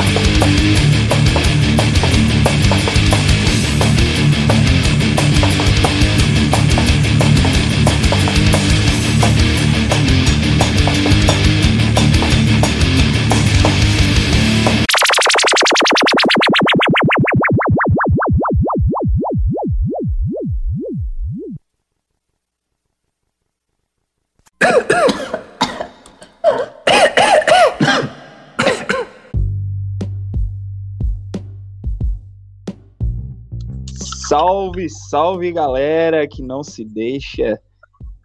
Bye. 0.00 0.39
Salve, 34.30 34.88
salve 34.88 35.50
galera 35.50 36.24
que 36.24 36.40
não 36.40 36.62
se 36.62 36.84
deixa 36.84 37.60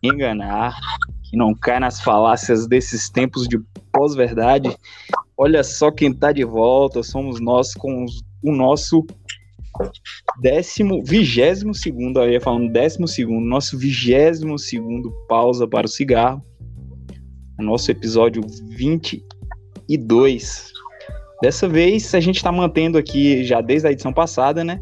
enganar, 0.04 0.80
que 1.23 1.36
não 1.36 1.55
cai 1.55 1.80
nas 1.80 2.00
falácias 2.00 2.68
desses 2.68 3.09
tempos 3.09 3.48
de 3.48 3.58
pós-verdade. 3.91 4.70
Olha 5.36 5.64
só 5.64 5.90
quem 5.90 6.14
tá 6.14 6.31
de 6.31 6.44
volta, 6.44 7.02
somos 7.02 7.41
nós 7.41 7.73
com 7.73 8.05
o 8.44 8.52
nosso 8.52 9.04
décimo, 10.40 11.04
vigésimo 11.04 11.73
segundo, 11.73 12.23
ia 12.23 12.40
falando 12.40 12.72
décimo 12.72 13.08
segundo, 13.08 13.44
nosso 13.44 13.76
vigésimo 13.76 14.59
segundo 14.59 15.12
pausa 15.28 15.67
para 15.67 15.88
o 15.88 15.90
cigarro, 15.90 16.40
o 17.59 17.64
nosso 17.64 17.90
episódio 17.90 18.44
22. 18.67 20.72
Dessa 21.42 21.67
vez 21.67 22.14
a 22.14 22.20
gente 22.20 22.36
está 22.36 22.52
mantendo 22.52 22.95
aqui, 22.95 23.44
já 23.44 23.59
desde 23.59 23.88
a 23.88 23.92
edição 23.92 24.14
passada, 24.14 24.64
né? 24.64 24.80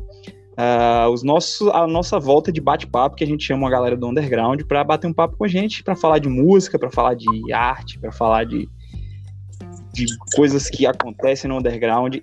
Uh, 0.53 1.09
os 1.09 1.23
nossos, 1.23 1.67
a 1.69 1.87
nossa 1.87 2.19
volta 2.19 2.51
de 2.51 2.61
bate-papo, 2.61 3.15
que 3.15 3.23
a 3.23 3.27
gente 3.27 3.43
chama 3.43 3.67
a 3.67 3.71
galera 3.71 3.97
do 3.97 4.07
underground 4.07 4.61
para 4.63 4.83
bater 4.83 5.07
um 5.07 5.13
papo 5.13 5.35
com 5.35 5.45
a 5.45 5.47
gente, 5.47 5.83
para 5.83 5.95
falar 5.95 6.19
de 6.19 6.29
música, 6.29 6.77
para 6.77 6.91
falar 6.91 7.15
de 7.15 7.51
arte, 7.51 7.97
para 7.97 8.11
falar 8.11 8.43
de, 8.45 8.69
de 9.91 10.05
coisas 10.35 10.69
que 10.69 10.85
acontecem 10.85 11.49
no 11.49 11.57
underground 11.57 12.17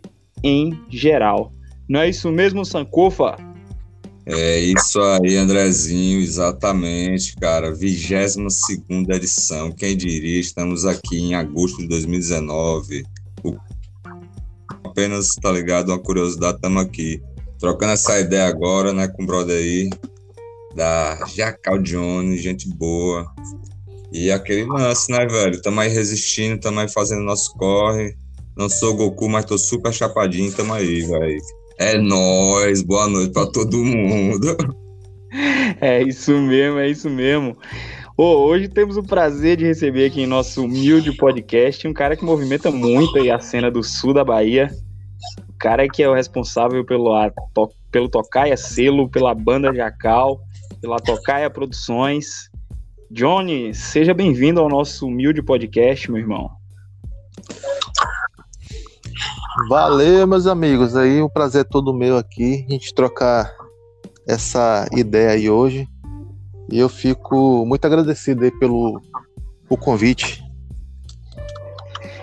em 0.45 0.81
geral. 0.89 1.53
Não 1.89 2.00
é 2.00 2.09
isso 2.09 2.31
mesmo, 2.31 2.64
Sankofa? 2.64 3.37
É 4.25 4.61
isso 4.61 5.00
aí, 5.00 5.37
Andrezinho, 5.37 6.20
exatamente, 6.20 7.34
cara. 7.34 7.75
22 7.75 9.09
edição, 9.09 9.72
quem 9.72 9.97
diria? 9.97 10.39
Estamos 10.39 10.87
aqui 10.87 11.19
em 11.19 11.34
agosto 11.34 11.78
de 11.78 11.89
2019. 11.89 13.03
O... 13.42 13.56
Apenas, 14.84 15.34
tá 15.34 15.50
ligado? 15.50 15.89
Uma 15.89 15.98
curiosidade, 15.98 16.56
estamos 16.56 16.81
aqui 16.81 17.20
trocando 17.61 17.92
essa 17.92 18.19
ideia 18.19 18.48
agora, 18.48 18.92
né, 18.92 19.06
com 19.06 19.22
o 19.22 19.27
brother 19.27 19.56
aí, 19.56 19.91
da 20.75 21.19
Jacal 21.27 21.78
Jones, 21.78 22.41
gente 22.41 22.69
boa. 22.69 23.27
E 24.11 24.30
aquele 24.33 24.64
lance, 24.64 25.12
né, 25.12 25.27
velho? 25.27 25.61
Tamo 25.61 25.81
aí 25.81 25.88
resistindo, 25.88 26.58
tamo 26.58 26.81
aí 26.81 26.88
fazendo 26.88 27.22
nosso 27.22 27.55
corre. 27.56 28.16
Não 28.56 28.69
sou 28.69 28.97
Goku, 28.97 29.28
mas 29.28 29.44
tô 29.44 29.56
super 29.56 29.92
chapadinho, 29.92 30.53
tamo 30.53 30.72
aí, 30.75 31.03
velho. 31.03 31.41
É 31.78 31.97
nóis, 31.97 32.83
boa 32.83 33.06
noite 33.08 33.33
pra 33.33 33.47
todo 33.47 33.77
mundo. 33.77 34.56
É 35.81 36.03
isso 36.03 36.33
mesmo, 36.36 36.78
é 36.81 36.88
isso 36.88 37.08
mesmo. 37.08 37.56
Oh, 38.16 38.48
hoje 38.48 38.69
temos 38.69 38.97
o 38.97 39.03
prazer 39.03 39.56
de 39.56 39.64
receber 39.64 40.06
aqui 40.06 40.22
em 40.22 40.27
nosso 40.27 40.64
humilde 40.64 41.16
podcast 41.16 41.86
um 41.86 41.92
cara 41.92 42.16
que 42.16 42.25
movimenta 42.25 42.70
muito 42.70 43.16
aí 43.16 43.31
a 43.31 43.38
cena 43.38 43.70
do 43.70 43.83
sul 43.83 44.12
da 44.12 44.25
Bahia, 44.25 44.69
cara 45.61 45.86
que 45.86 46.03
é 46.03 46.08
o 46.08 46.14
responsável 46.14 46.84
pelo, 46.84 47.14
a, 47.14 47.30
to, 47.55 47.69
pelo 47.92 48.08
Tocaia 48.08 48.56
Selo, 48.56 49.11
pela 49.11 49.34
banda 49.34 49.72
Jacal, 49.75 50.41
pela 50.81 50.97
Tocaia 50.97 51.50
Produções. 51.50 52.50
Johnny, 53.10 53.75
seja 53.75 54.15
bem-vindo 54.15 54.59
ao 54.59 54.70
nosso 54.70 55.06
humilde 55.06 55.43
podcast, 55.43 56.10
meu 56.10 56.22
irmão. 56.22 56.50
Valeu, 59.69 60.26
meus 60.26 60.47
amigos. 60.47 60.97
Aí 60.97 61.20
o 61.20 61.28
prazer 61.28 61.60
é 61.60 61.69
todo 61.69 61.93
meu 61.93 62.16
aqui, 62.16 62.65
a 62.66 62.72
gente 62.72 62.94
trocar 62.94 63.53
essa 64.26 64.88
ideia 64.93 65.32
aí 65.32 65.50
hoje. 65.50 65.87
E 66.72 66.78
eu 66.78 66.88
fico 66.88 67.66
muito 67.66 67.84
agradecido 67.84 68.44
aí 68.44 68.50
pelo 68.50 68.99
o 69.69 69.76
convite. 69.76 70.43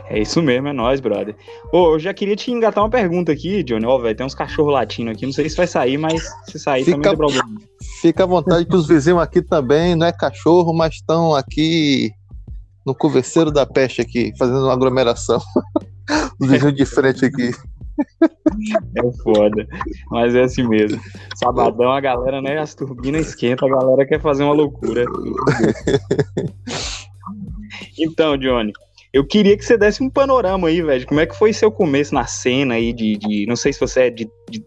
É 0.10 0.20
isso 0.20 0.42
mesmo, 0.42 0.70
é 0.70 0.74
nóis, 0.74 1.02
brother. 1.02 1.36
Ô, 1.72 1.94
eu 1.94 2.00
já 2.00 2.14
queria 2.14 2.36
te 2.36 2.50
engatar 2.50 2.84
uma 2.84 2.90
pergunta 2.90 3.32
aqui, 3.32 3.62
Johnny. 3.64 3.86
Ó, 3.86 3.98
velho, 3.98 4.16
tem 4.16 4.26
uns 4.26 4.36
cachorros 4.36 4.74
latinos 4.74 5.14
aqui. 5.14 5.26
Não 5.26 5.34
sei 5.34 5.50
se 5.50 5.58
vai 5.58 5.68
sair, 5.68 5.98
mas 5.98 6.24
se 6.46 6.58
sair 6.58 6.86
fica, 6.86 6.98
também 6.98 7.10
tem 7.10 7.18
problema. 7.18 7.62
Fica 8.02 8.24
à 8.24 8.28
vontade 8.28 8.66
que 8.66 8.76
os 8.76 8.88
vizinhos 8.88 9.22
aqui 9.22 9.42
também, 9.42 9.96
não 9.96 10.08
é 10.08 10.14
cachorro, 10.14 10.74
mas 10.74 10.96
estão 10.96 11.36
aqui 11.36 12.12
no 12.86 12.96
converseiro 12.96 13.52
da 13.52 13.66
peste 13.66 14.02
aqui, 14.02 14.32
fazendo 14.38 14.64
uma 14.64 14.74
aglomeração. 14.74 15.42
os 16.40 16.50
vizinhos 16.50 16.76
de 16.76 16.86
frente 16.86 17.26
aqui. 17.26 17.52
É 18.96 19.24
foda. 19.24 19.68
Mas 20.10 20.36
é 20.36 20.44
assim 20.44 20.66
mesmo. 20.66 21.02
Sabadão 21.36 21.92
a 21.92 22.00
galera, 22.00 22.42
né? 22.42 22.58
As 22.60 22.74
turbinas 22.74 23.28
esquentam, 23.28 23.68
a 23.68 23.80
galera 23.80 24.06
quer 24.06 24.22
fazer 24.22 24.44
uma 24.44 24.54
loucura. 24.54 25.04
Então, 28.00 28.38
Johnny, 28.38 28.72
eu 29.14 29.26
queria 29.26 29.58
que 29.58 29.66
você 29.66 29.78
desse 29.78 30.04
um 30.04 30.10
panorama 30.10 30.68
aí, 30.68 30.82
velho. 30.82 31.08
Como 31.08 31.20
é 31.20 31.26
que 31.26 31.38
foi 31.38 31.54
seu 31.54 31.72
começo 31.72 32.14
na 32.14 32.26
cena 32.26 32.76
aí 32.76 32.94
de. 32.94 33.18
de 33.18 33.46
não 33.48 33.56
sei 33.56 33.72
se 33.74 33.80
você 33.80 34.02
é 34.02 34.10
de, 34.10 34.30
de, 34.50 34.64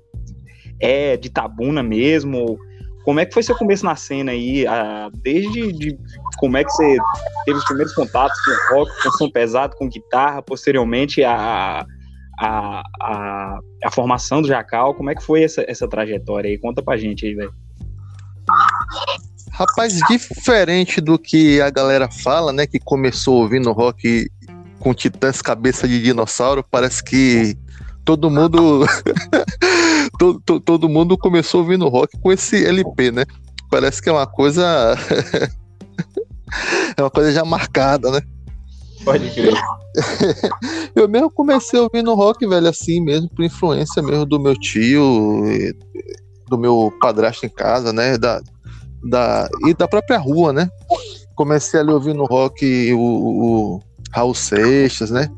é 0.80 1.16
de 1.16 1.30
Tabuna 1.30 1.82
mesmo. 1.82 2.58
Como 3.04 3.18
é 3.18 3.26
que 3.26 3.32
foi 3.32 3.42
seu 3.42 3.56
começo 3.56 3.84
na 3.84 3.96
cena 3.96 4.32
aí? 4.32 4.66
Ah, 4.66 5.10
desde 5.22 5.72
de, 5.72 5.98
como 6.38 6.56
é 6.56 6.64
que 6.64 6.70
você 6.70 6.98
teve 7.44 7.58
os 7.58 7.64
primeiros 7.64 7.94
contatos 7.94 8.38
com 8.44 8.74
rock, 8.74 9.02
com 9.02 9.10
som 9.12 9.30
pesado, 9.30 9.76
com 9.76 9.88
guitarra, 9.88 10.42
posteriormente 10.42 11.24
a, 11.24 11.84
a, 12.38 12.82
a, 13.02 13.58
a 13.84 13.90
formação 13.90 14.42
do 14.42 14.48
Jacal. 14.48 14.94
Como 14.94 15.10
é 15.10 15.14
que 15.14 15.22
foi 15.22 15.42
essa, 15.42 15.64
essa 15.66 15.88
trajetória 15.88 16.50
aí? 16.50 16.58
Conta 16.58 16.82
pra 16.82 16.96
gente 16.96 17.26
aí, 17.26 17.34
velho. 17.34 17.54
Rapaz, 19.60 20.00
diferente 20.08 21.02
do 21.02 21.18
que 21.18 21.60
a 21.60 21.68
galera 21.68 22.10
fala, 22.10 22.50
né? 22.50 22.66
Que 22.66 22.78
começou 22.78 23.42
ouvindo 23.42 23.70
rock 23.72 24.26
com 24.78 24.94
titãs 24.94 25.42
cabeça 25.42 25.86
de 25.86 26.02
dinossauro, 26.02 26.64
parece 26.70 27.04
que 27.04 27.54
todo 28.02 28.30
mundo 28.30 28.86
todo, 30.18 30.60
todo 30.60 30.88
mundo 30.88 31.18
começou 31.18 31.60
ouvindo 31.60 31.86
rock 31.90 32.18
com 32.22 32.32
esse 32.32 32.64
LP, 32.64 33.10
né? 33.10 33.26
Parece 33.70 34.00
que 34.00 34.08
é 34.08 34.12
uma 34.12 34.26
coisa 34.26 34.96
é 36.96 37.02
uma 37.02 37.10
coisa 37.10 37.30
já 37.30 37.44
marcada, 37.44 38.10
né? 38.12 38.22
Pode 39.04 39.28
crer. 39.28 39.52
eu 40.96 41.06
mesmo 41.06 41.30
comecei 41.30 41.78
ouvindo 41.78 42.14
rock, 42.14 42.46
velho, 42.46 42.66
assim 42.66 42.98
mesmo, 43.02 43.28
por 43.28 43.44
influência 43.44 44.02
mesmo 44.02 44.24
do 44.24 44.40
meu 44.40 44.58
tio, 44.58 45.44
do 46.48 46.56
meu 46.56 46.90
padrasto 46.98 47.44
em 47.44 47.50
casa, 47.50 47.92
né? 47.92 48.16
Da, 48.16 48.40
da, 49.02 49.48
e 49.66 49.74
da 49.74 49.88
própria 49.88 50.18
rua, 50.18 50.52
né? 50.52 50.70
Comecei 51.34 51.80
ali 51.80 51.90
ouvindo 51.90 52.24
rock, 52.24 52.92
o, 52.92 52.98
o 52.98 53.80
Raul 54.12 54.34
Seixas, 54.34 55.10
né? 55.10 55.30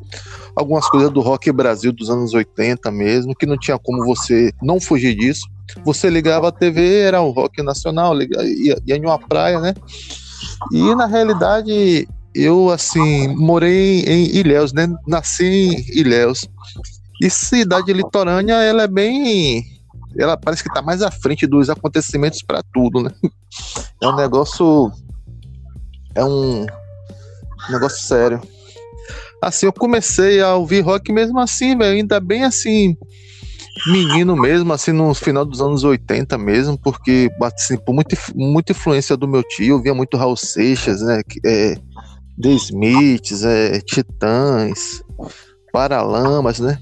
Algumas 0.54 0.88
coisas 0.88 1.10
do 1.10 1.20
rock 1.20 1.50
Brasil 1.52 1.92
dos 1.92 2.10
anos 2.10 2.34
80 2.34 2.90
mesmo, 2.90 3.34
que 3.34 3.46
não 3.46 3.56
tinha 3.56 3.78
como 3.78 4.04
você 4.04 4.52
não 4.62 4.80
fugir 4.80 5.14
disso. 5.14 5.46
Você 5.84 6.10
ligava 6.10 6.48
a 6.48 6.52
TV, 6.52 7.00
era 7.00 7.22
o 7.22 7.30
rock 7.30 7.62
nacional, 7.62 8.20
ia, 8.20 8.78
ia 8.86 8.96
em 8.96 9.04
uma 9.04 9.18
praia, 9.18 9.60
né? 9.60 9.74
E 10.70 10.94
na 10.94 11.06
realidade, 11.06 12.06
eu 12.34 12.70
assim, 12.70 13.28
morei 13.28 14.00
em 14.02 14.36
Ilhéus, 14.36 14.72
né? 14.72 14.88
Nasci 15.06 15.44
em 15.44 15.98
Ilhéus. 15.98 16.46
E 17.20 17.30
cidade 17.30 17.92
litorânea, 17.92 18.54
ela 18.54 18.82
é 18.82 18.88
bem 18.88 19.64
ela 20.18 20.36
parece 20.36 20.62
que 20.62 20.68
está 20.68 20.82
mais 20.82 21.02
à 21.02 21.10
frente 21.10 21.46
dos 21.46 21.70
acontecimentos 21.70 22.42
para 22.42 22.62
tudo, 22.72 23.02
né? 23.02 23.10
É 24.02 24.08
um 24.08 24.16
negócio. 24.16 24.90
É 26.14 26.24
um 26.24 26.66
negócio 27.70 28.02
sério. 28.02 28.40
Assim, 29.40 29.66
eu 29.66 29.72
comecei 29.72 30.40
a 30.40 30.54
ouvir 30.54 30.80
rock 30.80 31.12
mesmo 31.12 31.40
assim, 31.40 31.76
velho, 31.76 31.96
ainda 31.96 32.20
bem 32.20 32.44
assim, 32.44 32.96
menino 33.86 34.36
mesmo, 34.36 34.72
assim, 34.72 34.92
no 34.92 35.12
final 35.14 35.44
dos 35.44 35.60
anos 35.60 35.82
80 35.82 36.38
mesmo, 36.38 36.78
porque, 36.78 37.28
assim, 37.42 37.76
por 37.76 37.92
muita, 37.92 38.16
muita 38.34 38.72
influência 38.72 39.16
do 39.16 39.26
meu 39.26 39.42
tio, 39.42 39.76
eu 39.76 39.82
via 39.82 39.94
muito 39.94 40.16
Raul 40.16 40.36
Seixas, 40.36 41.00
né, 41.00 41.22
é, 41.44 41.74
The 42.40 42.50
Smiths, 42.50 43.42
é, 43.44 43.80
Titãs, 43.80 45.02
Paralamas, 45.72 46.60
né, 46.60 46.78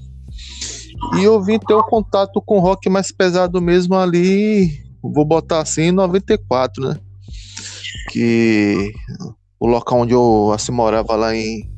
e 1.17 1.23
eu 1.23 1.41
vim 1.41 1.59
ter 1.59 1.73
um 1.73 1.81
contato 1.81 2.41
com 2.41 2.59
rock 2.59 2.89
mais 2.89 3.11
pesado 3.11 3.61
mesmo 3.61 3.95
ali, 3.95 4.81
vou 5.01 5.25
botar 5.25 5.61
assim, 5.61 5.83
em 5.83 5.91
94, 5.91 6.89
né? 6.89 6.99
Que 8.09 8.91
o 9.59 9.67
local 9.67 9.99
onde 9.99 10.13
eu 10.13 10.51
assim, 10.53 10.71
morava 10.71 11.15
lá 11.15 11.35
em, 11.35 11.69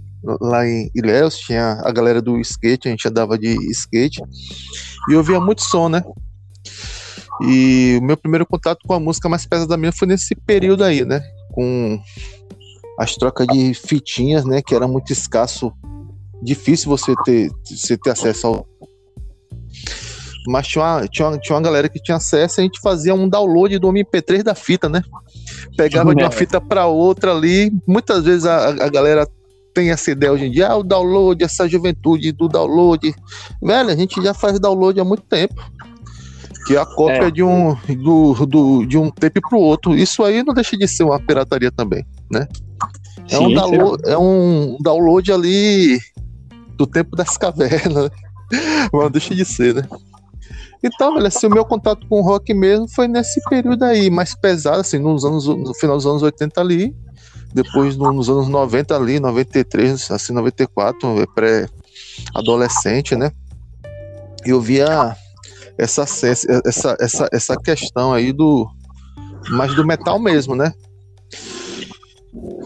lá 0.42 0.68
em 0.68 0.90
Ilhéus, 0.96 1.38
tinha 1.38 1.82
a 1.84 1.92
galera 1.92 2.22
do 2.22 2.40
skate, 2.40 2.88
a 2.88 2.92
gente 2.92 3.08
andava 3.08 3.38
de 3.38 3.56
skate, 3.72 4.22
e 5.10 5.14
eu 5.14 5.18
ouvia 5.18 5.40
muito 5.40 5.62
som, 5.62 5.90
né? 5.90 6.04
E 7.42 7.98
o 8.02 8.06
meu 8.06 8.16
primeiro 8.16 8.46
contato 8.46 8.80
com 8.86 8.94
a 8.94 9.00
música 9.00 9.28
mais 9.28 9.46
pesada 9.46 9.76
minha 9.76 9.92
foi 9.92 10.08
nesse 10.08 10.36
período 10.36 10.84
aí, 10.84 11.04
né? 11.04 11.22
Com 11.52 12.00
as 13.00 13.16
trocas 13.16 13.48
de 13.48 13.74
fitinhas, 13.74 14.46
né? 14.46 14.62
Que 14.62 14.76
era 14.76 14.88
muito 14.88 15.12
escasso, 15.12 15.72
difícil 16.42 16.90
você 16.90 17.14
ter, 17.26 17.52
você 17.66 17.98
ter 17.98 18.12
acesso 18.12 18.48
ao. 18.48 18.68
Mas 20.48 20.68
tinha 20.68 20.84
uma, 20.84 21.08
tinha, 21.08 21.28
uma, 21.28 21.38
tinha 21.38 21.56
uma 21.56 21.62
galera 21.62 21.88
que 21.88 22.02
tinha 22.02 22.18
acesso 22.18 22.60
e 22.60 22.62
a 22.62 22.64
gente 22.66 22.80
fazia 22.82 23.16
um 23.16 23.30
download 23.30 23.80
do 23.80 23.88
MP3 23.88 24.44
da 24.44 24.54
fita, 24.54 24.90
né? 24.90 25.02
Pegava 25.78 26.14
de 26.14 26.24
uma 26.24 26.32
fita 26.32 26.60
para 26.60 26.86
outra 26.86 27.32
ali. 27.32 27.72
Muitas 27.88 28.26
vezes 28.26 28.46
a, 28.46 28.70
a 28.70 28.90
galera 28.90 29.28
tem 29.74 29.90
essa 29.90 30.12
ideia 30.12 30.32
hoje 30.32 30.46
em 30.46 30.52
dia, 30.52 30.68
ah, 30.68 30.78
o 30.78 30.84
download, 30.84 31.44
essa 31.44 31.68
juventude 31.68 32.32
do 32.32 32.48
download. 32.48 33.14
Velho, 33.62 33.90
a 33.90 33.96
gente 33.96 34.22
já 34.22 34.34
faz 34.34 34.60
download 34.60 35.00
há 35.00 35.04
muito 35.04 35.24
tempo. 35.24 35.56
Que 36.68 36.78
é 36.78 36.80
a 36.80 36.86
cópia 36.86 37.28
é. 37.28 37.32
de 37.32 37.44
um 37.44 37.76
do, 38.02 38.46
do, 38.46 38.86
de 38.86 38.98
um 38.98 39.10
tape 39.10 39.42
pro 39.42 39.60
outro. 39.60 39.96
Isso 39.96 40.24
aí 40.24 40.44
não 40.44 40.54
deixa 40.54 40.78
de 40.78 40.88
ser 40.88 41.04
uma 41.04 41.20
pirataria 41.20 41.72
também, 41.72 42.06
né? 42.32 42.48
É, 43.30 43.38
sim, 43.38 43.48
um, 43.48 43.54
download, 43.54 44.04
é 44.06 44.18
um 44.18 44.78
download 44.80 45.32
ali 45.32 46.00
do 46.78 46.88
tempo 46.88 47.18
das 47.18 47.38
cavernas. 47.38 48.10
Mas 48.92 49.12
deixa 49.12 49.36
de 49.36 49.46
ser, 49.46 49.76
né? 49.76 49.84
Então, 50.84 51.14
velho, 51.14 51.28
assim, 51.28 51.48
o 51.48 51.50
meu 51.50 51.64
contato 51.64 52.06
com 52.08 52.20
o 52.20 52.22
rock 52.22 52.54
mesmo 52.54 52.88
foi 52.90 53.08
nesse 53.08 53.42
período 53.50 53.84
aí, 53.84 54.10
mais 54.10 54.36
pesado, 54.36 54.82
assim, 54.82 55.00
nos 55.00 55.24
anos, 55.24 55.48
no 55.48 55.74
final 55.76 55.96
dos 55.96 56.06
anos 56.06 56.22
80 56.22 56.60
ali, 56.60 56.94
depois 57.54 57.96
nos 57.96 58.30
anos 58.30 58.50
90 58.50 58.96
ali, 58.96 59.20
93, 59.20 60.12
assim, 60.12 60.34
94, 60.34 61.22
é 61.22 61.26
pré-adolescente, 61.34 63.16
né? 63.16 63.32
Eu 64.46 64.60
via 64.60 65.16
essa, 65.78 66.02
essa, 66.02 66.98
essa, 67.00 67.30
essa 67.32 67.58
questão 67.58 68.14
aí 68.14 68.34
do 68.34 68.68
mais 69.52 69.74
do 69.76 69.86
metal 69.86 70.20
mesmo, 70.20 70.56
né? 70.56 70.74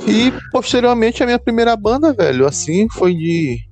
E 0.07 0.31
posteriormente 0.51 1.21
a 1.21 1.25
minha 1.25 1.39
primeira 1.39 1.75
banda, 1.75 2.13
velho, 2.13 2.47
assim, 2.47 2.87
foi 2.89 3.13
de 3.13 3.66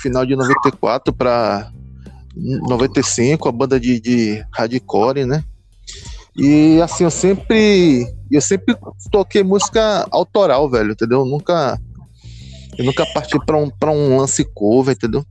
final 0.00 0.24
de 0.24 0.36
94 0.36 1.12
para 1.12 1.70
95, 2.34 3.48
a 3.48 3.52
banda 3.52 3.78
de, 3.78 4.00
de 4.00 4.44
hardcore, 4.52 5.26
né? 5.26 5.44
E 6.36 6.80
assim, 6.80 7.04
eu 7.04 7.10
sempre 7.10 8.06
eu 8.30 8.40
sempre 8.40 8.74
toquei 9.10 9.42
música 9.42 10.06
autoral, 10.10 10.68
velho, 10.70 10.92
entendeu? 10.92 11.20
Eu 11.20 11.26
nunca 11.26 11.78
eu 12.78 12.84
nunca 12.84 13.04
parti 13.06 13.38
para 13.44 13.56
um, 13.56 13.68
pra 13.68 13.90
um 13.90 14.16
lance 14.16 14.44
cover, 14.54 14.94
entendeu? 14.94 15.24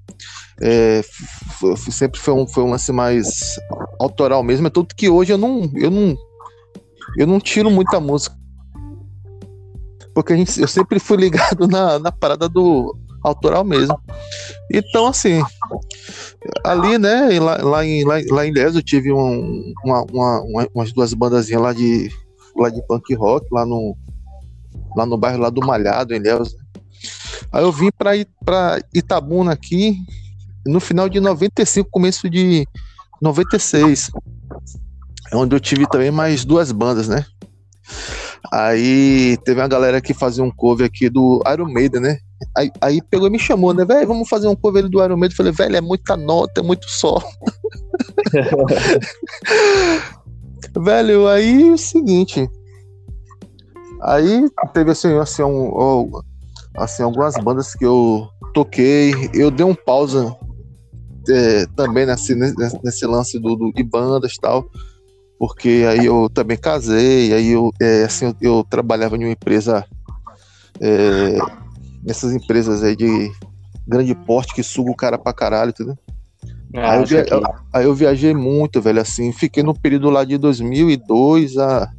É, 0.62 1.02
sempre 1.76 2.20
foi 2.20 2.34
um, 2.36 2.48
foi 2.48 2.64
um 2.64 2.70
lance 2.70 2.92
mais 2.92 3.60
autoral 4.00 4.44
mesmo, 4.44 4.68
é 4.68 4.70
tudo 4.70 4.94
que 4.96 5.10
hoje 5.10 5.34
eu 5.34 5.38
não 5.38 5.72
eu 5.76 5.90
não 5.90 6.16
eu 7.18 7.26
não 7.26 7.40
tiro 7.40 7.72
muita 7.72 8.00
música. 8.00 8.40
Porque 10.14 10.34
a 10.34 10.36
gente, 10.36 10.60
eu 10.60 10.68
sempre 10.68 11.00
fui 11.00 11.18
ligado 11.18 11.68
na, 11.72 11.98
na 11.98 12.12
parada 12.12 12.48
do 12.48 12.96
autoral 13.24 13.64
mesmo. 13.64 14.00
Então, 14.72 15.08
assim, 15.08 15.42
ali, 16.64 16.98
né, 16.98 17.40
lá, 17.40 17.58
lá 17.58 17.86
em, 17.86 18.04
lá, 18.04 18.16
lá 18.30 18.46
em 18.46 18.52
Les, 18.52 18.76
eu 18.76 18.82
tive 18.82 19.12
um, 19.12 19.74
uma, 19.84 20.04
uma, 20.12 20.68
umas 20.74 20.92
duas 20.92 21.14
bandazinhas 21.14 21.62
lá 21.62 21.74
de, 21.74 22.10
lá 22.56 22.70
de 22.70 22.82
punk 22.88 23.14
rock, 23.16 23.46
lá 23.52 23.66
no, 23.66 23.96
lá 24.96 25.06
no 25.06 25.18
bairro 25.18 25.40
lá 25.40 25.50
do 25.50 25.66
Malhado, 25.66 26.14
em 26.14 26.20
Les. 26.20 26.54
Né? 26.54 26.60
Aí 27.52 27.64
eu 27.64 27.72
vim 27.72 27.90
para 27.92 28.80
Itabuna 28.94 29.52
aqui 29.52 29.98
no 30.66 30.80
final 30.80 31.10
de 31.10 31.20
95, 31.20 31.90
começo 31.90 32.30
de 32.30 32.66
96. 33.22 34.12
É 35.32 35.36
onde 35.36 35.56
eu 35.56 35.60
tive 35.60 35.88
também 35.88 36.12
mais 36.12 36.46
duas 36.46 36.72
bandas, 36.72 37.08
né? 37.08 37.26
Aí 38.52 39.38
teve 39.44 39.62
uma 39.62 39.68
galera 39.68 40.02
que 40.02 40.14
fazia 40.14 40.44
um 40.44 40.52
cover 40.52 40.86
aqui 40.86 41.10
do 41.10 41.42
Iron 41.52 41.72
Maiden, 41.72 42.02
né? 42.02 42.20
Aí, 42.56 42.72
aí 42.82 43.02
pegou 43.02 43.28
e 43.28 43.32
me 43.32 43.40
chamou, 43.40 43.74
né, 43.74 43.86
velho? 43.86 44.08
Vamos 44.08 44.28
fazer 44.28 44.48
um 44.48 44.56
cover 44.56 44.90
do 44.90 45.04
Iron 45.04 45.18
Maiden. 45.18 45.34
Eu 45.34 45.38
falei, 45.38 45.52
velho, 45.52 45.76
é 45.76 45.82
muita 45.82 46.18
nota, 46.18 46.62
é 46.62 46.64
muito 46.64 46.90
sol. 46.90 47.22
velho, 50.78 51.28
aí 51.28 51.70
é 51.70 51.72
o 51.72 51.78
seguinte. 51.78 52.50
Aí 54.02 54.50
teve 54.74 54.92
assim, 54.92 55.16
assim, 55.18 55.44
um, 55.44 56.12
assim, 56.78 57.04
algumas 57.04 57.36
bandas 57.36 57.74
que 57.74 57.86
eu 57.86 58.28
toquei. 58.54 59.14
Eu 59.34 59.52
dei 59.52 59.66
um 59.66 59.76
pausa 59.76 60.36
é, 61.30 61.66
também 61.76 62.06
nesse, 62.06 62.36
nesse 62.36 63.06
lance 63.06 63.40
do, 63.40 63.56
do, 63.56 63.72
de 63.72 63.84
bandas 63.84 64.34
e 64.34 64.42
tal 64.42 64.66
porque 65.42 65.88
aí 65.90 66.06
eu 66.06 66.30
também 66.30 66.56
casei, 66.56 67.34
aí 67.34 67.50
eu, 67.50 67.72
é, 67.82 68.04
assim, 68.04 68.28
eu, 68.28 68.36
eu, 68.40 68.64
trabalhava 68.64 69.18
em 69.18 69.24
uma 69.24 69.32
empresa, 69.32 69.84
é, 70.80 71.40
nessas 72.04 72.34
empresas 72.34 72.84
aí 72.84 72.96
de 72.96 73.32
grande 73.88 74.14
porte 74.14 74.54
que 74.54 74.64
suga 74.64 74.92
o 74.92 74.96
cara 74.96 75.18
pra 75.18 75.34
caralho, 75.34 75.70
entendeu? 75.70 75.98
Ah, 76.76 76.94
aí, 76.94 77.00
eu 77.00 77.06
via, 77.06 77.24
que... 77.24 77.34
aí, 77.74 77.86
eu 77.86 77.94
viajei 77.94 78.34
muito, 78.34 78.82
velho, 78.82 79.02
assim, 79.02 79.32
fiquei 79.32 79.62
no 79.62 79.78
período 79.78 80.10
lá 80.10 80.24
de 80.24 80.38
2002 80.38 81.58
a, 81.58 81.92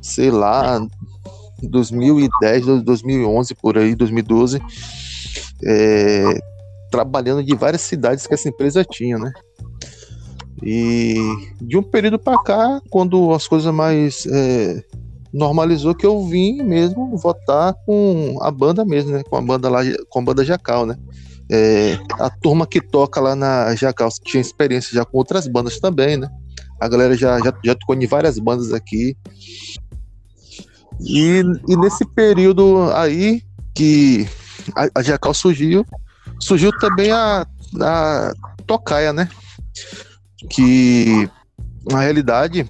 sei 0.00 0.30
lá, 0.30 0.86
2010, 1.62 2.82
2011, 2.82 3.54
por 3.54 3.78
aí, 3.78 3.94
2012, 3.94 4.60
é, 5.64 6.38
trabalhando 6.90 7.42
de 7.42 7.54
várias 7.56 7.82
cidades 7.82 8.26
que 8.26 8.34
essa 8.34 8.48
empresa 8.48 8.84
tinha, 8.84 9.18
né? 9.18 9.32
E 10.62 11.16
de 11.60 11.78
um 11.78 11.82
período 11.82 12.18
para 12.18 12.42
cá, 12.42 12.80
quando 12.90 13.32
as 13.32 13.46
coisas 13.46 13.72
mais 13.72 14.26
é, 14.26 14.82
normalizou, 15.38 15.94
que 15.94 16.04
eu 16.04 16.24
vim 16.26 16.62
mesmo 16.62 17.16
votar 17.16 17.74
com 17.86 18.36
a 18.42 18.50
banda 18.50 18.84
mesmo, 18.84 19.12
né? 19.12 19.22
Com 19.22 19.36
a 19.36 19.42
banda 19.42 19.68
lá, 19.68 19.80
com 20.08 20.18
a 20.18 20.22
banda 20.22 20.44
Jacal, 20.44 20.84
né? 20.86 20.96
É, 21.50 21.98
a 22.18 22.28
turma 22.28 22.66
que 22.66 22.80
toca 22.80 23.20
lá 23.20 23.34
na 23.34 23.74
Jacal 23.74 24.10
tinha 24.22 24.40
experiência 24.40 24.94
já 24.94 25.04
com 25.04 25.16
outras 25.16 25.46
bandas 25.46 25.78
também, 25.78 26.16
né? 26.16 26.28
A 26.80 26.88
galera 26.88 27.16
já, 27.16 27.38
já, 27.38 27.52
já 27.64 27.74
tocou 27.74 27.94
em 27.94 28.06
várias 28.06 28.38
bandas 28.38 28.72
aqui. 28.72 29.16
E, 31.00 31.42
e 31.68 31.76
nesse 31.76 32.04
período 32.14 32.90
aí 32.92 33.42
que 33.74 34.28
a, 34.76 35.00
a 35.00 35.02
Jacal 35.02 35.32
surgiu, 35.32 35.86
surgiu 36.40 36.70
também 36.78 37.10
a, 37.10 37.46
a 37.80 38.32
Tocaia, 38.66 39.12
né? 39.12 39.28
que 40.48 41.28
na 41.90 42.00
realidade 42.00 42.66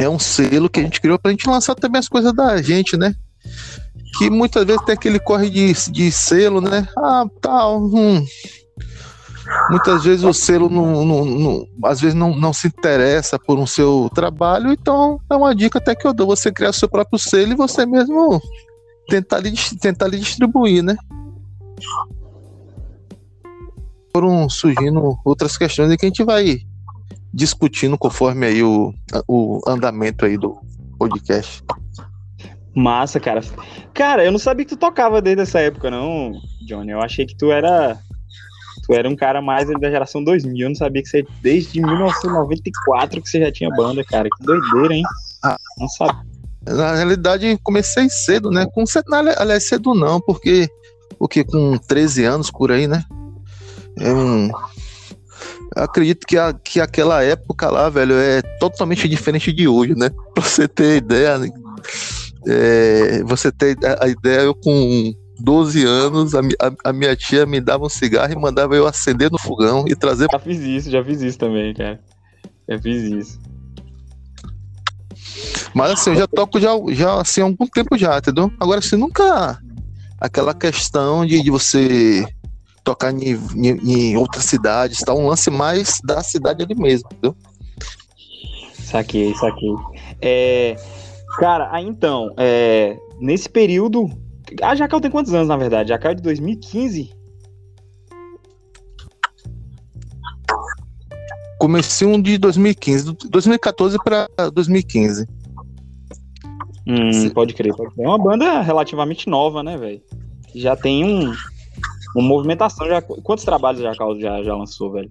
é 0.00 0.08
um 0.08 0.18
selo 0.18 0.70
que 0.70 0.80
a 0.80 0.82
gente 0.82 1.00
criou 1.00 1.18
para 1.18 1.30
a 1.30 1.32
gente 1.32 1.48
lançar 1.48 1.74
também 1.74 1.98
as 1.98 2.08
coisas 2.08 2.32
da 2.32 2.60
gente, 2.62 2.96
né? 2.96 3.14
Que 4.18 4.30
muitas 4.30 4.64
vezes 4.64 4.82
tem 4.84 4.94
aquele 4.94 5.20
corre 5.20 5.50
de, 5.50 5.72
de 5.90 6.10
selo, 6.10 6.60
né? 6.60 6.88
Ah, 6.96 7.26
tal. 7.40 7.84
Hum. 7.84 8.24
Muitas 9.68 10.04
vezes 10.04 10.24
o 10.24 10.32
selo 10.32 10.70
não, 10.70 11.04
não, 11.04 11.24
não, 11.24 11.66
às 11.84 12.00
vezes 12.00 12.14
não, 12.14 12.34
não 12.34 12.52
se 12.52 12.68
interessa 12.68 13.38
por 13.38 13.58
um 13.58 13.66
seu 13.66 14.10
trabalho, 14.14 14.72
então 14.72 15.20
é 15.28 15.34
uma 15.34 15.54
dica 15.54 15.78
até 15.78 15.94
que 15.94 16.06
eu 16.06 16.14
dou, 16.14 16.26
você 16.26 16.52
criar 16.52 16.72
seu 16.72 16.88
próprio 16.88 17.18
selo 17.18 17.52
e 17.52 17.56
você 17.56 17.84
mesmo 17.84 18.40
tentar 19.08 19.40
lhe, 19.40 19.52
tentar 19.80 20.06
lhe 20.06 20.18
distribuir, 20.18 20.82
né? 20.82 20.96
Foram 24.14 24.48
surgindo 24.48 25.18
outras 25.24 25.58
questões 25.58 25.94
que 25.96 26.06
a 26.06 26.08
gente 26.08 26.24
vai 26.24 26.60
discutindo 27.32 27.96
conforme 27.96 28.46
aí 28.46 28.62
o, 28.62 28.92
o 29.28 29.60
andamento 29.66 30.24
aí 30.24 30.36
do 30.36 30.58
podcast. 30.98 31.62
Massa, 32.74 33.18
cara. 33.18 33.40
Cara, 33.92 34.24
eu 34.24 34.32
não 34.32 34.38
sabia 34.38 34.64
que 34.64 34.74
tu 34.74 34.78
tocava 34.78 35.20
desde 35.20 35.42
essa 35.42 35.60
época, 35.60 35.90
não, 35.90 36.32
Johnny. 36.66 36.92
Eu 36.92 37.00
achei 37.00 37.26
que 37.26 37.36
tu 37.36 37.50
era. 37.50 37.98
Tu 38.86 38.94
era 38.94 39.08
um 39.08 39.16
cara 39.16 39.42
mais 39.42 39.68
da 39.68 39.90
geração 39.90 40.22
2000. 40.22 40.66
Eu 40.66 40.68
não 40.70 40.76
sabia 40.76 41.02
que 41.02 41.08
você, 41.08 41.26
desde 41.42 41.80
1994, 41.80 43.20
que 43.20 43.28
você 43.28 43.40
já 43.40 43.52
tinha 43.52 43.70
banda, 43.70 44.04
cara. 44.04 44.28
Que 44.36 44.44
doideira, 44.44 44.94
hein? 44.94 45.02
Ah, 45.42 45.56
não 45.78 45.88
sabia. 45.88 46.30
Na 46.66 46.94
realidade, 46.94 47.58
comecei 47.62 48.08
cedo, 48.08 48.50
né? 48.50 48.66
Com, 48.72 48.84
aliás, 49.38 49.64
cedo 49.64 49.94
não, 49.94 50.20
porque 50.20 50.68
o 51.18 51.26
que 51.26 51.42
com 51.42 51.76
13 51.76 52.24
anos 52.24 52.50
por 52.50 52.70
aí, 52.70 52.86
né? 52.86 53.04
É 53.98 54.12
um, 54.12 54.50
acredito 55.76 56.26
que, 56.26 56.36
a, 56.36 56.52
que 56.52 56.80
aquela 56.80 57.22
época 57.22 57.70
lá, 57.70 57.88
velho, 57.88 58.14
é 58.14 58.42
totalmente 58.58 59.08
diferente 59.08 59.52
de 59.52 59.68
hoje, 59.68 59.94
né? 59.94 60.10
Pra 60.34 60.42
você 60.42 60.66
ter 60.66 60.96
ideia, 60.96 61.38
né? 61.38 61.50
é, 62.46 63.22
você 63.24 63.50
ter 63.52 63.76
a 64.00 64.08
ideia, 64.08 64.42
eu 64.42 64.54
com 64.54 65.12
12 65.40 65.84
anos, 65.84 66.34
a, 66.34 66.40
a, 66.40 66.90
a, 66.90 66.92
minha 66.92 67.14
tia 67.16 67.46
me 67.46 67.60
dava 67.60 67.84
um 67.84 67.88
cigarro 67.88 68.32
e 68.32 68.36
mandava 68.36 68.74
eu 68.76 68.86
acender 68.86 69.30
no 69.30 69.38
fogão 69.38 69.84
e 69.86 69.94
trazer. 69.94 70.26
Já 70.30 70.38
fiz 70.38 70.60
isso, 70.60 70.90
já 70.90 71.04
fiz 71.04 71.20
isso 71.20 71.38
também, 71.38 71.74
cara. 71.74 72.00
Já 72.68 72.78
fiz 72.78 73.02
isso. 73.02 73.40
Mas 75.74 75.92
assim, 75.92 76.10
eu 76.10 76.16
já 76.16 76.26
toco 76.26 76.60
já, 76.60 76.70
já 76.90 77.20
assim, 77.20 77.40
há 77.40 77.44
algum 77.44 77.66
tempo 77.66 77.96
já, 77.96 78.18
entendeu? 78.18 78.52
Agora, 78.58 78.80
assim, 78.80 78.96
nunca 78.96 79.58
aquela 80.18 80.52
questão 80.52 81.24
de, 81.24 81.42
de 81.42 81.50
você 81.50 82.26
tocar 82.84 83.12
em, 83.12 83.34
em, 83.56 84.12
em, 84.12 84.16
outras 84.16 84.44
cidades, 84.44 85.00
tá? 85.00 85.14
Um 85.14 85.26
lance 85.26 85.50
mais 85.50 86.00
da 86.04 86.22
cidade 86.22 86.62
ali 86.62 86.74
mesmo, 86.74 87.08
entendeu? 87.12 87.36
Saquei, 88.78 89.34
saquei. 89.34 89.74
É, 90.20 90.76
cara, 91.38 91.68
aí 91.72 91.86
então, 91.86 92.32
é, 92.36 92.96
nesse 93.20 93.48
período. 93.48 94.08
A 94.62 94.74
Jacal 94.74 95.00
tem 95.00 95.10
quantos 95.10 95.32
anos, 95.32 95.46
na 95.46 95.56
verdade? 95.56 95.90
Jacal 95.90 96.10
é 96.10 96.14
de 96.14 96.22
2015? 96.22 97.12
Comecei 101.60 102.06
um 102.08 102.20
de 102.20 102.36
2015, 102.36 103.12
2014 103.30 103.96
para 104.02 104.26
2015. 104.52 105.26
Hum, 106.86 107.30
pode 107.30 107.54
crer, 107.54 107.76
pode 107.76 107.94
crer. 107.94 108.04
É 108.04 108.08
uma 108.08 108.18
banda 108.18 108.60
relativamente 108.62 109.28
nova, 109.28 109.62
né, 109.62 109.76
velho? 109.76 110.02
Já 110.54 110.74
tem 110.74 111.04
um, 111.04 111.32
uma 112.14 112.26
movimentação. 112.26 112.86
Já, 112.86 113.00
quantos 113.02 113.44
trabalhos 113.44 113.80
já, 113.80 113.92
já, 113.92 114.42
já 114.42 114.54
lançou, 114.54 114.92
velho? 114.92 115.08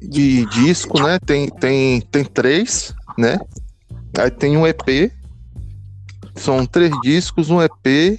De 0.00 0.44
disco, 0.46 1.00
né? 1.00 1.18
Tem, 1.24 1.48
tem, 1.48 2.00
tem 2.00 2.24
três, 2.24 2.94
né? 3.16 3.38
Aí 4.18 4.30
tem 4.30 4.56
um 4.56 4.66
EP. 4.66 5.12
São 6.34 6.66
três 6.66 6.92
discos, 7.02 7.50
um 7.50 7.62
EP. 7.62 8.18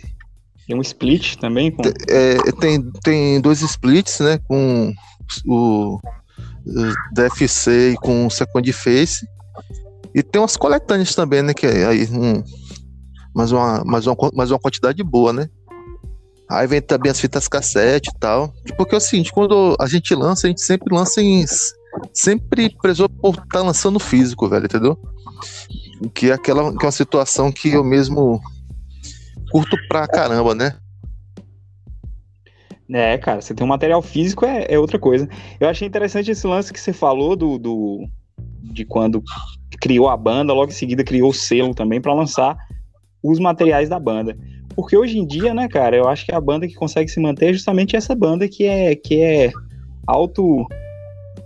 Tem 0.66 0.76
um 0.76 0.82
split 0.82 1.36
também? 1.36 1.72
Com... 1.72 1.84
É, 2.10 2.38
tem, 2.60 2.82
tem 3.04 3.42
dois 3.42 3.62
splits, 3.62 4.20
né? 4.20 4.40
Com 4.48 4.94
o, 5.46 6.00
o 6.66 6.94
DFC 7.12 7.92
e 7.92 7.96
com 7.96 8.28
o 8.28 8.32
Second 8.32 8.72
Face. 8.72 9.28
E 10.16 10.24
tem 10.24 10.42
umas 10.42 10.56
coletâneas 10.56 11.14
também, 11.16 11.42
né? 11.42 11.54
Que 11.54 11.66
é 11.66 11.86
aí 11.86 12.08
um, 12.12 12.42
mais, 13.36 13.52
uma, 13.52 13.84
mais, 13.84 14.08
uma, 14.08 14.16
mais 14.34 14.52
uma 14.52 14.60
quantidade 14.60 15.04
boa, 15.04 15.34
né? 15.34 15.50
Aí 16.50 16.68
vem 16.68 16.82
também 16.82 17.12
as 17.12 17.20
fitas 17.20 17.48
cassete 17.48 18.10
e 18.10 18.20
tal. 18.20 18.54
Porque 18.78 18.96
é 18.96 18.98
o 18.98 19.02
seguinte, 19.02 19.32
quando 19.32 19.76
a 19.80 19.88
gente 19.88 20.14
lança, 20.14 20.48
a 20.48 20.50
gente 20.50 20.62
sempre 20.62 20.94
lança 20.94 21.22
em. 21.22 21.46
Sempre 22.14 22.76
prezou 22.82 23.08
por 23.08 23.36
estar 23.36 23.46
tá 23.50 23.62
lançando 23.62 24.00
físico, 24.00 24.50
velho, 24.50 24.66
entendeu? 24.66 24.98
Que 26.14 26.32
é 26.32 26.34
aquela 26.34 26.76
que 26.76 26.84
é 26.84 26.86
uma 26.86 26.92
situação 26.92 27.52
que 27.52 27.70
eu 27.70 27.84
mesmo 27.84 28.42
curto 29.52 29.78
pra 29.88 30.08
caramba, 30.08 30.56
né? 30.56 30.76
É, 32.92 33.18
cara, 33.18 33.42
você 33.42 33.54
tem 33.54 33.66
um 33.66 33.70
material 33.70 34.02
físico 34.02 34.46
é, 34.46 34.66
é 34.70 34.78
outra 34.78 35.00
coisa. 35.00 35.28
Eu 35.60 35.70
achei 35.70 35.88
interessante 35.88 36.32
esse 36.32 36.46
lance 36.46 36.74
que 36.74 36.80
você 36.80 36.94
falou 36.94 37.36
do, 37.36 37.58
do 37.58 38.08
de 38.62 38.86
quando 38.86 39.24
criou 39.80 40.10
a 40.10 40.18
banda, 40.18 40.54
logo 40.54 40.72
em 40.72 40.76
seguida 40.76 41.04
criou 41.04 41.30
o 41.30 41.34
selo 41.34 41.74
também 41.74 42.02
para 42.02 42.14
lançar 42.14 42.58
os 43.22 43.40
materiais 43.40 43.90
da 43.90 44.00
banda. 44.00 44.38
Porque 44.76 44.98
hoje 44.98 45.18
em 45.18 45.26
dia, 45.26 45.54
né, 45.54 45.68
cara, 45.68 45.96
eu 45.96 46.08
acho 46.08 46.26
que 46.26 46.34
a 46.34 46.42
banda 46.42 46.68
que 46.68 46.74
consegue 46.74 47.10
se 47.10 47.20
manter 47.20 47.50
é 47.50 47.54
justamente 47.54 47.96
essa 47.96 48.16
banda 48.16 48.48
que 48.48 48.66
é 48.66 48.96
que 48.96 49.22
é 49.22 49.52
auto 50.08 50.66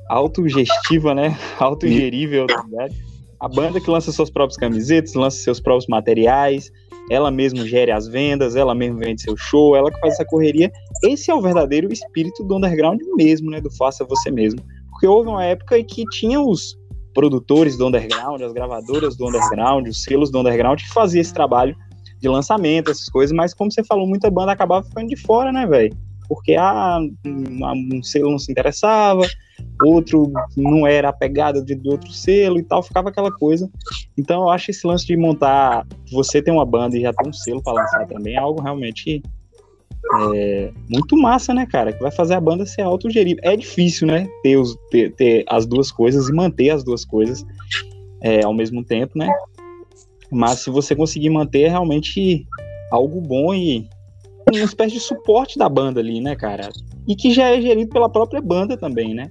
autogestiva, 0.09 1.13
né? 1.13 1.37
Autogerível, 1.59 2.47
tá 2.47 2.63
ligado? 2.63 2.93
A 3.39 3.47
banda 3.47 3.79
que 3.79 3.89
lança 3.89 4.11
suas 4.11 4.29
próprias 4.29 4.57
camisetas, 4.57 5.13
lança 5.13 5.37
seus 5.37 5.59
próprios 5.59 5.87
materiais, 5.87 6.71
ela 7.09 7.29
mesma 7.29 7.65
gere 7.65 7.91
as 7.91 8.07
vendas, 8.07 8.55
ela 8.55 8.73
mesma 8.73 8.99
vende 8.99 9.21
seu 9.21 9.35
show, 9.37 9.75
ela 9.75 9.91
que 9.91 9.99
faz 9.99 10.13
essa 10.13 10.25
correria. 10.25 10.71
Esse 11.03 11.29
é 11.29 11.35
o 11.35 11.41
verdadeiro 11.41 11.91
espírito 11.91 12.43
do 12.43 12.55
underground 12.55 12.99
mesmo, 13.15 13.51
né? 13.51 13.61
Do 13.61 13.69
faça 13.71 14.05
você 14.05 14.31
mesmo. 14.31 14.61
Porque 14.91 15.05
houve 15.05 15.29
uma 15.29 15.43
época 15.43 15.77
em 15.77 15.85
que 15.85 16.03
tinha 16.05 16.41
os 16.41 16.77
produtores 17.13 17.77
do 17.77 17.87
underground, 17.87 18.41
as 18.41 18.53
gravadoras 18.53 19.15
do 19.15 19.27
underground, 19.27 19.87
os 19.87 20.03
selos 20.03 20.31
do 20.31 20.39
underground 20.39 20.79
que 20.79 20.89
fazia 20.89 21.21
esse 21.21 21.33
trabalho 21.33 21.75
de 22.19 22.27
lançamento, 22.27 22.91
essas 22.91 23.09
coisas, 23.09 23.35
mas 23.35 23.53
como 23.53 23.71
você 23.71 23.83
falou, 23.83 24.07
muita 24.07 24.29
banda 24.29 24.51
acabava 24.51 24.85
ficando 24.85 25.07
de 25.07 25.15
fora, 25.15 25.51
né, 25.51 25.65
velho? 25.65 25.95
Porque 26.27 26.55
ah, 26.55 26.99
um 27.25 28.03
selo 28.03 28.31
não 28.31 28.39
se 28.39 28.51
interessava, 28.51 29.25
outro 29.83 30.31
não 30.55 30.85
era 30.85 31.09
apegado 31.09 31.63
de, 31.63 31.73
de 31.73 31.89
outro 31.89 32.11
selo 32.11 32.59
e 32.59 32.63
tal, 32.63 32.83
ficava 32.83 33.09
aquela 33.09 33.31
coisa. 33.31 33.69
Então 34.17 34.41
eu 34.41 34.49
acho 34.49 34.71
esse 34.71 34.85
lance 34.85 35.05
de 35.05 35.15
montar, 35.15 35.85
você 36.11 36.41
tem 36.41 36.53
uma 36.53 36.65
banda 36.65 36.97
e 36.97 37.01
já 37.01 37.13
tem 37.13 37.29
um 37.29 37.33
selo 37.33 37.63
para 37.63 37.73
lançar 37.73 38.05
também, 38.07 38.35
é 38.35 38.39
algo 38.39 38.61
realmente 38.61 39.21
é, 40.33 40.71
muito 40.89 41.17
massa, 41.17 41.53
né, 41.53 41.65
cara? 41.65 41.91
Que 41.91 42.01
vai 42.01 42.11
fazer 42.11 42.33
a 42.33 42.41
banda 42.41 42.65
ser 42.65 42.81
autogerível. 42.81 43.41
É 43.43 43.55
difícil, 43.55 44.07
né? 44.07 44.27
Ter, 44.43 44.57
os, 44.57 44.75
ter, 44.89 45.13
ter, 45.13 45.45
as 45.47 45.65
duas 45.65 45.91
coisas 45.91 46.29
e 46.29 46.33
manter 46.33 46.69
as 46.69 46.83
duas 46.83 47.03
coisas 47.03 47.45
é, 48.21 48.43
ao 48.43 48.53
mesmo 48.53 48.83
tempo, 48.83 49.17
né? 49.17 49.29
Mas 50.31 50.59
se 50.59 50.69
você 50.69 50.95
conseguir 50.95 51.29
manter, 51.29 51.63
é 51.63 51.69
realmente 51.69 52.45
algo 52.91 53.21
bom 53.21 53.53
e 53.53 53.87
uma 54.51 54.63
espécie 54.63 54.93
de 54.93 54.99
suporte 54.99 55.57
da 55.57 55.67
banda 55.67 55.99
ali, 55.99 56.21
né, 56.21 56.35
cara? 56.35 56.69
E 57.07 57.15
que 57.15 57.33
já 57.33 57.49
é 57.49 57.61
gerido 57.61 57.89
pela 57.91 58.09
própria 58.09 58.41
banda 58.41 58.77
também, 58.77 59.13
né? 59.13 59.29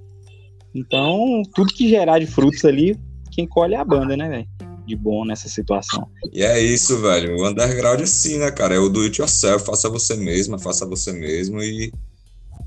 Então, 0.75 1.43
tudo 1.55 1.73
que 1.73 1.89
gerar 1.89 2.19
de 2.19 2.27
frutos 2.27 2.65
ali, 2.65 2.99
quem 3.33 3.47
colhe 3.47 3.75
é 3.75 3.79
a 3.79 3.85
banda, 3.85 4.17
né, 4.17 4.29
velho? 4.29 4.49
de 4.87 4.95
bom 4.95 5.25
nessa 5.25 5.49
situação. 5.49 6.09
E 6.33 6.43
é 6.43 6.61
isso, 6.61 6.99
velho. 7.01 7.37
O 7.37 7.49
underground 7.49 8.01
é 8.01 8.05
assim, 8.05 8.39
né, 8.39 8.51
cara? 8.51 8.77
É 8.77 8.79
o 8.79 8.89
do 8.89 9.03
it 9.03 9.21
yourself, 9.21 9.67
faça 9.67 9.91
você 9.91 10.15
mesmo, 10.15 10.59
faça 10.59 10.87
você 10.87 11.13
mesmo 11.13 11.61
e 11.61 11.93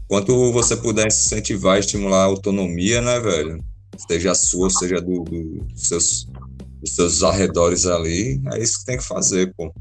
quanto 0.08 0.52
você 0.52 0.76
puder 0.76 1.08
incentivar 1.08 1.80
estimular 1.80 2.24
a 2.24 2.26
autonomia, 2.26 3.02
né, 3.02 3.20
velho? 3.20 3.64
Seja 3.98 4.36
sua, 4.36 4.70
seja 4.70 5.00
do, 5.00 5.24
do, 5.24 5.64
dos, 5.64 5.88
seus, 5.88 6.28
dos 6.80 6.96
seus 6.96 7.24
arredores 7.24 7.86
ali, 7.86 8.42
é 8.54 8.60
isso 8.60 8.80
que 8.80 8.86
tem 8.86 8.98
que 8.98 9.04
fazer, 9.04 9.54
pô. 9.56 9.74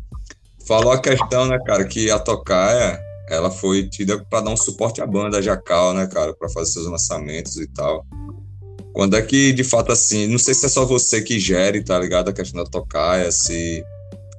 Falou 0.66 0.92
a 0.92 1.00
questão, 1.00 1.46
né, 1.46 1.58
cara, 1.64 1.84
que 1.84 2.10
a 2.10 2.18
Tocaia, 2.18 3.00
ela 3.30 3.50
foi 3.50 3.88
tida 3.88 4.22
para 4.28 4.42
dar 4.42 4.50
um 4.50 4.56
suporte 4.56 5.00
à 5.00 5.06
banda 5.06 5.40
Jacal, 5.40 5.94
né, 5.94 6.06
cara, 6.06 6.34
para 6.34 6.48
fazer 6.48 6.72
seus 6.72 6.86
lançamentos 6.86 7.56
e 7.56 7.66
tal. 7.68 8.04
Quando 8.92 9.16
é 9.16 9.22
que, 9.22 9.52
de 9.52 9.62
fato, 9.62 9.92
assim, 9.92 10.26
não 10.26 10.38
sei 10.38 10.54
se 10.54 10.66
é 10.66 10.68
só 10.68 10.84
você 10.84 11.22
que 11.22 11.38
gere, 11.38 11.84
tá 11.84 11.98
ligado? 11.98 12.30
A 12.30 12.32
questão 12.32 12.62
da 12.62 12.68
tocaia, 12.68 13.30
se 13.30 13.82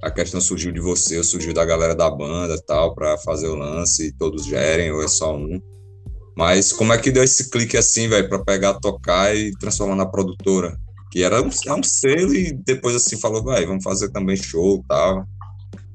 a 0.02 0.12
questão 0.12 0.42
surgiu 0.42 0.72
de 0.72 0.80
você 0.80 1.18
ou 1.18 1.24
surgiu 1.24 1.54
da 1.54 1.64
galera 1.66 1.96
da 1.96 2.10
banda 2.10 2.62
tal, 2.66 2.94
para 2.94 3.18
fazer 3.18 3.48
o 3.48 3.56
lance 3.56 4.08
e 4.08 4.12
todos 4.12 4.46
gerem, 4.46 4.92
ou 4.92 5.04
é 5.04 5.08
só 5.08 5.36
um. 5.36 5.62
Mas 6.36 6.72
como 6.72 6.94
é 6.94 6.98
que 6.98 7.12
deu 7.12 7.24
esse 7.24 7.50
clique 7.50 7.78
assim, 7.78 8.08
velho, 8.08 8.30
para 8.30 8.44
pegar, 8.44 8.76
tocar 8.76 9.36
e 9.36 9.52
transformar 9.58 9.96
na 9.96 10.06
produtora? 10.06 10.78
Que 11.12 11.24
era 11.24 11.42
um, 11.42 11.50
é 11.66 11.74
um 11.74 11.84
selo 11.84 12.34
e 12.34 12.52
depois 12.52 12.96
assim 12.96 13.18
falou, 13.18 13.44
vai, 13.44 13.66
vamos 13.66 13.84
fazer 13.84 14.10
também 14.12 14.36
show 14.36 14.82
e 14.84 14.88
tal 14.88 15.26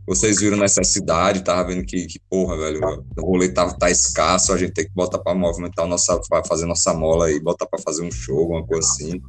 vocês 0.07 0.41
viram 0.41 0.59
necessidade, 0.59 1.43
tava 1.43 1.69
vendo 1.69 1.85
que, 1.85 2.07
que 2.07 2.21
porra, 2.29 2.57
velho, 2.57 2.81
o 3.17 3.27
rolê 3.27 3.49
tá, 3.49 3.73
tá 3.73 3.91
escasso, 3.91 4.53
a 4.53 4.59
gente 4.59 4.73
tem 4.73 4.85
que 4.85 4.93
botar 4.95 5.19
para 5.19 5.35
movimentar 5.35 5.87
nossa, 5.87 6.21
para 6.29 6.45
fazer 6.45 6.67
nossa 6.67 6.93
mola 6.93 7.31
e 7.31 7.41
botar 7.41 7.67
para 7.67 7.81
fazer 7.81 8.03
um 8.03 8.11
show, 8.11 8.39
alguma 8.41 8.67
coisa 8.67 8.87
assim. 8.87 9.21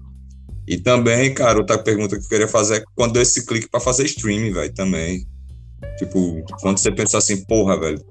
E 0.67 0.77
também, 0.77 1.33
cara, 1.33 1.59
outra 1.59 1.77
pergunta 1.77 2.17
que 2.17 2.25
eu 2.25 2.29
queria 2.29 2.47
fazer 2.47 2.77
é 2.77 2.83
quando 2.95 3.13
deu 3.13 3.21
esse 3.21 3.45
clique 3.45 3.69
para 3.69 3.79
fazer 3.79 4.03
streaming, 4.05 4.51
velho, 4.51 4.73
também. 4.73 5.25
Tipo, 5.97 6.43
quando 6.59 6.77
você 6.77 6.91
pensou 6.91 7.19
assim, 7.19 7.45
porra, 7.45 7.79
velho, 7.79 8.03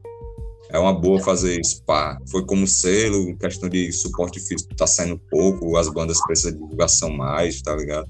é 0.74 0.78
uma 0.78 0.92
boa 0.92 1.20
fazer 1.20 1.60
pá. 1.86 2.18
Foi 2.28 2.44
como 2.44 2.66
selo, 2.66 3.36
questão 3.38 3.68
de 3.68 3.92
suporte 3.92 4.40
físico 4.40 4.74
tá 4.74 4.88
saindo 4.88 5.16
pouco, 5.30 5.76
as 5.76 5.88
bandas 5.88 6.20
precisam 6.26 6.52
de 6.52 6.58
divulgação 6.58 7.10
mais, 7.10 7.62
tá 7.62 7.76
ligado? 7.76 8.08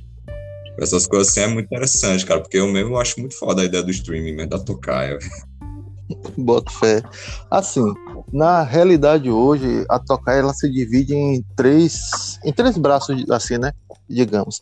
Essas 0.80 1.06
coisas 1.06 1.28
assim 1.28 1.40
é 1.40 1.46
muito 1.46 1.66
interessante, 1.66 2.24
cara, 2.24 2.40
porque 2.40 2.56
eu 2.56 2.66
mesmo 2.66 2.96
acho 2.96 3.20
muito 3.20 3.38
foda 3.38 3.60
a 3.60 3.66
ideia 3.66 3.82
do 3.82 3.90
streaming, 3.90 4.32
mesmo, 4.32 4.48
da 4.48 4.58
tocaia. 4.58 5.18
Boto 6.38 6.72
fé. 6.72 7.02
Assim, 7.50 7.84
na 8.32 8.62
realidade 8.62 9.30
hoje, 9.30 9.84
a 9.90 9.98
tocaia 9.98 10.38
ela 10.38 10.54
se 10.54 10.68
divide 10.70 11.14
em 11.14 11.44
três, 11.54 12.38
em 12.42 12.52
três 12.52 12.78
braços, 12.78 13.28
assim, 13.30 13.58
né? 13.58 13.72
Digamos. 14.08 14.58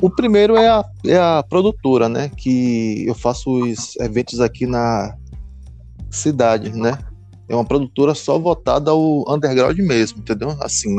O 0.00 0.08
primeiro 0.08 0.56
é 0.56 0.68
a, 0.68 0.84
é 1.04 1.18
a 1.18 1.44
produtora, 1.48 2.08
né? 2.08 2.30
Que 2.36 3.04
eu 3.08 3.14
faço 3.14 3.50
os 3.50 3.96
eventos 3.96 4.40
aqui 4.40 4.66
na 4.66 5.16
cidade, 6.12 6.70
né? 6.72 6.98
É 7.48 7.54
uma 7.54 7.64
produtora 7.64 8.14
só 8.14 8.38
votada 8.38 8.90
ao 8.90 9.24
underground 9.32 9.78
mesmo, 9.78 10.20
entendeu? 10.20 10.56
Assim, 10.60 10.96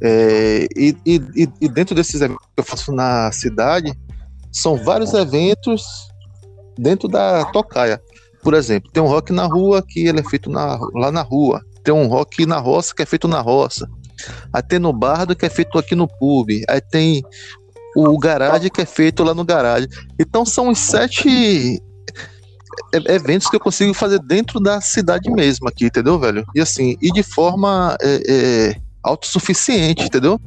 é, 0.00 0.66
e, 0.74 0.96
e, 1.06 1.48
e, 1.60 1.68
dentro 1.68 1.94
desses 1.94 2.20
eventos 2.20 2.46
que 2.46 2.60
eu 2.60 2.64
faço 2.64 2.92
na 2.92 3.30
cidade, 3.30 3.92
são 4.50 4.76
vários 4.76 5.12
eventos 5.12 5.84
dentro 6.78 7.08
da 7.08 7.44
tocaia. 7.46 8.00
Por 8.42 8.54
exemplo, 8.54 8.90
tem 8.90 9.02
um 9.02 9.06
rock 9.06 9.32
na 9.32 9.46
rua 9.46 9.82
que 9.86 10.06
ele 10.06 10.20
é 10.20 10.24
feito 10.24 10.50
na, 10.50 10.78
lá 10.94 11.12
na 11.12 11.22
rua. 11.22 11.62
Tem 11.84 11.94
um 11.94 12.06
rock 12.06 12.44
na 12.44 12.58
roça 12.58 12.94
que 12.94 13.02
é 13.02 13.06
feito 13.06 13.28
na 13.28 13.40
roça. 13.40 13.88
Aí 14.52 14.62
tem 14.62 14.78
no 14.78 14.92
bardo 14.92 15.36
que 15.36 15.46
é 15.46 15.50
feito 15.50 15.78
aqui 15.78 15.94
no 15.94 16.08
pub. 16.08 16.48
Aí 16.68 16.80
tem 16.80 17.22
o 17.96 18.18
garagem 18.18 18.70
que 18.70 18.80
é 18.80 18.86
feito 18.86 19.22
lá 19.22 19.34
no 19.34 19.44
garagem. 19.44 19.88
Então 20.18 20.44
são 20.44 20.70
os 20.70 20.78
sete 20.78 21.80
eventos 23.08 23.48
que 23.48 23.56
eu 23.56 23.60
consigo 23.60 23.94
fazer 23.94 24.18
dentro 24.20 24.60
da 24.60 24.80
cidade 24.80 25.30
mesmo 25.30 25.68
aqui, 25.68 25.86
entendeu, 25.86 26.18
velho? 26.18 26.44
E 26.54 26.60
assim, 26.60 26.96
e 27.00 27.10
de 27.12 27.22
forma 27.22 27.96
é, 28.00 28.22
é, 28.28 28.76
autossuficiente, 29.02 30.04
entendeu? 30.04 30.40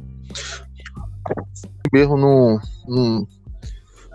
Mesmo 1.92 2.16
num, 2.16 2.58
num, 2.86 3.26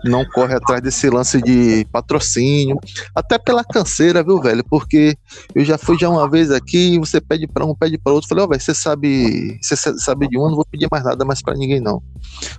não 0.04 0.24
corre 0.24 0.54
atrás 0.54 0.82
desse 0.82 1.08
lance 1.08 1.40
de 1.40 1.86
patrocínio, 1.92 2.78
até 3.14 3.38
pela 3.38 3.64
canseira, 3.64 4.22
viu, 4.22 4.40
velho? 4.40 4.64
Porque 4.68 5.16
eu 5.54 5.64
já 5.64 5.78
fui 5.78 5.96
já 5.98 6.08
uma 6.08 6.28
vez 6.28 6.50
aqui, 6.50 6.98
você 6.98 7.20
pede 7.20 7.46
para 7.46 7.64
um, 7.64 7.74
pede 7.74 7.98
para 7.98 8.12
outro, 8.12 8.28
falei, 8.28 8.42
ó, 8.42 8.46
oh, 8.46 8.50
velho, 8.50 8.60
você 8.60 8.74
sabe, 8.74 9.58
você 9.60 9.76
sabe 9.76 10.28
de 10.28 10.38
um, 10.38 10.48
não 10.48 10.56
vou 10.56 10.66
pedir 10.66 10.88
mais 10.90 11.04
nada 11.04 11.24
mais 11.24 11.40
para 11.42 11.54
ninguém 11.54 11.80
não. 11.80 12.02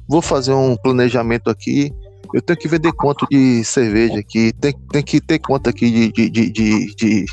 Vou 0.08 0.22
fazer 0.22 0.54
um 0.54 0.76
planejamento 0.76 1.50
aqui, 1.50 1.92
eu 2.34 2.42
tenho 2.42 2.58
que 2.58 2.68
vender 2.68 2.92
quanto 2.94 3.28
de 3.30 3.64
cerveja 3.64 4.20
aqui, 4.20 4.52
tem, 4.60 4.74
tem 4.92 5.04
que 5.04 5.22
ter 5.22 5.40
quanto 5.40 5.70
aqui 5.70 5.90
de, 5.90 6.12
de, 6.12 6.30
de, 6.30 6.50
de, 6.52 6.94
de, 6.96 7.26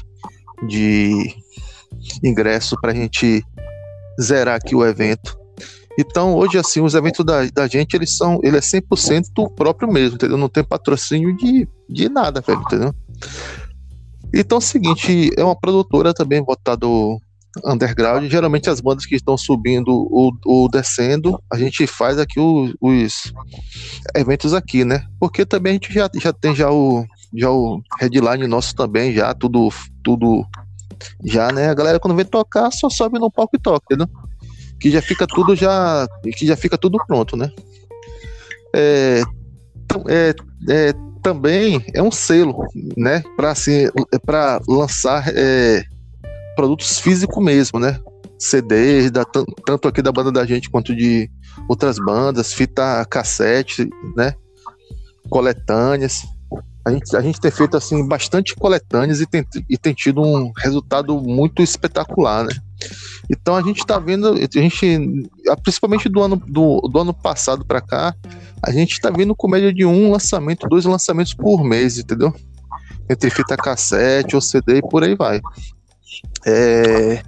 de 0.69 1.35
ingresso 2.23 2.77
pra 2.81 2.95
gente 2.95 3.43
zerar 4.21 4.57
aqui 4.57 4.75
o 4.75 4.85
evento. 4.85 5.39
Então, 5.99 6.35
hoje, 6.35 6.59
assim, 6.59 6.81
os 6.81 6.95
eventos 6.95 7.25
da, 7.25 7.45
da 7.47 7.67
gente, 7.67 7.95
eles 7.95 8.17
são, 8.17 8.41
ele 8.43 8.57
é 8.57 8.61
100% 8.61 9.55
próprio 9.55 9.91
mesmo, 9.91 10.15
entendeu? 10.15 10.37
Não 10.37 10.49
tem 10.49 10.63
patrocínio 10.63 11.37
de, 11.37 11.69
de 11.89 12.09
nada, 12.09 12.41
velho, 12.41 12.61
entendeu? 12.61 12.95
Então, 14.33 14.57
é 14.57 14.61
o 14.61 14.63
seguinte, 14.63 15.31
é 15.37 15.43
uma 15.43 15.59
produtora 15.59 16.15
também 16.15 16.43
voltada 16.43 16.87
underground. 17.65 18.31
Geralmente, 18.31 18.71
as 18.71 18.81
bandas 18.81 19.07
que 19.07 19.15
estão 19.15 19.37
subindo 19.37 19.91
ou, 19.91 20.33
ou 20.45 20.69
descendo, 20.69 21.43
a 21.53 21.59
gente 21.59 21.87
faz 21.87 22.19
aqui 22.19 22.39
os, 22.39 22.75
os, 22.81 23.33
eventos 24.15 24.55
aqui, 24.55 24.85
né? 24.85 25.05
Porque 25.19 25.45
também 25.45 25.71
a 25.71 25.75
gente 25.75 25.93
já, 25.93 26.09
já 26.15 26.33
tem 26.33 26.55
já 26.55 26.71
o, 26.71 27.05
já 27.37 27.51
o 27.51 27.83
headline 28.01 28.47
nosso 28.47 28.75
também, 28.75 29.13
já 29.13 29.35
tudo, 29.35 29.69
tudo 30.03 30.47
já, 31.25 31.51
né? 31.53 31.69
A 31.69 31.75
galera 31.75 31.99
quando 31.99 32.17
vem 32.17 32.25
tocar 32.25 32.71
só 32.71 32.89
sobe 32.89 33.19
no 33.19 33.31
palco 33.31 33.57
e 33.57 33.61
toca, 33.61 33.85
entendeu? 33.91 34.09
que 34.81 34.91
já 34.91 35.03
fica 35.03 35.27
tudo 35.27 35.55
já 35.55 36.09
que 36.37 36.47
já 36.47 36.57
fica 36.57 36.79
tudo 36.79 36.99
pronto, 37.07 37.37
né? 37.37 37.51
É, 38.75 39.23
é, 40.09 40.35
é 40.71 40.93
também 41.23 41.85
é 41.95 42.03
um 42.03 42.11
selo, 42.11 42.65
né? 42.97 43.23
Para 43.37 43.51
assim, 43.51 43.89
para 44.25 44.61
lançar 44.67 45.29
é, 45.29 45.85
produtos 46.61 46.99
físicos 47.01 47.43
mesmo, 47.43 47.81
né? 47.81 47.99
CDs, 48.39 49.11
da, 49.11 49.25
tanto 49.25 49.89
aqui 49.89 50.03
da 50.03 50.13
banda 50.13 50.31
da 50.31 50.45
gente 50.45 50.69
quanto 50.69 50.95
de 50.95 51.31
outras 51.67 51.99
bandas, 51.99 52.53
fita 52.53 53.03
cassete, 53.07 53.89
né? 54.15 54.35
Coletâneas. 55.31 56.27
A 56.87 56.91
gente, 56.91 57.17
a 57.17 57.21
gente 57.23 57.41
tem 57.41 57.51
feito 57.51 57.79
assim 57.79 58.07
bastante 58.07 58.55
coletâneas 58.55 59.23
e 59.23 59.27
tem, 59.27 59.43
e 59.71 59.79
tem 59.79 59.95
tido 59.95 60.21
um 60.21 60.53
resultado 60.55 61.19
muito 61.19 61.63
espetacular, 61.63 62.45
né? 62.45 62.53
Então 63.31 63.57
a 63.57 63.63
gente 63.63 63.79
está 63.79 63.99
vendo, 63.99 64.35
a 64.35 64.61
gente, 64.61 65.25
principalmente 65.63 66.11
do 66.11 66.21
ano, 66.21 66.37
do, 66.37 66.81
do 66.93 66.99
ano 66.99 67.15
passado 67.15 67.65
para 67.65 67.81
cá, 67.81 68.15
a 68.63 68.71
gente 68.71 68.93
está 68.93 69.09
vendo 69.09 69.35
com 69.35 69.49
média 69.49 69.73
de 69.73 69.87
um 69.87 70.11
lançamento, 70.11 70.69
dois 70.69 70.85
lançamentos 70.85 71.33
por 71.33 71.65
mês, 71.65 71.99
entendeu? 71.99 72.35
Entre 73.09 73.31
fita 73.31 73.57
cassete 73.57 74.35
ou 74.35 74.43
CD 74.43 74.79
e 74.79 74.83
por 74.83 75.03
aí 75.03 75.15
vai. 75.15 75.41
É... 76.47 77.23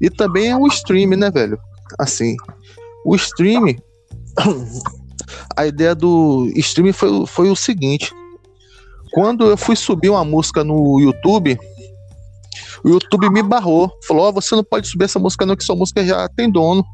E 0.00 0.10
também 0.10 0.48
é 0.48 0.56
o 0.56 0.66
stream, 0.66 1.10
né, 1.10 1.30
velho? 1.30 1.58
Assim, 1.98 2.36
o 3.04 3.14
stream, 3.16 3.76
a 5.56 5.66
ideia 5.66 5.94
do 5.94 6.50
stream 6.56 6.92
foi, 6.92 7.26
foi 7.26 7.50
o 7.50 7.56
seguinte: 7.56 8.12
quando 9.12 9.46
eu 9.46 9.56
fui 9.56 9.76
subir 9.76 10.10
uma 10.10 10.24
música 10.24 10.64
no 10.64 11.00
YouTube, 11.00 11.58
o 12.84 12.88
YouTube 12.88 13.30
me 13.30 13.42
barrou. 13.42 13.90
Falou: 14.06 14.28
oh, 14.28 14.32
você 14.32 14.54
não 14.54 14.64
pode 14.64 14.86
subir 14.88 15.04
essa 15.04 15.18
música, 15.18 15.44
não, 15.44 15.56
que 15.56 15.64
sua 15.64 15.76
música 15.76 16.04
já 16.04 16.28
tem 16.28 16.50
dono. 16.50 16.84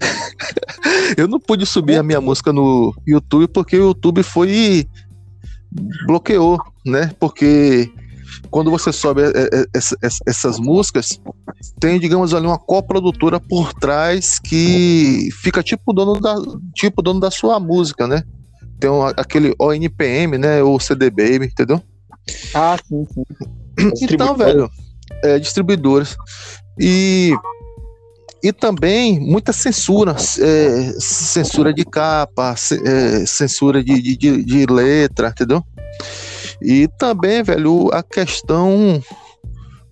eu 1.16 1.28
não 1.28 1.38
pude 1.38 1.66
subir 1.66 1.98
a 1.98 2.02
minha 2.02 2.20
música 2.20 2.52
no 2.52 2.94
YouTube 3.06 3.48
porque 3.48 3.76
o 3.76 3.88
YouTube 3.88 4.22
foi 4.22 4.86
bloqueou, 6.06 6.58
né? 6.84 7.12
Porque 7.18 7.92
quando 8.50 8.70
você 8.70 8.92
sobe 8.92 9.22
essas 10.26 10.58
músicas, 10.58 11.20
tem, 11.78 11.98
digamos 12.00 12.34
ali, 12.34 12.46
uma 12.46 12.58
coprodutora 12.58 13.38
por 13.38 13.72
trás 13.72 14.38
que 14.38 15.28
fica 15.40 15.62
tipo 15.62 15.92
dono 15.92 16.20
da, 16.20 16.34
tipo 16.74 17.02
dono 17.02 17.20
da 17.20 17.30
sua 17.30 17.60
música, 17.60 18.06
né? 18.06 18.22
Tem 18.78 18.90
um, 18.90 19.04
aquele 19.04 19.54
ONPM, 19.60 20.38
né? 20.38 20.62
Ou 20.62 20.80
CD 20.80 21.10
Baby, 21.10 21.46
entendeu? 21.46 21.80
Ah, 22.54 22.76
sim, 22.86 23.06
sim. 23.12 23.24
Então, 24.02 24.34
velho, 24.36 24.70
é, 25.22 25.38
distribuidores. 25.38 26.16
E, 26.78 27.34
e 28.42 28.52
também 28.52 29.20
muita 29.20 29.52
censura, 29.52 30.12
é, 30.12 30.92
censura 30.98 31.74
de 31.74 31.84
capa, 31.84 32.54
é, 32.84 33.26
censura 33.26 33.84
de, 33.84 34.16
de, 34.16 34.44
de, 34.44 34.66
letra, 34.66 35.28
entendeu? 35.28 35.62
E 36.62 36.88
também, 36.98 37.42
velho, 37.42 37.88
a 37.92 38.02
questão 38.02 39.02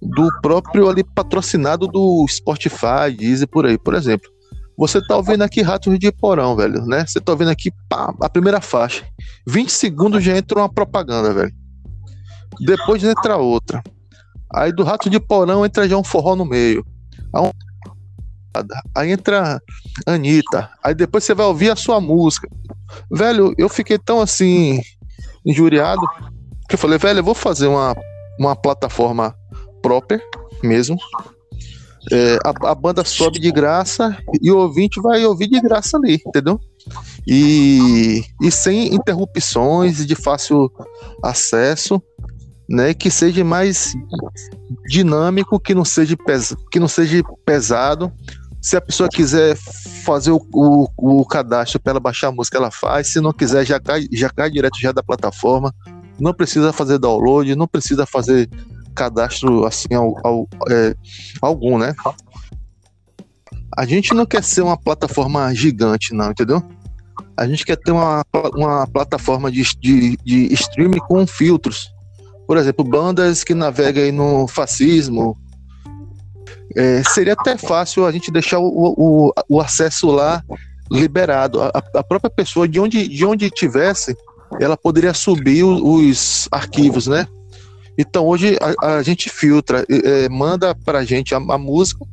do 0.01 0.29
próprio 0.41 0.89
ali 0.89 1.03
patrocinado 1.03 1.87
do 1.87 2.27
Spotify, 2.29 3.11
Deezer, 3.17 3.49
por 3.49 3.67
aí, 3.67 3.79
por 3.79 3.95
exemplo. 3.95 4.31
Você 4.77 5.05
tá 5.05 5.17
ouvindo 5.17 5.43
aqui 5.43 5.61
Ratos 5.61 5.99
de 5.99 6.13
Porão, 6.13 6.55
velho, 6.55 6.85
né? 6.87 7.05
Você 7.05 7.21
tá 7.21 7.33
ouvindo 7.33 7.51
aqui 7.51 7.73
pá, 7.89 8.15
a 8.23 8.29
primeira 8.29 8.61
faixa. 8.61 9.05
20 9.47 9.71
segundos 9.71 10.23
já 10.23 10.37
entra 10.37 10.61
uma 10.61 10.73
propaganda, 10.73 11.35
velho. 11.35 11.53
Depois 12.61 13.03
entra 13.03 13.37
outra. 13.37 13.83
Aí 14.55 14.73
do 14.73 14.85
Rato 14.85 15.11
de 15.11 15.19
Porão 15.19 15.67
entra 15.67 15.89
já 15.89 15.97
um 15.97 16.05
forró 16.05 16.37
no 16.37 16.45
meio. 16.45 16.87
Aí 18.95 19.11
entra 19.11 19.61
Anitta. 20.07 20.71
Aí 20.83 20.95
depois 20.95 21.25
você 21.25 21.35
vai 21.35 21.47
ouvir 21.47 21.71
a 21.71 21.77
sua 21.77 22.01
música. 22.01 22.49
Velho, 23.11 23.53
eu 23.59 23.69
fiquei 23.69 23.99
tão 23.99 24.21
assim, 24.21 24.81
injuriado, 25.45 26.01
que 26.69 26.75
eu 26.75 26.79
falei, 26.79 26.99
velho, 26.99 27.21
eu 27.21 27.25
vou 27.25 27.35
fazer 27.35 27.67
uma, 27.67 27.97
uma 28.39 28.55
plataforma 28.55 29.35
própria 29.83 30.21
mesmo. 30.63 30.97
É, 32.13 32.39
a, 32.45 32.71
a, 32.71 32.75
banda 32.75 33.05
sobe 33.05 33.39
de 33.39 33.51
graça 33.51 34.17
e 34.41 34.51
o 34.51 34.59
ouvinte 34.59 35.01
vai 35.01 35.25
ouvir 35.27 35.49
de 35.49 35.61
graça 35.61 35.97
ali, 35.97 36.21
entendeu? 36.27 36.59
E, 37.27 38.23
e 38.41 38.51
sem 38.51 38.95
interrupções 38.95 40.07
de 40.07 40.15
fácil 40.15 40.71
acesso 41.23 42.03
né, 42.69 42.93
que 42.93 43.11
seja 43.11 43.43
mais 43.43 43.95
dinâmico, 44.89 45.59
que 45.59 45.75
não 45.75 45.85
seja, 45.85 46.17
pes 46.17 46.55
que 46.71 46.79
não 46.79 46.89
seja 46.89 47.23
pesado. 47.45 48.13
Se 48.61 48.77
a 48.77 48.81
pessoa 48.81 49.09
quiser 49.09 49.57
fazer 50.05 50.33
o, 50.33 50.41
o, 50.53 50.89
o 50.97 51.25
cadastro 51.25 51.81
para 51.81 51.93
ela 51.93 52.01
baixar 52.01 52.29
a 52.29 52.33
música, 52.33 52.59
ela 52.59 52.71
faz. 52.71 53.09
Se 53.09 53.21
não 53.21 53.33
quiser, 53.33 53.65
já 53.65 53.81
cai, 53.81 54.07
já 54.13 54.29
cai 54.29 54.51
direto 54.51 54.79
já 54.81 54.93
da 54.93 55.03
plataforma. 55.03 55.73
Não 56.19 56.35
precisa 56.35 56.73
fazer 56.73 56.99
download, 56.99 57.55
não 57.55 57.67
precisa 57.67 58.07
fazer 58.07 58.49
cadastro 58.95 59.65
assim 59.65 59.95
ao, 59.95 60.15
ao, 60.27 60.49
é, 60.69 60.95
algum, 61.41 61.79
né? 61.79 61.95
A 63.77 63.87
gente 63.87 64.13
não 64.13 64.27
quer 64.27 64.43
ser 64.43 64.63
uma 64.63 64.77
plataforma 64.77 65.55
gigante, 65.55 66.13
não, 66.13 66.31
entendeu? 66.31 66.63
A 67.37 67.47
gente 67.47 67.65
quer 67.65 67.77
ter 67.77 67.93
uma, 67.93 68.25
uma 68.55 68.87
plataforma 68.87 69.51
de, 69.51 69.63
de, 69.79 70.17
de 70.25 70.53
streaming 70.53 70.99
com 70.99 71.27
filtros 71.27 71.93
por 72.49 72.57
exemplo, 72.57 72.83
bandas 72.83 73.45
que 73.45 73.53
navegam 73.53 74.11
no 74.11 74.49
fascismo. 74.49 75.37
É, 76.75 77.03
seria 77.05 77.35
até 77.35 77.59
fácil 77.59 78.07
a 78.07 78.11
gente 78.11 78.33
deixar 78.33 78.59
o, 78.59 78.95
o, 78.97 79.33
o 79.51 79.61
acesso 79.61 80.11
lá 80.11 80.43
liberado. 80.91 81.61
A, 81.61 81.71
a, 81.95 82.03
própria 82.03 82.31
pessoa, 82.31 82.67
de 82.67 82.81
onde, 82.81 83.07
de 83.07 83.27
onde 83.27 83.51
tivesse, 83.51 84.17
ela 84.61 84.77
poderia 84.77 85.15
subir 85.15 85.65
os, 85.65 85.81
os 85.83 86.49
arquivos, 86.51 87.07
né? 87.07 87.27
Então 87.97 88.27
hoje 88.27 88.57
a, 88.61 88.97
a 88.97 89.03
gente 89.03 89.29
filtra, 89.29 89.85
é, 89.89 90.29
manda 90.29 90.75
para 90.75 91.01
a 91.01 91.05
gente 91.05 91.35
a, 91.35 91.59
música, 91.59 92.05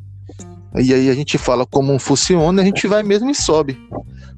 e 0.76 0.94
aí 0.94 1.10
a 1.10 1.14
gente 1.14 1.38
fala 1.38 1.66
como 1.66 1.98
funciona, 2.00 2.62
a 2.62 2.66
gente 2.66 2.88
vai 2.88 3.04
mesmo 3.04 3.30
e 3.30 3.36
sobe, 3.36 3.78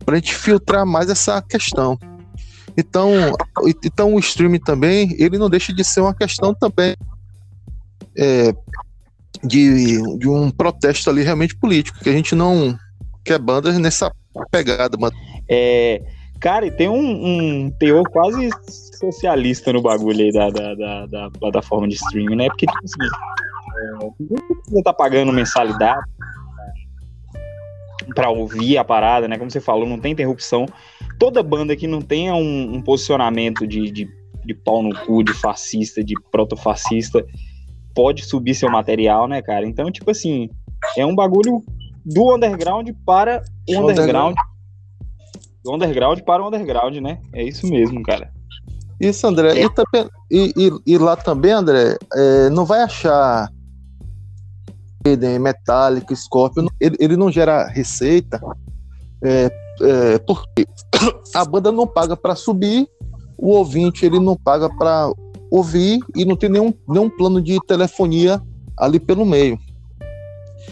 para 0.06 0.16
a 0.16 0.20
gente 0.20 0.36
filtrar 0.36 0.86
mais 0.86 1.10
essa 1.10 1.42
questão. 1.42 1.98
Então, 2.78 3.12
então 3.84 4.14
o 4.14 4.20
streaming 4.20 4.60
também, 4.60 5.16
ele 5.18 5.38
não 5.38 5.50
deixa 5.50 5.74
de 5.74 5.84
ser 5.84 6.02
uma 6.02 6.14
questão 6.14 6.54
também 6.54 6.96
é, 8.16 8.54
de, 9.44 10.18
de 10.18 10.28
um 10.28 10.52
protesto 10.52 11.10
ali 11.10 11.24
realmente 11.24 11.56
político, 11.56 12.00
que 12.00 12.10
a 12.10 12.14
gente 12.14 12.36
não 12.36 12.78
quer 13.24 13.40
bandas 13.40 13.78
nessa 13.80 14.12
pegada. 14.52 14.98
É, 15.50 16.02
cara, 16.40 16.66
e 16.66 16.72
tem 16.72 16.90
um, 16.90 17.66
um 17.66 17.72
teor 17.72 18.04
quase 18.10 18.50
socialista 18.98 19.72
no 19.74 19.82
bagulho 19.82 20.22
aí 20.22 20.32
da, 20.32 20.50
da, 20.50 20.76
da, 20.76 21.06
da 21.06 21.32
plataforma 21.32 21.88
de 21.88 21.96
streaming, 21.96 22.36
né? 22.36 22.48
Porque, 22.48 22.66
tipo 22.66 22.80
assim, 22.84 23.10
é, 24.74 24.78
estar 24.78 24.92
tá 24.92 24.94
pagando 24.94 25.32
mensalidade 25.34 26.02
para 28.16 28.30
ouvir 28.30 28.78
a 28.78 28.84
parada, 28.84 29.28
né? 29.28 29.38
Como 29.38 29.52
você 29.52 29.60
falou, 29.60 29.88
não 29.88 30.00
tem 30.00 30.14
interrupção 30.14 30.66
toda 31.18 31.44
banda 31.44 31.76
que 31.76 31.88
não 31.88 32.02
tenha 32.02 32.36
um, 32.36 32.76
um 32.76 32.82
posicionamento 32.82 33.68
de, 33.68 33.92
de, 33.92 34.10
de, 34.46 34.54
pau 34.54 34.82
no 34.82 34.96
cu, 35.06 35.24
de 35.24 35.34
fascista, 35.34 36.04
de 36.04 36.14
protofascista, 36.32 37.26
pode 37.94 38.24
subir 38.24 38.56
seu 38.56 38.70
material, 38.70 39.28
né, 39.28 39.42
cara? 39.42 39.66
Então, 39.66 39.92
tipo 39.92 40.10
assim, 40.12 40.50
é 40.96 41.06
um 41.06 41.16
bagulho 41.16 41.64
do 42.06 42.36
underground 42.36 42.90
para 43.06 43.42
o 43.68 43.80
underground. 43.80 44.36
Do 45.68 45.76
underground 45.76 46.22
para 46.22 46.42
o 46.42 46.48
underground, 46.48 46.96
né? 46.96 47.20
É 47.34 47.44
isso 47.44 47.68
mesmo, 47.68 48.02
cara. 48.02 48.32
Isso, 49.02 49.28
André. 49.28 49.60
É. 49.60 49.66
E, 49.66 49.70
também, 49.70 50.10
e, 50.32 50.54
e, 50.56 50.94
e, 50.94 50.98
lá 50.98 51.18
também, 51.18 51.52
André, 51.52 51.98
é, 52.16 52.50
não 52.50 52.64
vai 52.64 52.82
achar 52.82 53.50
Metallica, 55.40 56.16
Scorpion, 56.16 56.68
ele, 56.80 56.96
ele 57.00 57.18
não 57.18 57.30
gera 57.30 57.68
receita 57.68 58.42
é, 59.22 59.52
é, 59.82 60.20
porque 60.20 60.66
a 61.36 61.44
banda 61.44 61.70
não 61.70 61.86
paga 61.86 62.16
para 62.16 62.36
subir, 62.36 62.88
o 63.38 63.50
ouvinte 63.50 64.06
ele 64.06 64.20
não 64.20 64.38
paga 64.38 64.70
para 64.70 65.12
ouvir 65.52 66.00
e 66.16 66.24
não 66.24 66.36
tem 66.36 66.50
nenhum, 66.50 66.74
nenhum 66.88 67.10
plano 67.10 67.42
de 67.42 67.58
telefonia 67.68 68.42
ali 68.78 69.00
pelo 69.00 69.26
meio. 69.26 69.60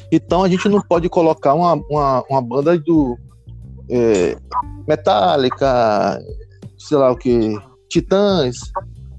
Então 0.10 0.44
a 0.44 0.50
gente 0.50 0.70
não 0.70 0.82
pode 0.82 1.10
colocar 1.10 1.54
uma, 1.54 1.74
uma, 1.90 2.24
uma 2.30 2.42
banda 2.42 2.78
do 2.78 3.18
é, 3.90 4.38
Metallica, 4.88 6.20
sei 6.78 6.98
lá 6.98 7.12
o 7.12 7.18
que, 7.18 7.58
Titãs. 7.90 8.58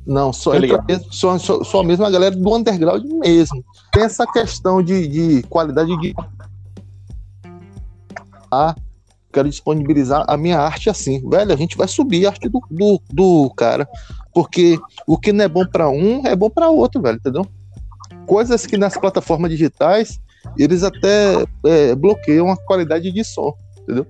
Não, 0.07 0.33
só, 0.33 0.55
entra 0.55 0.81
mesmo, 0.83 1.13
só, 1.13 1.37
só, 1.37 1.65
só 1.65 1.83
mesmo 1.83 2.05
a 2.05 2.11
galera 2.11 2.37
do 2.37 2.55
underground 2.55 3.05
mesmo. 3.05 3.65
Tem 3.93 4.05
essa 4.05 4.25
questão 4.25 4.81
de, 4.81 5.09
de 5.09 5.43
qualidade 5.49 5.97
de. 6.01 6.15
Ah, 8.51 8.75
quero 9.33 9.49
disponibilizar 9.49 10.25
a 10.29 10.37
minha 10.37 10.61
arte 10.61 10.89
assim. 10.89 11.29
Velho, 11.29 11.53
a 11.53 11.57
gente 11.57 11.77
vai 11.77 11.89
subir 11.89 12.25
a 12.25 12.31
arte 12.31 12.49
do, 12.49 12.61
do, 12.71 13.03
do 13.11 13.51
cara. 13.57 13.89
Porque 14.33 14.79
o 15.07 15.19
que 15.19 15.33
não 15.33 15.45
é 15.45 15.49
bom 15.49 15.67
para 15.67 15.89
um 15.89 16.25
é 16.25 16.37
bom 16.37 16.49
para 16.49 16.69
outro, 16.69 17.03
velho, 17.03 17.17
entendeu? 17.17 17.45
Coisas 18.27 18.65
que 18.65 18.77
nas 18.77 18.97
plataformas 18.97 19.51
digitais 19.51 20.21
eles 20.57 20.85
até 20.85 21.45
é, 21.65 21.95
bloqueiam 21.97 22.51
a 22.51 22.57
qualidade 22.57 23.11
de 23.11 23.25
som, 23.25 23.53
entendeu? 23.83 24.07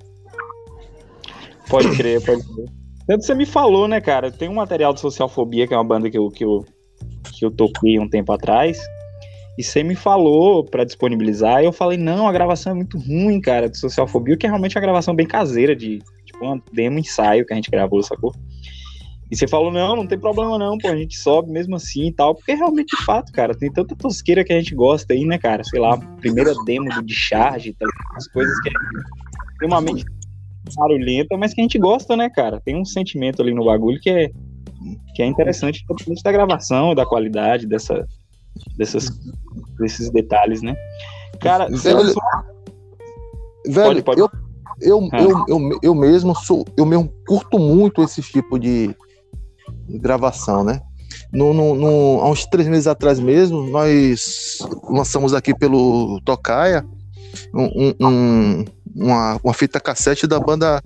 Pode 1.68 1.96
crer, 1.96 2.22
pode 2.24 2.42
crer. 2.42 2.66
Tanto 3.06 3.24
você 3.24 3.34
me 3.34 3.46
falou, 3.46 3.86
né, 3.86 4.00
cara? 4.00 4.30
Tem 4.30 4.48
um 4.48 4.54
material 4.54 4.92
de 4.92 5.00
Socialfobia, 5.00 5.66
que 5.66 5.74
é 5.74 5.76
uma 5.76 5.84
banda 5.84 6.10
que 6.10 6.18
eu, 6.18 6.28
que 6.28 6.44
eu, 6.44 6.64
que 7.32 7.44
eu 7.44 7.50
toquei 7.50 7.98
um 7.98 8.08
tempo 8.08 8.32
atrás. 8.32 8.78
E 9.56 9.62
você 9.62 9.82
me 9.82 9.94
falou 9.94 10.64
para 10.64 10.84
disponibilizar, 10.84 11.62
e 11.62 11.66
eu 11.66 11.72
falei, 11.72 11.96
não, 11.96 12.28
a 12.28 12.32
gravação 12.32 12.72
é 12.72 12.74
muito 12.74 12.98
ruim, 12.98 13.40
cara, 13.40 13.70
de 13.70 13.78
Socialfobia, 13.78 14.36
que 14.36 14.44
é 14.44 14.48
realmente 14.48 14.76
uma 14.76 14.82
gravação 14.82 15.14
bem 15.14 15.26
caseira, 15.26 15.74
de 15.74 16.00
tipo 16.26 16.46
um 16.46 16.60
demo 16.72 16.98
ensaio 16.98 17.46
que 17.46 17.52
a 17.52 17.56
gente 17.56 17.70
gravou, 17.70 18.02
sacou? 18.02 18.34
E 19.30 19.36
você 19.36 19.48
falou, 19.48 19.72
não, 19.72 19.96
não 19.96 20.06
tem 20.06 20.18
problema 20.18 20.58
não, 20.58 20.76
pô, 20.76 20.88
a 20.88 20.96
gente 20.96 21.18
sobe 21.18 21.50
mesmo 21.50 21.74
assim 21.74 22.08
e 22.08 22.12
tal, 22.12 22.34
porque 22.34 22.54
realmente, 22.54 22.94
de 22.96 23.04
fato, 23.04 23.32
cara, 23.32 23.54
tem 23.54 23.72
tanta 23.72 23.96
tosqueira 23.96 24.44
que 24.44 24.52
a 24.52 24.58
gente 24.58 24.74
gosta 24.74 25.14
aí, 25.14 25.24
né, 25.24 25.38
cara? 25.38 25.64
Sei 25.64 25.80
lá, 25.80 25.96
primeira 26.20 26.52
demo 26.64 26.88
do 26.90 27.02
Discharge, 27.02 27.72
tá, 27.72 27.86
as 28.14 28.28
coisas 28.28 28.60
que 28.60 28.68
é 28.68 28.72
extremamente 29.52 30.04
barulhenta, 30.74 31.36
mas 31.36 31.54
que 31.54 31.60
a 31.60 31.64
gente 31.64 31.78
gosta, 31.78 32.16
né, 32.16 32.28
cara? 32.28 32.60
Tem 32.60 32.76
um 32.76 32.84
sentimento 32.84 33.42
ali 33.42 33.54
no 33.54 33.64
bagulho 33.64 34.00
que 34.00 34.10
é, 34.10 34.30
que 35.14 35.22
é 35.22 35.26
interessante, 35.26 35.84
independente 35.84 36.22
da 36.22 36.32
gravação, 36.32 36.94
da 36.94 37.06
qualidade, 37.06 37.66
dessa, 37.66 38.06
dessas, 38.76 39.08
desses 39.78 40.10
detalhes, 40.10 40.62
né? 40.62 40.76
Cara, 41.40 41.68
velho, 41.68 42.14
velho 43.66 44.02
pode, 44.02 44.02
pode. 44.02 44.20
Eu, 44.20 44.30
eu, 44.80 45.08
ah. 45.12 45.20
eu, 45.20 45.44
eu, 45.48 45.78
eu 45.82 45.94
mesmo 45.94 46.34
sou, 46.34 46.64
eu 46.76 46.84
mesmo 46.84 47.12
curto 47.26 47.58
muito 47.58 48.02
esse 48.02 48.20
tipo 48.22 48.58
de, 48.58 48.94
gravação, 49.88 50.64
né? 50.64 50.80
No, 51.32 51.52
no, 51.52 51.74
no, 51.74 52.20
há 52.20 52.30
uns 52.30 52.44
três 52.46 52.68
meses 52.68 52.86
atrás 52.86 53.18
mesmo, 53.18 53.62
nós 53.70 54.58
lançamos 54.88 55.34
aqui 55.34 55.54
pelo 55.54 56.20
Tocaia 56.24 56.84
um, 57.54 57.94
um, 58.00 58.64
uma, 58.96 59.38
uma 59.44 59.54
fita 59.54 59.78
cassete 59.78 60.26
da 60.26 60.40
banda 60.40 60.82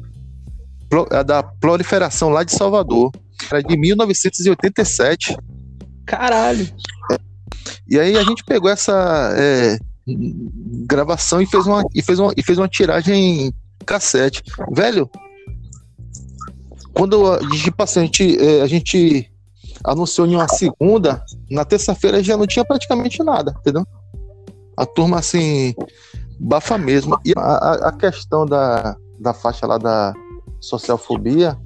da 1.25 1.43
Proliferação 1.43 2.31
lá 2.31 2.43
de 2.43 2.53
Salvador. 2.53 3.13
Era 3.51 3.63
de 3.63 3.77
1987. 3.77 5.37
Caralho! 6.05 6.69
E 7.89 7.99
aí 7.99 8.17
a 8.17 8.23
gente 8.23 8.45
pegou 8.45 8.71
essa 8.71 9.33
é, 9.37 9.79
gravação 10.87 11.41
e 11.41 11.47
fez, 11.47 11.67
uma, 11.67 11.85
e, 11.95 12.03
fez 12.03 12.19
uma, 12.19 12.33
e 12.37 12.43
fez 12.43 12.59
uma 12.59 12.69
tiragem 12.69 13.47
em 13.47 13.53
cassete. 13.87 14.43
Velho, 14.73 15.09
quando 16.93 17.33
a 17.33 17.41
gente, 17.41 17.73
a 17.79 18.01
gente, 18.01 18.39
é, 18.39 18.63
a 18.63 18.67
gente 18.67 19.31
anunciou 19.85 20.27
em 20.27 20.35
uma 20.35 20.49
segunda, 20.49 21.25
na 21.51 21.65
terça-feira 21.65 22.23
já 22.23 22.37
não 22.37 22.47
tinha 22.47 22.65
praticamente 22.65 23.23
nada, 23.23 23.55
entendeu? 23.59 23.87
A 24.77 24.85
turma 24.85 25.19
assim, 25.19 25.75
bafa 26.41 26.79
mesmo. 26.79 27.21
E 27.25 27.33
a, 27.37 27.89
a 27.89 27.93
questão 27.93 28.47
da, 28.47 28.97
da 29.19 29.35
faixa 29.35 29.67
lá 29.67 29.77
da 29.77 30.15
socialfobia 30.61 31.57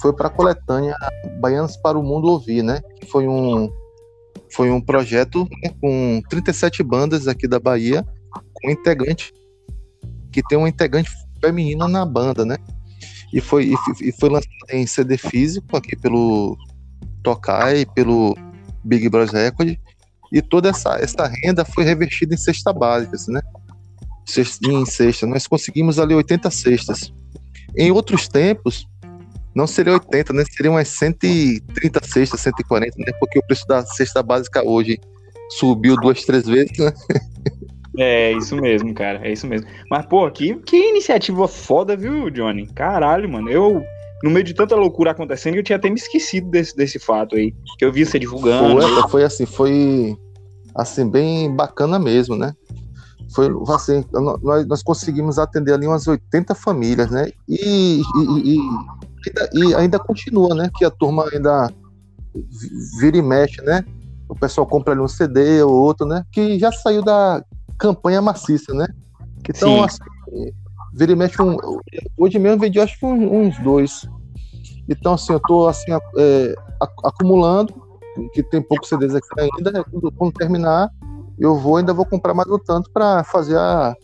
foi 0.00 0.12
para 0.12 0.28
a 0.28 0.30
coletânea 0.30 0.94
Baianos 1.40 1.76
para 1.76 1.98
o 1.98 2.02
Mundo 2.02 2.28
Ouvir, 2.28 2.62
né? 2.62 2.80
Foi 3.10 3.26
um, 3.26 3.68
foi 4.52 4.70
um 4.70 4.80
projeto 4.80 5.48
né, 5.62 5.70
com 5.80 6.22
37 6.28 6.82
bandas 6.82 7.26
aqui 7.26 7.48
da 7.48 7.58
Bahia, 7.58 8.06
com 8.52 8.70
integrante, 8.70 9.32
que 10.30 10.42
tem 10.42 10.58
um 10.58 10.66
integrante 10.66 11.10
feminino 11.40 11.88
na 11.88 12.04
banda, 12.04 12.44
né? 12.44 12.56
E 13.32 13.40
foi, 13.40 13.72
e, 14.00 14.12
foi 14.12 14.28
lançado 14.28 14.52
em 14.70 14.86
CD 14.86 15.18
físico 15.18 15.76
aqui 15.76 15.96
pelo 15.96 16.56
Tokai, 17.22 17.84
pelo 17.94 18.36
Big 18.84 19.08
Bros 19.08 19.32
Record. 19.32 19.76
E 20.32 20.42
toda 20.42 20.68
essa, 20.68 20.96
essa 20.96 21.26
renda 21.42 21.64
foi 21.64 21.84
revertida 21.84 22.34
em 22.34 22.38
cesta 22.38 22.72
básica, 22.72 23.16
assim, 23.16 23.32
né? 23.32 23.40
Em 24.66 24.84
cesta. 24.84 25.26
Nós 25.26 25.46
conseguimos 25.46 25.98
ali 25.98 26.14
80 26.14 26.50
cestas. 26.50 27.12
Em 27.76 27.90
outros 27.90 28.28
tempos, 28.28 28.86
não 29.54 29.66
seria 29.66 29.94
80, 29.94 30.32
né? 30.32 30.44
Seriam 30.50 30.74
umas 30.74 30.88
130 30.88 32.04
cestas, 32.04 32.40
140, 32.40 32.94
né? 32.98 33.12
Porque 33.18 33.38
o 33.38 33.42
preço 33.42 33.66
da 33.66 33.84
cesta 33.84 34.22
básica 34.22 34.62
hoje 34.62 34.98
subiu 35.58 35.96
duas, 35.96 36.24
três 36.24 36.46
vezes, 36.46 36.78
né? 36.78 36.92
É, 38.00 38.30
isso 38.32 38.54
mesmo, 38.54 38.94
cara. 38.94 39.26
É 39.26 39.32
isso 39.32 39.44
mesmo. 39.44 39.66
Mas, 39.90 40.06
pô, 40.06 40.30
que, 40.30 40.54
que 40.60 40.76
iniciativa 40.76 41.48
foda, 41.48 41.96
viu, 41.96 42.30
Johnny? 42.30 42.68
Caralho, 42.68 43.28
mano. 43.28 43.50
Eu, 43.50 43.82
no 44.22 44.30
meio 44.30 44.44
de 44.44 44.54
tanta 44.54 44.76
loucura 44.76 45.10
acontecendo, 45.10 45.56
eu 45.56 45.64
tinha 45.64 45.74
até 45.74 45.90
me 45.90 45.96
esquecido 45.96 46.48
desse, 46.48 46.76
desse 46.76 47.00
fato 47.00 47.34
aí. 47.34 47.52
Que 47.76 47.84
eu 47.84 47.92
vi 47.92 48.06
você 48.06 48.16
divulgando. 48.16 48.80
Foi, 48.80 49.10
foi 49.10 49.24
assim, 49.24 49.46
foi 49.46 50.16
assim, 50.76 51.10
bem 51.10 51.52
bacana 51.52 51.98
mesmo, 51.98 52.36
né? 52.36 52.54
Foi 53.34 53.48
assim, 53.74 54.04
nós, 54.42 54.66
nós 54.66 54.82
conseguimos 54.82 55.38
atender 55.38 55.74
ali 55.74 55.86
umas 55.86 56.06
80 56.06 56.54
famílias, 56.54 57.10
né? 57.10 57.30
E, 57.46 58.00
e, 58.00 58.56
e, 58.56 58.58
e, 59.54 59.74
ainda 59.74 59.98
continua, 59.98 60.54
né? 60.54 60.70
Que 60.74 60.84
a 60.84 60.90
turma 60.90 61.28
ainda 61.30 61.70
vira 63.00 63.18
e 63.18 63.22
mexe, 63.22 63.60
né? 63.62 63.84
O 64.28 64.34
pessoal 64.34 64.66
compra 64.66 64.94
ali 64.94 65.02
um 65.02 65.08
CD 65.08 65.62
ou 65.62 65.72
outro, 65.72 66.06
né? 66.06 66.24
Que 66.32 66.58
já 66.58 66.72
saiu 66.72 67.02
da 67.02 67.44
campanha 67.78 68.22
maciça, 68.22 68.72
né? 68.72 68.86
Então, 69.48 69.84
assim, 69.84 70.02
vira 70.94 71.12
e 71.12 71.16
mexe 71.16 71.40
um. 71.40 71.56
Hoje 72.16 72.38
mesmo 72.38 72.60
vendi 72.60 72.80
acho 72.80 72.98
que 72.98 73.06
uns 73.06 73.58
dois. 73.60 74.06
Então, 74.88 75.14
assim, 75.14 75.32
eu 75.32 75.40
tô 75.40 75.66
assim, 75.66 75.92
é, 76.18 76.54
acumulando, 77.04 77.74
que 78.32 78.42
tem 78.42 78.62
poucos 78.62 78.88
CDs 78.88 79.14
aqui 79.14 79.28
ainda. 79.38 79.70
Né? 79.70 79.84
Quando, 79.90 80.12
quando, 80.12 80.32
terminar, 80.32 80.90
eu 81.38 81.58
vou, 81.58 81.76
ainda 81.76 81.92
vou 81.92 82.04
comprar 82.04 82.34
mais 82.34 82.48
um 82.50 82.58
tanto 82.58 82.90
para 82.92 83.24
fazer 83.24 83.56
a 83.56 83.94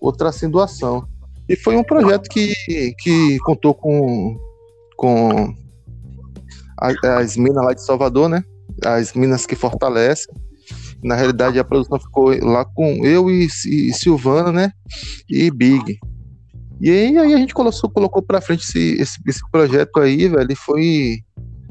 outra 0.00 0.28
assim, 0.28 0.48
doação. 0.48 1.06
E 1.48 1.56
foi 1.56 1.76
um 1.76 1.84
projeto 1.84 2.28
que, 2.28 2.54
que 2.98 3.38
contou 3.40 3.74
com, 3.74 4.36
com 4.96 5.54
as 6.78 7.36
minas 7.36 7.64
lá 7.64 7.72
de 7.74 7.84
Salvador, 7.84 8.28
né? 8.28 8.42
As 8.84 9.12
minas 9.12 9.44
que 9.44 9.54
fortalecem 9.54 10.32
na 11.02 11.16
realidade, 11.16 11.58
a 11.58 11.64
produção 11.64 11.98
ficou 11.98 12.32
lá 12.44 12.64
com 12.64 13.04
eu 13.04 13.28
e, 13.28 13.46
e 13.46 13.92
Silvana, 13.92 14.52
né? 14.52 14.72
E 15.28 15.50
Big. 15.50 15.98
E 16.80 16.90
aí, 16.90 17.18
aí 17.18 17.34
a 17.34 17.36
gente 17.36 17.54
colocou, 17.54 17.90
colocou 17.90 18.22
pra 18.22 18.40
frente 18.40 18.64
esse, 18.64 19.00
esse, 19.00 19.20
esse, 19.26 19.40
projeto 19.50 19.98
aí, 19.98 20.28
velho, 20.28 20.50
e 20.50 20.56
foi 20.56 21.18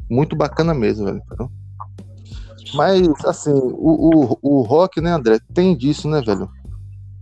muito 0.10 0.36
bacana 0.36 0.74
mesmo, 0.74 1.06
velho. 1.06 1.22
Mas, 2.74 3.08
assim, 3.26 3.54
o, 3.54 4.34
o, 4.34 4.38
o 4.42 4.62
rock, 4.62 5.02
né, 5.02 5.12
André, 5.12 5.40
tem 5.54 5.76
disso, 5.76 6.10
né, 6.10 6.22
velho? 6.22 6.50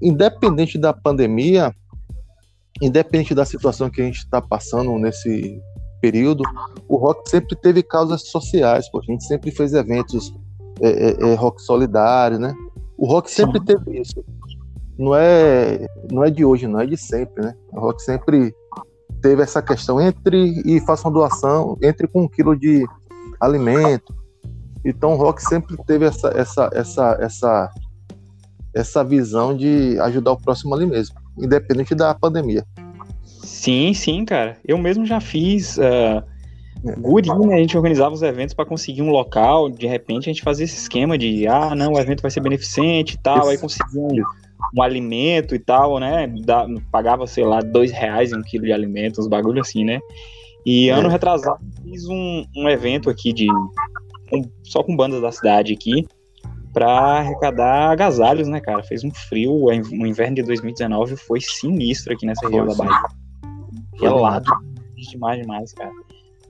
Independente 0.02 0.78
da 0.78 0.94
pandemia, 0.94 1.74
independente 2.82 3.34
da 3.36 3.46
situação 3.46 3.90
que 3.90 4.02
a 4.02 4.06
gente 4.06 4.20
está 4.20 4.42
passando 4.42 4.98
nesse 4.98 5.62
período, 6.02 6.44
o 6.88 6.96
rock 6.96 7.30
sempre 7.30 7.56
teve 7.56 7.84
causas 7.84 8.28
sociais, 8.30 8.90
pô. 8.90 9.00
A 9.00 9.04
gente 9.04 9.24
sempre 9.26 9.52
fez 9.52 9.74
eventos 9.74 10.34
é, 10.82 10.90
é, 10.90 11.32
é, 11.32 11.34
rock 11.36 11.62
solidário, 11.62 12.40
né? 12.40 12.54
O 12.98 13.06
rock 13.06 13.30
sempre 13.30 13.64
teve 13.64 14.00
isso. 14.00 14.24
Não 14.98 15.16
é, 15.16 15.88
não 16.12 16.24
é 16.24 16.30
de 16.30 16.44
hoje, 16.44 16.68
não 16.68 16.80
é 16.80 16.86
de 16.86 16.98
sempre, 16.98 17.44
né? 17.44 17.54
O 17.72 17.80
rock 17.80 18.02
sempre 18.02 18.54
teve 19.22 19.42
essa 19.42 19.62
questão 19.62 20.00
entre 20.00 20.62
e 20.66 20.80
faça 20.82 21.08
uma 21.08 21.14
doação, 21.14 21.78
entre 21.82 22.08
com 22.08 22.24
um 22.24 22.28
quilo 22.28 22.58
de 22.58 22.86
alimento. 23.40 24.14
Então 24.84 25.14
o 25.14 25.16
rock 25.16 25.42
sempre 25.44 25.76
teve 25.86 26.06
essa 26.06 26.30
essa 26.30 26.70
essa 26.74 27.18
essa 27.20 27.72
essa 28.74 29.04
visão 29.04 29.56
de 29.56 30.00
ajudar 30.00 30.32
o 30.32 30.38
próximo 30.38 30.74
ali 30.76 30.86
mesmo, 30.86 31.16
independente 31.38 31.96
da 31.96 32.14
pandemia. 32.14 32.64
Sim, 33.26 33.94
sim, 33.94 34.26
cara. 34.26 34.58
Eu 34.66 34.78
mesmo 34.78 35.06
já 35.06 35.20
fiz. 35.20 35.78
Uh, 35.78 36.24
guri, 37.00 37.30
né? 37.30 37.56
A 37.56 37.58
gente 37.58 37.76
organizava 37.76 38.14
os 38.14 38.22
eventos 38.22 38.54
para 38.54 38.66
conseguir 38.66 39.02
um 39.02 39.10
local. 39.10 39.70
De 39.70 39.88
repente 39.88 40.30
a 40.30 40.34
gente 40.34 40.42
fazia 40.42 40.66
esse 40.66 40.78
esquema 40.78 41.18
de, 41.18 41.48
ah, 41.48 41.76
não, 41.76 41.94
o 41.94 42.00
evento 42.00 42.22
vai 42.22 42.32
ser 42.32 42.42
beneficente 42.42 43.16
e 43.16 43.18
tal. 43.18 43.40
Isso. 43.40 43.50
Aí 43.50 43.58
conseguia 43.58 44.02
um, 44.02 44.24
um, 44.78 44.82
alimento 44.82 45.56
e 45.56 45.60
tal, 45.60 46.00
né? 46.00 46.28
Da, 46.46 46.66
pagava, 46.92 47.28
sei 47.28 47.44
lá, 47.44 47.60
dois 47.60 47.92
reais 47.92 48.32
um 48.32 48.42
quilo 48.42 48.66
de 48.66 48.72
alimento, 48.72 49.20
uns 49.20 49.28
bagulho 49.28 49.62
assim, 49.62 49.84
né? 49.84 50.00
E 50.66 50.90
ano 50.90 51.08
é. 51.08 51.12
retrasado 51.12 51.60
fiz 51.84 52.08
um, 52.08 52.46
um 52.56 52.70
evento 52.70 53.10
aqui 53.10 53.34
de. 53.34 53.48
Um, 54.32 54.44
só 54.64 54.84
com 54.84 54.96
bandas 54.96 55.22
da 55.22 55.32
cidade 55.32 55.74
aqui 55.74 56.08
para 56.74 56.88
arrecadar 56.88 57.92
agasalhos, 57.92 58.48
né, 58.48 58.60
cara? 58.60 58.84
Fez 58.84 59.04
um 59.04 59.12
frio, 59.12 59.52
o 59.52 59.72
inverno 59.74 60.36
de 60.36 60.44
2019 60.44 61.18
foi 61.18 61.40
sinistro 61.42 62.14
aqui 62.14 62.26
nessa 62.26 62.46
região 62.46 62.68
da 62.68 62.76
Bahia. 62.76 63.02
Gelado 64.00 64.70
demais, 65.08 65.42
demais, 65.42 65.74
cara. 65.74 65.92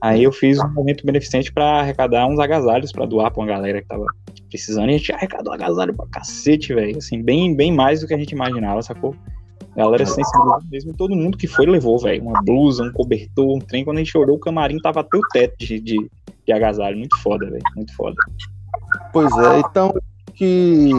Aí 0.00 0.24
eu 0.24 0.32
fiz 0.32 0.58
um 0.58 0.80
evento 0.80 1.04
beneficente 1.04 1.52
para 1.52 1.80
arrecadar 1.80 2.26
uns 2.26 2.38
agasalhos 2.38 2.90
para 2.90 3.04
doar 3.04 3.30
pra 3.30 3.42
uma 3.42 3.46
galera 3.46 3.82
que 3.82 3.88
tava 3.88 4.06
precisando. 4.48 4.88
E 4.88 4.94
a 4.94 4.98
gente 4.98 5.12
arrecadou 5.12 5.52
agasalho 5.52 5.94
pra 5.94 6.06
cacete, 6.06 6.74
velho. 6.74 6.96
Assim, 6.96 7.22
bem, 7.22 7.54
bem 7.54 7.70
mais 7.70 8.00
do 8.00 8.06
que 8.06 8.14
a 8.14 8.18
gente 8.18 8.32
imaginava, 8.32 8.80
sacou? 8.82 9.14
A 9.72 9.76
galera 9.76 10.04
sensibilizou 10.04 10.60
mesmo. 10.70 10.94
Todo 10.94 11.14
mundo 11.14 11.38
que 11.38 11.46
foi 11.46 11.66
levou, 11.66 11.98
velho. 11.98 12.22
Uma 12.22 12.42
blusa, 12.42 12.82
um 12.82 12.92
cobertor, 12.92 13.56
um 13.56 13.60
trem. 13.60 13.84
Quando 13.84 13.98
a 13.98 14.00
gente 14.00 14.16
olhou, 14.18 14.36
o 14.36 14.40
camarim 14.40 14.78
tava 14.78 15.00
até 15.00 15.16
o 15.16 15.20
teto 15.32 15.56
de, 15.58 15.80
de, 15.80 16.10
de 16.46 16.52
agasalho. 16.52 16.98
Muito 16.98 17.16
foda, 17.18 17.48
velho. 17.48 17.62
Muito 17.76 17.94
foda. 17.94 18.16
Pois 19.12 19.30
é, 19.38 19.60
então 19.60 19.92
que 20.34 20.90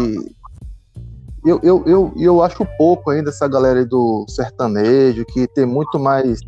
eu, 1.44 1.60
eu, 1.64 1.84
eu, 1.86 2.14
eu 2.18 2.44
acho 2.44 2.66
pouco 2.78 3.10
ainda 3.10 3.30
essa 3.30 3.48
galera 3.48 3.80
aí 3.80 3.86
do 3.86 4.26
sertanejo, 4.28 5.26
que 5.26 5.48
tem 5.48 5.66
muito 5.66 6.00
mais 6.00 6.40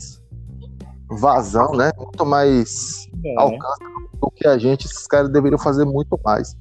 vazão, 1.10 1.72
né? 1.74 1.92
Muito 1.98 2.26
mais 2.26 3.08
é. 3.26 3.34
alcance 3.38 3.80
do 4.22 4.32
que 4.32 4.48
a 4.48 4.58
gente. 4.58 4.86
Esses 4.86 5.08
caras 5.08 5.30
deveriam 5.30 5.60
fazer 5.60 5.86
muito 5.86 6.20
mais. 6.24 6.56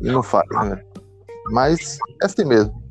E 0.00 0.10
não 0.10 0.22
fazem, 0.22 0.70
né? 0.70 0.82
Mas 1.50 1.98
é 2.22 2.26
assim 2.26 2.44
mesmo. 2.44 2.87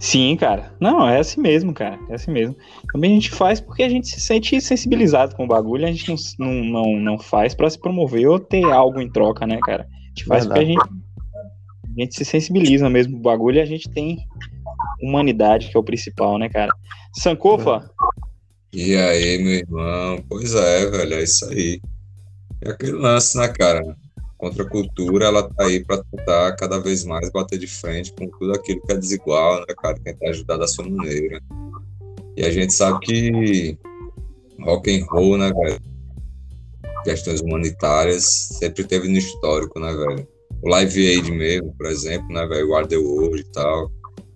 Sim, 0.00 0.34
cara. 0.34 0.74
Não, 0.80 1.06
é 1.06 1.20
assim 1.20 1.40
mesmo, 1.40 1.72
cara. 1.74 1.98
É 2.08 2.14
assim 2.14 2.32
mesmo. 2.32 2.56
Também 2.92 3.12
a 3.12 3.14
gente 3.14 3.30
faz 3.30 3.60
porque 3.60 3.82
a 3.82 3.88
gente 3.88 4.08
se 4.08 4.18
sente 4.18 4.60
sensibilizado 4.60 5.36
com 5.36 5.44
o 5.44 5.48
bagulho. 5.48 5.86
A 5.86 5.92
gente 5.92 6.08
não, 6.08 6.16
não, 6.38 6.64
não, 6.64 7.00
não 7.00 7.18
faz 7.18 7.54
para 7.54 7.68
se 7.68 7.78
promover 7.78 8.26
ou 8.26 8.40
ter 8.40 8.64
algo 8.64 9.00
em 9.00 9.10
troca, 9.10 9.46
né, 9.46 9.58
cara? 9.62 9.86
A 9.86 10.08
gente 10.08 10.24
faz 10.24 10.46
porque 10.46 10.60
a 10.60 10.64
gente, 10.64 10.80
a 10.80 12.00
gente 12.00 12.16
se 12.16 12.24
sensibiliza 12.24 12.88
mesmo 12.88 13.18
o 13.18 13.20
bagulho 13.20 13.58
e 13.58 13.60
a 13.60 13.66
gente 13.66 13.90
tem 13.90 14.18
humanidade, 15.02 15.68
que 15.68 15.76
é 15.76 15.80
o 15.80 15.84
principal, 15.84 16.38
né, 16.38 16.48
cara? 16.48 16.72
Sankofa, 17.12 17.90
e 18.72 18.94
aí, 18.94 19.36
meu 19.38 19.54
irmão? 19.54 20.24
Pois 20.28 20.54
é, 20.54 20.88
velho, 20.88 21.14
é 21.14 21.22
isso 21.24 21.44
aí. 21.46 21.80
É 22.60 22.70
aquele 22.70 22.92
lance, 22.92 23.36
né, 23.36 23.48
cara? 23.48 23.96
Contra 24.40 24.62
a 24.62 24.68
cultura, 24.68 25.26
ela 25.26 25.42
tá 25.42 25.64
aí 25.64 25.84
para 25.84 26.02
tentar 26.02 26.56
cada 26.56 26.78
vez 26.78 27.04
mais 27.04 27.30
bater 27.30 27.58
de 27.58 27.66
frente 27.66 28.12
com 28.12 28.26
tudo 28.26 28.54
aquilo 28.54 28.80
que 28.82 28.92
é 28.92 28.96
desigual, 28.96 29.60
né, 29.60 29.74
cara? 29.80 29.98
Tentar 30.02 30.30
ajudar 30.30 30.56
da 30.56 30.66
sua 30.66 30.88
maneira. 30.88 31.40
E 32.36 32.44
a 32.44 32.50
gente 32.50 32.72
sabe 32.72 32.98
que 33.00 33.78
rock 34.60 34.98
and 34.98 35.04
roll, 35.06 35.36
né, 35.36 35.52
velho? 35.52 35.80
Questões 37.04 37.40
humanitárias 37.40 38.24
sempre 38.58 38.84
teve 38.84 39.08
no 39.08 39.18
histórico, 39.18 39.78
né, 39.78 39.92
velho? 39.92 40.26
O 40.62 40.68
Live 40.68 41.06
Aid 41.06 41.30
mesmo, 41.30 41.74
por 41.76 41.86
exemplo, 41.86 42.28
né, 42.28 42.46
velho? 42.46 42.66
O 42.66 42.70
War 42.70 42.86
the 42.86 42.96
World 42.96 43.40
e 43.40 43.44
tal 43.52 43.90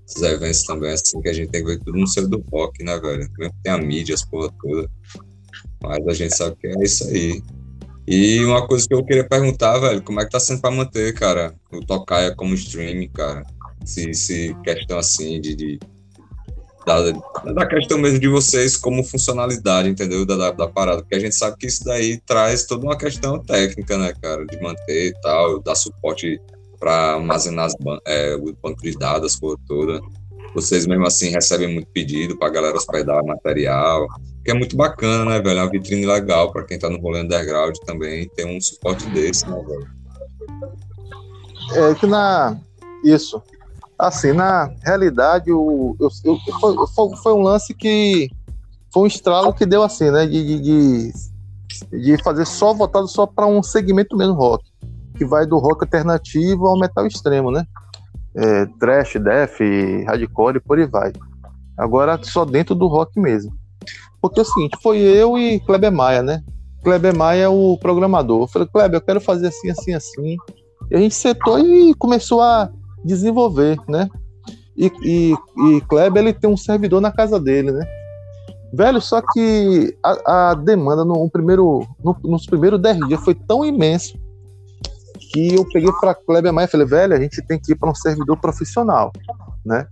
esses 0.06 0.22
eventos 0.22 0.62
também, 0.64 0.92
assim, 0.92 1.20
que 1.20 1.28
a 1.28 1.32
gente 1.32 1.50
tem 1.50 1.64
que 1.64 1.70
ver 1.70 1.80
tudo 1.80 1.98
no 1.98 2.06
seu 2.06 2.28
do 2.28 2.44
rock, 2.52 2.84
né, 2.84 2.98
velho? 2.98 3.28
Tem 3.62 3.72
a 3.72 3.78
mídia, 3.78 4.14
as 4.14 4.24
porra 4.24 4.52
toda. 4.60 4.90
Mas 5.82 6.06
a 6.06 6.12
gente 6.12 6.36
sabe 6.36 6.56
que 6.56 6.66
é 6.66 6.74
isso 6.82 7.08
aí. 7.08 7.42
E 8.06 8.44
uma 8.44 8.66
coisa 8.66 8.86
que 8.86 8.94
eu 8.94 9.04
queria 9.04 9.26
perguntar, 9.26 9.78
velho, 9.78 10.02
como 10.02 10.20
é 10.20 10.24
que 10.24 10.30
tá 10.30 10.38
sendo 10.38 10.60
pra 10.60 10.70
manter, 10.70 11.14
cara, 11.14 11.54
o 11.72 11.80
Tocaia 11.80 12.34
como 12.34 12.54
streaming, 12.54 13.08
cara? 13.08 13.42
Se, 13.84 14.12
se 14.14 14.56
questão 14.62 14.98
assim 14.98 15.40
de, 15.40 15.54
de 15.54 15.78
da, 16.84 17.00
da, 17.52 17.66
questão 17.66 17.96
mesmo 17.96 18.20
de 18.20 18.28
vocês 18.28 18.76
como 18.76 19.02
funcionalidade, 19.02 19.88
entendeu? 19.88 20.26
Da, 20.26 20.36
da, 20.36 20.50
da, 20.50 20.68
parada, 20.68 21.02
porque 21.02 21.14
a 21.14 21.18
gente 21.20 21.34
sabe 21.34 21.56
que 21.56 21.66
isso 21.66 21.82
daí 21.84 22.20
traz 22.26 22.66
toda 22.66 22.84
uma 22.84 22.96
questão 22.96 23.38
técnica, 23.38 23.96
né, 23.96 24.12
cara, 24.20 24.44
de 24.44 24.60
manter 24.60 25.08
e 25.08 25.20
tal, 25.20 25.60
dar 25.60 25.74
suporte 25.74 26.38
para 26.78 27.14
armazenar 27.14 27.66
as, 27.66 27.74
é, 28.06 28.36
o 28.36 28.54
banco 28.62 28.82
de 28.82 28.92
dados, 28.98 29.36
por 29.36 29.58
toda. 29.66 30.00
Vocês 30.54 30.86
mesmo 30.86 31.06
assim 31.06 31.30
recebem 31.30 31.72
muito 31.72 31.88
pedido 31.88 32.36
para 32.38 32.48
a 32.48 32.50
galera 32.50 32.76
hospedar 32.76 33.24
material, 33.24 34.06
que 34.44 34.50
é 34.50 34.54
muito 34.54 34.76
bacana, 34.76 35.24
né, 35.24 35.40
velho? 35.40 35.58
É 35.58 35.62
uma 35.62 35.70
vitrine 35.70 36.06
legal 36.06 36.52
para 36.52 36.64
quem 36.64 36.76
está 36.76 36.88
no 36.88 37.00
rolê 37.00 37.22
underground 37.22 37.76
também, 37.84 38.28
ter 38.28 38.46
um 38.46 38.60
suporte 38.60 39.08
desse, 39.10 39.48
né, 39.48 39.60
velho? 39.66 39.88
É 41.72 41.94
que 41.94 42.06
na. 42.06 42.56
Isso. 43.02 43.42
Assim, 43.98 44.32
na 44.32 44.72
realidade, 44.82 45.52
o, 45.52 45.96
eu, 46.00 46.08
eu, 46.24 46.38
foi, 46.60 47.16
foi, 47.16 47.32
um 47.32 47.42
lance 47.42 47.74
que. 47.74 48.30
Foi 48.92 49.02
um 49.02 49.06
estralo 49.06 49.52
que 49.52 49.66
deu 49.66 49.82
assim, 49.82 50.10
né? 50.10 50.26
De, 50.26 50.60
de, 50.60 51.12
de 51.90 52.22
fazer 52.22 52.46
só 52.46 52.72
voltado 52.72 53.08
só 53.08 53.26
para 53.26 53.46
um 53.46 53.62
segmento 53.62 54.16
mesmo 54.16 54.34
rock 54.34 54.64
que 55.16 55.24
vai 55.24 55.46
do 55.46 55.58
rock 55.58 55.84
alternativo 55.84 56.66
ao 56.66 56.78
metal 56.78 57.06
extremo, 57.06 57.50
né? 57.50 57.64
É, 58.37 58.66
trash, 58.81 59.14
death, 59.14 59.59
hardcore 60.07 60.57
e 60.57 60.61
por 60.61 60.79
aí 60.79 60.87
vai. 60.87 61.12
Agora 61.77 62.18
só 62.23 62.44
dentro 62.44 62.75
do 62.75 62.87
rock 62.87 63.18
mesmo. 63.18 63.53
Porque 64.20 64.40
é 64.40 64.42
o 64.42 64.47
seguinte, 64.47 64.79
foi 64.83 64.99
eu 64.99 65.38
e 65.38 65.61
Kleber 65.61 65.92
Maia, 65.92 66.23
né? 66.23 66.42
Kleber 66.83 67.16
Maia 67.16 67.44
é 67.44 67.49
o 67.49 67.77
programador. 67.79 68.42
Eu 68.42 68.47
falei, 68.49 68.68
Kleber, 68.68 68.97
eu 68.97 69.05
quero 69.05 69.20
fazer 69.20 69.49
assim, 69.49 69.70
assim, 69.70 69.94
assim. 69.94 70.37
E 70.90 70.97
a 70.97 70.99
gente 70.99 71.14
sentou 71.14 71.59
e 71.59 71.94
começou 71.94 72.40
a 72.40 72.70
desenvolver, 73.05 73.79
né? 73.88 74.09
E, 74.77 74.90
e, 75.03 75.35
e 75.68 75.81
Kleber, 75.83 76.23
ele 76.23 76.33
tem 76.33 76.49
um 76.49 76.57
servidor 76.57 77.01
na 77.01 77.12
casa 77.12 77.38
dele, 77.38 77.70
né? 77.70 77.87
Velho, 78.73 79.01
só 79.01 79.20
que 79.20 79.97
a, 80.03 80.51
a 80.51 80.55
demanda 80.55 81.05
no, 81.05 81.31
primeiro, 81.31 81.87
no, 82.03 82.16
nos 82.25 82.44
primeiros 82.44 82.81
10 82.81 83.07
dias 83.07 83.20
foi 83.20 83.35
tão 83.35 83.64
imenso 83.64 84.18
que 85.35 85.53
eu 85.53 85.66
peguei 85.68 85.90
para 86.01 86.14
Kleber 86.14 86.53
Maia 86.53 86.66
e 86.66 86.70
falei, 86.70 86.87
velho, 86.87 87.12
a 87.12 87.20
gente 87.20 87.42
tem 87.42 87.59
que 87.59 87.73
ir 87.73 87.75
para 87.75 87.90
um 87.90 87.94
servidor 87.94 88.37
profissional, 88.37 89.12
né? 89.66 89.85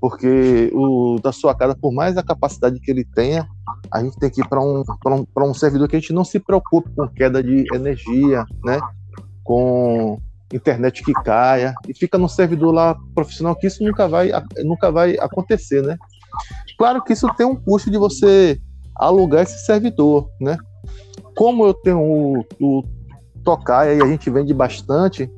Porque 0.00 0.70
o 0.72 1.18
da 1.20 1.32
sua 1.32 1.56
casa, 1.56 1.74
por 1.74 1.92
mais 1.92 2.16
a 2.16 2.22
capacidade 2.22 2.78
que 2.78 2.88
ele 2.88 3.04
tenha, 3.04 3.48
a 3.92 4.00
gente 4.00 4.16
tem 4.18 4.30
que 4.30 4.40
ir 4.40 4.48
para 4.48 4.60
um, 4.60 4.84
um, 5.06 5.26
um 5.50 5.54
servidor 5.54 5.88
que 5.88 5.96
a 5.96 5.98
gente 5.98 6.12
não 6.12 6.24
se 6.24 6.38
preocupe 6.38 6.88
com 6.94 7.08
queda 7.08 7.42
de 7.42 7.66
energia, 7.74 8.44
né? 8.64 8.78
Com 9.42 10.20
internet 10.52 11.02
que 11.02 11.12
caia 11.12 11.74
e 11.88 11.94
fica 11.94 12.16
no 12.16 12.28
servidor 12.28 12.72
lá 12.72 12.96
profissional 13.14 13.54
que 13.54 13.66
isso 13.66 13.84
nunca 13.84 14.08
vai 14.08 14.30
nunca 14.64 14.90
vai 14.90 15.16
acontecer, 15.18 15.82
né? 15.82 15.98
Claro 16.78 17.02
que 17.02 17.12
isso 17.12 17.26
tem 17.34 17.46
um 17.46 17.56
custo 17.56 17.90
de 17.90 17.98
você 17.98 18.60
alugar 18.94 19.42
esse 19.42 19.64
servidor, 19.66 20.30
né? 20.40 20.56
Como 21.36 21.66
eu 21.66 21.74
tenho 21.74 22.00
o, 22.00 22.44
o 22.60 22.84
tocar, 23.40 23.86
e 23.86 23.90
aí 23.90 24.02
a 24.02 24.06
gente 24.06 24.28
vende 24.30 24.52
bastante. 24.54 25.30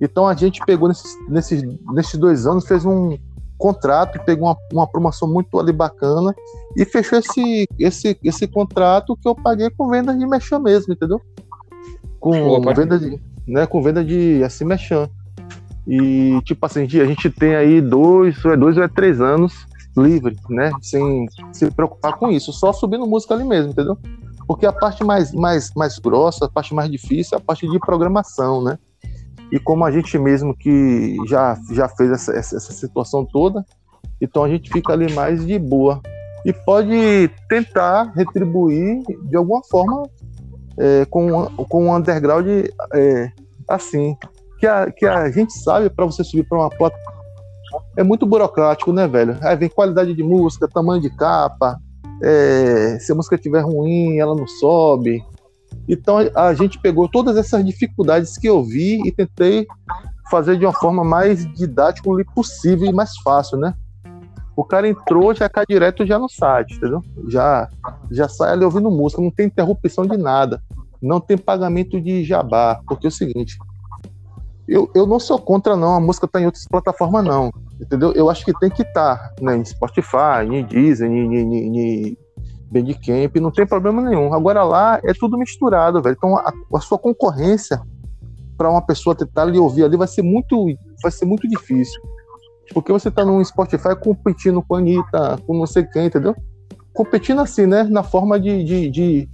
Então 0.00 0.26
a 0.26 0.34
gente 0.34 0.60
pegou 0.64 0.88
nesses, 0.88 1.14
nesses, 1.28 1.62
nesses 1.92 2.18
dois 2.18 2.46
anos, 2.46 2.66
fez 2.66 2.84
um 2.84 3.16
contrato, 3.58 4.18
pegou 4.24 4.48
uma, 4.48 4.56
uma 4.72 4.86
promoção 4.86 5.28
muito 5.28 5.60
ali 5.60 5.72
bacana 5.72 6.34
e 6.74 6.84
fechou 6.86 7.18
esse, 7.18 7.68
esse, 7.78 8.18
esse 8.24 8.48
contrato 8.48 9.14
que 9.16 9.28
eu 9.28 9.34
paguei 9.34 9.68
com 9.70 9.90
venda 9.90 10.16
de 10.16 10.26
mexã 10.26 10.58
mesmo, 10.58 10.94
entendeu? 10.94 11.20
Com 12.18 12.48
Opa. 12.48 12.72
venda 12.72 12.98
de, 12.98 13.20
né, 13.46 13.66
com 13.66 13.82
venda 13.82 14.02
de 14.02 14.42
assim 14.42 14.64
mexã. 14.64 15.08
E 15.86 16.40
tipo 16.44 16.64
assim, 16.64 16.84
a 16.84 17.04
gente 17.04 17.28
tem 17.28 17.54
aí 17.54 17.80
dois, 17.82 18.42
ou 18.44 18.52
é 18.52 18.56
dois 18.56 18.78
ou 18.78 18.82
é 18.82 18.88
três 18.88 19.20
anos 19.20 19.52
livre, 19.96 20.36
né? 20.48 20.72
Sem 20.80 21.26
se 21.52 21.70
preocupar 21.70 22.16
com 22.16 22.30
isso, 22.30 22.52
só 22.52 22.72
subindo 22.72 23.06
música 23.06 23.34
ali 23.34 23.44
mesmo, 23.44 23.72
entendeu? 23.72 23.98
Porque 24.50 24.66
a 24.66 24.72
parte 24.72 25.04
mais, 25.04 25.32
mais, 25.32 25.70
mais 25.76 25.96
grossa, 26.00 26.46
a 26.46 26.48
parte 26.48 26.74
mais 26.74 26.90
difícil 26.90 27.38
é 27.38 27.40
a 27.40 27.40
parte 27.40 27.68
de 27.68 27.78
programação, 27.78 28.60
né? 28.60 28.80
E 29.52 29.60
como 29.60 29.84
a 29.84 29.92
gente 29.92 30.18
mesmo 30.18 30.56
que 30.56 31.16
já, 31.28 31.56
já 31.70 31.88
fez 31.88 32.10
essa, 32.10 32.32
essa, 32.32 32.56
essa 32.56 32.72
situação 32.72 33.24
toda, 33.24 33.64
então 34.20 34.42
a 34.42 34.48
gente 34.48 34.68
fica 34.68 34.92
ali 34.92 35.12
mais 35.12 35.46
de 35.46 35.56
boa. 35.56 36.00
E 36.44 36.52
pode 36.52 37.30
tentar 37.48 38.12
retribuir 38.16 39.04
de 39.22 39.36
alguma 39.36 39.62
forma 39.62 40.02
é, 40.76 41.04
com, 41.04 41.46
com 41.68 41.84
um 41.84 41.94
underground 41.94 42.48
é, 42.92 43.30
assim. 43.68 44.16
Que 44.58 44.66
a, 44.66 44.90
que 44.90 45.06
a 45.06 45.30
gente 45.30 45.52
sabe 45.52 45.88
para 45.90 46.06
você 46.06 46.24
subir 46.24 46.42
para 46.42 46.58
uma 46.58 46.70
plataforma 46.70 47.20
é 47.96 48.02
muito 48.02 48.26
burocrático, 48.26 48.92
né, 48.92 49.06
velho? 49.06 49.38
Aí 49.42 49.54
vem 49.54 49.68
qualidade 49.68 50.12
de 50.12 50.24
música, 50.24 50.66
tamanho 50.66 51.00
de 51.00 51.10
capa, 51.10 51.78
é, 52.22 52.98
se 53.00 53.12
a 53.12 53.14
música 53.14 53.36
estiver 53.36 53.60
ruim, 53.60 54.18
ela 54.18 54.34
não 54.34 54.46
sobe. 54.46 55.24
Então 55.88 56.18
a 56.34 56.54
gente 56.54 56.78
pegou 56.78 57.08
todas 57.08 57.36
essas 57.36 57.64
dificuldades 57.64 58.36
que 58.36 58.48
eu 58.48 58.62
vi 58.62 59.00
e 59.06 59.12
tentei 59.12 59.66
fazer 60.30 60.56
de 60.56 60.64
uma 60.64 60.72
forma 60.72 61.02
mais 61.04 61.44
didática 61.54 62.08
possível 62.34 62.88
e 62.88 62.92
mais 62.92 63.16
fácil, 63.18 63.58
né? 63.58 63.74
O 64.56 64.64
cara 64.64 64.88
entrou, 64.88 65.34
já 65.34 65.48
cai 65.48 65.64
direto 65.68 66.06
já 66.06 66.18
no 66.18 66.28
site, 66.28 66.76
entendeu? 66.76 67.02
Já, 67.28 67.68
já 68.10 68.28
sai 68.28 68.52
ali 68.52 68.64
ouvindo 68.64 68.90
música, 68.90 69.22
não 69.22 69.30
tem 69.30 69.46
interrupção 69.46 70.04
de 70.04 70.16
nada. 70.16 70.62
Não 71.00 71.18
tem 71.18 71.38
pagamento 71.38 72.00
de 72.00 72.22
jabá. 72.24 72.80
Porque 72.86 73.06
é 73.06 73.08
o 73.08 73.12
seguinte, 73.12 73.56
eu, 74.70 74.88
eu 74.94 75.04
não 75.04 75.18
sou 75.18 75.38
contra, 75.38 75.76
não, 75.76 75.96
a 75.96 76.00
música 76.00 76.28
tá 76.28 76.40
em 76.40 76.46
outras 76.46 76.64
plataformas, 76.64 77.24
não. 77.24 77.50
Entendeu? 77.80 78.12
Eu 78.12 78.30
acho 78.30 78.44
que 78.44 78.58
tem 78.60 78.70
que 78.70 78.82
estar 78.82 79.16
tá, 79.16 79.34
né, 79.40 79.56
em 79.56 79.64
Spotify, 79.64 80.46
em 80.48 80.64
Deezer, 80.64 81.10
em, 81.10 81.34
em, 81.34 81.78
em 81.78 82.18
Bandcamp, 82.70 83.34
não 83.36 83.50
tem 83.50 83.66
problema 83.66 84.00
nenhum. 84.00 84.32
Agora 84.32 84.62
lá 84.62 85.00
é 85.04 85.12
tudo 85.12 85.36
misturado, 85.36 86.00
velho. 86.00 86.14
Então 86.16 86.36
a, 86.36 86.52
a 86.72 86.80
sua 86.80 86.98
concorrência 86.98 87.82
para 88.56 88.70
uma 88.70 88.80
pessoa 88.80 89.16
tentar 89.16 89.46
lhe 89.46 89.58
ouvir 89.58 89.84
ali 89.84 89.96
vai 89.96 90.06
ser 90.06 90.22
muito, 90.22 90.66
vai 91.02 91.10
ser 91.10 91.24
muito 91.24 91.48
difícil. 91.48 92.00
Porque 92.72 92.92
você 92.92 93.10
tá 93.10 93.24
no 93.24 93.44
Spotify 93.44 93.96
competindo 94.00 94.62
com 94.62 94.76
a 94.76 94.78
Anitta, 94.78 95.38
com 95.44 95.58
não 95.58 95.66
sei 95.66 95.82
quem, 95.82 96.06
entendeu? 96.06 96.36
Competindo 96.92 97.40
assim, 97.40 97.66
né? 97.66 97.82
Na 97.82 98.04
forma 98.04 98.38
de, 98.38 98.62
de, 98.62 98.88
de, 98.88 99.28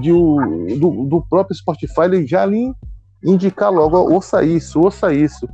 de 0.00 0.12
o, 0.12 0.38
do, 0.80 1.04
do, 1.04 1.22
próprio 1.28 1.56
Spotify, 1.56 2.02
ele 2.04 2.26
já 2.26 2.42
ali 2.42 2.72
indicar 3.24 3.72
logo, 3.72 3.96
ouça 3.96 4.42
isso, 4.42 4.80
ouça 4.80 5.12
isso. 5.12 5.48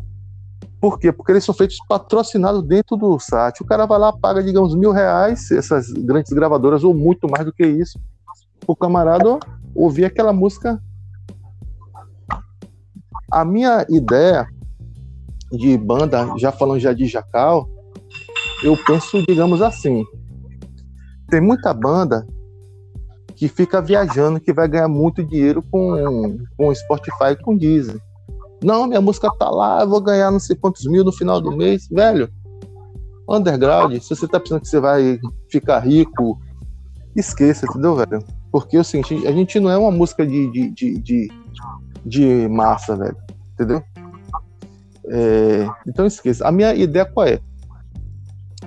Por 0.81 0.99
quê? 0.99 1.11
Porque 1.11 1.33
eles 1.33 1.45
são 1.45 1.55
feitos 1.55 1.79
patrocinados 1.89 2.63
dentro 2.63 2.97
do 2.97 3.19
site. 3.19 3.63
O 3.63 3.67
cara 3.67 3.85
vai 3.85 3.99
lá, 3.99 4.13
paga, 4.13 4.43
digamos, 4.43 4.75
mil 4.75 4.93
reais, 4.93 5.51
essas 5.51 5.91
grandes 5.91 6.33
gravadoras, 6.33 6.85
ou 6.85 6.95
muito 6.95 7.29
mais 7.29 7.45
do 7.45 7.53
que 7.53 7.67
isso, 7.67 8.01
o 8.67 8.77
camarada 8.77 9.39
ouvir 9.75 10.05
aquela 10.05 10.33
música. 10.33 10.81
A 13.31 13.45
minha 13.45 13.85
ideia 13.89 14.47
de 15.51 15.77
banda, 15.77 16.35
já 16.39 16.53
falando 16.53 16.81
já 16.81 16.93
de 16.93 17.07
Jacal, 17.07 17.69
eu 18.63 18.77
penso, 18.85 19.25
digamos 19.27 19.61
assim, 19.61 20.05
tem 21.29 21.41
muita 21.41 21.75
banda 21.75 22.27
que 23.39 23.47
fica 23.47 23.81
viajando 23.81 24.41
que 24.41 24.53
vai 24.53 24.67
ganhar 24.67 24.89
muito 24.89 25.23
dinheiro 25.25 25.63
com, 25.71 26.39
com 26.57 26.75
Spotify 26.75 27.41
com 27.41 27.57
Deezer. 27.57 28.01
Não, 28.61 28.89
minha 28.89 29.01
música 29.01 29.31
tá 29.39 29.49
lá, 29.49 29.83
eu 29.83 29.89
vou 29.89 30.01
ganhar 30.01 30.33
não 30.33 30.41
sei 30.41 30.57
quantos 30.57 30.85
mil 30.87 31.05
no 31.05 31.13
final 31.13 31.41
do 31.41 31.57
mês. 31.57 31.87
Velho, 31.89 32.29
underground, 33.29 33.97
se 34.01 34.09
você 34.09 34.27
tá 34.27 34.41
pensando 34.41 34.61
que 34.61 34.67
você 34.67 34.81
vai 34.81 35.21
ficar 35.49 35.79
rico, 35.79 36.37
esqueça, 37.15 37.65
entendeu, 37.65 37.95
velho? 37.95 38.25
Porque 38.51 38.77
assim, 38.77 39.03
a 39.25 39.31
gente 39.31 39.61
não 39.61 39.71
é 39.71 39.79
uma 39.79 39.93
música 39.93 40.27
de, 40.27 40.51
de, 40.51 40.71
de, 40.71 40.99
de, 40.99 41.29
de 42.05 42.49
massa, 42.49 42.97
velho. 42.97 43.17
Entendeu? 43.55 43.81
É, 45.07 45.69
então 45.87 46.05
esqueça. 46.07 46.45
A 46.45 46.51
minha 46.51 46.75
ideia 46.75 47.07
qual 47.07 47.25
é? 47.25 47.39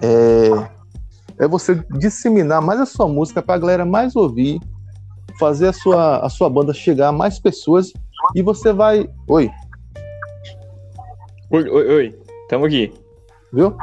É, 0.02 0.70
é 1.42 1.48
você 1.48 1.84
disseminar 1.98 2.62
mais 2.62 2.80
a 2.80 2.86
sua 2.86 3.08
música 3.08 3.42
para 3.42 3.56
a 3.56 3.58
galera 3.58 3.84
mais 3.84 4.16
ouvir, 4.16 4.60
fazer 5.40 5.70
a 5.70 5.74
sua, 5.74 6.20
a 6.20 6.30
sua 6.30 6.48
banda 6.48 6.72
chegar 6.72 7.08
a 7.08 7.12
mais 7.12 7.40
pessoas 7.40 7.92
e 8.36 8.44
você 8.44 8.72
vai. 8.72 9.10
Oi. 9.28 9.50
Oi, 11.50 11.68
oi, 11.68 11.96
oi. 11.96 12.20
Tamo 12.48 12.66
aqui. 12.66 12.94
Viu? 13.52 13.76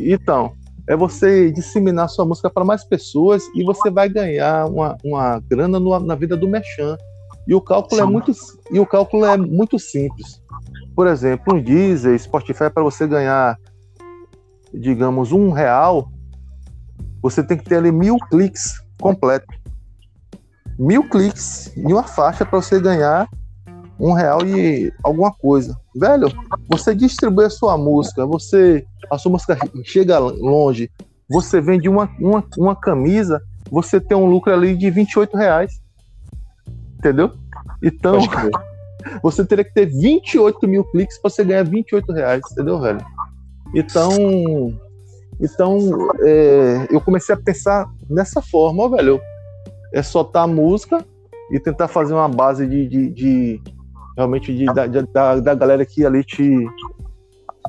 Então, 0.00 0.54
é 0.88 0.96
você 0.96 1.52
disseminar 1.52 2.08
sua 2.08 2.24
música 2.24 2.48
para 2.48 2.64
mais 2.64 2.82
pessoas 2.82 3.42
e 3.54 3.62
você 3.62 3.90
vai 3.90 4.08
ganhar 4.08 4.64
uma, 4.66 4.96
uma 5.04 5.38
grana 5.40 5.78
no, 5.78 6.00
na 6.00 6.14
vida 6.14 6.34
do 6.34 6.48
Mechan. 6.48 6.96
E 7.46 7.54
o 7.54 7.60
cálculo 7.60 8.00
é 8.00 8.04
Sim. 8.04 8.08
é 8.08 8.10
muito 8.10 8.32
e 8.70 8.80
o 8.80 8.86
cálculo 8.86 9.26
é 9.26 9.36
muito 9.36 9.78
simples. 9.78 10.40
Por 10.96 11.06
exemplo, 11.06 11.54
um 11.54 11.62
Deezer, 11.62 12.18
Spotify, 12.18 12.70
para 12.72 12.82
você 12.82 13.06
ganhar, 13.06 13.58
digamos, 14.72 15.30
um 15.30 15.50
real, 15.50 16.08
você 17.22 17.42
tem 17.42 17.56
que 17.56 17.64
ter 17.64 17.76
ali 17.76 17.92
mil 17.92 18.16
cliques 18.30 18.82
completo. 19.00 19.46
Mil 20.78 21.08
cliques 21.08 21.74
em 21.76 21.92
uma 21.92 22.02
faixa 22.02 22.44
para 22.44 22.60
você 22.60 22.80
ganhar 22.80 23.28
um 24.00 24.12
real 24.12 24.44
e 24.44 24.92
alguma 25.04 25.32
coisa. 25.32 25.78
Velho, 25.94 26.28
você 26.68 26.94
distribui 26.94 27.44
a 27.44 27.50
sua 27.50 27.78
música, 27.78 28.26
você 28.26 28.84
a 29.10 29.16
sua 29.16 29.30
música 29.30 29.56
chega 29.84 30.18
longe, 30.18 30.90
você 31.28 31.60
vende 31.60 31.88
uma, 31.88 32.10
uma, 32.18 32.44
uma 32.58 32.74
camisa, 32.74 33.40
você 33.70 34.00
tem 34.00 34.16
um 34.16 34.26
lucro 34.26 34.52
ali 34.52 34.76
de 34.76 34.90
28 34.90 35.36
reais. 35.36 35.80
Entendeu? 36.98 37.32
Então, 37.82 38.18
você 39.22 39.44
teria 39.44 39.64
que 39.64 39.74
ter 39.74 39.86
28 39.86 40.66
mil 40.66 40.84
cliques 40.84 41.18
para 41.18 41.30
você 41.30 41.44
ganhar 41.44 41.64
28 41.64 42.12
reais, 42.12 42.42
entendeu, 42.50 42.80
velho? 42.80 43.04
Então, 43.74 44.10
então 45.42 45.76
é, 46.20 46.86
eu 46.88 47.00
comecei 47.00 47.34
a 47.34 47.38
pensar 47.38 47.90
nessa 48.08 48.40
forma, 48.40 48.84
ó, 48.84 48.88
velho. 48.88 49.20
É 49.92 50.02
soltar 50.02 50.44
a 50.44 50.46
música 50.46 51.04
e 51.50 51.60
tentar 51.60 51.88
fazer 51.88 52.14
uma 52.14 52.28
base 52.28 52.66
de, 52.66 52.88
de, 52.88 53.10
de 53.10 53.62
realmente 54.16 54.54
de, 54.54 54.64
da, 54.66 54.86
da, 54.86 55.40
da, 55.40 55.54
galera 55.54 55.84
que 55.84 56.06
ali 56.06 56.24
te 56.24 56.66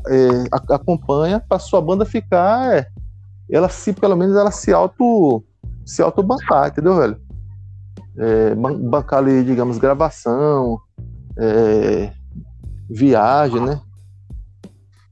é, 0.08 0.28
acompanha 0.70 1.42
para 1.42 1.60
sua 1.60 1.82
banda 1.82 2.06
ficar, 2.06 2.78
é, 2.78 2.88
ela 3.50 3.68
se 3.68 3.92
pelo 3.92 4.16
menos 4.16 4.38
ela 4.38 4.52
se 4.52 4.72
auto 4.72 5.44
se 5.86 6.02
auto 6.02 6.24
bancar, 6.24 6.70
entendeu, 6.70 6.96
velho? 6.96 7.18
É, 8.18 8.56
bancar 8.56 9.20
ali, 9.20 9.44
digamos, 9.44 9.78
gravação, 9.78 10.80
é, 11.38 12.14
viagem, 12.90 13.60
né? 13.60 13.82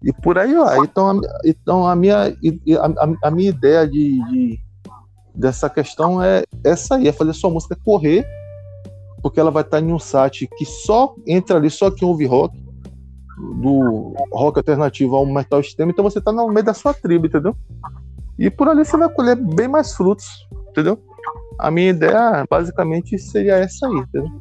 E 0.03 0.11
por 0.11 0.37
aí 0.37 0.53
vai. 0.53 0.79
Então, 0.79 1.09
a, 1.09 1.21
então 1.45 1.87
a, 1.87 1.95
minha, 1.95 2.25
a, 2.27 3.27
a 3.27 3.31
minha 3.31 3.49
ideia 3.49 3.87
de, 3.87 4.19
de, 4.29 4.59
dessa 5.35 5.69
questão 5.69 6.21
é 6.21 6.43
essa 6.63 6.95
aí, 6.95 7.07
é 7.07 7.11
fazer 7.11 7.33
sua 7.33 7.49
música 7.49 7.77
correr, 7.85 8.25
porque 9.21 9.39
ela 9.39 9.51
vai 9.51 9.63
estar 9.63 9.79
em 9.79 9.93
um 9.93 9.99
site 9.99 10.47
que 10.57 10.65
só 10.65 11.13
entra 11.27 11.57
ali, 11.57 11.69
só 11.69 11.91
quem 11.91 12.07
ouve 12.07 12.25
rock, 12.25 12.59
do 13.61 14.13
rock 14.31 14.59
alternativo 14.59 15.15
ao 15.15 15.25
metal 15.25 15.59
extremo, 15.59 15.91
então 15.91 16.03
você 16.03 16.19
está 16.19 16.31
no 16.31 16.47
meio 16.47 16.65
da 16.65 16.73
sua 16.73 16.93
tribo, 16.93 17.25
entendeu? 17.25 17.55
E 18.37 18.49
por 18.49 18.67
ali 18.67 18.85
você 18.85 18.97
vai 18.97 19.09
colher 19.09 19.35
bem 19.35 19.67
mais 19.67 19.93
frutos, 19.93 20.47
entendeu? 20.69 20.99
A 21.59 21.69
minha 21.69 21.89
ideia 21.89 22.45
basicamente 22.49 23.17
seria 23.19 23.55
essa 23.55 23.87
aí, 23.87 23.97
entendeu? 23.97 24.31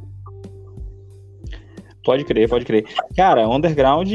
Pode 2.05 2.25
crer, 2.25 2.49
pode 2.49 2.65
crer. 2.65 2.87
Cara, 3.15 3.47
underground. 3.49 4.09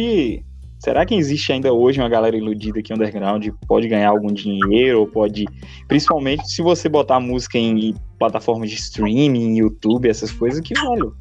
Será 0.80 1.06
que 1.06 1.16
existe 1.16 1.52
ainda 1.52 1.74
hoje 1.74 2.00
uma 2.00 2.10
galera 2.10 2.38
iludida 2.38 2.82
que 2.82 2.94
underground 2.94 3.48
pode 3.68 3.88
ganhar 3.88 4.10
algum 4.10 4.32
dinheiro? 4.32 5.00
Ou 5.00 5.08
pode. 5.08 5.46
Principalmente 5.88 6.50
se 6.50 6.62
você 6.62 6.88
botar 6.90 7.20
música 7.20 7.58
em 7.58 7.96
plataformas 8.20 8.70
de 8.70 8.76
streaming, 8.76 9.58
YouTube, 9.58 10.10
essas 10.10 10.32
coisas 10.32 10.60
que, 10.60 10.74
velho. 10.74 11.16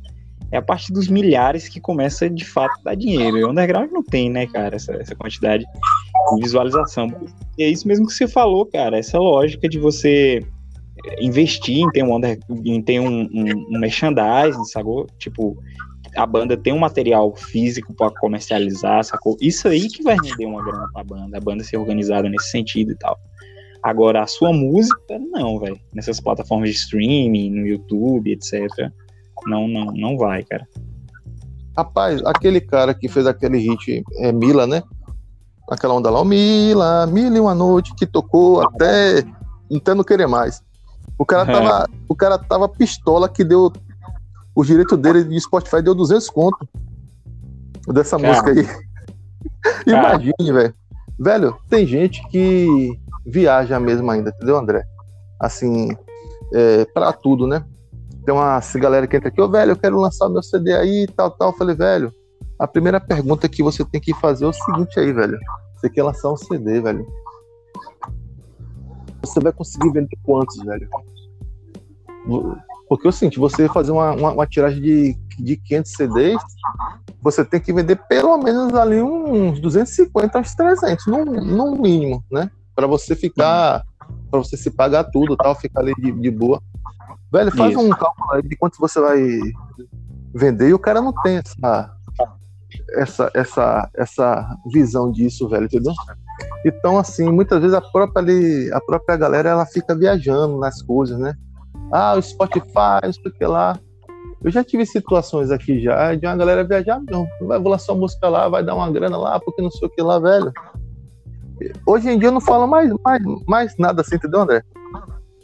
É 0.52 0.58
a 0.58 0.62
partir 0.62 0.92
dos 0.92 1.08
milhares 1.08 1.68
que 1.68 1.80
começa 1.80 2.30
de 2.30 2.44
fato 2.44 2.78
a 2.80 2.90
dar 2.90 2.94
dinheiro. 2.94 3.38
E 3.38 3.44
o 3.44 3.50
underground 3.50 3.90
não 3.90 4.04
tem, 4.04 4.30
né, 4.30 4.46
cara, 4.46 4.76
essa, 4.76 4.92
essa 4.94 5.14
quantidade 5.14 5.64
de 5.64 6.40
visualização. 6.42 7.08
E 7.58 7.64
é 7.64 7.68
isso 7.68 7.88
mesmo 7.88 8.06
que 8.06 8.12
você 8.12 8.28
falou, 8.28 8.64
cara. 8.66 8.98
Essa 8.98 9.18
lógica 9.18 9.68
de 9.68 9.78
você 9.78 10.46
investir 11.20 11.78
em 11.78 11.90
ter 11.90 12.02
um, 12.02 12.14
under, 12.14 12.38
em 12.64 12.82
ter 12.82 13.00
um, 13.00 13.22
um, 13.22 13.66
um 13.70 13.78
merchandising, 13.78 14.64
sacou? 14.64 15.06
Tipo, 15.18 15.56
a 16.16 16.26
banda 16.26 16.56
tem 16.56 16.72
um 16.72 16.78
material 16.78 17.34
físico 17.34 17.92
para 17.94 18.10
comercializar, 18.10 19.04
sacou? 19.04 19.36
Isso 19.40 19.68
aí 19.68 19.88
que 19.88 20.02
vai 20.02 20.16
render 20.16 20.46
uma 20.46 20.64
grana 20.64 20.88
pra 20.92 21.04
banda, 21.04 21.36
a 21.36 21.40
banda 21.40 21.64
ser 21.64 21.76
organizada 21.76 22.28
nesse 22.28 22.50
sentido 22.50 22.92
e 22.92 22.96
tal. 22.96 23.18
Agora, 23.82 24.22
a 24.22 24.26
sua 24.26 24.52
música, 24.52 25.18
não, 25.30 25.58
velho. 25.58 25.78
Nessas 25.92 26.18
plataformas 26.18 26.70
de 26.70 26.76
streaming, 26.76 27.50
no 27.50 27.66
YouTube, 27.66 28.32
etc. 28.32 28.62
Não, 29.46 29.68
não, 29.68 29.86
não 29.86 30.16
vai, 30.16 30.42
cara. 30.42 30.66
Rapaz, 31.76 32.24
aquele 32.24 32.60
cara 32.60 32.94
que 32.94 33.08
fez 33.08 33.26
aquele 33.26 33.58
hit 33.58 34.02
é 34.18 34.32
Mila, 34.32 34.66
né? 34.66 34.82
Aquela 35.68 35.94
onda 35.94 36.08
lá, 36.08 36.20
o 36.20 36.24
Mila, 36.24 37.06
Mila 37.06 37.36
e 37.36 37.40
uma 37.40 37.54
noite 37.54 37.94
que 37.94 38.06
tocou 38.06 38.62
até 38.62 39.24
não 39.94 40.04
querer 40.04 40.26
mais. 40.26 40.62
O 41.18 41.24
cara 41.24 41.44
tava, 41.44 41.84
é. 41.84 41.96
o 42.08 42.14
cara 42.14 42.38
tava 42.38 42.68
pistola 42.68 43.28
que 43.28 43.44
deu 43.44 43.70
o 44.54 44.64
direito 44.64 44.96
dele 44.96 45.24
de 45.24 45.40
Spotify 45.40 45.82
deu 45.82 45.94
200 45.94 46.28
conto 46.30 46.68
dessa 47.88 48.18
cara. 48.18 48.28
música 48.28 48.50
aí. 48.50 48.84
Imagine, 49.86 50.52
velho. 50.52 50.74
Velho, 51.18 51.56
tem 51.68 51.86
gente 51.86 52.26
que 52.28 52.98
viaja 53.26 53.78
mesmo 53.78 54.10
ainda, 54.10 54.30
entendeu, 54.30 54.56
André? 54.56 54.84
Assim, 55.40 55.96
é, 56.52 56.84
pra 56.86 57.12
tudo, 57.12 57.46
né? 57.46 57.64
Tem 58.24 58.34
uma 58.34 58.60
galera 58.76 59.06
que 59.06 59.16
entra 59.16 59.28
aqui, 59.28 59.40
ô, 59.40 59.48
velho, 59.48 59.72
eu 59.72 59.76
quero 59.76 60.00
lançar 60.00 60.28
meu 60.28 60.42
CD 60.42 60.74
aí, 60.74 61.06
tal, 61.14 61.30
tal. 61.30 61.50
Eu 61.50 61.56
falei, 61.56 61.74
velho, 61.74 62.12
a 62.58 62.66
primeira 62.66 63.00
pergunta 63.00 63.48
que 63.48 63.62
você 63.62 63.84
tem 63.84 64.00
que 64.00 64.14
fazer 64.14 64.44
é 64.44 64.48
o 64.48 64.52
seguinte 64.52 64.98
aí, 64.98 65.12
velho. 65.12 65.38
Você 65.76 65.90
quer 65.90 66.02
lançar 66.02 66.32
um 66.32 66.36
CD, 66.36 66.80
velho? 66.80 67.06
Você 69.22 69.40
vai 69.40 69.52
conseguir 69.52 69.90
vender 69.90 70.16
quantos, 70.22 70.56
velho? 70.64 70.88
Porque 72.88 73.06
é 73.06 73.10
o 73.10 73.12
seguinte, 73.12 73.38
você 73.38 73.68
fazer 73.68 73.92
uma, 73.92 74.12
uma, 74.12 74.32
uma, 74.32 74.46
tiragem 74.46 74.80
de, 74.80 75.14
de 75.38 75.56
500 75.56 75.92
CDs, 75.92 76.42
você 77.20 77.44
tem 77.44 77.60
que 77.60 77.72
vender 77.72 77.96
pelo 78.08 78.36
menos 78.38 78.74
ali 78.74 79.00
uns 79.00 79.58
250 79.60 80.38
uns 80.38 80.54
300, 80.54 81.06
no, 81.06 81.24
no 81.24 81.76
mínimo, 81.76 82.22
né? 82.30 82.50
Pra 82.74 82.86
você 82.86 83.16
ficar, 83.16 83.84
pra 84.30 84.38
você 84.38 84.56
se 84.56 84.70
pagar 84.70 85.04
tudo 85.04 85.36
tal, 85.36 85.54
ficar 85.54 85.80
ali 85.80 85.94
de, 85.94 86.12
de 86.12 86.30
boa. 86.30 86.60
Velho, 87.32 87.50
faz 87.56 87.72
Isso. 87.72 87.80
um 87.80 87.90
cálculo 87.90 88.32
aí 88.32 88.42
de 88.42 88.56
quanto 88.56 88.78
você 88.78 89.00
vai 89.00 89.40
vender 90.34 90.68
e 90.68 90.74
o 90.74 90.78
cara 90.78 91.00
não 91.00 91.12
tem 91.12 91.38
essa, 91.38 91.94
essa, 92.96 93.30
essa, 93.34 93.90
essa 93.94 94.56
visão 94.72 95.10
disso, 95.10 95.48
velho, 95.48 95.64
entendeu? 95.64 95.92
Então, 96.64 96.98
assim, 96.98 97.30
muitas 97.30 97.60
vezes 97.60 97.74
a 97.74 97.80
própria, 97.80 98.22
ali, 98.22 98.72
a 98.72 98.80
própria 98.80 99.16
galera 99.16 99.50
ela 99.50 99.66
fica 99.66 99.94
viajando 99.94 100.58
nas 100.58 100.82
coisas, 100.82 101.18
né? 101.18 101.34
Ah, 101.96 102.16
o 102.16 102.20
Spotify, 102.20 103.04
não 103.04 103.12
sei 103.12 103.30
o 103.30 103.32
que 103.32 103.46
lá. 103.46 103.78
Eu 104.42 104.50
já 104.50 104.64
tive 104.64 104.84
situações 104.84 105.52
aqui 105.52 105.80
já 105.80 106.12
de 106.16 106.26
uma 106.26 106.36
galera 106.36 106.64
viajar, 106.64 107.00
não. 107.08 107.24
Vai, 107.42 107.60
vou 107.60 107.70
lançar 107.70 107.92
uma 107.92 108.00
música 108.00 108.28
lá, 108.28 108.48
vai 108.48 108.64
dar 108.64 108.74
uma 108.74 108.90
grana 108.90 109.16
lá, 109.16 109.38
porque 109.38 109.62
não 109.62 109.70
sei 109.70 109.86
o 109.86 109.90
que 109.90 110.02
lá, 110.02 110.18
velho. 110.18 110.52
Hoje 111.86 112.10
em 112.10 112.18
dia 112.18 112.28
eu 112.28 112.32
não 112.32 112.40
falo 112.40 112.66
mais, 112.66 112.92
mais, 113.04 113.22
mais 113.46 113.76
nada 113.78 114.00
assim, 114.00 114.16
entendeu, 114.16 114.40
André? 114.40 114.64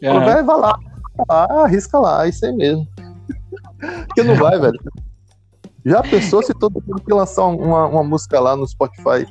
Aham. 0.02 0.24
velho, 0.24 0.44
vai 0.44 0.58
lá, 0.58 0.78
vai 1.16 1.26
lá, 1.30 1.62
arrisca 1.62 2.00
lá, 2.00 2.26
isso 2.26 2.44
aí 2.44 2.52
mesmo. 2.52 2.84
Porque 4.08 4.24
não 4.24 4.34
vai, 4.34 4.58
velho. 4.58 4.80
Já 5.86 6.02
pensou 6.02 6.42
se 6.42 6.52
todo 6.52 6.82
mundo 6.84 7.00
que 7.00 7.14
lançar 7.14 7.46
uma, 7.46 7.86
uma 7.86 8.02
música 8.02 8.40
lá 8.40 8.56
no 8.56 8.66
Spotify, 8.66 9.24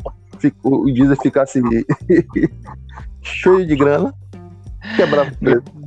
o 0.63 0.86
Deezer 0.86 1.17
ficasse 1.22 1.61
cheio 3.22 3.67
de 3.67 3.76
grana? 3.76 4.13
Quebrava 4.95 5.30
o 5.30 5.36
preço. 5.36 5.78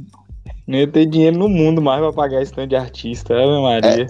Não 0.66 0.78
ia 0.78 0.86
ter 0.86 1.06
dinheiro 1.06 1.36
no 1.36 1.48
mundo 1.48 1.82
mais 1.82 2.00
pra 2.00 2.12
pagar 2.12 2.40
esse 2.40 2.52
tanto 2.52 2.68
de 2.68 2.76
artista, 2.76 3.34
Ave 3.34 3.62
Maria. 3.62 4.06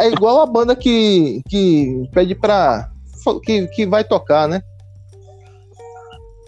É 0.00 0.08
igual 0.08 0.40
a 0.40 0.46
banda 0.46 0.74
que, 0.74 1.40
que 1.48 2.08
pede 2.12 2.34
pra. 2.34 2.90
Que, 3.44 3.68
que 3.68 3.86
vai 3.86 4.02
tocar, 4.02 4.48
né? 4.48 4.60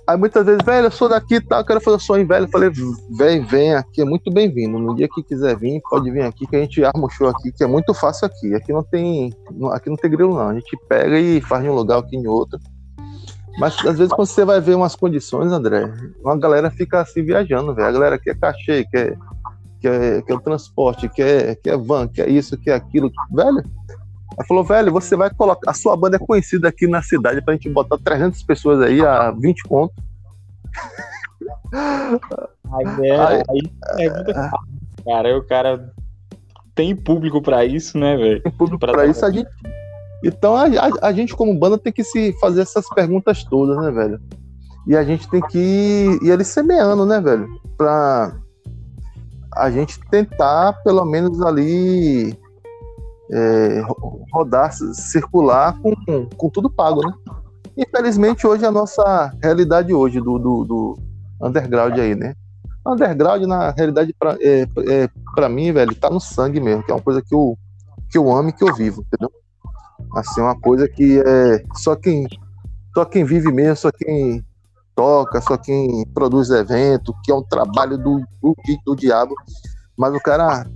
Aí 0.06 0.18
muitas 0.18 0.44
vezes, 0.44 0.60
velho, 0.64 0.88
eu 0.88 0.90
sou 0.90 1.08
daqui 1.08 1.36
e 1.36 1.40
tal, 1.40 1.64
quero 1.64 1.80
fazer 1.80 1.98
som 2.00 2.16
em 2.16 2.26
velho. 2.26 2.44
Eu 2.44 2.50
falei, 2.50 2.70
velho, 3.16 3.46
vem 3.46 3.74
aqui, 3.74 4.02
é 4.02 4.04
muito 4.04 4.30
bem-vindo. 4.30 4.78
No 4.78 4.94
dia 4.94 5.08
que 5.08 5.22
quiser 5.22 5.56
vir, 5.56 5.80
pode 5.88 6.10
vir 6.10 6.22
aqui, 6.22 6.46
que 6.46 6.56
a 6.56 6.60
gente 6.60 6.84
arma 6.84 7.06
o 7.06 7.08
show 7.08 7.28
aqui, 7.28 7.50
que 7.52 7.64
é 7.64 7.66
muito 7.66 7.94
fácil 7.94 8.26
aqui. 8.26 8.54
Aqui 8.54 8.72
não 8.72 8.82
tem. 8.82 9.32
Aqui 9.72 9.88
não 9.88 9.96
tem 9.96 10.10
grilo, 10.10 10.34
não. 10.34 10.48
A 10.48 10.54
gente 10.54 10.76
pega 10.88 11.18
e 11.18 11.40
faz 11.40 11.64
em 11.64 11.70
um 11.70 11.74
lugar 11.74 12.00
aqui 12.00 12.16
em 12.16 12.26
outro. 12.26 12.58
Mas 13.58 13.74
às 13.86 13.98
vezes 13.98 14.12
quando 14.12 14.26
você 14.28 14.44
vai 14.44 14.60
ver 14.60 14.74
umas 14.74 14.96
condições, 14.96 15.52
André, 15.52 15.92
uma 16.22 16.36
galera 16.38 16.70
fica 16.70 17.00
assim 17.00 17.22
viajando, 17.22 17.74
velho. 17.74 17.88
A 17.88 17.92
galera 17.92 18.18
quer 18.18 18.36
cachê, 18.38 18.84
quer, 18.90 19.16
quer, 19.80 20.22
quer 20.22 20.34
o 20.34 20.40
transporte, 20.40 21.08
quer, 21.08 21.56
quer 21.56 21.76
van, 21.76 22.08
quer 22.08 22.28
isso, 22.28 22.58
quer 22.58 22.74
aquilo. 22.74 23.10
Velho, 23.32 23.62
ela 24.36 24.46
falou, 24.48 24.64
velho, 24.64 24.90
você 24.92 25.14
vai 25.14 25.30
colocar. 25.32 25.70
A 25.70 25.74
sua 25.74 25.96
banda 25.96 26.16
é 26.16 26.18
conhecida 26.18 26.68
aqui 26.68 26.86
na 26.88 27.02
cidade 27.02 27.40
pra 27.42 27.54
gente 27.54 27.68
botar 27.68 27.98
300 27.98 28.42
pessoas 28.42 28.80
aí 28.80 29.00
a 29.00 29.30
20 29.30 29.62
conto. 29.64 29.94
Aí, 31.72 33.06
é, 33.06 33.20
Aí- 33.20 33.42
aí 33.48 34.10
pergunta 34.10 34.34
fácil, 34.34 35.04
cara. 35.04 35.38
O 35.38 35.42
cara 35.44 35.92
tem 36.74 36.94
público 36.96 37.40
pra 37.40 37.64
isso, 37.64 37.96
né, 37.96 38.16
velho? 38.16 38.42
Tem 38.42 38.52
público 38.52 38.80
Pra 38.80 38.92
pra 38.92 39.06
isso, 39.06 39.24
a 39.24 39.30
gente. 39.30 39.48
Então 40.26 40.56
a, 40.56 40.64
a- 40.66 41.08
a 41.08 41.12
gente, 41.12 41.34
como 41.36 41.56
banda, 41.58 41.76
tem 41.78 41.92
que 41.92 42.02
se 42.04 42.32
fazer 42.40 42.62
essas 42.62 42.88
perguntas 42.88 43.44
todas, 43.44 43.76
né, 43.76 43.90
velho? 43.90 44.20
E 44.86 44.96
a 44.96 45.02
gente 45.04 45.28
tem 45.28 45.40
que 45.42 45.58
ir, 45.58 46.22
ir 46.22 46.32
ali 46.32 46.44
semeando, 46.44 47.04
né, 47.06 47.20
velho? 47.20 47.48
Pra 47.76 48.36
a 49.56 49.70
gente 49.70 49.98
tentar, 50.10 50.72
pelo 50.82 51.04
menos 51.04 51.40
ali, 51.40 52.36
é, 53.30 53.80
ro- 53.86 54.24
rodar, 54.32 54.72
circular 54.72 55.76
com, 55.80 55.92
com 56.36 56.50
tudo 56.50 56.68
pago, 56.70 57.00
né? 57.06 57.12
Infelizmente, 57.76 58.46
hoje 58.46 58.64
é 58.64 58.68
a 58.68 58.72
nossa 58.72 59.32
realidade 59.42 59.92
hoje 59.94 60.20
do, 60.20 60.38
do, 60.38 60.64
do 60.64 60.98
underground 61.42 61.98
aí, 61.98 62.14
né? 62.14 62.34
Underground, 62.86 63.42
na 63.44 63.70
realidade, 63.70 64.14
pra, 64.18 64.36
é, 64.40 64.66
é, 64.88 65.48
mim, 65.48 65.72
velho, 65.72 65.94
tá 65.94 66.10
no 66.10 66.20
sangue 66.20 66.60
mesmo, 66.60 66.82
que 66.82 66.90
é 66.90 66.94
uma 66.94 67.00
coisa 67.02 67.22
que 67.22 67.34
eu, 67.34 67.56
que 68.10 68.18
eu 68.18 68.30
amo 68.32 68.50
e 68.50 68.52
que 68.52 68.62
eu 68.62 68.72
vivo, 68.74 69.02
entendeu? 69.06 69.32
Assim, 70.14 70.40
uma 70.40 70.58
coisa 70.58 70.88
que 70.88 71.20
é 71.20 71.64
só 71.74 71.96
quem, 71.96 72.26
só 72.94 73.04
quem 73.04 73.24
vive 73.24 73.52
mesmo, 73.52 73.76
só 73.76 73.90
quem 73.90 74.44
toca, 74.94 75.40
só 75.40 75.56
quem 75.56 76.06
produz 76.14 76.50
evento, 76.50 77.14
que 77.24 77.32
é 77.32 77.34
um 77.34 77.42
trabalho 77.42 77.98
do, 77.98 78.22
do, 78.40 78.54
do 78.86 78.96
diabo, 78.96 79.34
mas 79.96 80.14
o 80.14 80.20
cara, 80.20 80.66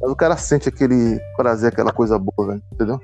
mas 0.00 0.10
o 0.10 0.16
cara 0.16 0.36
sente 0.36 0.68
aquele 0.68 1.20
prazer, 1.36 1.72
aquela 1.72 1.92
coisa 1.92 2.18
boa, 2.18 2.48
velho, 2.48 2.62
entendeu? 2.72 3.00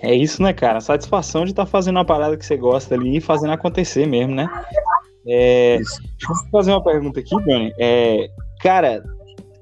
É 0.00 0.14
isso, 0.14 0.42
né, 0.42 0.52
cara? 0.52 0.78
A 0.78 0.82
satisfação 0.82 1.44
de 1.44 1.50
estar 1.50 1.66
fazendo 1.66 1.96
uma 1.96 2.04
parada 2.04 2.36
que 2.36 2.44
você 2.44 2.56
gosta 2.56 2.94
ali 2.94 3.16
e 3.16 3.20
fazendo 3.20 3.52
acontecer 3.52 4.06
mesmo, 4.06 4.34
né? 4.34 4.48
É, 5.26 5.78
deixa 5.78 6.00
eu 6.30 6.50
fazer 6.52 6.70
uma 6.72 6.84
pergunta 6.84 7.20
aqui, 7.20 7.34
Johnny. 7.44 7.72
É, 7.78 8.28
cara, 8.60 9.02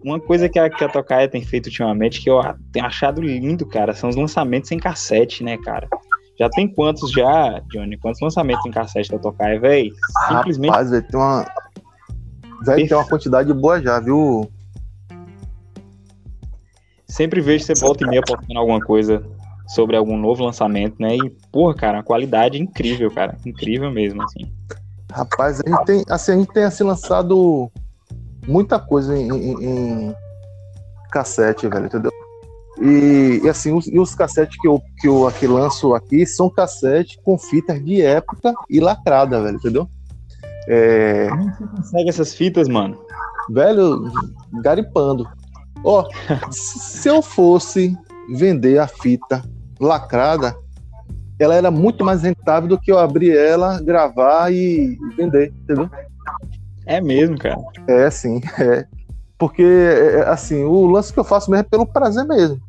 uma 0.04 0.20
coisa 0.20 0.48
que 0.48 0.58
a, 0.58 0.68
que 0.68 0.84
a 0.84 0.88
Tocaia 0.88 1.28
tem 1.28 1.42
feito 1.42 1.66
ultimamente 1.66 2.20
que 2.20 2.30
eu 2.30 2.40
tenho 2.72 2.86
achado 2.86 3.20
lindo, 3.20 3.66
cara, 3.66 3.94
são 3.94 4.10
os 4.10 4.16
lançamentos 4.16 4.70
em 4.72 4.78
cassete, 4.78 5.44
né, 5.44 5.56
cara? 5.58 5.88
Já 6.38 6.48
tem 6.48 6.66
quantos 6.66 7.10
já, 7.10 7.60
Johnny? 7.70 7.96
Quantos 7.98 8.20
lançamentos 8.20 8.64
em 8.66 8.70
cassete 8.70 9.10
da 9.10 9.18
Tocaia, 9.18 9.60
velho? 9.60 9.92
Simplesmente 10.28 10.70
Rapaz, 10.70 10.90
velho, 10.90 11.06
tem 11.06 11.20
uma. 11.20 11.46
Velho, 12.64 12.88
tem 12.88 12.96
uma 12.96 13.08
quantidade 13.08 13.52
boa 13.52 13.80
já, 13.80 14.00
viu? 14.00 14.50
sempre 17.12 17.42
vejo 17.42 17.64
você 17.64 17.74
volta 17.74 18.04
e 18.04 18.08
meia 18.08 18.22
postando 18.22 18.58
alguma 18.58 18.80
coisa 18.80 19.22
sobre 19.68 19.96
algum 19.96 20.16
novo 20.16 20.44
lançamento, 20.44 20.96
né? 20.98 21.14
E, 21.16 21.30
porra, 21.52 21.74
cara, 21.74 21.98
a 21.98 22.02
qualidade 22.02 22.60
incrível, 22.60 23.10
cara. 23.10 23.36
Incrível 23.44 23.90
mesmo, 23.90 24.22
assim. 24.22 24.50
Rapaz, 25.12 25.60
a 25.60 25.68
gente 25.68 25.84
tem, 25.84 26.04
assim, 26.08 26.32
a 26.32 26.36
gente 26.36 26.52
tem 26.52 26.64
assim, 26.64 26.84
lançado 26.84 27.70
muita 28.46 28.78
coisa 28.78 29.16
em, 29.16 29.28
em- 29.30 29.64
em 29.64 30.14
cassete, 31.10 31.66
velho, 31.68 31.86
entendeu? 31.86 32.10
E, 32.80 33.40
e, 33.44 33.48
assim, 33.48 33.72
os, 33.72 33.86
e 33.86 33.98
os 34.00 34.14
cassetes 34.14 34.58
que 34.60 34.66
eu, 34.66 34.80
que 34.98 35.06
eu 35.06 35.26
aqui 35.28 35.46
lanço 35.46 35.94
aqui 35.94 36.26
são 36.26 36.48
cassetes 36.48 37.16
com 37.22 37.38
fitas 37.38 37.84
de 37.84 38.00
época 38.02 38.54
e 38.68 38.80
lacrada, 38.80 39.42
velho, 39.42 39.56
entendeu? 39.56 39.88
É, 40.68 41.28
Segue 41.84 42.08
essas 42.08 42.34
fitas, 42.34 42.68
mano. 42.68 42.96
velho, 43.50 44.10
garipando. 44.62 45.28
Ó, 45.84 46.04
se 46.50 47.08
eu 47.08 47.20
fosse 47.20 47.96
vender 48.34 48.78
a 48.78 48.86
fita 48.88 49.42
lacrada, 49.78 50.54
ela 51.38 51.54
era 51.54 51.70
muito 51.70 52.04
mais 52.04 52.22
rentável 52.22 52.68
do 52.68 52.78
que 52.80 52.90
eu 52.90 52.98
abrir 52.98 53.36
ela, 53.36 53.80
gravar 53.82 54.52
e 54.52 54.96
vender, 55.16 55.52
entendeu? 55.62 55.90
É 56.86 57.00
mesmo, 57.00 57.38
cara. 57.38 57.58
É, 57.88 58.10
sim, 58.10 58.40
é. 58.58 58.86
Porque, 59.38 59.62
é, 59.62 60.28
assim, 60.28 60.62
o 60.64 60.86
lance 60.86 61.12
que 61.12 61.18
eu 61.18 61.24
faço 61.24 61.50
mesmo 61.50 61.66
é 61.66 61.68
pelo 61.68 61.86
prazer 61.86 62.24
mesmo. 62.24 62.60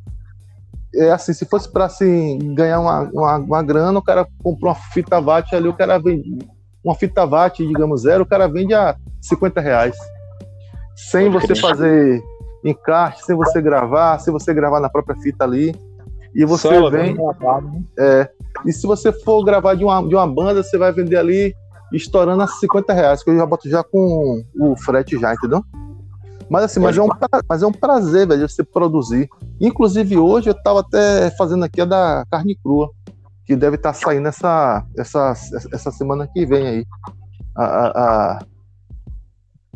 É 0.95 1.11
assim, 1.11 1.33
se 1.33 1.45
fosse 1.45 1.71
pra 1.71 1.85
assim, 1.85 2.53
ganhar 2.53 2.79
uma, 2.79 3.01
uma, 3.13 3.37
uma 3.37 3.63
grana, 3.63 3.97
o 3.97 4.03
cara 4.03 4.27
comprou 4.43 4.71
uma 4.71 4.79
fita 4.93 5.19
VAT 5.19 5.53
ali, 5.53 5.67
o 5.67 5.73
cara 5.73 5.97
vende. 5.97 6.37
Uma 6.83 6.95
fita 6.95 7.25
VAT, 7.25 7.59
digamos, 7.59 8.01
zero, 8.01 8.23
o 8.23 8.27
cara 8.27 8.47
vende 8.47 8.73
a 8.73 8.95
50 9.21 9.61
reais. 9.61 9.95
Sem 10.95 11.29
você 11.29 11.55
fazer 11.55 12.21
encarte, 12.63 13.25
sem 13.25 13.35
você 13.35 13.61
gravar, 13.61 14.19
sem 14.19 14.31
você 14.31 14.53
gravar 14.53 14.79
na 14.79 14.89
própria 14.89 15.15
fita 15.17 15.43
ali. 15.43 15.73
E 16.35 16.45
você 16.45 16.67
Só 16.67 16.73
ela 16.73 16.89
vem. 16.89 17.13
vem 17.13 17.15
gravado, 17.15 17.67
né? 17.67 17.83
É, 17.97 18.29
e 18.65 18.73
se 18.73 18.85
você 18.87 19.11
for 19.11 19.43
gravar 19.43 19.75
de 19.75 19.83
uma, 19.83 20.01
de 20.07 20.15
uma 20.15 20.27
banda, 20.27 20.63
você 20.63 20.77
vai 20.77 20.91
vender 20.91 21.17
ali 21.17 21.55
estourando 21.97 22.43
a 22.43 22.47
50 22.47 22.93
reais, 22.93 23.23
que 23.23 23.29
eu 23.29 23.37
já 23.37 23.45
boto 23.45 23.69
já 23.69 23.83
com 23.83 24.43
o 24.59 24.75
frete 24.75 25.19
já, 25.19 25.33
entendeu? 25.33 25.63
Mas 26.49 26.65
assim, 26.65 26.79
mas 26.79 26.97
é, 26.97 27.01
um, 27.01 27.07
pra- 27.07 27.41
mas 27.47 27.63
é 27.63 27.67
um 27.67 27.71
prazer, 27.71 28.27
velho, 28.27 28.47
você 28.47 28.63
produzir. 28.63 29.29
Inclusive 29.61 30.17
hoje 30.17 30.49
eu 30.49 30.53
tava 30.63 30.81
até 30.81 31.31
fazendo 31.31 31.63
aqui 31.63 31.81
a 31.81 31.85
da 31.85 32.25
carne 32.29 32.55
crua, 32.61 32.89
que 33.45 33.55
deve 33.55 33.75
estar 33.77 33.93
saindo 33.93 34.27
essa, 34.27 34.85
essa, 34.97 35.33
essa 35.71 35.91
semana 35.91 36.27
que 36.27 36.45
vem 36.45 36.67
aí. 36.67 36.85
A, 37.55 37.63
a, 37.65 37.87
a 38.35 38.39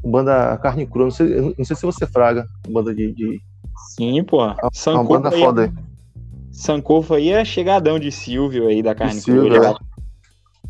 banda 0.03 0.57
Carne 0.57 0.86
Crua, 0.88 1.05
não 1.05 1.11
sei, 1.11 1.55
não 1.57 1.65
sei 1.65 1.76
se 1.76 1.86
você 1.86 2.05
fraga, 2.07 2.45
banda 2.68 2.93
de. 2.93 3.13
de 3.13 3.41
Sim, 3.95 4.24
porra. 4.24 4.55
é 4.61 4.65
uma 4.65 4.72
Sankofa 4.74 5.13
banda 5.22 5.36
aí, 5.36 5.41
foda 5.41 5.61
aí. 5.63 5.72
Sankofa 6.51 7.15
aí 7.15 7.30
é 7.30 7.45
chegadão 7.45 7.99
de 7.99 8.11
Silvio 8.11 8.68
aí 8.68 8.82
da 8.82 8.95
carne 8.95 9.20
Silvio, 9.22 9.51
crua. 9.51 9.70
é. 9.70 9.86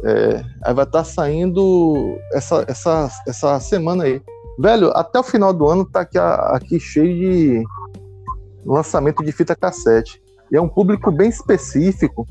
É, 0.03 0.43
aí 0.63 0.73
vai 0.73 0.85
estar 0.85 1.03
saindo 1.03 2.17
essa, 2.33 2.63
essa, 2.67 3.09
essa 3.27 3.59
semana 3.59 4.03
aí. 4.03 4.21
Velho, 4.59 4.91
até 4.95 5.19
o 5.19 5.23
final 5.23 5.53
do 5.53 5.67
ano 5.67 5.85
tá 5.85 6.01
aqui, 6.01 6.17
aqui 6.17 6.79
cheio 6.79 7.15
de 7.15 7.63
lançamento 8.65 9.23
de 9.23 9.31
fita 9.31 9.55
cassete. 9.55 10.21
E 10.51 10.55
é 10.55 10.61
um 10.61 10.69
público 10.69 11.11
bem 11.11 11.29
específico, 11.29 12.25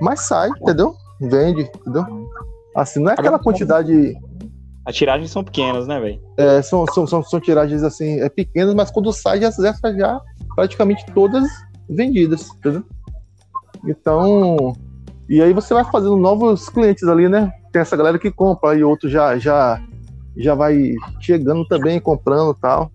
mas 0.00 0.26
sai, 0.26 0.48
entendeu? 0.60 0.94
Vende, 1.20 1.62
entendeu? 1.62 2.04
Assim, 2.74 3.00
não 3.00 3.10
é 3.10 3.14
aquela 3.14 3.38
quantidade. 3.38 4.16
As 4.84 4.94
tiragens 4.94 5.30
são 5.30 5.44
pequenas, 5.44 5.86
né, 5.86 6.00
velho? 6.00 6.20
é, 6.36 6.62
são, 6.62 6.84
são, 6.86 7.06
são, 7.06 7.22
são 7.22 7.40
tiragens 7.40 7.82
assim, 7.82 8.20
é, 8.20 8.28
pequenas, 8.28 8.74
mas 8.74 8.90
quando 8.90 9.12
sai, 9.12 9.40
já, 9.40 9.50
já 9.50 10.20
praticamente 10.54 11.04
todas 11.12 11.46
vendidas, 11.88 12.48
entendeu? 12.56 12.84
Então. 13.86 14.72
E 15.30 15.40
aí 15.40 15.54
você 15.54 15.72
vai 15.72 15.84
fazendo 15.84 16.16
novos 16.16 16.68
clientes 16.68 17.04
ali, 17.04 17.28
né? 17.28 17.50
tem 17.72 17.80
essa 17.80 17.96
galera 17.96 18.18
que 18.18 18.30
compra 18.30 18.74
e 18.74 18.84
outro 18.84 19.08
já, 19.08 19.38
já, 19.38 19.80
já 20.36 20.54
vai 20.54 20.94
chegando 21.20 21.66
também, 21.66 22.00
comprando 22.00 22.54
tal. 22.54 22.90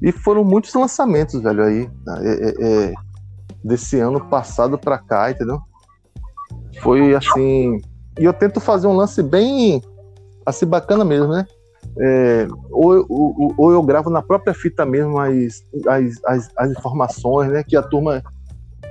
E 0.00 0.12
foram 0.12 0.44
muitos 0.44 0.74
lançamentos, 0.74 1.40
velho, 1.40 1.64
aí, 1.64 1.90
né? 2.06 2.18
é, 2.22 2.30
é, 2.30 2.54
é, 2.60 2.92
desse 3.64 3.98
ano 3.98 4.20
passado 4.20 4.76
pra 4.76 4.98
cá, 4.98 5.30
entendeu? 5.30 5.60
Foi 6.82 7.14
assim. 7.14 7.80
E 8.18 8.24
eu 8.24 8.32
tento 8.32 8.60
fazer 8.60 8.86
um 8.86 8.96
lance 8.96 9.22
bem 9.22 9.80
assim 10.44 10.66
bacana 10.66 11.04
mesmo, 11.04 11.28
né? 11.28 11.46
É, 11.98 12.48
ou, 12.70 13.06
ou, 13.08 13.54
ou, 13.56 13.72
eu 13.72 13.82
gravo 13.82 14.10
na 14.10 14.22
própria 14.22 14.54
fita 14.54 14.84
mesmo 14.84 15.18
as, 15.18 15.64
as, 15.86 16.20
as, 16.24 16.50
as, 16.56 16.70
informações, 16.70 17.50
né? 17.50 17.62
Que 17.62 17.76
a 17.76 17.82
turma 17.82 18.22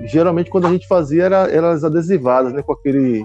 geralmente 0.06 0.50
quando 0.50 0.68
a 0.68 0.72
gente 0.72 0.88
fazia 0.88 1.24
era, 1.24 1.52
eram 1.52 1.70
as 1.70 1.84
adesivadas, 1.84 2.54
né? 2.54 2.62
Com 2.62 2.74
aquele, 2.74 3.24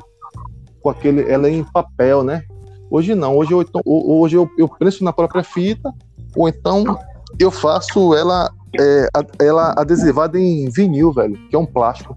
com 0.80 0.90
aquele, 0.90 1.30
ela 1.30 1.48
em 1.48 1.64
papel, 1.64 2.22
né? 2.22 2.42
Hoje 2.90 3.14
não, 3.14 3.36
hoje 3.36 3.52
eu, 3.52 3.62
então, 3.62 3.80
hoje 3.84 4.36
eu, 4.36 4.48
eu 4.56 4.68
preço 4.68 5.02
na 5.02 5.12
própria 5.12 5.42
fita, 5.42 5.92
ou 6.36 6.48
então 6.48 6.98
eu 7.38 7.50
faço 7.50 8.14
ela, 8.14 8.50
é, 8.78 9.08
ela 9.40 9.74
adesivada 9.76 10.38
em 10.38 10.68
vinil, 10.70 11.12
velho, 11.12 11.36
que 11.48 11.56
é 11.56 11.58
um 11.58 11.66
plástico. 11.66 12.16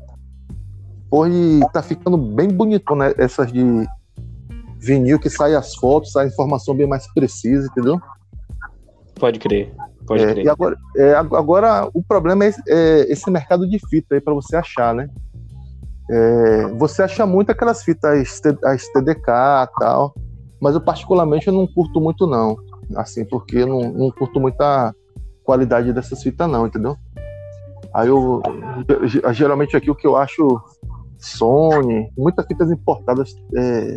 Pô, 1.09 1.25
e 1.25 1.59
tá 1.73 1.81
ficando 1.81 2.17
bem 2.17 2.49
bonito, 2.49 2.95
né? 2.95 3.13
Essas 3.17 3.51
de 3.51 3.87
vinil 4.79 5.19
que 5.19 5.29
sai 5.29 5.55
as 5.55 5.73
fotos, 5.75 6.11
sai 6.11 6.25
a 6.25 6.29
informação 6.29 6.75
bem 6.75 6.87
mais 6.87 7.11
precisa, 7.13 7.67
entendeu? 7.67 7.99
Pode 9.15 9.39
crer. 9.39 9.73
Pode 10.05 10.23
é, 10.23 10.33
crer. 10.33 10.45
E 10.45 10.49
agora, 10.49 10.77
é, 10.97 11.13
agora 11.13 11.89
o 11.93 12.01
problema 12.03 12.45
é, 12.45 12.53
é, 12.67 13.11
esse 13.11 13.29
mercado 13.29 13.67
de 13.67 13.79
fita 13.89 14.15
aí 14.15 14.21
para 14.21 14.33
você 14.33 14.55
achar, 14.55 14.93
né? 14.93 15.09
É, 16.09 16.67
você 16.77 17.03
acha 17.03 17.25
muito 17.25 17.51
aquelas 17.51 17.83
fitas 17.83 18.41
as 18.63 18.87
TDK 18.89 19.29
e 19.29 19.79
tal, 19.79 20.15
mas 20.59 20.73
eu 20.73 20.81
particularmente 20.81 21.47
eu 21.47 21.53
não 21.53 21.67
curto 21.67 22.01
muito 22.01 22.25
não, 22.25 22.57
assim, 22.95 23.23
porque 23.23 23.57
eu 23.57 23.67
não, 23.67 23.81
não 23.91 24.11
curto 24.11 24.39
muita 24.39 24.93
qualidade 25.43 25.93
dessas 25.93 26.23
fitas 26.23 26.49
não, 26.49 26.65
entendeu? 26.65 26.97
Aí 27.93 28.07
eu 28.07 28.41
geralmente 29.33 29.77
aqui 29.77 29.91
o 29.91 29.95
que 29.95 30.07
eu 30.07 30.15
acho 30.15 30.59
Sony, 31.19 32.09
muitas 32.17 32.45
fitas 32.45 32.71
importadas 32.71 33.35
é, 33.55 33.95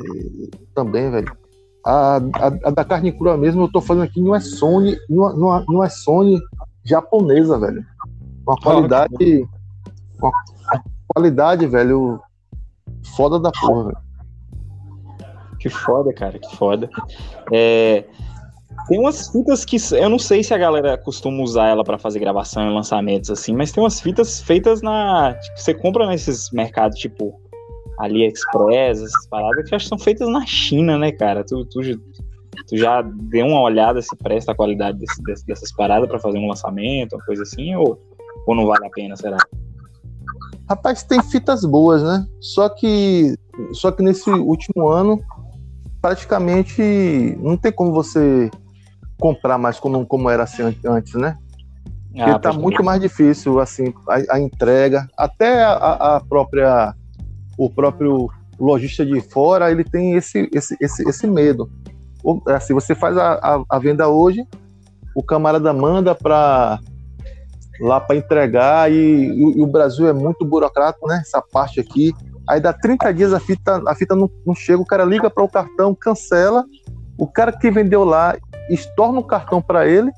também, 0.74 1.10
velho. 1.10 1.41
A, 1.84 2.16
a, 2.16 2.46
a, 2.64 2.70
da 2.70 2.84
carne 2.84 3.12
crua 3.12 3.36
mesmo, 3.36 3.62
eu 3.62 3.72
tô 3.72 3.80
falando 3.80 4.04
aqui, 4.04 4.20
não 4.20 4.34
é 4.34 4.40
Sony, 4.40 4.96
não, 5.08 5.64
não 5.66 5.84
é 5.84 5.88
Sony 5.88 6.40
japonesa, 6.84 7.58
velho. 7.58 7.84
Uma 8.46 8.56
qualidade. 8.56 9.48
Uma 10.20 10.32
qualidade, 11.08 11.66
velho, 11.66 12.20
foda 13.16 13.38
da 13.38 13.50
porra, 13.50 13.84
velho. 13.84 13.98
Que 15.58 15.68
foda, 15.68 16.12
cara, 16.12 16.38
que 16.38 16.56
foda. 16.56 16.90
É, 17.52 18.04
tem 18.88 18.98
umas 18.98 19.28
fitas 19.28 19.64
que 19.64 19.76
eu 19.92 20.08
não 20.08 20.18
sei 20.18 20.42
se 20.42 20.52
a 20.52 20.58
galera 20.58 20.98
costuma 20.98 21.42
usar 21.42 21.68
ela 21.68 21.84
para 21.84 21.98
fazer 21.98 22.18
gravação 22.18 22.68
e 22.68 22.74
lançamentos 22.74 23.30
assim, 23.30 23.54
mas 23.54 23.70
tem 23.70 23.82
umas 23.82 24.00
fitas 24.00 24.40
feitas 24.40 24.82
na. 24.82 25.34
Tipo, 25.34 25.58
você 25.58 25.74
compra 25.74 26.06
nesses 26.06 26.50
mercados 26.50 26.98
tipo 26.98 27.40
AliExpress, 27.98 29.02
essas 29.02 29.26
paradas 29.28 29.68
que 29.68 29.74
acho 29.74 29.84
que 29.84 29.88
são 29.88 29.98
feitas 29.98 30.28
na 30.28 30.44
China, 30.46 30.98
né, 30.98 31.12
cara? 31.12 31.44
Tu, 31.44 31.64
tu, 31.66 31.80
tu 32.68 32.76
já 32.76 33.02
deu 33.02 33.46
uma 33.46 33.60
olhada 33.60 34.00
se 34.00 34.14
presta 34.16 34.52
a 34.52 34.54
qualidade 34.54 34.98
desse, 34.98 35.22
desse, 35.22 35.46
dessas 35.46 35.72
paradas 35.72 36.08
para 36.08 36.18
fazer 36.18 36.38
um 36.38 36.48
lançamento, 36.48 37.14
uma 37.14 37.24
coisa 37.24 37.42
assim, 37.42 37.74
ou, 37.74 38.00
ou 38.46 38.54
não 38.54 38.66
vale 38.66 38.86
a 38.86 38.90
pena, 38.90 39.16
será? 39.16 39.38
Rapaz, 40.68 41.02
tem 41.02 41.22
fitas 41.22 41.64
boas, 41.64 42.02
né? 42.02 42.26
Só 42.40 42.68
que, 42.68 43.36
só 43.72 43.90
que 43.92 44.02
nesse 44.02 44.30
último 44.30 44.88
ano, 44.88 45.20
praticamente 46.00 46.82
não 47.40 47.56
tem 47.56 47.70
como 47.70 47.92
você 47.92 48.50
comprar 49.20 49.58
mais 49.58 49.78
como, 49.78 50.04
como 50.06 50.28
era 50.28 50.42
assim 50.42 50.62
antes, 50.84 51.14
né? 51.14 51.36
Ah, 52.18 52.24
Porque 52.24 52.40
tá 52.40 52.52
muito 52.52 52.82
mais 52.84 53.00
difícil, 53.00 53.60
assim, 53.60 53.94
a, 54.08 54.36
a 54.36 54.40
entrega, 54.40 55.08
até 55.16 55.62
a, 55.62 56.16
a, 56.16 56.20
própria, 56.20 56.94
o 57.56 57.70
próprio 57.70 58.30
lojista 58.58 59.04
de 59.04 59.20
fora, 59.20 59.70
ele 59.70 59.84
tem 59.84 60.14
esse, 60.14 60.48
esse, 60.52 60.76
esse, 60.80 61.08
esse 61.08 61.26
medo. 61.26 61.70
Assim, 62.46 62.74
você 62.74 62.94
faz 62.94 63.16
a, 63.16 63.32
a, 63.34 63.64
a 63.68 63.78
venda 63.78 64.08
hoje, 64.08 64.46
o 65.14 65.22
camarada 65.22 65.72
manda 65.72 66.14
para 66.14 66.78
lá 67.80 68.00
para 68.00 68.16
entregar 68.16 68.90
e, 68.92 68.94
e, 68.94 69.58
e, 69.58 69.62
o 69.62 69.66
Brasil 69.66 70.06
é 70.06 70.12
muito 70.12 70.44
burocrata, 70.44 70.98
né? 71.06 71.20
Essa 71.20 71.42
parte 71.42 71.80
aqui. 71.80 72.12
Aí 72.48 72.60
dá 72.60 72.72
30 72.72 73.12
dias 73.12 73.32
a 73.32 73.40
fita, 73.40 73.82
a 73.86 73.94
fita 73.94 74.14
não, 74.14 74.30
não 74.46 74.54
chega, 74.54 74.80
o 74.80 74.86
cara 74.86 75.04
liga 75.04 75.28
para 75.28 75.42
o 75.42 75.48
cartão, 75.48 75.94
cancela. 75.94 76.64
O 77.18 77.26
cara 77.26 77.52
que 77.52 77.70
vendeu 77.70 78.04
lá 78.04 78.36
estorna 78.70 79.18
o 79.18 79.24
cartão 79.24 79.60
para 79.60 79.86
ele 79.86 80.10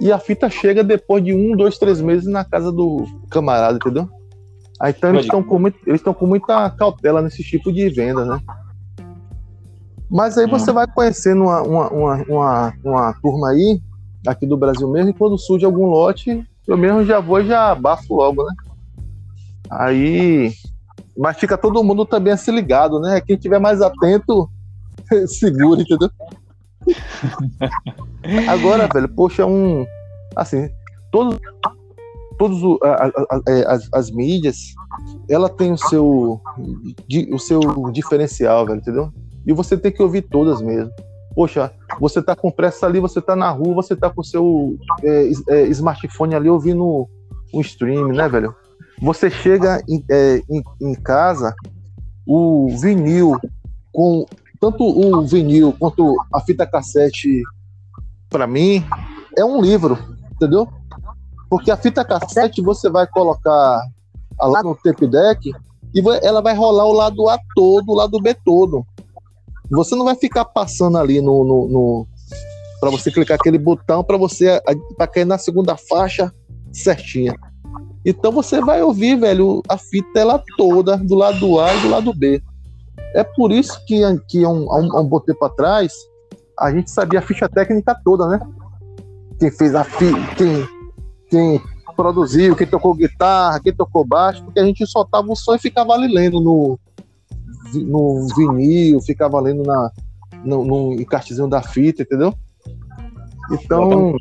e 0.00 0.10
a 0.10 0.18
fita 0.18 0.48
chega 0.48 0.82
depois 0.82 1.22
de 1.22 1.32
um, 1.32 1.56
dois, 1.56 1.78
três 1.78 2.00
meses 2.00 2.26
na 2.26 2.44
casa 2.44 2.72
do 2.72 3.04
camarada, 3.30 3.76
entendeu? 3.76 4.08
Aí, 4.80 4.92
então 4.96 5.10
eles 5.10 5.24
estão 5.24 5.42
com, 5.42 5.58
muito, 5.58 5.78
eles 5.86 6.02
com 6.02 6.26
muita 6.26 6.68
cautela 6.70 7.22
nesse 7.22 7.42
tipo 7.42 7.72
de 7.72 7.88
venda, 7.88 8.24
né? 8.24 8.40
Mas 10.10 10.36
aí 10.36 10.48
você 10.48 10.70
hum. 10.70 10.74
vai 10.74 10.86
conhecendo 10.86 11.44
uma, 11.44 11.62
uma, 11.62 11.88
uma, 11.90 12.24
uma, 12.28 12.74
uma 12.84 13.12
turma 13.14 13.50
aí, 13.50 13.80
aqui 14.26 14.46
do 14.46 14.56
Brasil 14.56 14.88
mesmo, 14.90 15.10
e 15.10 15.14
quando 15.14 15.38
surge 15.38 15.64
algum 15.64 15.86
lote, 15.86 16.46
eu 16.66 16.76
mesmo 16.76 17.04
já 17.04 17.20
vou 17.20 17.40
e 17.40 17.46
já 17.46 17.70
abafo 17.70 18.14
logo, 18.14 18.42
né? 18.44 18.54
Aí. 19.70 20.52
Mas 21.16 21.36
fica 21.36 21.56
todo 21.56 21.84
mundo 21.84 22.04
também 22.04 22.32
a 22.32 22.36
se 22.36 22.50
ligado, 22.50 22.98
né? 22.98 23.20
Quem 23.20 23.36
tiver 23.36 23.60
mais 23.60 23.80
atento, 23.80 24.50
segura, 25.26 25.80
entendeu? 25.80 26.10
Agora, 28.48 28.88
velho, 28.92 29.08
poxa, 29.08 29.42
é 29.42 29.46
um. 29.46 29.86
Assim, 30.34 30.68
todos, 31.12 31.38
todos 32.38 32.60
é, 33.48 33.64
as, 33.66 33.88
as, 33.92 34.10
mídias, 34.10 34.74
ela 35.28 35.48
tem 35.48 35.72
o 35.72 35.78
seu, 35.78 36.40
o 37.32 37.38
seu 37.38 37.60
diferencial, 37.92 38.66
velho, 38.66 38.78
entendeu? 38.78 39.12
E 39.46 39.52
você 39.52 39.76
tem 39.76 39.92
que 39.92 40.02
ouvir 40.02 40.22
todas 40.22 40.60
mesmo. 40.60 40.90
Poxa, 41.34 41.72
você 42.00 42.22
tá 42.22 42.36
com 42.36 42.50
pressa 42.50 42.86
ali, 42.86 43.00
você 43.00 43.20
tá 43.20 43.34
na 43.34 43.50
rua, 43.50 43.74
você 43.74 43.96
tá 43.96 44.08
com 44.08 44.20
o 44.20 44.24
seu 44.24 44.76
é, 45.02 45.30
é, 45.48 45.62
smartphone 45.68 46.34
ali 46.34 46.48
ouvindo 46.48 47.08
um 47.52 47.60
stream, 47.60 48.08
né, 48.08 48.28
velho? 48.28 48.54
Você 49.00 49.28
chega 49.28 49.82
em, 49.88 50.04
é, 50.10 50.40
em, 50.48 50.62
em 50.80 50.94
casa, 50.94 51.54
o 52.26 52.68
vinil 52.80 53.36
com 53.92 54.24
tanto 54.60 54.82
o 54.84 55.26
vinil 55.26 55.74
quanto 55.78 56.16
a 56.32 56.40
fita 56.40 56.66
cassete, 56.66 57.42
para 58.30 58.46
mim, 58.46 58.82
é 59.36 59.44
um 59.44 59.60
livro, 59.60 59.98
entendeu? 60.32 60.68
Porque 61.48 61.70
a 61.70 61.76
fita 61.76 62.04
cassete 62.04 62.62
você 62.62 62.88
vai 62.88 63.06
colocar 63.06 63.82
lá 64.40 64.62
no 64.62 64.74
tape 64.74 65.06
deck 65.06 65.52
e 65.94 66.02
ela 66.22 66.40
vai 66.40 66.54
rolar 66.54 66.86
o 66.86 66.92
lado 66.92 67.28
A 67.28 67.38
todo, 67.54 67.90
o 67.90 67.94
lado 67.94 68.20
B 68.20 68.34
todo. 68.44 68.84
Você 69.70 69.94
não 69.94 70.04
vai 70.04 70.14
ficar 70.14 70.44
passando 70.44 70.98
ali 70.98 71.20
no, 71.20 71.44
no, 71.44 71.68
no 71.68 72.06
para 72.80 72.90
você 72.90 73.10
clicar 73.10 73.36
aquele 73.36 73.58
botão 73.58 74.04
para 74.04 74.16
você 74.16 74.60
para 74.96 75.06
cair 75.06 75.24
na 75.24 75.38
segunda 75.38 75.76
faixa 75.76 76.32
certinha. 76.72 77.34
Então 78.04 78.30
você 78.30 78.60
vai 78.60 78.82
ouvir, 78.82 79.18
velho, 79.18 79.62
a 79.68 79.78
fita 79.78 80.20
ela 80.20 80.42
toda 80.58 80.96
do 80.98 81.14
lado 81.14 81.58
A 81.60 81.74
e 81.74 81.80
do 81.80 81.88
lado 81.88 82.12
B. 82.12 82.42
É 83.14 83.24
por 83.24 83.50
isso 83.52 83.80
que, 83.86 84.02
que 84.28 84.44
um, 84.44 84.66
um, 84.70 85.00
um 85.00 85.04
bom 85.04 85.20
tempo 85.20 85.44
atrás 85.44 85.92
a 86.58 86.70
gente 86.70 86.90
sabia 86.90 87.20
a 87.20 87.22
ficha 87.22 87.48
técnica 87.48 87.98
toda, 88.04 88.26
né? 88.28 88.40
Quem 89.38 89.50
fez 89.50 89.74
a 89.74 89.84
fi, 89.84 90.12
quem, 90.36 90.66
quem 91.34 91.60
produziu, 91.96 92.54
quem 92.54 92.66
tocou 92.66 92.94
guitarra, 92.94 93.60
quem 93.60 93.74
tocou 93.74 94.04
baixo, 94.04 94.44
porque 94.44 94.60
a 94.60 94.64
gente 94.64 94.86
soltava 94.86 95.30
o 95.30 95.36
som 95.36 95.54
e 95.54 95.58
ficava 95.58 95.92
ali 95.92 96.12
lendo 96.12 96.40
no, 96.40 96.78
no 97.74 98.26
vinil, 98.36 99.00
ficava 99.00 99.40
lendo 99.40 99.62
na, 99.62 99.90
no, 100.44 100.64
no 100.64 100.92
encartezinho 100.94 101.48
da 101.48 101.60
fita, 101.60 102.02
entendeu? 102.02 102.32
Então, 103.50 104.14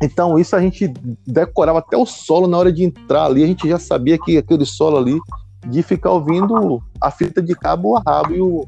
então 0.00 0.38
isso 0.38 0.54
a 0.54 0.60
gente 0.60 0.92
decorava 1.26 1.80
até 1.80 1.96
o 1.96 2.06
solo 2.06 2.46
na 2.46 2.58
hora 2.58 2.72
de 2.72 2.84
entrar 2.84 3.24
ali, 3.24 3.42
a 3.42 3.46
gente 3.46 3.68
já 3.68 3.78
sabia 3.78 4.18
que 4.18 4.38
aquele 4.38 4.64
solo 4.64 4.96
ali 4.96 5.18
de 5.66 5.82
ficar 5.82 6.12
ouvindo 6.12 6.80
a 7.00 7.10
fita 7.10 7.42
de 7.42 7.54
cabo 7.54 7.96
a 7.96 8.02
rabo 8.06 8.34
e 8.34 8.40
o 8.40 8.66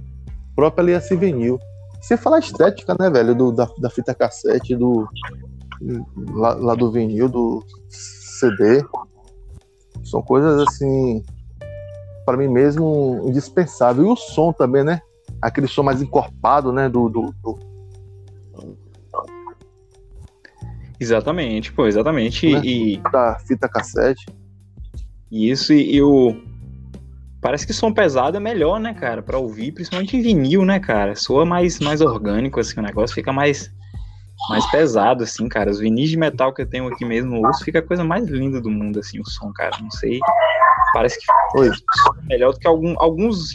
próprio 0.55 0.83
Aliança 0.85 1.17
Vinil. 1.17 1.59
Você 2.01 2.17
fala 2.17 2.39
estética, 2.39 2.97
né, 2.99 3.09
velho, 3.11 3.35
do, 3.35 3.53
da, 3.53 3.69
da 3.79 3.91
fita 3.91 4.15
cassete, 4.15 4.75
do 4.75 5.09
lá, 6.33 6.55
lá, 6.55 6.75
do 6.75 6.91
vinil, 6.91 7.29
do 7.29 7.65
CD. 7.89 8.85
São 10.05 10.23
coisas 10.23 10.61
assim, 10.69 11.25
para 12.25 12.37
mim 12.37 12.49
mesmo, 12.49 13.23
indispensável. 13.27 14.05
E 14.05 14.09
o 14.09 14.17
som 14.17 14.53
também, 14.53 14.85
né? 14.85 15.01
Aquele 15.41 15.69
som 15.69 15.83
mais 15.83 16.03
encorpado, 16.03 16.73
né, 16.73 16.89
do, 16.89 17.09
do, 17.09 17.35
do... 17.43 17.59
Exatamente, 20.99 21.73
pô, 21.73 21.87
exatamente. 21.87 22.53
Né? 22.53 22.61
E, 22.65 22.97
da 23.13 23.39
fita 23.39 23.69
cassete. 23.69 24.27
Isso, 25.31 25.73
e, 25.73 25.95
e 25.95 26.03
o, 26.03 26.35
Parece 27.41 27.67
que 27.67 27.73
som 27.73 27.91
pesado 27.93 28.37
é 28.37 28.41
melhor, 28.41 28.79
né, 28.79 28.93
cara, 28.93 29.23
para 29.23 29.39
ouvir, 29.39 29.73
principalmente 29.73 30.15
em 30.15 30.21
vinil, 30.21 30.65
né, 30.65 30.79
cara? 30.79 31.17
Soa 31.17 31.47
mais, 31.47 31.81
mais 31.81 32.03
orgânico, 32.03 32.61
assim, 32.61 32.79
o 32.79 32.83
negócio 32.83 33.15
fica 33.15 33.33
mais, 33.33 33.73
mais 34.49 34.69
pesado, 34.71 35.25
assim, 35.25 35.49
cara. 35.49 35.71
Os 35.71 35.79
vinis 35.79 36.11
de 36.11 36.17
metal 36.17 36.53
que 36.53 36.63
eu 36.63 36.69
tenho 36.69 36.89
aqui 36.89 37.05
mesmo, 37.05 37.45
ouço, 37.47 37.65
fica 37.65 37.81
a 37.81 37.87
coisa 37.87 38.03
mais 38.03 38.27
linda 38.27 38.61
do 38.61 38.71
mundo, 38.71 38.99
assim, 38.99 39.21
o 39.21 39.29
som, 39.29 39.53
cara. 39.53 39.77
Não 39.81 39.91
sei. 39.91 40.19
Parece 40.93 41.19
que 41.19 41.27
Oi. 41.59 41.71
melhor 42.25 42.53
do 42.53 42.59
que 42.59 42.67
algum, 42.67 42.95
alguns 42.99 43.51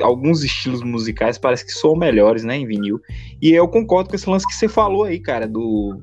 alguns 0.00 0.42
estilos 0.42 0.82
musicais 0.82 1.38
parece 1.38 1.64
que 1.64 1.72
são 1.72 1.94
melhores, 1.94 2.44
né, 2.44 2.56
em 2.56 2.66
vinil. 2.66 3.00
E 3.40 3.52
eu 3.52 3.68
concordo 3.68 4.08
com 4.08 4.16
esse 4.16 4.28
lance 4.28 4.46
que 4.46 4.54
você 4.54 4.68
falou 4.68 5.04
aí, 5.04 5.20
cara, 5.20 5.46
do 5.46 6.00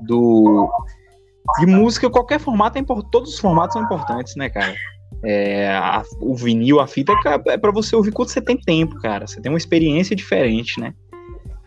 do 0.00 0.68
de 1.58 1.66
música, 1.66 2.10
qualquer 2.10 2.38
formato 2.38 2.78
é 2.78 2.80
importante, 2.80 3.10
todos 3.10 3.34
os 3.34 3.38
formatos 3.38 3.74
são 3.74 3.82
importantes, 3.82 4.36
né, 4.36 4.48
cara? 4.48 4.74
É, 5.24 5.70
a, 5.70 6.02
o 6.20 6.34
vinil, 6.34 6.78
a 6.78 6.86
fita, 6.86 7.12
é 7.46 7.58
para 7.58 7.72
você 7.72 7.96
ouvir 7.96 8.12
quando 8.12 8.28
você 8.28 8.40
tem 8.40 8.56
tempo, 8.56 9.00
cara. 9.00 9.26
Você 9.26 9.40
tem 9.40 9.50
uma 9.50 9.58
experiência 9.58 10.14
diferente, 10.14 10.80
né? 10.80 10.94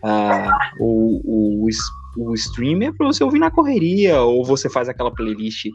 Ah, 0.02 0.72
o, 0.80 1.20
o, 1.24 1.68
o 2.16 2.34
stream 2.34 2.82
é 2.82 2.92
pra 2.92 3.06
você 3.06 3.22
ouvir 3.22 3.38
na 3.38 3.50
correria, 3.50 4.20
ou 4.22 4.44
você 4.44 4.68
faz 4.68 4.88
aquela 4.88 5.12
playlist 5.12 5.66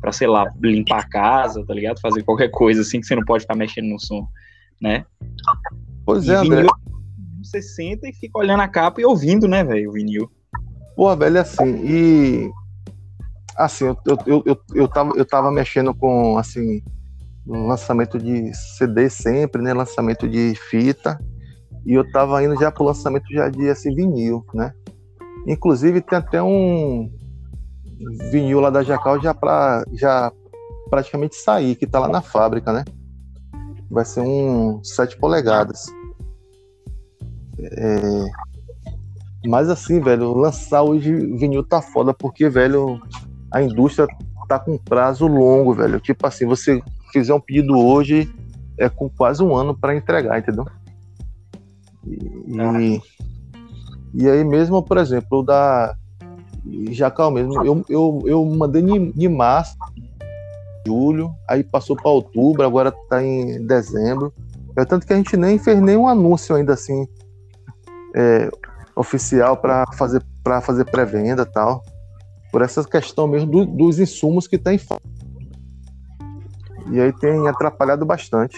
pra, 0.00 0.12
sei 0.12 0.26
lá, 0.26 0.50
limpar 0.62 1.00
a 1.00 1.08
casa, 1.08 1.64
tá 1.66 1.74
ligado? 1.74 2.00
Fazer 2.00 2.22
qualquer 2.22 2.50
coisa 2.50 2.80
assim 2.80 3.00
que 3.00 3.06
você 3.06 3.14
não 3.14 3.24
pode 3.24 3.42
ficar 3.42 3.54
mexendo 3.54 3.88
no 3.88 4.00
som, 4.00 4.26
né? 4.80 5.04
Pois 6.04 6.26
e 6.26 6.32
é, 6.32 6.40
vinil, 6.40 6.58
André. 6.58 6.68
Você 7.42 7.62
senta 7.62 8.08
e 8.08 8.14
fica 8.14 8.38
olhando 8.38 8.62
a 8.62 8.68
capa 8.68 9.00
e 9.00 9.04
ouvindo, 9.04 9.46
né, 9.46 9.62
velho, 9.62 9.90
o 9.90 9.92
vinil. 9.92 10.30
Pô, 10.96 11.14
velho, 11.14 11.40
assim, 11.40 11.84
e. 11.84 12.50
Assim, 13.56 13.84
eu, 13.84 13.96
eu, 14.06 14.18
eu, 14.26 14.42
eu, 14.46 14.60
eu, 14.74 14.88
tava, 14.88 15.12
eu 15.16 15.24
tava 15.24 15.50
mexendo 15.50 15.94
com, 15.94 16.36
assim, 16.38 16.82
lançamento 17.46 18.18
de 18.18 18.52
CD 18.54 19.08
sempre, 19.08 19.62
né? 19.62 19.72
Lançamento 19.72 20.28
de 20.28 20.54
fita. 20.54 21.18
E 21.86 21.94
eu 21.94 22.10
tava 22.10 22.42
indo 22.42 22.58
já 22.58 22.70
pro 22.70 22.84
lançamento 22.84 23.32
já 23.32 23.48
de 23.48 23.70
assim, 23.70 23.94
vinil, 23.94 24.44
né? 24.52 24.74
Inclusive 25.46 26.00
tem 26.00 26.18
até 26.18 26.42
um 26.42 27.08
vinil 28.32 28.60
lá 28.60 28.70
da 28.70 28.82
Jacal 28.82 29.22
já 29.22 29.32
para 29.32 29.84
já 29.92 30.32
praticamente 30.90 31.36
sair, 31.36 31.76
que 31.76 31.86
tá 31.86 32.00
lá 32.00 32.08
na 32.08 32.20
fábrica, 32.20 32.72
né? 32.72 32.84
Vai 33.88 34.04
ser 34.04 34.20
um 34.20 34.82
7 34.82 35.16
polegadas. 35.16 35.86
É... 37.60 38.24
Mas 39.46 39.70
assim, 39.70 40.00
velho, 40.00 40.34
lançar 40.34 40.82
hoje 40.82 41.14
vinil 41.36 41.62
tá 41.62 41.80
foda, 41.80 42.12
porque, 42.12 42.48
velho, 42.48 43.00
a 43.52 43.62
indústria 43.62 44.08
tá 44.48 44.58
com 44.58 44.76
prazo 44.76 45.26
longo, 45.28 45.72
velho. 45.72 46.00
Tipo 46.00 46.26
assim, 46.26 46.46
você 46.46 46.82
fizer 47.12 47.32
um 47.32 47.40
pedido 47.40 47.78
hoje, 47.78 48.28
é 48.76 48.88
com 48.88 49.08
quase 49.08 49.42
um 49.42 49.54
ano 49.54 49.76
para 49.78 49.94
entregar, 49.94 50.38
entendeu? 50.38 50.66
E, 52.06 53.02
e, 54.14 54.28
aí 54.28 54.44
mesmo, 54.44 54.82
por 54.82 54.98
exemplo, 54.98 55.42
da 55.42 55.96
Jacal 56.90 57.30
mesmo, 57.30 57.64
eu, 57.64 57.84
eu, 57.88 58.22
eu 58.26 58.44
mandei 58.44 58.82
de 59.12 59.28
março, 59.28 59.76
julho, 60.86 61.34
aí 61.48 61.64
passou 61.64 61.96
para 61.96 62.10
outubro, 62.10 62.64
agora 62.64 62.90
está 62.90 63.22
em 63.22 63.64
dezembro. 63.66 64.32
É 64.76 64.84
tanto 64.84 65.06
que 65.06 65.12
a 65.12 65.16
gente 65.16 65.36
nem 65.36 65.58
fez 65.58 65.80
nenhum 65.80 66.06
anúncio 66.06 66.54
ainda 66.54 66.74
assim 66.74 67.06
é, 68.14 68.50
oficial 68.94 69.56
para 69.56 69.84
fazer 69.92 70.22
para 70.44 70.60
fazer 70.60 70.84
pré-venda 70.84 71.44
tal, 71.44 71.82
por 72.52 72.62
essa 72.62 72.84
questão 72.84 73.26
mesmo 73.26 73.50
do, 73.50 73.66
dos 73.66 73.98
insumos 73.98 74.46
que 74.46 74.56
tem 74.56 74.78
e 76.92 77.00
aí 77.00 77.12
tem 77.12 77.48
atrapalhado 77.48 78.06
bastante. 78.06 78.56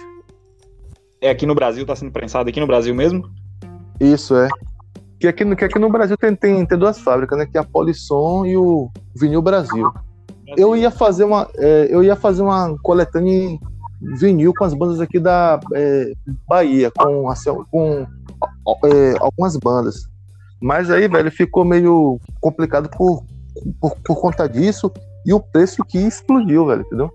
É 1.21 1.31
aqui 1.31 1.47
no 1.47 1.55
Brasil, 1.55 1.87
tá 1.87 1.97
sendo 1.97 2.13
prensado 2.13 2.49
aqui 2.49 2.61
no 2.61 2.67
Brasil 2.67 2.95
mesmo? 2.95 3.31
Isso, 4.01 4.37
é. 4.37 4.49
Que 5.21 5.27
aqui, 5.27 5.57
que 5.57 5.65
aqui 5.65 5.79
no 5.79 5.91
Brasil 5.91 6.17
tem, 6.17 6.35
tem, 6.35 6.65
tem 6.65 6.79
duas 6.79 6.99
fábricas, 6.99 7.39
né? 7.39 7.47
Que 7.47 7.59
é 7.59 7.61
a 7.61 7.65
Polisson 7.65 8.45
e 8.47 8.57
o 8.57 8.91
Vinil 9.17 9.43
Brasil. 9.43 9.91
Eu 10.57 10.77
ia 10.77 10.91
fazer 10.91 11.25
uma, 11.25 11.49
é, 11.57 11.89
eu 11.91 12.03
ia 12.03 12.17
fazer 12.17 12.43
uma 12.43 12.77
coletânea 12.83 13.33
em 13.33 13.61
vinil 14.01 14.55
com 14.57 14.65
as 14.65 14.73
bandas 14.73 15.01
aqui 15.01 15.19
da 15.19 15.61
é, 15.75 16.13
Bahia, 16.49 16.91
com, 16.97 17.29
assim, 17.29 17.51
com 17.71 18.07
é, 18.85 19.15
algumas 19.21 19.57
bandas. 19.57 20.07
Mas 20.61 20.91
aí, 20.91 21.09
velho, 21.09 21.31
ficou 21.31 21.65
meio 21.65 22.19
complicado 22.41 22.89
por, 22.89 23.25
por, 23.81 23.97
por 24.05 24.21
conta 24.21 24.49
disso 24.49 24.91
e 25.27 25.33
o 25.35 25.41
preço 25.41 25.85
que 25.85 25.99
explodiu, 25.99 26.67
velho, 26.67 26.83
entendeu? 26.83 27.11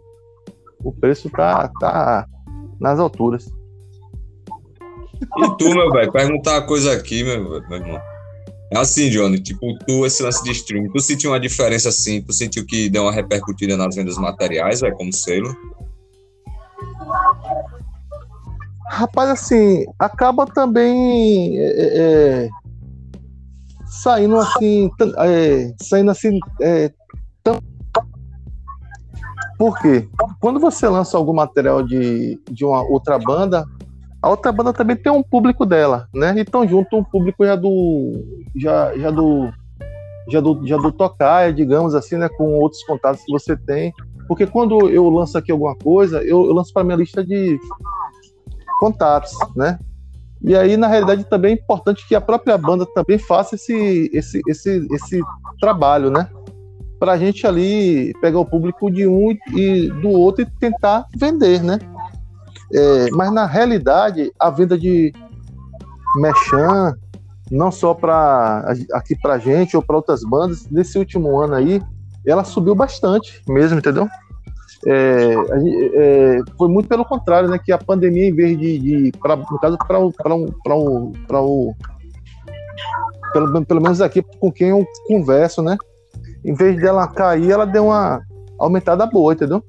o 0.84 0.92
preço 0.92 1.30
tá, 1.30 1.70
tá 1.80 2.28
nas 2.80 3.00
alturas. 3.00 3.52
E 5.38 5.58
tu, 5.58 5.70
meu 5.70 5.92
velho, 5.92 6.12
perguntar 6.12 6.54
uma 6.54 6.68
coisa 6.68 6.94
aqui, 6.94 7.24
meu, 7.24 7.62
meu 7.68 7.78
irmão. 7.78 8.02
É 8.72 8.78
assim, 8.78 9.10
Johnny, 9.10 9.40
tipo, 9.40 9.78
tu, 9.86 10.06
esse 10.06 10.24
lance 10.24 10.44
de 10.44 10.52
streaming, 10.52 10.92
tu 10.92 11.00
sentiu 11.00 11.32
uma 11.32 11.40
diferença 11.40 11.90
assim, 11.90 12.22
tu 12.22 12.34
sentiu 12.34 12.66
que 12.66 12.90
deu 12.90 13.04
uma 13.04 13.12
repercutida 13.12 13.78
nas 13.78 13.96
vendas 13.96 14.18
materiais, 14.18 14.82
velho, 14.82 14.96
como 14.96 15.14
selo? 15.14 15.56
Rapaz, 18.90 19.30
assim, 19.30 19.86
acaba 20.00 20.46
também 20.46 21.58
é, 21.58 21.64
é, 21.64 22.46
é 22.46 22.50
saindo 23.86 24.38
assim, 24.38 24.90
é, 25.20 25.74
saindo 25.82 26.12
assim, 26.12 26.40
é, 26.62 26.92
tão 27.44 27.60
por 29.58 29.80
quê? 29.80 30.10
Quando 30.42 30.60
você 30.60 30.88
lança 30.90 31.16
algum 31.16 31.34
material 31.34 31.84
de, 31.84 32.38
de 32.52 32.66
uma 32.66 32.82
outra 32.84 33.18
banda, 33.18 33.66
a 34.24 34.30
outra 34.30 34.54
banda 34.54 34.72
também 34.72 34.96
tem 34.96 35.12
um 35.12 35.22
público 35.22 35.66
dela, 35.66 36.08
né? 36.16 36.34
Então 36.38 36.66
junto 36.66 36.96
um 36.96 37.04
público 37.04 37.46
já 37.46 37.58
do 37.58 38.24
já, 38.56 38.98
já 38.98 39.12
do 39.12 39.52
já 40.30 40.40
do 40.40 40.66
já 40.66 40.78
do 40.78 40.94
tocaia, 40.94 41.52
digamos 41.52 41.94
assim, 41.94 42.16
né, 42.16 42.30
com 42.30 42.54
outros 42.54 42.82
contatos 42.86 43.22
que 43.26 43.32
você 43.34 43.58
tem. 43.58 43.92
Porque 44.26 44.48
quando 44.48 44.90
eu 44.90 45.10
lanço 45.10 45.38
aqui 45.38 45.52
alguma 45.52 45.76
coisa, 45.76 46.24
eu, 46.24 46.46
eu 46.46 46.54
lanço 46.54 46.72
para 46.74 46.86
minha 46.86 46.96
lista 46.96 47.22
de 47.22 47.60
contatos, 48.80 49.34
né? 49.58 49.78
E 50.42 50.56
aí, 50.56 50.78
na 50.78 50.88
realidade, 50.88 51.26
também 51.26 51.52
é 51.52 51.56
importante 51.56 52.08
que 52.08 52.16
a 52.16 52.22
própria 52.22 52.58
banda 52.58 52.86
também 52.86 53.18
faça 53.18 53.56
esse, 53.56 54.10
esse, 54.14 54.42
esse, 54.48 54.88
esse 54.90 55.22
trabalho, 55.60 56.10
né? 56.10 56.30
para 57.04 57.14
a 57.14 57.18
gente 57.18 57.46
ali 57.46 58.14
pegar 58.22 58.40
o 58.40 58.46
público 58.46 58.90
de 58.90 59.06
um 59.06 59.32
e 59.54 59.90
do 60.02 60.08
outro 60.08 60.42
e 60.42 60.46
tentar 60.46 61.06
vender, 61.18 61.62
né? 61.62 61.78
É, 62.74 63.10
mas 63.12 63.32
na 63.32 63.46
realidade, 63.46 64.32
a 64.40 64.50
venda 64.50 64.78
de 64.78 65.14
Mechan, 66.18 66.96
não 67.52 67.72
só 67.72 67.94
para 67.94 68.74
aqui 68.94 69.16
para 69.16 69.38
gente 69.38 69.76
ou 69.76 69.84
para 69.84 69.96
outras 69.96 70.24
bandas, 70.24 70.68
nesse 70.70 70.98
último 70.98 71.40
ano 71.40 71.56
aí, 71.56 71.82
ela 72.26 72.44
subiu 72.44 72.74
bastante 72.74 73.42
mesmo, 73.48 73.80
entendeu? 73.80 74.08
É, 74.86 75.36
é, 75.96 76.40
foi 76.58 76.68
muito 76.68 76.90
pelo 76.90 77.06
contrário, 77.06 77.50
né? 77.50 77.60
Que 77.64 77.72
a 77.72 77.78
pandemia, 77.78 78.28
em 78.28 78.36
vez 78.36 78.58
de, 78.58 78.80
de 78.80 79.12
pra, 79.20 79.36
no 79.36 79.60
caso, 79.60 79.78
para 79.78 80.00
o, 80.00 80.12
para 80.12 80.36
o, 80.76 81.12
para 81.28 81.42
o, 81.42 81.74
pelo, 83.32 83.66
pelo 83.66 83.82
menos 83.82 84.02
aqui 84.02 84.22
com 84.40 84.52
quem 84.52 84.70
eu 84.70 84.86
converso, 85.08 85.62
né? 85.62 85.78
em 86.44 86.54
vez 86.54 86.80
dela 86.80 87.08
cair, 87.08 87.52
ela 87.52 87.66
deu 87.66 87.86
uma 87.86 88.22
aumentada 88.60 89.06
boa, 89.06 89.34
entendeu? 89.34 89.64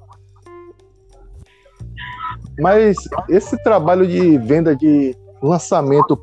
Mas 2.59 2.97
esse 3.29 3.61
trabalho 3.63 4.07
de 4.07 4.37
venda 4.37 4.75
de 4.75 5.15
lançamento, 5.41 6.19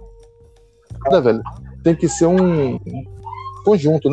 né, 1.10 1.20
velho, 1.20 1.42
tem 1.82 1.94
que 1.94 2.08
ser 2.08 2.26
um 2.26 2.78
conjunto, 3.64 4.08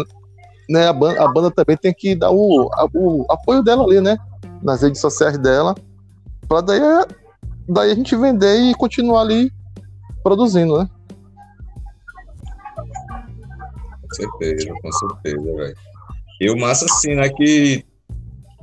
né? 0.70 0.88
A 0.88 0.94
banda, 0.94 1.24
a 1.24 1.28
banda 1.28 1.52
também 1.52 1.78
tem 1.78 1.94
que 1.94 2.16
dar 2.16 2.32
o, 2.32 2.70
a, 2.74 2.88
o 2.94 3.26
apoio 3.30 3.64
dela 3.64 3.84
ali, 3.84 4.02
né? 4.02 4.18
Nas 4.62 4.82
redes 4.82 5.00
sociais 5.00 5.38
dela, 5.38 5.74
para 6.48 6.62
daí, 6.62 6.82
daí 7.68 7.92
a 7.92 7.96
gente 7.96 8.16
vender 8.16 8.56
e 8.56 8.76
continuar 8.76 9.22
ali 9.22 9.52
produzindo, 10.24 10.78
né? 10.78 10.90
Com 14.02 14.16
certeza, 14.16 14.74
com 14.82 14.92
certeza, 14.92 15.56
velho. 15.56 15.76
E 16.42 16.50
o 16.50 16.58
massa, 16.58 16.86
assim, 16.86 17.16
né, 17.16 17.30
que, 17.30 17.86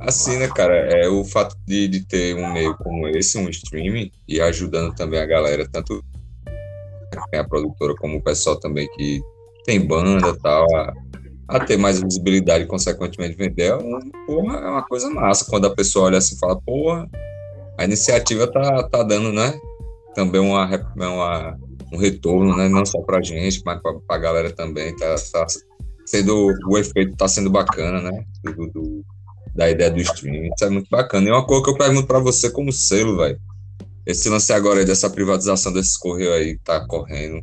assim, 0.01 0.37
né, 0.39 0.49
cara, 0.49 0.75
é 0.75 1.09
o 1.09 1.25
fato 1.25 1.57
de, 1.67 1.89
de 1.89 2.07
ter 2.07 2.35
um 2.37 2.53
meio 2.53 2.77
como 2.77 3.09
esse, 3.09 3.39
um 3.39 3.49
streaming, 3.49 4.11
e 4.29 4.41
ajudando 4.41 4.95
também 4.95 5.21
a 5.21 5.27
galera, 5.27 5.69
tanto 5.71 6.03
a 7.35 7.45
produtora 7.45 7.95
como 7.97 8.19
o 8.19 8.23
pessoal 8.23 8.57
também 8.57 8.89
que 8.95 9.23
tem 9.65 9.81
banda 9.81 10.29
e 10.29 10.39
tal, 10.39 10.67
a, 10.75 10.93
a, 11.49 11.61
ter 11.61 11.77
mais 11.77 12.01
visibilidade 12.01 12.65
e, 12.65 12.67
consequentemente, 12.67 13.37
vender, 13.37 13.65
é 13.65 13.75
uma, 13.75 14.01
porra, 14.27 14.59
é 14.59 14.69
uma 14.69 14.83
coisa 14.83 15.09
massa. 15.11 15.47
Quando 15.49 15.67
a 15.67 15.75
pessoa 15.75 16.07
olha 16.07 16.19
assim 16.19 16.37
e 16.37 16.39
fala, 16.39 16.61
porra, 16.61 17.09
a 17.79 17.85
iniciativa 17.85 18.47
tá, 18.47 18.83
tá 18.89 19.03
dando, 19.03 19.33
né, 19.33 19.59
também 20.15 20.41
uma, 20.41 20.69
uma, 20.95 21.59
um 21.93 21.97
retorno, 21.97 22.57
né, 22.57 22.69
não 22.69 22.85
só 22.85 23.01
pra 23.01 23.23
gente, 23.23 23.63
mas 23.65 23.81
pra, 23.81 23.95
pra 24.07 24.19
galera 24.19 24.53
também, 24.53 24.95
tá, 24.97 25.15
tá 25.33 25.47
sendo 26.07 26.55
o 26.69 26.79
efeito 26.79 27.13
está 27.13 27.27
sendo 27.27 27.51
bacana, 27.51 28.01
né? 28.01 28.25
Do, 28.45 28.71
do, 28.71 29.05
da 29.57 29.71
ideia 29.71 29.91
do 29.91 30.01
streaming. 30.01 30.51
Isso 30.55 30.65
é 30.65 30.71
muito 30.71 30.89
bacana. 30.91 31.29
E 31.29 31.33
uma 31.33 31.47
coisa 31.47 31.65
que 31.65 31.71
eu 31.71 31.79
pergunto 31.79 32.07
para 32.07 32.19
você 32.19 32.51
como 32.51 32.73
selo, 32.73 33.17
velho. 33.17 33.39
esse 34.07 34.29
lance 34.29 34.53
agora 34.53 34.81
aí 34.81 34.85
dessa 34.85 35.09
privatização 35.09 35.73
desses 35.73 35.97
correios 35.97 36.35
aí 36.35 36.59
tá 36.59 36.87
correndo. 36.87 37.41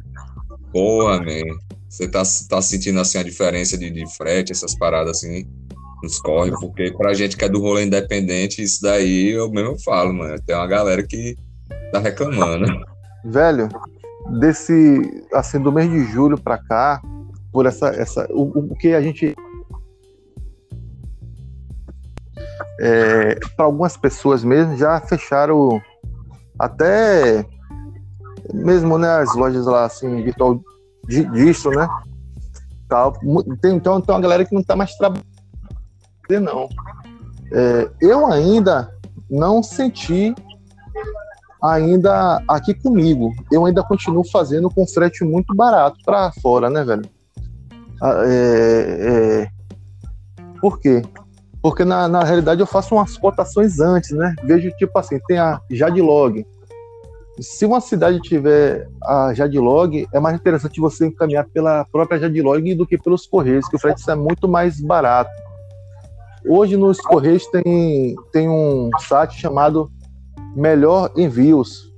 Porra, 0.71 1.19
man. 1.19 1.57
Você 1.89 2.07
tá, 2.07 2.23
tá 2.49 2.61
sentindo 2.61 2.99
assim 2.99 3.17
a 3.17 3.23
diferença 3.23 3.77
de, 3.77 3.89
de 3.89 4.07
frete, 4.15 4.51
essas 4.51 4.73
paradas 4.75 5.17
assim, 5.17 5.45
nos 6.01 6.19
corre, 6.19 6.51
porque 6.59 6.91
pra 6.91 7.13
gente 7.13 7.37
que 7.37 7.45
é 7.45 7.49
do 7.49 7.61
rolê 7.61 7.85
independente, 7.85 8.63
isso 8.63 8.81
daí 8.81 9.29
eu 9.29 9.49
mesmo 9.51 9.79
falo, 9.79 10.11
mano. 10.11 10.41
Tem 10.41 10.55
uma 10.55 10.67
galera 10.67 11.03
que 11.03 11.35
tá 11.91 11.99
reclamando. 11.99 12.65
Velho, 13.23 13.69
desse, 14.39 15.23
assim, 15.33 15.59
do 15.59 15.71
mês 15.71 15.89
de 15.89 16.03
julho 16.05 16.37
pra 16.37 16.57
cá, 16.57 16.99
por 17.51 17.67
essa, 17.67 17.89
essa 17.89 18.27
o, 18.31 18.71
o 18.71 18.75
que 18.75 18.93
a 18.93 19.01
gente 19.01 19.35
é, 22.79 23.35
para 23.55 23.65
algumas 23.65 23.95
pessoas 23.97 24.43
mesmo 24.43 24.75
já 24.77 24.99
fecharam 25.01 25.81
até 26.57 27.45
mesmo 28.53 28.97
né, 28.97 29.09
as 29.09 29.33
lojas 29.35 29.65
lá 29.65 29.85
assim 29.85 30.23
virtual 30.23 30.59
distro, 31.07 31.71
né? 31.71 31.87
Tal. 32.87 33.13
Tem, 33.61 33.75
então 33.75 34.01
tem 34.01 34.15
uma 34.15 34.21
galera 34.21 34.45
que 34.45 34.53
não 34.53 34.61
está 34.61 34.75
mais 34.75 34.95
trabalhando 34.95 35.23
não. 36.29 36.69
É, 37.51 37.89
eu 38.01 38.25
ainda 38.27 38.91
não 39.29 39.61
senti 39.61 40.33
ainda 41.61 42.43
aqui 42.47 42.73
comigo. 42.73 43.33
Eu 43.51 43.65
ainda 43.65 43.83
continuo 43.83 44.23
fazendo 44.29 44.69
com 44.69 44.85
frete 44.87 45.23
muito 45.23 45.55
barato 45.55 45.97
para 46.05 46.31
fora, 46.41 46.69
né, 46.69 46.83
velho? 46.83 47.05
Ah, 48.01 48.23
é, 48.25 48.97
é... 48.99 49.49
Por 50.59 50.79
quê? 50.79 51.01
Porque 51.63 51.85
na, 51.85 52.09
na 52.09 52.25
realidade 52.25 52.59
eu 52.59 52.67
faço 52.67 52.93
umas 52.93 53.17
cotações 53.17 53.79
antes, 53.79 54.11
né? 54.11 54.35
Vejo 54.43 54.69
tipo 54.71 54.99
assim, 54.99 55.17
tem 55.25 55.39
a 55.39 55.61
Jadlog. 55.71 56.45
Se 57.39 57.65
uma 57.65 57.79
cidade 57.79 58.19
tiver 58.19 58.89
a 59.01 59.33
Jadlog, 59.33 60.05
é 60.13 60.19
mais 60.19 60.35
interessante 60.35 60.81
você 60.81 61.07
encaminhar 61.07 61.45
pela 61.53 61.85
própria 61.85 62.19
Jadlog 62.19 62.75
do 62.75 62.85
que 62.85 62.97
pelos 62.97 63.25
Correios, 63.25 63.65
que 63.69 63.77
o 63.77 63.79
frete 63.79 64.07
é 64.09 64.13
muito 64.13 64.45
mais 64.45 64.81
barato. 64.81 65.31
Hoje 66.45 66.75
nos 66.75 66.99
Correios 66.99 67.47
tem, 67.47 68.13
tem 68.33 68.49
um 68.49 68.89
site 68.99 69.39
chamado 69.39 69.89
Melhor 70.53 71.11
Envios. 71.15 71.89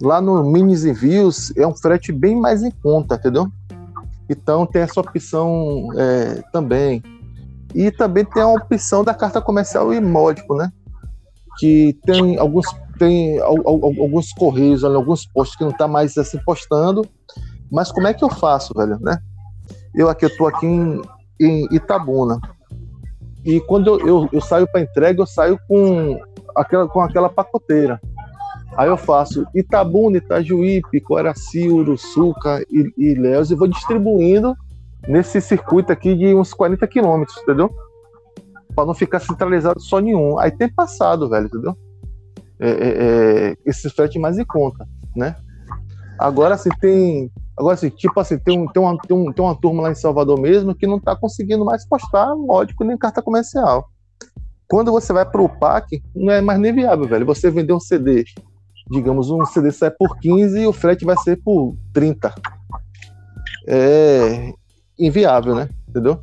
Lá 0.00 0.22
no 0.22 0.42
Minis 0.42 0.86
Envios 0.86 1.54
é 1.54 1.66
um 1.66 1.76
frete 1.76 2.12
bem 2.12 2.34
mais 2.34 2.62
em 2.62 2.70
conta, 2.70 3.16
entendeu? 3.16 3.46
Então 4.26 4.64
tem 4.64 4.80
essa 4.80 4.98
opção 4.98 5.88
é, 5.96 6.42
também. 6.50 7.02
E 7.76 7.90
também 7.90 8.24
tem 8.24 8.42
a 8.42 8.48
opção 8.48 9.04
da 9.04 9.12
carta 9.12 9.38
comercial 9.42 9.92
e 9.92 10.00
módico, 10.00 10.54
né? 10.54 10.72
Que 11.58 11.92
tem 12.06 12.38
alguns, 12.38 12.64
tem 12.98 13.38
alguns 13.38 14.32
correios, 14.32 14.82
alguns 14.82 15.26
postos 15.26 15.58
que 15.58 15.64
não 15.64 15.72
tá 15.72 15.86
mais 15.86 16.16
assim 16.16 16.38
postando. 16.38 17.06
Mas 17.70 17.92
como 17.92 18.06
é 18.06 18.14
que 18.14 18.24
eu 18.24 18.30
faço, 18.30 18.72
velho, 18.74 18.98
né? 18.98 19.18
Eu 19.94 20.08
aqui, 20.08 20.24
eu 20.24 20.34
tô 20.38 20.46
aqui 20.46 20.64
em, 20.64 21.02
em 21.38 21.68
Itabuna. 21.70 22.40
E 23.44 23.60
quando 23.60 24.00
eu, 24.00 24.08
eu, 24.08 24.28
eu 24.32 24.40
saio 24.40 24.66
para 24.66 24.80
entrega, 24.80 25.20
eu 25.20 25.26
saio 25.26 25.60
com 25.68 26.18
aquela, 26.56 26.88
com 26.88 27.02
aquela 27.02 27.28
pacoteira. 27.28 28.00
Aí 28.74 28.88
eu 28.88 28.96
faço 28.96 29.46
Itabuna, 29.54 30.16
Itajuípe, 30.16 30.98
Coraci, 31.02 31.68
Uruçuca 31.68 32.64
e, 32.70 32.90
e 32.96 33.14
Léus 33.16 33.50
e 33.50 33.54
vou 33.54 33.68
distribuindo 33.68 34.56
nesse 35.06 35.40
circuito 35.40 35.92
aqui 35.92 36.14
de 36.14 36.34
uns 36.34 36.52
40 36.52 36.86
quilômetros, 36.86 37.36
entendeu? 37.42 37.70
Para 38.74 38.86
não 38.86 38.94
ficar 38.94 39.20
centralizado 39.20 39.80
só 39.80 39.98
nenhum. 40.00 40.38
Aí 40.38 40.50
tem 40.50 40.68
passado, 40.68 41.28
velho, 41.28 41.46
entendeu? 41.46 41.76
É, 42.58 42.70
é, 42.70 42.88
é, 43.50 43.56
esse 43.64 43.88
frete 43.90 44.18
mais 44.18 44.38
em 44.38 44.44
conta, 44.44 44.86
né? 45.14 45.36
Agora, 46.18 46.54
assim, 46.54 46.70
tem. 46.80 47.30
Agora, 47.56 47.74
assim, 47.74 47.88
tipo 47.88 48.18
assim, 48.20 48.38
tem, 48.38 48.58
um, 48.58 48.66
tem, 48.66 48.82
uma, 48.82 48.98
tem, 48.98 49.16
um, 49.16 49.32
tem 49.32 49.44
uma 49.44 49.54
turma 49.54 49.82
lá 49.82 49.90
em 49.90 49.94
Salvador 49.94 50.38
mesmo 50.38 50.74
que 50.74 50.86
não 50.86 51.00
tá 51.00 51.16
conseguindo 51.16 51.64
mais 51.64 51.86
postar 51.86 52.34
módico 52.34 52.84
nem 52.84 52.98
carta 52.98 53.22
comercial. 53.22 53.88
Quando 54.68 54.90
você 54.90 55.12
vai 55.12 55.24
para 55.24 55.40
o 55.40 55.48
PAC, 55.48 56.02
não 56.14 56.32
é 56.32 56.40
mais 56.40 56.58
nem 56.58 56.74
viável, 56.74 57.06
velho. 57.06 57.24
Você 57.26 57.50
vender 57.50 57.72
um 57.72 57.80
CD 57.80 58.24
digamos, 58.88 59.30
um 59.30 59.44
CD 59.44 59.72
sai 59.72 59.90
por 59.90 60.16
15 60.18 60.60
e 60.60 60.66
o 60.66 60.72
frete 60.72 61.04
vai 61.04 61.16
ser 61.18 61.36
por 61.42 61.76
30. 61.92 62.32
É 63.66 64.52
inviável, 64.98 65.54
né? 65.54 65.68
Entendeu? 65.88 66.20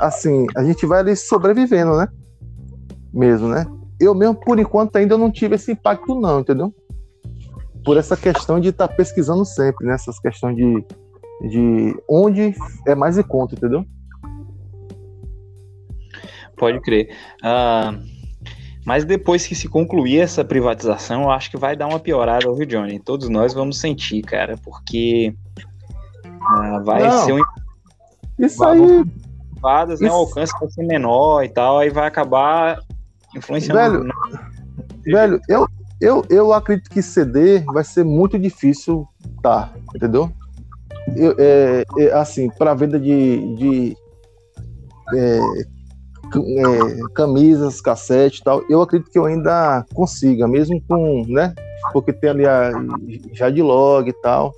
Assim, 0.00 0.46
a 0.56 0.62
gente 0.62 0.84
vai 0.86 1.00
ali 1.00 1.16
sobrevivendo, 1.16 1.96
né? 1.96 2.08
Mesmo, 3.12 3.48
né? 3.48 3.66
Eu 3.98 4.14
mesmo, 4.14 4.34
por 4.34 4.58
enquanto, 4.58 4.96
ainda 4.96 5.16
não 5.16 5.30
tive 5.30 5.54
esse 5.54 5.72
impacto, 5.72 6.14
não, 6.20 6.40
entendeu? 6.40 6.74
Por 7.84 7.96
essa 7.96 8.16
questão 8.16 8.60
de 8.60 8.68
estar 8.68 8.88
tá 8.88 8.94
pesquisando 8.94 9.44
sempre, 9.44 9.86
né? 9.86 9.94
Essas 9.94 10.18
questões 10.18 10.56
de, 10.56 10.84
de 11.48 11.96
onde 12.08 12.54
é 12.86 12.94
mais 12.94 13.16
em 13.16 13.22
conta, 13.22 13.54
entendeu? 13.54 13.84
Pode 16.56 16.80
crer. 16.80 17.10
Uh, 17.42 18.16
mas 18.86 19.04
depois 19.04 19.46
que 19.46 19.54
se 19.54 19.68
concluir 19.68 20.20
essa 20.20 20.44
privatização, 20.44 21.22
eu 21.22 21.30
acho 21.30 21.50
que 21.50 21.56
vai 21.56 21.74
dar 21.74 21.88
uma 21.88 21.98
piorada, 21.98 22.52
viu, 22.54 22.64
Johnny? 22.64 23.00
Todos 23.00 23.28
nós 23.28 23.52
vamos 23.52 23.78
sentir, 23.80 24.22
cara, 24.22 24.56
porque 24.62 25.34
uh, 26.50 26.84
vai 26.84 27.02
Não, 27.02 27.24
ser 27.24 27.32
um. 27.32 27.44
Isso 28.38 28.64
aí. 28.64 29.04
Privadas, 29.52 30.00
né, 30.00 30.10
o 30.10 30.12
alcance 30.12 30.52
vai 30.60 30.70
ser 30.70 30.86
menor 30.86 31.42
e 31.42 31.48
tal, 31.48 31.78
aí 31.78 31.90
vai 31.90 32.06
acabar 32.06 32.78
influenciando. 33.34 34.02
Velho, 34.02 34.12
velho 35.04 35.40
eu, 35.48 35.66
eu, 36.00 36.24
eu 36.28 36.52
acredito 36.52 36.90
que 36.90 37.00
CD 37.02 37.60
vai 37.60 37.82
ser 37.82 38.04
muito 38.04 38.38
difícil, 38.38 39.06
tá? 39.42 39.72
Entendeu? 39.94 40.30
Eu, 41.16 41.34
é, 41.38 41.84
é, 41.98 42.12
assim, 42.12 42.50
para 42.50 42.74
venda 42.74 42.98
de, 42.98 43.54
de 43.54 43.96
é, 45.14 45.38
é, 46.34 47.08
camisas, 47.14 47.80
cassete 47.80 48.40
e 48.40 48.44
tal, 48.44 48.62
eu 48.68 48.82
acredito 48.82 49.10
que 49.10 49.18
eu 49.18 49.24
ainda 49.24 49.86
consiga, 49.94 50.48
mesmo 50.48 50.82
com, 50.86 51.24
né? 51.28 51.54
Porque 51.92 52.12
tem 52.12 52.30
ali 52.30 52.46
a 52.46 52.72
Jadlog 53.32 54.10
e 54.10 54.12
tal. 54.20 54.52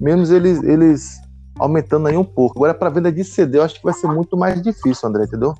Mesmo 0.00 0.34
eles, 0.34 0.62
eles 0.62 1.20
aumentando 1.58 2.08
aí 2.08 2.16
um 2.16 2.24
pouco. 2.24 2.58
Agora, 2.58 2.74
para 2.74 2.90
venda 2.90 3.12
de 3.12 3.24
CD, 3.24 3.58
eu 3.58 3.62
acho 3.62 3.76
que 3.76 3.84
vai 3.84 3.94
ser 3.94 4.08
muito 4.08 4.36
mais 4.36 4.60
difícil, 4.62 5.08
André, 5.08 5.24
entendeu? 5.24 5.54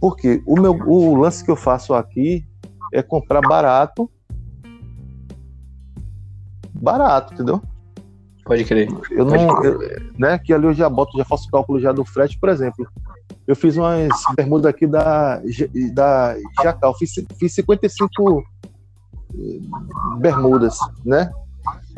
Porque 0.00 0.42
o, 0.46 0.60
meu, 0.60 0.72
o 0.72 1.16
lance 1.16 1.44
que 1.44 1.50
eu 1.50 1.56
faço 1.56 1.94
aqui 1.94 2.44
é 2.92 3.02
comprar 3.02 3.40
barato. 3.40 4.10
Barato, 6.74 7.34
entendeu? 7.34 7.60
Pode 8.44 8.64
crer. 8.64 8.88
Eu 9.10 9.24
não, 9.24 9.64
eu, 9.64 9.78
né? 10.16 10.38
Que 10.38 10.52
ali 10.52 10.66
eu 10.66 10.74
já 10.74 10.88
boto, 10.88 11.18
já 11.18 11.24
faço 11.24 11.50
cálculo 11.50 11.80
já 11.80 11.90
do 11.90 12.04
frete, 12.04 12.38
por 12.38 12.48
exemplo. 12.48 12.86
Eu 13.46 13.56
fiz 13.56 13.76
umas 13.76 14.08
bermudas 14.36 14.66
aqui 14.66 14.86
da, 14.86 15.40
da 15.92 16.36
Jacal, 16.62 16.96
fiz, 16.96 17.12
fiz 17.38 17.54
55 17.54 18.44
eh, 19.34 19.58
bermudas, 20.18 20.78
né? 21.04 21.30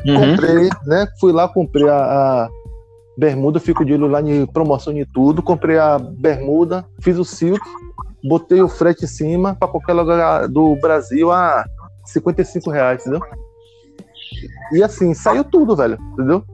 Uhum. 0.06 0.30
Comprei, 0.30 0.68
né? 0.86 1.06
Fui 1.20 1.32
lá, 1.32 1.48
comprei 1.48 1.88
a, 1.88 1.96
a 1.96 2.48
bermuda, 3.16 3.58
fico 3.58 3.84
de 3.84 3.94
olho 3.94 4.06
lá 4.06 4.22
em 4.22 4.46
promoção 4.46 4.94
de 4.94 5.04
tudo. 5.06 5.42
Comprei 5.42 5.78
a 5.78 5.98
bermuda, 5.98 6.86
fiz 7.00 7.18
o 7.18 7.24
silk, 7.24 7.60
botei 8.22 8.62
o 8.62 8.68
frete 8.68 9.04
em 9.04 9.08
cima 9.08 9.54
para 9.54 9.68
qualquer 9.68 9.92
lugar 9.92 10.48
do 10.48 10.76
Brasil 10.76 11.32
a 11.32 11.64
55 12.04 12.70
reais, 12.70 13.00
entendeu? 13.00 13.20
E 14.72 14.82
assim, 14.82 15.14
saiu 15.14 15.42
tudo, 15.44 15.74
velho, 15.74 15.98
entendeu? 16.12 16.44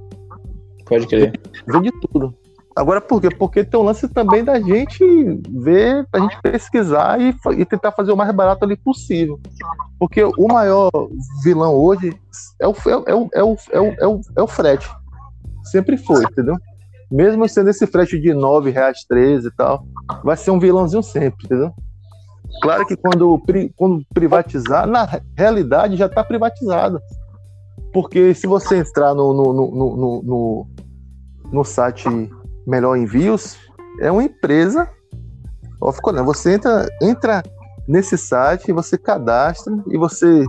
Pode 0.86 1.06
crer. 1.06 1.32
Vendi 1.66 1.90
tudo. 2.00 2.34
Agora 2.76 3.00
por 3.00 3.20
quê? 3.20 3.28
Porque 3.30 3.62
tem 3.62 3.78
um 3.78 3.84
lance 3.84 4.08
também 4.08 4.42
da 4.42 4.60
gente 4.60 5.04
ver, 5.48 6.06
da 6.10 6.18
gente 6.18 6.42
pesquisar 6.42 7.20
e, 7.20 7.34
e, 7.56 7.64
tentar 7.64 7.92
fazer 7.92 8.10
o 8.10 8.16
mais 8.16 8.34
barato 8.34 8.64
ali 8.64 8.76
possível. 8.76 9.40
Porque 9.98 10.24
o 10.24 10.48
maior 10.48 10.90
vilão 11.44 11.72
hoje 11.72 12.18
é 12.60 12.66
o, 12.66 12.74
é 12.86 12.96
o, 12.96 13.04
é 13.06 13.14
o, 13.14 13.28
é 13.32 13.42
o, 13.44 13.56
é 14.00 14.06
o, 14.06 14.20
é 14.36 14.42
o 14.42 14.46
frete. 14.48 14.90
Sempre 15.62 15.96
foi, 15.96 16.24
entendeu? 16.24 16.56
Mesmo 17.10 17.48
sendo 17.48 17.70
esse 17.70 17.86
frete 17.86 18.18
de 18.18 18.32
R$ 18.32 18.70
reais 18.72 19.04
13 19.08 19.46
e 19.46 19.50
tal, 19.52 19.86
vai 20.24 20.36
ser 20.36 20.50
um 20.50 20.58
vilãozinho 20.58 21.02
sempre, 21.02 21.44
entendeu? 21.44 21.72
Claro 22.60 22.84
que 22.86 22.96
quando, 22.96 23.40
quando 23.76 24.04
privatizar, 24.12 24.86
na 24.86 25.08
realidade 25.36 25.96
já 25.96 26.06
está 26.06 26.24
privatizado. 26.24 27.00
Porque 27.92 28.34
se 28.34 28.48
você 28.48 28.78
entrar 28.78 29.14
no, 29.14 29.32
no, 29.32 29.52
no, 29.52 29.96
no, 29.96 30.22
no, 30.22 30.66
no 31.52 31.64
site 31.64 32.08
Melhor 32.66 32.96
Envios, 32.96 33.56
é 34.00 34.10
uma 34.10 34.22
empresa. 34.22 34.88
Ó, 35.80 35.92
ficou, 35.92 36.12
né? 36.12 36.22
Você 36.22 36.54
entra, 36.54 36.88
entra 37.02 37.42
nesse 37.86 38.16
site, 38.16 38.72
você 38.72 38.96
cadastra 38.96 39.72
e 39.88 39.98
você, 39.98 40.44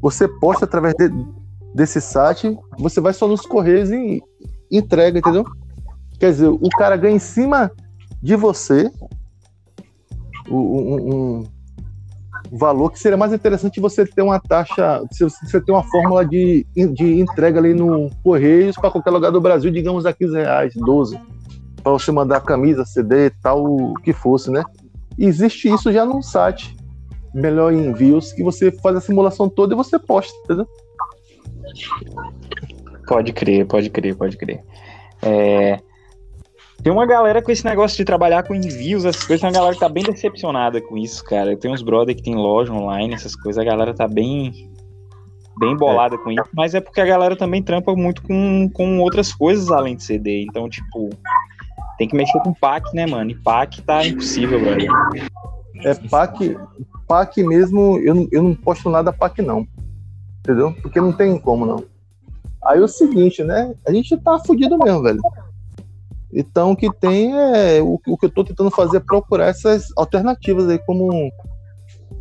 você 0.00 0.28
posta 0.28 0.64
através 0.64 0.94
de, 0.94 1.10
desse 1.74 2.00
site, 2.00 2.56
você 2.78 3.00
vai 3.00 3.12
só 3.12 3.26
nos 3.26 3.42
correios 3.42 3.90
e 3.90 4.22
entrega, 4.70 5.18
entendeu? 5.18 5.44
Quer 6.18 6.32
dizer, 6.32 6.48
o 6.48 6.68
cara 6.78 6.96
ganha 6.96 7.16
em 7.16 7.20
cima 7.20 7.70
de 8.22 8.36
você 8.36 8.90
um, 10.50 10.56
um, 10.56 11.44
valor 12.52 12.90
que 12.90 12.98
seria 12.98 13.16
mais 13.16 13.32
interessante 13.32 13.80
você 13.80 14.06
ter 14.06 14.22
uma 14.22 14.38
taxa, 14.38 15.02
se 15.10 15.24
você 15.24 15.60
ter 15.60 15.72
uma 15.72 15.82
fórmula 15.82 16.24
de, 16.24 16.66
de 16.74 17.20
entrega 17.20 17.58
ali 17.58 17.74
no 17.74 18.10
Correios 18.22 18.76
para 18.76 18.90
qualquer 18.90 19.10
lugar 19.10 19.32
do 19.32 19.40
Brasil, 19.40 19.70
digamos 19.70 20.06
a 20.06 20.12
15 20.12 20.34
reais, 20.34 20.74
12, 20.76 21.18
para 21.84 21.92
você 21.92 22.10
mandar 22.10 22.40
camisa, 22.40 22.84
CD, 22.84 23.30
tal, 23.42 23.62
o 23.64 23.94
que 23.94 24.12
fosse, 24.12 24.50
né? 24.50 24.64
existe 25.18 25.68
isso 25.68 25.92
já 25.92 26.04
num 26.04 26.22
site 26.22 26.76
melhor 27.32 27.72
envios 27.72 28.32
que 28.32 28.42
você 28.42 28.70
faz 28.70 28.96
a 28.96 29.00
simulação 29.00 29.48
toda 29.48 29.74
e 29.74 29.76
você 29.76 29.98
posta, 29.98 30.32
entendeu? 30.44 30.68
Pode 33.06 33.32
crer, 33.32 33.66
pode 33.66 33.90
crer, 33.90 34.16
pode 34.16 34.36
crer. 34.36 34.62
É... 35.20 35.80
Tem 36.82 36.92
uma 36.92 37.06
galera 37.06 37.42
com 37.42 37.50
esse 37.50 37.64
negócio 37.64 37.96
de 37.96 38.04
trabalhar 38.04 38.44
com 38.44 38.54
envios, 38.54 39.04
essas 39.04 39.24
coisas, 39.24 39.40
tem 39.40 39.48
uma 39.48 39.54
galera 39.54 39.74
que 39.74 39.80
tá 39.80 39.88
bem 39.88 40.04
decepcionada 40.04 40.80
com 40.80 40.96
isso, 40.96 41.24
cara. 41.24 41.56
Tenho 41.56 41.74
uns 41.74 41.82
brother 41.82 42.14
que 42.14 42.22
tem 42.22 42.36
loja 42.36 42.72
online, 42.72 43.14
essas 43.14 43.34
coisas, 43.34 43.60
a 43.60 43.64
galera 43.64 43.92
tá 43.94 44.06
bem 44.06 44.70
bem 45.56 45.76
bolada 45.76 46.16
é. 46.16 46.18
com 46.18 46.32
isso, 46.32 46.48
mas 46.52 46.74
é 46.74 46.80
porque 46.80 47.00
a 47.00 47.06
galera 47.06 47.36
também 47.36 47.62
trampa 47.62 47.94
muito 47.94 48.22
com, 48.22 48.68
com 48.72 48.98
outras 48.98 49.32
coisas 49.32 49.70
além 49.70 49.96
de 49.96 50.02
CD. 50.02 50.42
Então, 50.42 50.68
tipo, 50.68 51.10
tem 51.98 52.08
que 52.08 52.16
mexer 52.16 52.38
com 52.40 52.52
PAC, 52.52 52.94
né, 52.94 53.06
mano? 53.06 53.30
E 53.30 53.34
PAC 53.34 53.82
tá 53.82 54.06
impossível, 54.06 54.60
velho. 54.60 54.92
É, 55.84 55.94
PAC, 55.94 56.56
PAC 57.06 57.42
mesmo, 57.42 57.98
eu, 57.98 58.28
eu 58.30 58.42
não 58.42 58.54
posto 58.54 58.90
nada 58.90 59.12
PAC, 59.12 59.42
não. 59.42 59.66
Entendeu? 60.40 60.74
Porque 60.82 61.00
não 61.00 61.12
tem 61.12 61.38
como, 61.38 61.64
não. 61.64 61.84
Aí 62.64 62.80
o 62.80 62.88
seguinte, 62.88 63.44
né? 63.44 63.74
A 63.86 63.92
gente 63.92 64.16
tá 64.16 64.38
fudido 64.38 64.78
mesmo, 64.78 65.02
velho. 65.02 65.20
Então 66.32 66.72
o 66.72 66.76
que 66.76 66.92
tem 66.92 67.32
é. 67.32 67.80
O, 67.80 68.00
o 68.06 68.18
que 68.18 68.26
eu 68.26 68.30
tô 68.30 68.42
tentando 68.42 68.70
fazer 68.70 68.96
é 68.96 69.00
procurar 69.00 69.46
essas 69.46 69.86
alternativas 69.96 70.68
aí, 70.68 70.78
como 70.78 71.30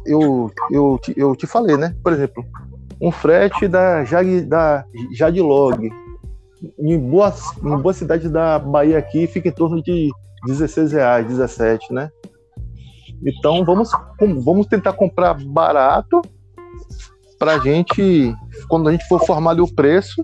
eu, 0.06 0.52
eu, 0.70 1.00
eu 1.16 1.36
te 1.36 1.48
falei, 1.48 1.78
né? 1.78 1.96
Por 2.04 2.14
exemplo, 2.14 2.46
um 3.02 3.12
frete 3.12 3.68
da, 3.68 4.04
Jag, 4.06 4.42
da 4.42 4.86
Jadlog 5.12 5.90
em 6.80 6.98
boa, 6.98 7.34
em 7.64 7.78
boa 7.78 7.94
cidade 7.94 8.30
da 8.30 8.58
Bahia 8.60 8.98
aqui 8.98 9.28
fica 9.28 9.50
em 9.50 9.52
torno 9.52 9.82
de 9.82 10.10
16 10.46 10.92
reais, 10.92 11.28
17, 11.28 11.94
né? 11.94 12.10
Então 13.26 13.64
vamos, 13.64 13.90
vamos 14.44 14.68
tentar 14.68 14.94
comprar 14.94 15.34
barato 15.34 16.22
pra 17.40 17.60
gente, 17.60 18.34
quando 18.68 18.90
a 18.90 18.92
gente 18.92 19.08
for 19.08 19.26
formar 19.26 19.52
ali 19.52 19.62
o 19.62 19.74
preço, 19.74 20.22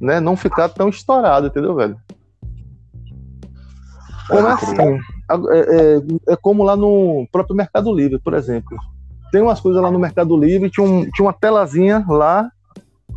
né, 0.00 0.20
não 0.20 0.36
ficar 0.36 0.68
tão 0.68 0.88
estourado, 0.88 1.46
entendeu, 1.46 1.74
velho? 1.74 1.96
Como 4.28 4.48
é 4.48 4.52
assim? 4.52 4.76
É, 5.30 5.58
é, 5.58 6.32
é, 6.32 6.36
como 6.36 6.62
lá 6.62 6.76
no 6.76 7.26
próprio 7.30 7.56
Mercado 7.56 7.92
Livre, 7.92 8.18
por 8.18 8.34
exemplo. 8.34 8.76
Tem 9.30 9.42
umas 9.42 9.60
coisas 9.60 9.80
lá 9.80 9.90
no 9.90 9.98
Mercado 9.98 10.36
Livre, 10.36 10.70
tinha, 10.70 10.86
um, 10.86 11.08
tinha 11.10 11.26
uma 11.26 11.32
telazinha 11.32 12.04
lá, 12.08 12.50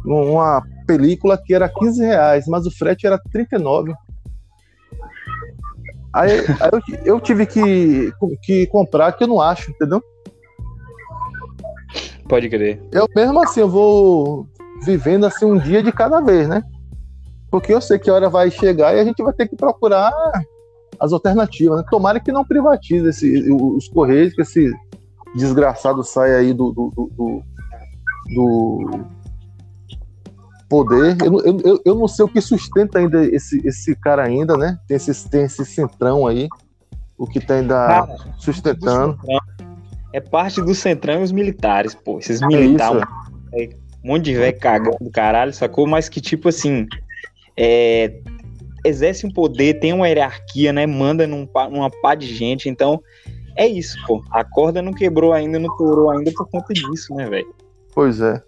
uma 0.06 0.64
película 0.86 1.38
que 1.38 1.54
era 1.54 1.70
15 1.70 2.04
reais, 2.04 2.46
mas 2.48 2.66
o 2.66 2.72
frete 2.72 3.06
era 3.08 3.20
39. 3.32 3.94
Aí, 6.14 6.32
aí 6.32 6.70
eu, 6.72 7.16
eu, 7.16 7.20
tive 7.20 7.46
que, 7.46 8.12
que 8.42 8.68
comprar, 8.68 9.12
que 9.12 9.24
eu 9.24 9.28
não 9.28 9.42
acho, 9.42 9.72
entendeu? 9.72 10.02
Pode 12.28 12.50
crer. 12.50 12.82
Eu 12.92 13.08
mesmo 13.14 13.42
assim, 13.44 13.60
eu 13.60 13.70
vou 13.70 14.48
vivendo 14.84 15.26
assim 15.26 15.46
um 15.46 15.58
dia 15.58 15.84
de 15.84 15.92
cada 15.92 16.22
vez, 16.22 16.48
né? 16.48 16.64
Porque 17.52 17.74
eu 17.74 17.82
sei 17.82 18.00
que 18.00 18.10
a 18.10 18.14
hora 18.14 18.30
vai 18.30 18.50
chegar 18.50 18.96
e 18.96 19.00
a 19.00 19.04
gente 19.04 19.22
vai 19.22 19.34
ter 19.34 19.48
que 19.48 19.56
procurar 19.56 20.12
as 21.00 21.12
alternativas, 21.12 21.80
né? 21.80 21.86
Tomara 21.90 22.20
que 22.20 22.32
não 22.32 22.46
privatize 22.46 23.08
esse, 23.08 23.52
os 23.52 23.88
Correios, 23.90 24.34
que 24.34 24.42
esse 24.42 24.72
desgraçado 25.36 26.04
saia 26.04 26.38
aí 26.38 26.54
do, 26.54 26.72
do, 26.72 26.92
do, 26.96 27.42
do 28.34 29.06
poder. 30.70 31.18
Eu, 31.24 31.62
eu, 31.64 31.82
eu 31.86 31.96
não 31.96 32.08
sei 32.08 32.26
o 32.26 32.28
que 32.28 32.42
sustenta 32.42 33.00
ainda 33.00 33.24
esse, 33.26 33.66
esse 33.66 33.96
cara 33.96 34.24
ainda, 34.24 34.58
né? 34.58 34.78
Tem 34.88 34.98
esse, 34.98 35.30
tem 35.30 35.44
esse 35.44 35.66
centrão 35.66 36.28
aí, 36.28 36.48
o 37.18 37.26
que 37.28 37.40
tá 37.40 37.56
ainda 37.56 37.88
cara, 37.88 38.16
sustentando. 38.38 39.18
É 40.14 40.20
parte 40.20 40.62
do 40.62 40.74
centrão 40.74 41.22
e 41.22 41.24
os 41.24 41.32
militares, 41.32 41.94
pô. 41.94 42.20
Esses 42.20 42.42
militares, 42.42 43.04
é 43.54 43.70
um 44.04 44.10
monte 44.10 44.26
de 44.26 44.36
velho 44.36 44.60
cagando 44.60 44.98
do 45.02 45.10
caralho, 45.10 45.54
sacou? 45.54 45.88
Mas 45.88 46.08
que 46.08 46.22
tipo 46.22 46.50
assim, 46.50 46.88
é, 47.58 48.20
exerce 48.86 49.26
um 49.26 49.32
poder, 49.32 49.80
tem 49.80 49.94
uma 49.94 50.08
hierarquia, 50.08 50.72
né? 50.72 50.86
Manda 50.86 51.28
num, 51.28 51.48
numa 51.72 51.90
pá 52.02 52.16
de 52.16 52.28
gente, 52.34 52.70
então 52.70 53.02
é 53.56 53.68
isso, 53.68 53.98
pô. 54.06 54.24
A 54.32 54.44
corda 54.44 54.82
não 54.82 54.94
quebrou 54.94 55.34
ainda, 55.34 55.58
não 55.60 55.76
torou 55.78 56.12
ainda 56.12 56.32
por 56.32 56.48
conta 56.50 56.74
disso, 56.74 57.14
né, 57.16 57.30
velho? 57.30 57.54
Pois 57.94 58.22
é. 58.22 58.42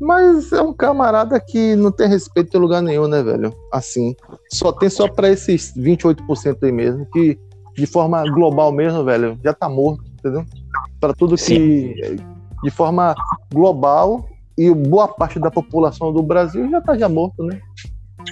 Mas 0.00 0.52
é 0.52 0.60
um 0.60 0.72
camarada 0.72 1.38
que 1.40 1.76
não 1.76 1.90
tem 1.90 2.08
respeito 2.08 2.56
em 2.56 2.60
lugar 2.60 2.82
nenhum, 2.82 3.06
né, 3.06 3.22
velho? 3.22 3.54
Assim. 3.72 4.14
Só 4.52 4.72
tem 4.72 4.90
só 4.90 5.08
para 5.08 5.30
esses 5.30 5.72
28% 5.76 6.58
aí 6.62 6.72
mesmo, 6.72 7.06
que 7.12 7.38
de 7.76 7.86
forma 7.86 8.22
global 8.30 8.72
mesmo, 8.72 9.04
velho, 9.04 9.38
já 9.42 9.52
tá 9.52 9.68
morto, 9.68 10.04
entendeu? 10.18 10.44
Para 11.00 11.14
tudo 11.14 11.36
Sim. 11.36 11.54
que. 11.54 12.16
De 12.62 12.70
forma 12.70 13.14
global, 13.52 14.26
e 14.56 14.72
boa 14.72 15.08
parte 15.08 15.38
da 15.38 15.50
população 15.50 16.12
do 16.12 16.22
Brasil 16.22 16.70
já 16.70 16.80
tá 16.80 16.96
já 16.96 17.08
morto, 17.08 17.42
né? 17.42 17.60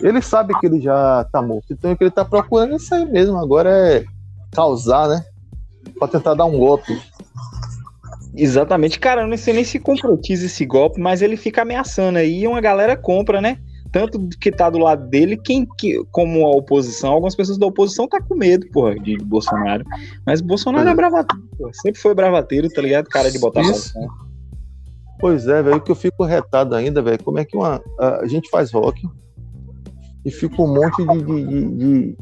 Ele 0.01 0.23
sabe 0.23 0.59
que 0.59 0.67
ele 0.67 0.81
já 0.81 1.25
tá 1.33 1.43
morto. 1.43 1.73
Então 1.73 1.93
o 1.93 1.97
que 1.97 2.05
ele 2.05 2.11
tá 2.11 2.25
procurando 2.25 2.73
é 2.73 2.77
isso 2.77 2.95
aí 2.95 3.05
mesmo. 3.05 3.37
Agora 3.37 3.71
é 3.71 4.05
causar, 4.53 5.09
né? 5.09 5.25
Pra 5.99 6.09
tentar 6.09 6.35
dar 6.35 6.45
um 6.45 6.57
golpe. 6.57 6.99
Exatamente. 8.35 8.99
Cara, 8.99 9.23
eu 9.23 9.29
não 9.29 9.37
sei 9.37 9.55
nem 9.55 9.65
se 9.65 9.79
concretiza 9.79 10.47
esse 10.47 10.65
golpe, 10.65 11.01
mas 11.01 11.23
ele 11.23 11.37
fica 11.37 11.63
ameaçando 11.63 12.19
aí 12.19 12.43
e 12.43 12.47
uma 12.47 12.61
galera 12.61 12.97
compra, 12.97 13.41
né? 13.41 13.59
Tanto 13.91 14.27
que 14.41 14.51
tá 14.51 14.71
do 14.71 14.79
lado 14.79 15.07
dele, 15.09 15.37
quem 15.37 15.67
que, 15.77 16.03
como 16.11 16.47
a 16.47 16.51
oposição, 16.51 17.13
algumas 17.13 17.37
pessoas 17.37 17.59
da 17.59 17.67
oposição 17.67 18.09
tá 18.09 18.23
com 18.23 18.35
medo, 18.35 18.67
porra, 18.71 18.95
de 18.95 19.19
Bolsonaro. 19.19 19.85
Mas 20.27 20.41
Bolsonaro 20.41 20.89
é, 20.89 20.93
é 20.93 20.95
bravateiro, 20.95 21.47
porra. 21.59 21.71
sempre 21.75 22.01
foi 22.01 22.15
bravateiro, 22.15 22.71
tá 22.71 22.81
ligado? 22.81 23.07
Cara 23.09 23.31
de 23.31 23.39
botar 23.39 23.61
Isso. 23.61 23.93
Pois 25.21 25.47
é, 25.47 25.63
velho, 25.63 25.81
que 25.81 25.91
eu 25.91 25.95
fico 25.95 26.25
retado 26.25 26.75
ainda, 26.75 27.03
velho. 27.03 27.23
Como 27.23 27.39
é 27.39 27.45
que 27.45 27.55
uma, 27.57 27.83
a, 28.01 28.27
gente 28.27 28.49
faz 28.49 28.73
rock 28.73 29.07
e 30.25 30.31
fica 30.31 30.61
um 30.63 30.75
monte 30.75 31.07
de, 31.07 31.19
de, 31.19 31.45
de, 31.45 31.77
de, 31.77 32.17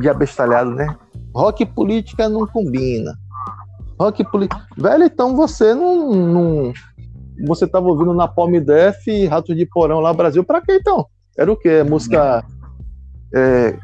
de 0.00 0.08
abestalhado, 0.08 0.70
né? 0.70 0.86
Rock 1.34 1.64
e 1.64 1.66
política 1.66 2.28
não 2.28 2.46
combina. 2.46 3.12
Rock 3.98 4.24
política. 4.30 4.66
Velho, 4.76 5.04
então 5.04 5.34
você 5.34 5.74
não, 5.74 6.12
não. 6.12 6.72
Você 7.46 7.66
tava 7.66 7.86
ouvindo 7.86 8.14
na 8.14 8.28
Palme 8.28 8.60
Def 8.60 9.06
e 9.06 9.26
Rato 9.26 9.54
de 9.54 9.66
Porão 9.66 10.00
lá 10.00 10.12
Brasil, 10.12 10.44
pra 10.44 10.60
quê 10.60 10.78
então? 10.80 11.06
Era 11.36 11.50
o 11.52 11.56
quê? 11.56 11.82
Música. 11.82 12.44
É, 13.34 13.76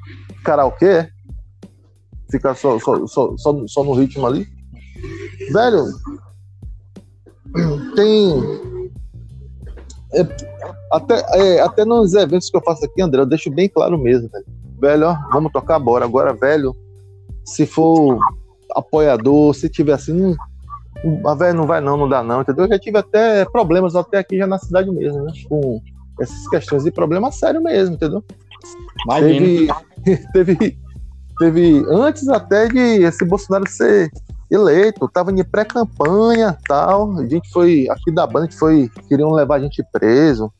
karaokê? 0.44 1.08
Ficar 2.30 2.54
só, 2.54 2.78
só, 2.78 3.06
só, 3.06 3.36
só, 3.36 3.66
só 3.66 3.84
no 3.84 3.92
ritmo 3.92 4.26
ali? 4.26 4.46
Velho, 5.52 5.84
tem. 7.94 8.42
É, 10.14 10.26
até, 10.90 11.24
é, 11.38 11.60
até 11.60 11.84
nos 11.84 12.14
eventos 12.14 12.50
que 12.50 12.56
eu 12.56 12.62
faço 12.62 12.84
aqui, 12.84 13.02
André, 13.02 13.20
eu 13.20 13.26
deixo 13.26 13.50
bem 13.50 13.68
claro 13.68 13.98
mesmo, 13.98 14.28
velho. 14.28 14.46
Velho, 14.80 15.06
ó, 15.08 15.16
vamos 15.32 15.52
tocar 15.52 15.78
bora. 15.78 16.04
Agora, 16.04 16.32
velho, 16.32 16.74
se 17.44 17.66
for 17.66 18.18
apoiador, 18.75 19.55
se 19.55 19.68
tiver 19.68 19.93
assim, 19.93 20.12
não, 20.12 21.29
a 21.29 21.35
velho 21.35 21.57
não 21.57 21.66
vai 21.66 21.81
não, 21.81 21.97
não 21.97 22.09
dá 22.09 22.23
não, 22.23 22.43
entendeu? 22.43 22.64
Eu 22.64 22.70
já 22.70 22.79
tive 22.79 22.99
até 22.99 23.45
problemas 23.45 23.97
até 23.97 24.18
aqui 24.18 24.39
já 24.39 24.47
na 24.47 24.59
cidade 24.59 24.91
mesmo, 24.91 25.23
né? 25.25 25.33
Com 25.49 25.81
essas 26.20 26.49
questões 26.49 26.85
de 26.85 26.91
problema 26.91 27.33
sério 27.33 27.62
mesmo, 27.62 27.95
entendeu? 27.95 28.25
Teve, 29.18 29.68
teve, 30.33 30.79
teve 31.39 31.85
antes 31.89 32.29
até 32.29 32.68
de 32.68 33.03
esse 33.03 33.25
Bolsonaro 33.25 33.68
ser 33.68 34.11
eleito, 34.51 35.09
tava 35.09 35.33
em 35.33 35.43
pré-campanha 35.43 36.57
tal. 36.68 37.18
A 37.18 37.27
gente 37.27 37.51
foi, 37.51 37.89
aqui 37.91 38.12
da 38.12 38.27
banda, 38.27 38.41
a 38.41 38.51
gente 38.51 38.59
foi, 38.59 38.91
queriam 39.09 39.33
levar 39.33 39.57
a 39.57 39.61
gente 39.61 39.83
preso, 39.91 40.53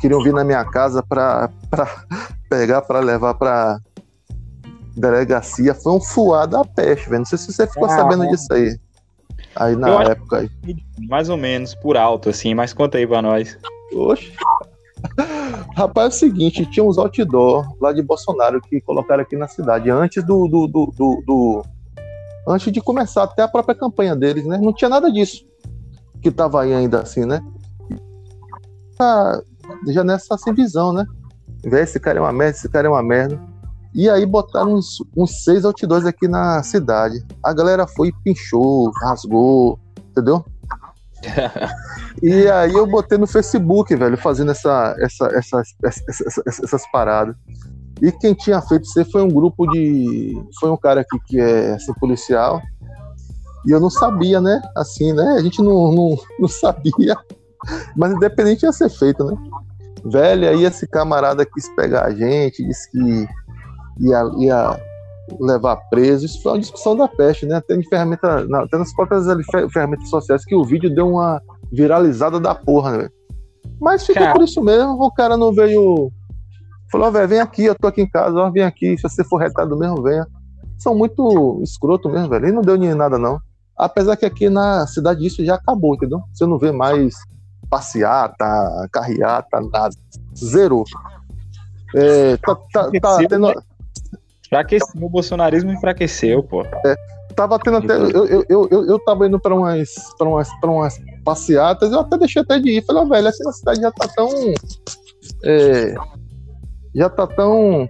queriam 0.00 0.22
vir 0.22 0.32
na 0.32 0.44
minha 0.44 0.64
casa 0.64 1.02
para 1.02 1.50
pegar, 2.48 2.82
para 2.82 3.00
levar 3.00 3.34
para 3.34 3.80
delegacia 4.96 5.74
foi 5.74 5.92
um 5.92 6.00
fuado 6.00 6.56
a 6.56 6.64
peste, 6.64 7.08
velho. 7.08 7.20
Não 7.20 7.26
sei 7.26 7.38
se 7.38 7.52
você 7.52 7.66
ficou 7.66 7.86
ah, 7.86 7.90
sabendo 7.90 8.28
disso 8.28 8.52
aí. 8.52 8.78
Aí 9.54 9.76
na 9.76 10.02
época 10.02 10.38
aí. 10.38 10.50
Mais 11.08 11.28
ou 11.28 11.36
menos, 11.36 11.74
por 11.74 11.96
alto, 11.96 12.28
assim, 12.28 12.54
mas 12.54 12.72
conta 12.72 12.98
aí 12.98 13.06
pra 13.06 13.22
nós. 13.22 13.58
Oxe. 13.94 14.32
Rapaz, 15.76 16.06
é 16.06 16.08
o 16.08 16.18
seguinte, 16.18 16.66
tinha 16.66 16.84
uns 16.84 16.98
outdoor 16.98 17.66
lá 17.80 17.92
de 17.92 18.02
Bolsonaro 18.02 18.60
que 18.60 18.80
colocaram 18.80 19.22
aqui 19.22 19.36
na 19.36 19.46
cidade, 19.46 19.90
antes 19.90 20.24
do, 20.24 20.48
do, 20.48 20.66
do, 20.66 20.86
do, 20.96 21.22
do 21.26 21.62
antes 22.48 22.72
de 22.72 22.80
começar 22.80 23.24
até 23.24 23.42
a 23.42 23.48
própria 23.48 23.74
campanha 23.74 24.16
deles, 24.16 24.44
né? 24.46 24.58
Não 24.60 24.72
tinha 24.72 24.88
nada 24.88 25.12
disso 25.12 25.44
que 26.26 26.30
tava 26.30 26.62
aí 26.62 26.74
ainda 26.74 27.00
assim, 27.00 27.24
né? 27.24 27.40
Já 29.88 30.02
nessa 30.02 30.34
assim, 30.34 30.52
visão, 30.52 30.92
né? 30.92 31.06
Vê, 31.64 31.82
esse 31.82 32.00
cara 32.00 32.18
é 32.18 32.22
uma 32.22 32.32
merda, 32.32 32.56
esse 32.56 32.68
cara 32.68 32.88
é 32.88 32.90
uma 32.90 33.02
merda. 33.02 33.40
E 33.96 34.10
aí 34.10 34.26
botaram 34.26 34.74
uns, 34.74 34.98
uns 35.16 35.42
seis 35.42 35.64
outdoors 35.64 36.04
aqui 36.04 36.28
na 36.28 36.62
cidade. 36.62 37.24
A 37.42 37.50
galera 37.54 37.86
foi, 37.86 38.12
pinchou, 38.22 38.90
rasgou, 39.02 39.80
entendeu? 40.10 40.44
e 42.22 42.46
aí 42.46 42.74
eu 42.74 42.86
botei 42.86 43.16
no 43.16 43.26
Facebook, 43.26 43.96
velho, 43.96 44.18
fazendo 44.18 44.50
essa, 44.50 44.94
essa, 45.00 45.26
essa, 45.28 45.62
essa, 45.82 46.42
essas 46.46 46.90
paradas. 46.92 47.34
E 48.02 48.12
quem 48.12 48.34
tinha 48.34 48.60
feito 48.60 48.84
isso 48.84 49.10
foi 49.10 49.22
um 49.22 49.30
grupo 49.30 49.66
de. 49.68 50.38
Foi 50.60 50.70
um 50.70 50.76
cara 50.76 51.00
aqui 51.00 51.18
que 51.26 51.40
é 51.40 51.72
assim, 51.72 51.94
policial. 51.94 52.60
E 53.66 53.70
eu 53.70 53.80
não 53.80 53.88
sabia, 53.88 54.42
né? 54.42 54.60
Assim, 54.76 55.14
né? 55.14 55.36
A 55.38 55.42
gente 55.42 55.62
não, 55.62 55.90
não, 55.90 56.18
não 56.38 56.48
sabia. 56.48 57.16
Mas 57.96 58.12
independente 58.12 58.64
ia 58.66 58.72
ser 58.72 58.90
feito, 58.90 59.24
né? 59.24 59.34
Velho, 60.04 60.50
aí 60.50 60.64
esse 60.64 60.86
camarada 60.86 61.46
quis 61.46 61.66
pegar 61.74 62.04
a 62.04 62.14
gente, 62.14 62.62
disse 62.62 62.90
que 62.90 63.26
ia, 63.98 64.30
ia 64.38 64.80
levar 65.40 65.76
preso. 65.90 66.26
Isso 66.26 66.42
foi 66.42 66.52
uma 66.52 66.60
discussão 66.60 66.96
da 66.96 67.08
peste, 67.08 67.46
né? 67.46 67.56
Até, 67.56 67.74
em 67.74 67.82
ferramenta, 67.88 68.46
até 68.62 68.78
nas 68.78 68.94
próprias 68.94 69.26
ferramentas 69.72 70.08
sociais 70.08 70.44
que 70.44 70.54
o 70.54 70.64
vídeo 70.64 70.94
deu 70.94 71.08
uma 71.08 71.40
viralizada 71.72 72.38
da 72.38 72.54
porra, 72.54 72.98
né? 72.98 73.08
Mas 73.80 74.06
ficou 74.06 74.32
por 74.32 74.42
isso 74.42 74.62
mesmo, 74.62 74.92
o 74.92 75.12
cara 75.12 75.36
não 75.36 75.52
veio 75.52 76.10
Falou, 76.90 77.10
velho, 77.10 77.28
vem 77.28 77.40
aqui, 77.40 77.64
eu 77.64 77.74
tô 77.74 77.88
aqui 77.88 78.02
em 78.02 78.08
casa, 78.08 78.38
ó, 78.38 78.50
vem 78.50 78.62
aqui, 78.62 78.96
se 78.96 79.02
você 79.02 79.24
for 79.24 79.38
retado 79.38 79.76
mesmo, 79.76 80.02
venha. 80.02 80.26
São 80.78 80.94
muito 80.94 81.60
escroto 81.62 82.08
mesmo, 82.08 82.28
velho. 82.28 82.48
E 82.48 82.52
não 82.52 82.62
deu 82.62 82.76
nem 82.76 82.94
nada, 82.94 83.18
não. 83.18 83.40
Apesar 83.76 84.16
que 84.16 84.24
aqui 84.24 84.48
na 84.48 84.86
cidade 84.86 85.26
isso 85.26 85.44
já 85.44 85.56
acabou, 85.56 85.94
entendeu? 85.94 86.22
Você 86.32 86.46
não 86.46 86.58
vê 86.58 86.70
mais 86.70 87.14
passeata, 87.68 88.88
carreata, 88.92 89.60
nada. 89.60 89.94
Zerou. 90.36 90.84
É, 91.94 92.36
tá, 92.36 92.56
tá, 92.72 92.90
tá 93.00 93.18
tendo... 93.28 93.52
Enfraqueceu, 94.46 95.02
o 95.02 95.08
bolsonarismo 95.08 95.72
enfraqueceu, 95.72 96.42
pô. 96.42 96.62
É, 96.62 96.96
tava 97.34 97.58
tendo 97.58 97.78
até. 97.78 97.94
Eu, 97.94 98.26
eu, 98.26 98.44
eu, 98.48 98.86
eu, 98.86 98.98
tava 99.04 99.26
indo 99.26 99.38
pra 99.40 99.54
umas, 99.54 99.94
pra, 100.16 100.28
umas, 100.28 100.48
pra 100.60 100.70
umas 100.70 101.00
passeatas, 101.24 101.92
eu 101.92 102.00
até 102.00 102.16
deixei 102.18 102.42
até 102.42 102.58
de 102.58 102.78
ir. 102.78 102.84
Falei, 102.84 103.02
oh, 103.02 103.08
velho, 103.08 103.28
essa 103.28 103.52
cidade 103.52 103.80
já 103.80 103.92
tá 103.92 104.08
tão. 104.08 104.28
É, 105.44 105.94
já 106.94 107.10
tá 107.10 107.26
tão 107.26 107.88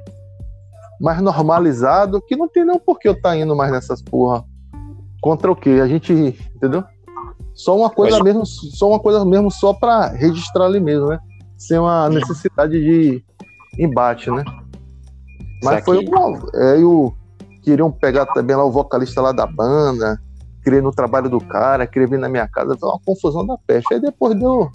mais 1.01 1.21
normalizado 1.21 2.23
que 2.23 2.37
não 2.37 2.49
tem 2.49 2.65
nem 2.65 2.79
por 2.79 2.99
que 2.99 3.09
eu 3.09 3.21
tá 3.21 3.37
indo 3.37 3.55
mais 3.55 3.71
nessas 3.71 4.03
porra. 4.03 4.45
Contra 5.21 5.51
o 5.51 5.57
quê? 5.57 5.79
A 5.83 5.87
gente, 5.87 6.13
entendeu? 6.55 6.85
Só 7.55 7.77
uma 7.77 7.91
coisa 7.91 8.19
Pode. 8.19 8.29
mesmo, 8.29 8.45
só 8.47 8.89
uma 8.89 9.01
coisa 9.01 9.25
mesmo 9.25 9.51
só 9.51 9.73
para 9.73 10.09
registrar 10.09 10.67
ali 10.67 10.79
mesmo, 10.79 11.09
né? 11.09 11.19
Sem 11.57 11.79
uma 11.79 12.09
necessidade 12.09 12.79
de 12.79 13.25
embate, 13.79 14.31
né? 14.31 14.45
Mas 15.63 15.85
foi 15.85 16.05
uma, 16.07 16.39
é, 16.55 16.83
eu 16.83 17.15
queriam 17.63 17.91
pegar 17.91 18.27
também 18.27 18.55
lá 18.55 18.65
o 18.65 18.71
vocalista 18.71 19.21
lá 19.21 19.33
da 19.33 19.47
banda, 19.47 20.21
querer 20.63 20.83
no 20.83 20.91
trabalho 20.91 21.29
do 21.29 21.41
cara, 21.41 21.87
querer 21.87 22.09
vir 22.09 22.19
na 22.19 22.29
minha 22.29 22.47
casa, 22.49 22.77
foi 22.77 22.89
uma 22.89 23.01
confusão 23.05 23.47
da 23.47 23.57
peste. 23.67 23.95
Aí 23.95 24.01
depois 24.01 24.39
deu 24.39 24.71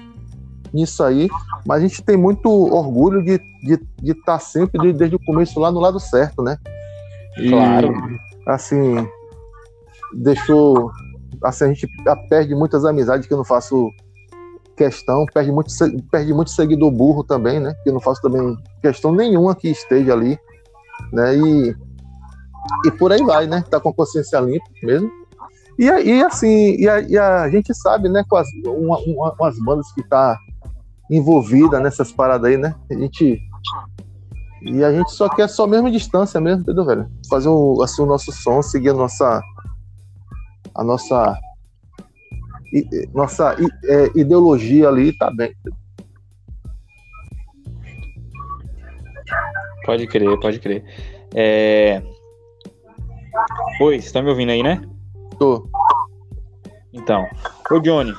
nisso 0.74 1.04
aí, 1.04 1.30
mas 1.66 1.80
a 1.80 1.88
gente 1.88 2.02
tem 2.02 2.18
muito 2.18 2.50
orgulho 2.50 3.24
de 3.24 3.34
estar 3.34 3.46
de, 3.64 3.88
de 4.02 4.14
tá 4.14 4.40
sempre, 4.40 4.82
de, 4.82 4.94
desde 4.94 5.16
o 5.16 5.26
começo, 5.26 5.60
lá 5.60 5.72
no 5.72 5.80
lado 5.80 6.00
certo, 6.00 6.42
né? 6.42 6.58
E, 7.38 7.50
claro. 7.50 7.94
Assim, 8.48 9.08
deixou. 10.14 10.92
Assim, 11.44 11.66
a 11.66 11.68
gente 11.68 11.88
perde 12.30 12.54
muitas 12.56 12.86
amizades 12.86 13.28
que 13.28 13.34
eu 13.34 13.38
não 13.38 13.46
faço 13.46 13.90
questão, 14.76 15.26
perde 15.34 15.52
muito, 15.52 15.70
perde 16.12 16.34
muito 16.34 16.52
seguidor 16.52 16.92
burro 16.92 17.24
também, 17.24 17.60
né? 17.60 17.74
Que 17.84 17.90
eu 17.90 17.94
não 17.94 18.00
faço 18.02 18.22
também 18.22 18.58
questão 18.82 19.12
nenhuma 19.12 19.56
que 19.56 19.70
esteja 19.70 20.14
ali, 20.14 20.40
né? 21.12 21.36
E, 21.36 21.76
e 22.86 22.92
por 22.92 23.12
aí 23.12 23.24
vai, 23.24 23.48
né? 23.48 23.64
Tá 23.70 23.80
com 23.80 23.90
a 23.90 23.94
consciência 23.94 24.40
limpa 24.40 24.66
mesmo. 24.84 25.12
E, 25.78 25.86
e 25.86 26.24
assim, 26.24 26.76
e 26.78 26.88
a, 26.88 27.00
e 27.02 27.18
a 27.18 27.50
gente 27.50 27.74
sabe, 27.74 28.08
né, 28.10 28.24
com 28.30 28.36
as, 28.36 28.48
uma, 28.66 29.00
uma, 29.00 29.36
bandas 29.66 29.92
que 29.94 30.04
tá 30.04 30.38
envolvida 31.10 31.80
nessas 31.80 32.12
paradas 32.12 32.50
aí, 32.50 32.58
né? 32.58 32.76
A 32.90 32.94
gente. 32.94 33.40
E 34.62 34.84
a 34.84 34.94
gente 34.94 35.12
só 35.12 35.28
quer 35.28 35.50
só 35.50 35.64
a 35.64 35.68
mesma 35.68 35.90
distância 35.90 36.40
mesmo, 36.40 36.62
entendeu, 36.62 36.86
velho? 36.86 37.10
Fazer 37.28 37.50
o, 37.50 37.82
assim, 37.82 38.04
o 38.04 38.06
nosso 38.06 38.32
som, 38.32 38.62
seguir 38.62 38.90
a 38.90 38.94
nossa. 38.94 39.42
A 40.76 40.84
nossa. 40.84 41.38
nossa 43.14 43.56
é, 43.84 44.12
ideologia 44.16 44.88
ali 44.88 45.18
tá 45.18 45.32
bem. 45.32 45.54
Pode 49.86 50.08
crer, 50.08 50.40
pode 50.40 50.60
crer. 50.60 50.84
É... 51.36 52.02
Oi, 53.82 54.02
você 54.02 54.12
tá 54.12 54.22
me 54.22 54.30
ouvindo 54.30 54.52
aí, 54.52 54.62
né? 54.62 54.82
Tô. 55.40 55.68
Então, 56.94 57.26
ô 57.72 57.80
Johnny, 57.80 58.14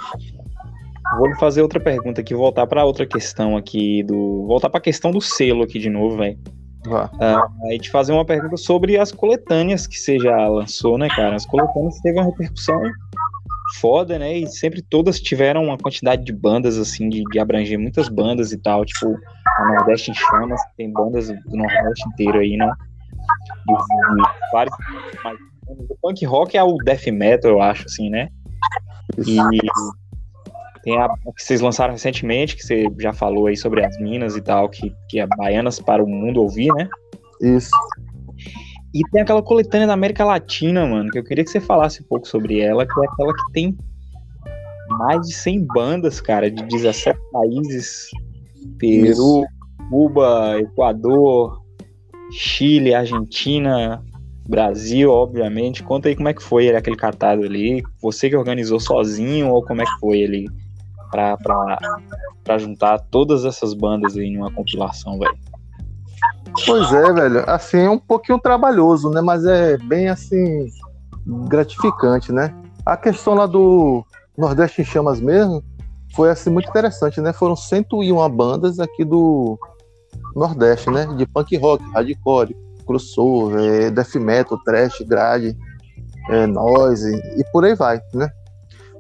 Vou 1.17 1.27
lhe 1.27 1.35
fazer 1.35 1.63
outra 1.63 1.79
pergunta 1.79 2.21
aqui, 2.21 2.35
voltar 2.35 2.67
para 2.67 2.85
outra 2.85 3.07
questão 3.07 3.57
aqui 3.57 4.03
do, 4.03 4.47
voltar 4.47 4.71
para 4.71 4.79
a 4.79 4.83
questão 4.83 5.11
do 5.11 5.21
selo 5.21 5.63
aqui 5.63 5.79
de 5.79 5.91
novo, 5.91 6.17
velho. 6.17 6.39
Uh, 6.87 7.69
aí 7.69 7.79
te 7.79 7.91
fazer 7.91 8.13
uma 8.13 8.25
pergunta 8.25 8.57
sobre 8.57 8.99
as 8.99 9.13
coletâneas 9.13 9.87
que 9.87 9.97
você 9.99 10.19
já 10.19 10.49
lançou, 10.49 10.99
né, 10.99 11.09
cara? 11.09 11.37
As 11.37 11.47
coletâneas 11.47 12.01
teve 12.01 12.19
uma 12.19 12.25
repercussão 12.25 12.81
foda, 13.81 14.19
né? 14.19 14.39
E 14.39 14.47
sempre 14.47 14.83
todas 14.83 15.21
tiveram 15.21 15.65
uma 15.65 15.79
quantidade 15.79 16.25
de 16.25 16.33
bandas, 16.33 16.79
assim, 16.79 17.09
de, 17.09 17.23
de 17.25 17.39
abranger 17.39 17.79
muitas 17.79 18.09
bandas 18.09 18.53
e 18.53 18.59
tal. 18.59 18.85
Tipo, 18.85 19.17
a 19.47 19.65
Nordeste 19.67 20.11
em 20.11 20.15
Chamas, 20.15 20.61
tem 20.77 20.93
bandas 20.93 21.29
do 21.29 21.57
Nordeste 21.57 22.09
inteiro 22.09 22.39
aí, 22.39 22.57
né? 22.57 22.71
De, 23.67 23.75
de 23.75 24.23
vários. 24.53 24.75
Mas, 25.25 25.39
o 25.67 25.97
punk 26.03 26.25
rock 26.25 26.57
é 26.57 26.63
o 26.63 26.77
death 26.79 27.07
metal, 27.07 27.51
eu 27.51 27.63
acho, 27.63 27.87
assim, 27.87 28.11
né? 28.11 28.29
E 29.19 29.37
tem 30.83 31.01
a 31.01 31.09
que 31.09 31.43
vocês 31.43 31.61
lançaram 31.61 31.93
recentemente, 31.93 32.57
que 32.57 32.63
você 32.63 32.87
já 32.99 33.13
falou 33.13 33.47
aí 33.47 33.57
sobre 33.57 33.85
as 33.85 33.99
minas 34.01 34.37
e 34.37 34.41
tal, 34.41 34.69
que, 34.69 34.93
que 35.09 35.21
é 35.21 35.27
Baianas 35.27 35.79
para 35.79 36.03
o 36.03 36.09
Mundo 36.09 36.43
Ouvir, 36.43 36.73
né? 36.75 36.89
Isso. 37.41 37.71
E 38.95 39.01
tem 39.11 39.23
aquela 39.23 39.43
coletânea 39.43 39.87
da 39.87 39.95
América 39.95 40.25
Latina, 40.25 40.87
mano, 40.87 41.11
que 41.11 41.19
eu 41.19 41.25
queria 41.25 41.45
que 41.45 41.51
você 41.51 41.61
falasse 41.61 42.03
um 42.03 42.07
pouco 42.07 42.29
sobre 42.29 42.61
ela, 42.61 42.87
que 42.87 42.93
é 43.01 43.07
aquela 43.07 43.33
que 43.33 43.53
tem 43.53 43.77
mais 44.91 45.27
de 45.27 45.35
100 45.35 45.67
bandas, 45.67 46.21
cara, 46.21 46.51
de 46.51 46.63
17 46.65 47.19
países. 47.33 48.11
Peru, 48.79 49.07
Isso. 49.07 49.45
Cuba, 49.89 50.59
Equador, 50.61 51.63
Chile, 52.31 52.95
Argentina, 52.95 54.03
Brasil, 54.47 55.11
obviamente. 55.11 55.83
Conta 55.83 56.09
aí 56.09 56.17
como 56.17 56.29
é 56.29 56.35
que 56.35 56.43
foi 56.43 56.69
aquele 56.75 56.97
catado 56.97 57.43
ali. 57.43 57.83
Você 58.03 58.29
que 58.29 58.37
organizou 58.37 58.79
sozinho 58.79 59.49
ou 59.49 59.65
como 59.65 59.83
é 59.83 59.85
que 59.85 59.99
foi 60.01 60.23
ali? 60.23 60.47
para 61.13 62.59
juntar 62.59 62.99
todas 63.11 63.45
essas 63.45 63.75
bandas 63.75 64.17
em 64.17 64.37
uma 64.39 64.51
compilação, 64.51 65.19
velho? 65.19 65.39
Pois 66.67 66.93
é, 66.93 67.13
velho. 67.13 67.51
Assim, 67.51 67.79
é 67.79 67.91
um 67.91 67.99
pouquinho 67.99 68.39
trabalhoso, 68.39 69.11
né? 69.11 69.21
Mas 69.21 69.45
é 69.45 69.77
bem 69.79 70.09
assim 70.09 70.69
gratificante, 71.49 72.33
né? 72.33 72.55
A 72.85 72.97
questão 72.97 73.35
lá 73.35 73.47
do 73.47 74.05
Nordeste 74.37 74.83
em 74.83 74.85
Chamas 74.85 75.21
mesmo 75.21 75.63
foi 76.15 76.31
assim 76.31 76.51
muito 76.51 76.69
interessante, 76.69 77.21
né? 77.21 77.33
Foram 77.33 77.57
101 77.57 78.29
bandas 78.29 78.79
aqui 78.79 79.05
do 79.05 79.59
Nordeste, 80.35 80.91
né? 80.91 81.07
De 81.17 81.27
punk 81.27 81.57
rock, 81.57 81.85
hardcore, 81.93 82.57
crossover, 82.87 83.91
death 83.91 84.15
metal, 84.17 84.59
trash, 84.65 85.01
grade, 85.07 85.57
é, 86.29 86.47
noise 86.47 87.15
e 87.15 87.45
por 87.53 87.65
aí 87.65 87.75
vai, 87.75 88.01
né? 88.15 88.29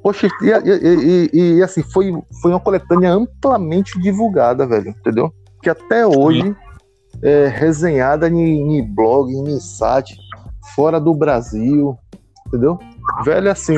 Poxa, 0.02 0.26
e, 0.26 0.48
e, 0.48 1.30
e, 1.32 1.54
e, 1.58 1.62
assim, 1.62 1.82
foi, 1.82 2.12
foi 2.40 2.50
uma 2.50 2.58
coletânea 2.58 3.12
amplamente 3.12 4.00
divulgada, 4.00 4.66
velho, 4.66 4.88
entendeu? 4.88 5.32
Que 5.62 5.70
até 5.70 6.04
hoje 6.04 6.56
é 7.22 7.48
resenhada 7.48 8.28
em, 8.28 8.78
em 8.78 8.94
blog, 8.94 9.32
em 9.32 9.60
site, 9.60 10.18
fora 10.74 11.00
do 11.00 11.14
Brasil, 11.14 11.96
entendeu? 12.46 12.78
Velho, 13.24 13.50
assim, 13.50 13.76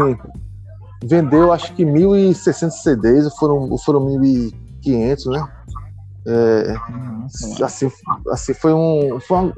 vendeu 1.05 1.53
acho 1.53 1.73
que 1.75 1.85
1.600 1.85 2.71
CDs, 2.71 3.35
foram, 3.37 3.77
foram 3.79 4.01
1.500, 4.07 5.31
né? 5.31 5.49
É, 6.27 6.75
assim, 7.63 7.93
assim 8.31 8.55
foi, 8.55 8.73
um, 8.73 9.21
foi 9.21 9.37
uma 9.37 9.55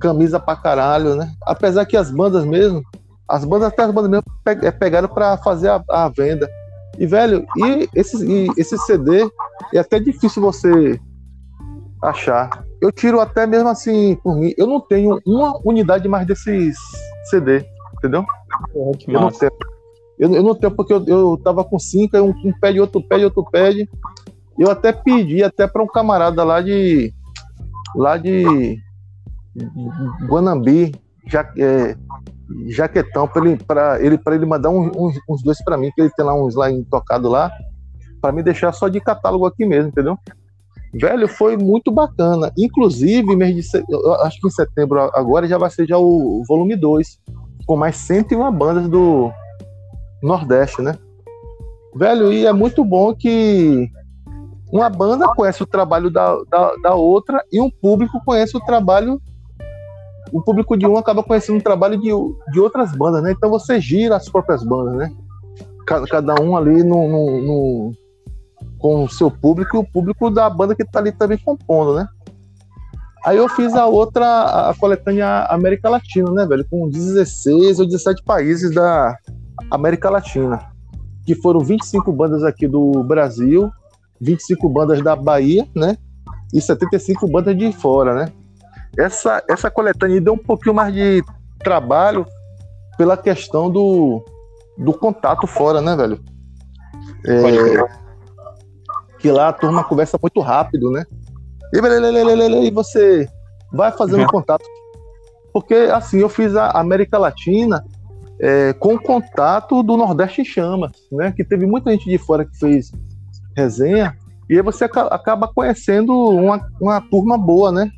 camisa 0.00 0.40
pra 0.40 0.56
caralho, 0.56 1.14
né? 1.14 1.30
Apesar 1.42 1.84
que 1.84 1.96
as 1.96 2.10
bandas 2.10 2.44
mesmo 2.44 2.82
as 3.28 3.44
bandas 3.44 3.68
até 3.68 3.82
as 3.82 3.90
bandas 3.90 4.10
mesmo 4.10 4.24
é 4.62 4.70
pegaram 4.70 5.08
para 5.08 5.36
fazer 5.38 5.68
a, 5.68 5.82
a, 5.88 6.08
venda. 6.08 6.48
E, 6.98 7.06
velho, 7.06 7.44
e 7.56 7.88
esse, 7.94 8.24
e 8.24 8.48
esse 8.56 8.78
CD 8.78 9.28
é 9.74 9.78
até 9.78 9.98
difícil 9.98 10.40
você 10.40 10.98
achar. 12.02 12.64
Eu 12.80 12.92
tiro 12.92 13.20
até 13.20 13.46
mesmo 13.46 13.68
assim, 13.68 14.16
por 14.16 14.36
mim, 14.36 14.52
eu 14.56 14.66
não 14.66 14.80
tenho 14.80 15.20
uma 15.26 15.58
unidade 15.64 16.08
mais 16.08 16.26
desses 16.26 16.76
CD, 17.30 17.64
entendeu? 17.96 18.24
Eu, 18.74 19.20
não 19.20 19.30
tenho, 19.30 19.52
eu, 20.18 20.34
eu, 20.34 20.42
não 20.42 20.54
tenho, 20.54 20.74
porque 20.74 20.92
eu, 20.92 21.04
eu 21.06 21.40
tava 21.42 21.64
com 21.64 21.78
cinco, 21.78 22.16
um, 22.18 22.34
um 22.44 22.52
pede, 22.60 22.80
outro 22.80 23.02
pede, 23.02 23.24
outro 23.24 23.44
pede. 23.50 23.88
Eu 24.58 24.70
até 24.70 24.92
pedi 24.92 25.42
até 25.42 25.66
para 25.66 25.82
um 25.82 25.86
camarada 25.86 26.42
lá 26.44 26.60
de. 26.60 27.12
lá 27.94 28.16
de. 28.16 28.78
Guanambi, 30.28 30.94
é, 31.58 31.96
jaquetão 32.68 33.26
para 33.26 33.46
ele, 33.46 33.56
pra 33.64 34.02
ele, 34.02 34.18
pra 34.18 34.34
ele 34.34 34.46
mandar 34.46 34.70
uns, 34.70 34.94
uns, 34.94 35.18
uns 35.28 35.42
dois 35.42 35.62
para 35.64 35.76
mim, 35.78 35.90
que 35.94 36.00
ele 36.00 36.10
tem 36.10 36.24
lá 36.24 36.34
uns 36.34 36.54
lá 36.54 36.66
tocado 36.90 37.28
lá, 37.28 37.50
para 38.20 38.32
me 38.32 38.42
deixar 38.42 38.72
só 38.72 38.88
de 38.88 39.00
catálogo 39.00 39.46
aqui 39.46 39.64
mesmo, 39.64 39.88
entendeu? 39.88 40.18
Velho, 41.00 41.28
foi 41.28 41.56
muito 41.56 41.90
bacana. 41.92 42.52
Inclusive, 42.56 43.36
mês 43.36 43.54
de, 43.54 43.78
acho 44.22 44.40
que 44.40 44.46
em 44.46 44.50
setembro 44.50 44.98
agora 45.14 45.46
já 45.46 45.58
vai 45.58 45.70
ser 45.70 45.86
já 45.86 45.98
o 45.98 46.42
volume 46.48 46.76
2, 46.76 47.18
com 47.66 47.76
mais 47.76 47.96
101 47.96 48.52
bandas 48.52 48.88
do 48.88 49.30
Nordeste, 50.22 50.80
né? 50.80 50.96
Velho, 51.94 52.32
e 52.32 52.46
é 52.46 52.52
muito 52.52 52.84
bom 52.84 53.14
que 53.14 53.88
uma 54.72 54.88
banda 54.88 55.28
conhece 55.34 55.62
o 55.62 55.66
trabalho 55.66 56.10
da, 56.10 56.36
da, 56.50 56.74
da 56.82 56.94
outra 56.94 57.42
e 57.52 57.60
um 57.60 57.70
público 57.70 58.20
conhece 58.24 58.56
o 58.56 58.60
trabalho 58.60 59.20
o 60.32 60.42
público 60.42 60.76
de 60.76 60.86
um 60.86 60.96
acaba 60.96 61.22
conhecendo 61.22 61.58
o 61.58 61.62
trabalho 61.62 61.96
de, 61.98 62.10
de 62.52 62.60
outras 62.60 62.92
bandas, 62.92 63.22
né? 63.22 63.32
Então 63.32 63.48
você 63.48 63.80
gira 63.80 64.16
as 64.16 64.28
próprias 64.28 64.64
bandas, 64.64 64.96
né? 64.96 65.12
Cada, 65.86 66.06
cada 66.06 66.42
um 66.42 66.56
ali 66.56 66.82
no, 66.82 67.08
no, 67.08 67.40
no, 67.42 67.92
com 68.78 69.04
o 69.04 69.08
seu 69.08 69.30
público 69.30 69.76
e 69.76 69.80
o 69.80 69.84
público 69.84 70.30
da 70.30 70.48
banda 70.48 70.74
que 70.74 70.84
tá 70.84 70.98
ali 70.98 71.12
também 71.12 71.38
compondo, 71.38 71.94
né? 71.94 72.06
Aí 73.24 73.36
eu 73.36 73.48
fiz 73.48 73.74
a 73.74 73.86
outra, 73.86 74.70
a 74.70 74.74
coletânea 74.74 75.46
América 75.46 75.88
Latina, 75.88 76.30
né, 76.30 76.46
velho? 76.46 76.64
Com 76.70 76.88
16 76.88 77.80
ou 77.80 77.86
17 77.86 78.22
países 78.22 78.72
da 78.72 79.16
América 79.70 80.08
Latina. 80.08 80.60
Que 81.24 81.34
foram 81.34 81.58
25 81.58 82.12
bandas 82.12 82.44
aqui 82.44 82.68
do 82.68 83.02
Brasil, 83.02 83.68
25 84.20 84.68
bandas 84.68 85.02
da 85.02 85.16
Bahia, 85.16 85.66
né? 85.74 85.96
E 86.54 86.60
75 86.60 87.26
bandas 87.26 87.58
de 87.58 87.72
fora, 87.72 88.14
né? 88.14 88.32
Essa, 88.96 89.42
essa 89.48 89.70
coletânea 89.70 90.20
deu 90.20 90.34
um 90.34 90.38
pouquinho 90.38 90.74
mais 90.74 90.94
de 90.94 91.20
trabalho 91.58 92.24
pela 92.96 93.16
questão 93.16 93.68
do, 93.68 94.24
do 94.78 94.92
contato 94.92 95.48
fora, 95.48 95.80
né, 95.80 95.96
velho? 95.96 96.20
É, 97.26 98.05
que 99.26 99.30
lá 99.32 99.48
a 99.48 99.52
turma 99.52 99.82
conversa 99.82 100.16
muito 100.22 100.40
rápido, 100.40 100.88
né? 100.88 101.04
E, 101.74 101.80
você 102.70 103.28
vai 103.72 103.90
fazendo 103.90 104.20
uhum. 104.20 104.28
contato. 104.28 104.64
Porque, 105.52 105.74
assim, 105.74 106.18
eu 106.18 106.28
fiz 106.28 106.54
a 106.54 106.70
América 106.70 107.18
Latina 107.18 107.84
é, 108.40 108.72
com 108.74 108.96
contato 108.96 109.82
do 109.82 109.96
Nordeste 109.96 110.42
em 110.42 110.44
Chamas, 110.44 110.92
né? 111.10 111.32
Que 111.32 111.42
teve 111.42 111.66
muita 111.66 111.90
gente 111.90 112.08
de 112.08 112.18
fora 112.18 112.44
que 112.44 112.56
fez 112.56 112.92
resenha. 113.56 114.16
E 114.48 114.54
aí 114.54 114.62
você 114.62 114.84
acaba 114.84 115.48
conhecendo 115.48 116.12
uma, 116.12 116.60
uma 116.80 117.00
turma 117.00 117.36
boa, 117.36 117.72
né? 117.72 117.90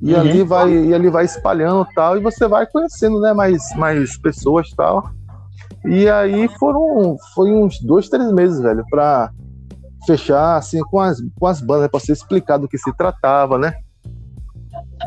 E 0.00 0.14
uhum. 0.14 0.20
ali 0.20 0.42
vai 0.44 0.72
e 0.72 0.94
ali 0.94 1.10
vai 1.10 1.24
espalhando 1.24 1.86
tal 1.94 2.16
e 2.16 2.20
você 2.20 2.48
vai 2.48 2.66
conhecendo 2.66 3.20
né 3.20 3.34
mais 3.34 3.60
mais 3.76 4.16
pessoas 4.16 4.70
tal 4.74 5.10
e 5.84 6.08
aí 6.08 6.48
foram 6.58 7.18
foi 7.34 7.52
uns 7.52 7.78
dois 7.82 8.08
três 8.08 8.32
meses 8.32 8.62
velho 8.62 8.82
para 8.88 9.30
fechar 10.06 10.56
assim 10.56 10.80
com 10.82 11.00
as 11.00 11.18
com 11.38 11.46
as 11.46 11.60
bandas 11.60 11.88
para 11.88 12.00
ser 12.00 12.12
explicado 12.12 12.62
do 12.62 12.68
que 12.68 12.78
se 12.78 12.92
tratava 12.96 13.58
né 13.58 13.74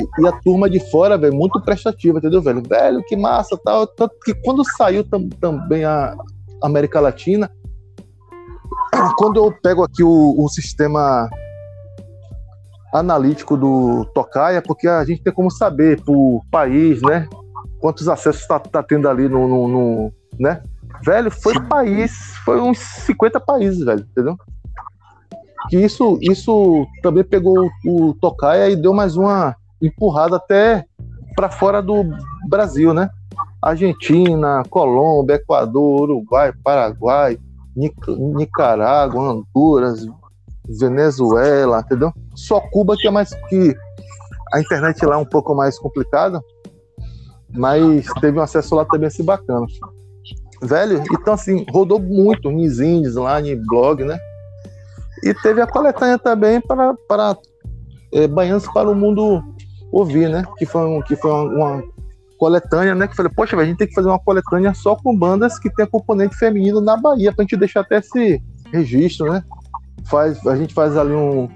e, 0.00 0.22
e 0.22 0.28
a 0.28 0.32
turma 0.40 0.68
de 0.68 0.78
fora 0.90 1.18
velho 1.18 1.34
muito 1.34 1.60
prestativa 1.60 2.18
entendeu 2.18 2.42
velho 2.42 2.62
velho 2.62 3.02
que 3.04 3.16
massa 3.16 3.58
tal 3.64 3.86
tanto 3.86 4.14
que 4.24 4.34
quando 4.34 4.64
saiu 4.76 5.04
tam, 5.04 5.28
também 5.28 5.84
a 5.84 6.14
América 6.62 7.00
Latina 7.00 7.50
quando 9.16 9.36
eu 9.36 9.52
pego 9.62 9.82
aqui 9.82 10.02
o, 10.02 10.34
o 10.38 10.48
sistema 10.48 11.28
analítico 12.94 13.56
do 13.56 14.04
Tocaia, 14.14 14.62
porque 14.62 14.86
a 14.86 15.04
gente 15.04 15.20
tem 15.20 15.32
como 15.32 15.50
saber 15.50 16.00
por 16.02 16.42
país, 16.48 17.02
né? 17.02 17.28
Quantos 17.80 18.08
acessos 18.08 18.42
está 18.42 18.60
tá 18.60 18.84
tendo 18.84 19.08
ali 19.08 19.28
no, 19.28 19.48
no, 19.48 19.68
no, 19.68 20.12
né? 20.38 20.62
Velho, 21.04 21.28
foi 21.28 21.60
país, 21.66 22.12
foi 22.44 22.60
uns 22.60 22.78
50 22.78 23.40
países, 23.40 23.84
velho, 23.84 24.06
entendeu? 24.08 24.36
Que 25.68 25.78
isso, 25.78 26.18
isso 26.20 26.86
também 27.02 27.24
pegou 27.24 27.70
o 27.86 28.14
Tocaia 28.20 28.68
e 28.68 28.76
deu 28.76 28.92
mais 28.92 29.16
uma 29.16 29.56
empurrada 29.80 30.36
até 30.36 30.84
para 31.34 31.50
fora 31.50 31.82
do 31.82 32.04
Brasil, 32.48 32.92
né? 32.92 33.08
Argentina, 33.62 34.62
Colômbia, 34.68 35.36
Equador, 35.36 36.02
Uruguai, 36.02 36.52
Paraguai, 36.62 37.38
Nicarágua, 37.74 39.32
Honduras, 39.32 40.06
Venezuela, 40.68 41.80
entendeu? 41.80 42.12
Só 42.34 42.60
Cuba 42.60 42.96
que 42.96 43.08
é 43.08 43.10
mais 43.10 43.30
que 43.48 43.74
a 44.52 44.60
internet 44.60 45.04
lá 45.04 45.16
é 45.16 45.18
um 45.18 45.24
pouco 45.24 45.54
mais 45.54 45.78
complicada, 45.78 46.40
mas 47.52 48.06
teve 48.20 48.38
um 48.38 48.42
acesso 48.42 48.74
lá 48.74 48.84
também 48.84 49.08
assim 49.08 49.24
bacana. 49.24 49.66
Velho, 50.62 51.02
então 51.12 51.34
assim, 51.34 51.64
rodou 51.70 51.98
muito 51.98 52.50
nos 52.50 52.80
indies 52.80 53.16
lá, 53.16 53.40
em 53.40 53.56
blog, 53.66 54.04
né? 54.04 54.18
E 55.24 55.34
teve 55.42 55.60
a 55.60 55.66
coletânea 55.66 56.18
também 56.18 56.60
para, 56.60 56.94
para 57.08 57.36
é, 58.12 58.28
para 58.72 58.90
o 58.90 58.94
Mundo 58.94 59.42
ouvir, 59.90 60.28
né? 60.28 60.44
Que 60.58 60.66
foi, 60.66 60.84
um, 60.86 61.00
que 61.02 61.16
foi 61.16 61.30
uma, 61.30 61.42
uma 61.42 61.84
coletânea, 62.38 62.94
né? 62.94 63.08
Que 63.08 63.16
falei, 63.16 63.32
poxa, 63.34 63.56
a 63.56 63.64
gente 63.64 63.78
tem 63.78 63.88
que 63.88 63.94
fazer 63.94 64.08
uma 64.08 64.18
coletânea 64.18 64.74
só 64.74 64.94
com 64.94 65.16
bandas 65.16 65.58
que 65.58 65.70
tem 65.70 65.86
componente 65.86 66.36
feminino 66.36 66.80
na 66.80 66.96
Bahia, 66.96 67.32
pra 67.32 67.42
gente 67.42 67.56
deixar 67.56 67.80
até 67.80 67.98
esse 67.98 68.42
registro, 68.72 69.32
né? 69.32 69.42
faz, 70.04 70.46
a 70.46 70.56
gente 70.56 70.72
faz 70.74 70.96
ali 70.96 71.12
um, 71.12 71.48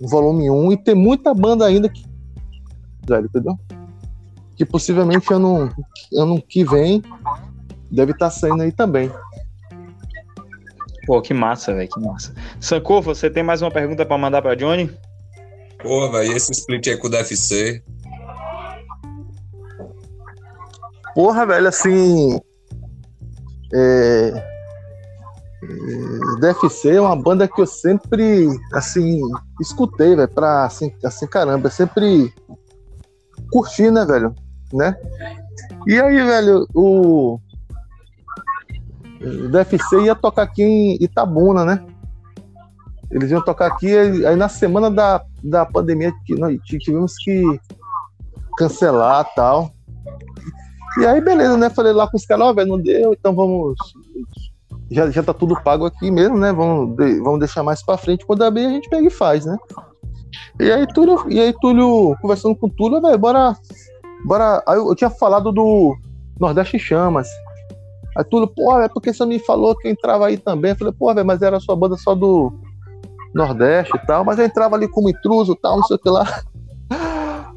volume 0.00 0.50
1 0.50 0.72
e 0.72 0.76
tem 0.76 0.94
muita 0.94 1.32
banda 1.34 1.64
ainda 1.64 1.88
que. 1.88 2.04
Entendeu? 3.08 3.58
Que 4.56 4.64
possivelmente 4.64 5.32
ano, 5.32 5.70
ano 6.12 6.42
que 6.42 6.64
vem 6.64 7.02
deve 7.90 8.12
estar 8.12 8.26
tá 8.26 8.30
saindo 8.30 8.62
aí 8.62 8.72
também. 8.72 9.10
Pô, 11.06 11.22
que 11.22 11.32
massa, 11.32 11.72
velho, 11.72 11.88
que 11.88 12.00
massa. 12.00 12.34
Sanko, 12.60 13.00
você 13.00 13.30
tem 13.30 13.42
mais 13.42 13.62
uma 13.62 13.70
pergunta 13.70 14.04
para 14.04 14.18
mandar 14.18 14.42
para 14.42 14.56
Johnny? 14.56 14.90
Pô, 15.80 16.10
velho, 16.10 16.32
esse 16.36 16.50
split 16.52 16.88
aí 16.88 16.96
com 16.96 17.06
o 17.06 17.10
DFC? 17.10 17.82
Porra, 21.14 21.46
velho, 21.46 21.68
assim. 21.68 22.40
É, 23.72 24.56
DFC 26.40 26.96
é 26.96 27.00
uma 27.00 27.16
banda 27.16 27.48
que 27.48 27.60
eu 27.60 27.66
sempre, 27.66 28.48
assim, 28.72 29.20
escutei, 29.60 30.14
velho, 30.14 30.28
pra, 30.28 30.64
assim, 30.64 30.92
assim, 31.04 31.26
caramba, 31.26 31.70
sempre 31.70 32.32
curti, 33.50 33.90
né, 33.90 34.04
velho, 34.04 34.34
né? 34.72 34.96
E 35.86 35.98
aí, 36.00 36.16
velho, 36.16 36.66
o, 36.74 37.38
o 39.26 39.48
DFC 39.48 40.00
ia 40.02 40.14
tocar 40.14 40.42
aqui 40.42 40.62
em 40.62 41.02
Itabuna, 41.02 41.64
né? 41.64 41.84
Eles 43.10 43.30
iam 43.30 43.42
tocar 43.42 43.66
aqui, 43.66 43.94
aí 43.96 44.36
na 44.36 44.48
semana 44.48 44.90
da, 44.90 45.22
da 45.42 45.64
pandemia 45.64 46.12
nós 46.30 46.58
tivemos 46.64 47.14
que 47.16 47.42
cancelar 48.58 49.26
tal. 49.34 49.70
E 50.98 51.06
aí, 51.06 51.20
beleza, 51.20 51.56
né? 51.56 51.70
Falei 51.70 51.92
lá 51.92 52.08
com 52.08 52.16
os 52.16 52.24
caras, 52.24 52.46
ó, 52.46 52.50
oh, 52.50 52.54
velho, 52.54 52.68
não 52.68 52.80
deu, 52.80 53.12
então 53.12 53.34
vamos 53.34 53.76
já, 54.90 55.10
já 55.10 55.22
tá 55.22 55.34
tudo 55.34 55.60
pago 55.62 55.84
aqui 55.84 56.10
mesmo, 56.10 56.38
né? 56.38 56.52
Vamos, 56.52 56.96
vamos 56.96 57.40
deixar 57.40 57.62
mais 57.62 57.82
para 57.84 57.98
frente. 57.98 58.24
Quando 58.24 58.42
abrir, 58.42 58.66
a 58.66 58.70
gente 58.70 58.88
pega 58.88 59.06
e 59.06 59.10
faz, 59.10 59.44
né? 59.44 59.56
E 60.60 60.70
aí, 60.70 60.86
Túlio, 60.86 61.24
e 61.28 61.40
aí, 61.40 61.52
Túlio 61.60 62.16
conversando 62.20 62.54
com 62.56 62.66
o 62.66 62.70
Túlio, 62.70 63.00
velho, 63.00 63.18
bora. 63.18 63.56
bora. 64.24 64.62
Aí 64.66 64.76
eu, 64.76 64.88
eu 64.88 64.94
tinha 64.94 65.10
falado 65.10 65.52
do 65.52 65.96
Nordeste 66.38 66.78
Chamas. 66.78 67.28
Aí 68.16 68.24
Túlio, 68.24 68.48
pô, 68.48 68.80
é 68.80 68.88
porque 68.88 69.12
você 69.12 69.26
me 69.26 69.38
falou 69.38 69.76
que 69.76 69.88
entrava 69.88 70.26
aí 70.26 70.38
também. 70.38 70.70
Eu 70.70 70.76
falei, 70.76 70.92
pô, 70.92 71.14
velho, 71.14 71.26
mas 71.26 71.42
era 71.42 71.58
a 71.58 71.60
sua 71.60 71.76
banda 71.76 71.96
só 71.96 72.14
do 72.14 72.52
Nordeste 73.34 73.94
e 73.94 74.06
tal. 74.06 74.24
Mas 74.24 74.38
eu 74.38 74.46
entrava 74.46 74.74
ali 74.74 74.88
como 74.88 75.10
intruso 75.10 75.52
e 75.52 75.60
tal, 75.60 75.76
não 75.76 75.84
sei 75.84 75.96
o 75.96 75.98
que 75.98 76.08
lá. 76.08 76.24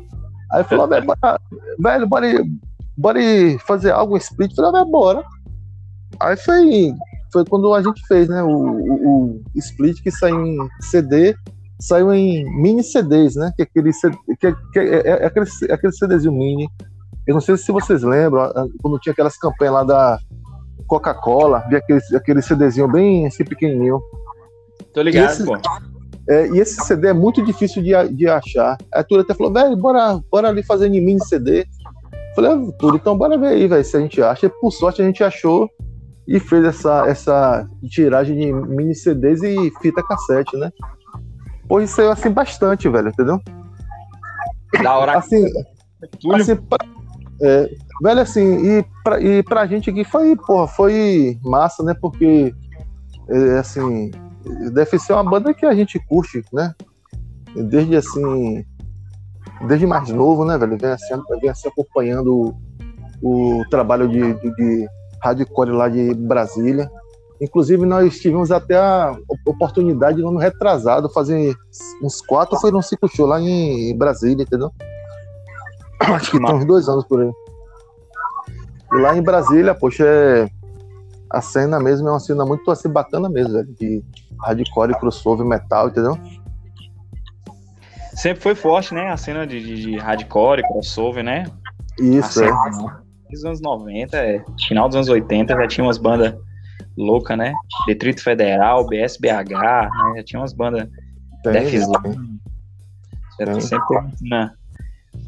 Aí 0.52 0.64
falou, 0.64 0.88
velho, 0.88 1.06
bora, 1.06 1.40
velho, 1.78 2.08
bora, 2.08 2.28
bora 2.98 3.20
fazer 3.68 3.92
algo 3.92 4.18
split. 4.18 4.50
Eu 4.52 4.56
falei, 4.56 4.72
velho, 4.72 4.92
bora. 4.92 5.24
Aí 6.20 6.36
foi 6.36 6.94
foi 7.32 7.46
quando 7.46 7.74
a 7.74 7.82
gente 7.82 8.06
fez, 8.08 8.28
né? 8.28 8.44
O, 8.44 8.50
o, 8.50 9.36
o 9.36 9.42
Split 9.56 10.02
que 10.02 10.12
saiu 10.12 10.46
em 10.46 10.58
CD, 10.82 11.36
saiu 11.80 12.14
em 12.14 12.44
mini 12.62 12.84
CDs, 12.84 13.36
né? 13.36 13.52
Que 13.56 13.64
é 13.64 13.66
aquele, 13.66 13.92
que, 14.40 14.56
que 14.74 14.80
é, 14.80 15.08
é, 15.08 15.26
aquele, 15.26 15.46
aquele 15.72 15.94
CDzinho 15.94 16.34
mini. 16.34 16.68
Eu 17.28 17.36
não 17.36 17.42
sei 17.42 17.56
se 17.58 17.72
vocês 17.72 18.02
lembram, 18.02 18.52
quando 18.82 19.00
tinha 19.00 19.14
aquelas 19.14 19.38
campanhas 19.38 19.74
lá 19.76 19.84
da 19.84 20.20
Coca-Cola, 20.88 21.66
vi 21.70 21.76
aquele, 21.76 22.02
aquele 22.16 22.42
CDzinho 22.42 22.88
bem 22.88 23.28
assim 23.28 23.44
pequenininho. 23.44 24.02
Tô 24.94 25.02
ligado, 25.02 25.30
e 25.30 25.34
esse, 25.34 25.46
pô. 25.46 25.58
É, 26.30 26.48
e 26.48 26.60
esse 26.60 26.76
CD 26.86 27.08
é 27.08 27.14
muito 27.14 27.44
difícil 27.44 27.82
de, 27.82 27.92
de 28.16 28.28
achar. 28.28 28.78
A 28.94 29.04
Túlio 29.04 29.24
até 29.24 29.34
falou, 29.34 29.52
velho, 29.52 29.76
bora, 29.76 30.20
bora 30.32 30.50
ali 30.50 30.62
fazer 30.62 30.88
em 30.88 31.02
mini 31.02 31.24
CD. 31.26 31.66
falei, 32.36 32.52
ah, 32.52 32.72
Túlio, 32.78 32.98
então 32.98 33.18
bora 33.18 33.38
ver 33.38 33.48
aí, 33.48 33.68
velho, 33.68 33.84
se 33.84 33.98
a 33.98 34.00
gente 34.00 34.22
acha. 34.22 34.46
E 34.46 34.50
por 34.50 34.72
sorte 34.72 35.02
a 35.02 35.06
gente 35.06 35.24
achou 35.24 35.70
e 36.28 36.40
fez 36.40 36.64
essa, 36.64 37.08
essa 37.08 37.68
tiragem 37.90 38.38
de 38.38 38.54
mini 38.54 38.94
CDs 38.94 39.42
e 39.42 39.72
fita 39.82 40.04
cassete, 40.04 40.56
né? 40.56 40.72
Pô, 41.68 41.82
isso 41.82 41.96
saiu 41.96 42.12
assim 42.12 42.30
bastante, 42.30 42.88
velho, 42.88 43.10
entendeu? 43.10 43.42
Da 44.84 44.98
hora. 44.98 45.18
Assim, 45.18 45.44
assim 46.34 46.56
pra, 46.56 46.78
É, 47.42 47.70
velho, 48.02 48.22
assim, 48.22 48.80
e 48.80 48.86
pra, 49.04 49.22
e 49.22 49.44
pra 49.44 49.66
gente 49.66 49.90
aqui 49.90 50.04
foi, 50.04 50.36
porra, 50.36 50.68
foi 50.68 51.40
massa, 51.44 51.84
né? 51.84 51.94
Porque, 52.00 52.54
é, 53.30 53.60
assim, 53.60 54.12
deve 54.72 55.00
ser 55.00 55.14
uma 55.14 55.24
banda 55.24 55.54
que 55.54 55.66
a 55.66 55.74
gente 55.74 56.00
curte, 56.00 56.44
né? 56.52 56.74
Desde 57.56 57.96
assim, 57.96 58.66
desde 59.68 59.88
mais 59.88 60.10
novo, 60.10 60.46
né, 60.46 60.58
velho? 60.58 60.78
Vem 60.78 60.92
assim, 60.92 61.22
vem 61.42 61.50
assim 61.50 61.68
acompanhando 61.68 62.56
o, 63.22 63.60
o 63.62 63.64
trabalho 63.70 64.08
de, 64.08 64.34
de, 64.34 64.56
de 64.56 64.88
hardcore 65.22 65.72
lá 65.72 65.90
de 65.90 66.14
Brasília. 66.14 66.90
Inclusive, 67.42 67.86
nós 67.86 68.20
tivemos 68.20 68.52
até 68.52 68.76
a 68.76 69.16
oportunidade 69.46 70.22
no 70.22 70.28
ano 70.28 70.40
retrasado, 70.40 71.10
fazer 71.10 71.56
uns 72.04 72.20
quatro, 72.22 72.60
foi 72.60 72.70
num 72.70 72.82
ciclo 72.82 73.08
show 73.08 73.26
lá 73.26 73.40
em 73.40 73.98
Brasília, 73.98 74.44
entendeu? 74.44 74.72
Acho 76.00 76.32
que 76.32 76.40
tem 76.40 76.56
uns 76.56 76.66
dois 76.66 76.88
anos 76.88 77.06
por 77.06 77.22
aí. 77.22 77.32
E 78.92 78.98
lá 78.98 79.16
em 79.18 79.22
Brasília, 79.22 79.76
poxa, 79.76 80.06
é... 80.06 80.50
a 81.30 81.42
cena 81.42 81.80
mesmo 81.80 82.08
é 82.08 82.12
uma 82.12 82.20
cena 82.20 82.46
muito 82.46 82.70
assim 82.72 82.90
bacana 82.90 83.30
mesmo, 83.30 83.54
velho, 83.54 83.76
de 83.76 84.04
hardcore, 84.42 84.98
crossover, 85.00 85.46
metal, 85.46 85.90
entendeu? 85.90 86.18
Sempre 88.14 88.42
foi 88.42 88.56
forte, 88.56 88.94
né? 88.94 89.10
A 89.10 89.18
cena 89.18 89.46
de, 89.46 89.62
de, 89.62 89.82
de 89.82 89.98
hardcore, 89.98 90.64
crossover, 90.64 91.24
né? 91.24 91.46
Isso, 92.00 92.44
é. 92.44 92.50
Nos 93.30 93.46
anos 93.46 93.62
90, 93.62 94.18
é, 94.18 94.44
final 94.68 94.88
dos 94.88 94.96
anos 94.96 95.10
80, 95.10 95.56
já 95.56 95.68
tinha 95.68 95.86
umas 95.86 95.98
bandas 95.98 96.34
loucas, 96.98 97.38
né? 97.38 97.54
Detrito 97.86 98.24
Federal, 98.24 98.88
BSBH, 98.88 99.52
né? 99.52 100.14
Já 100.18 100.24
tinha 100.24 100.42
umas 100.42 100.54
bandas 100.54 100.90
Def 101.44 101.74
Slam. 101.74 102.40
Sempre 103.62 103.98
uma 103.98 104.10
cena 104.18 104.59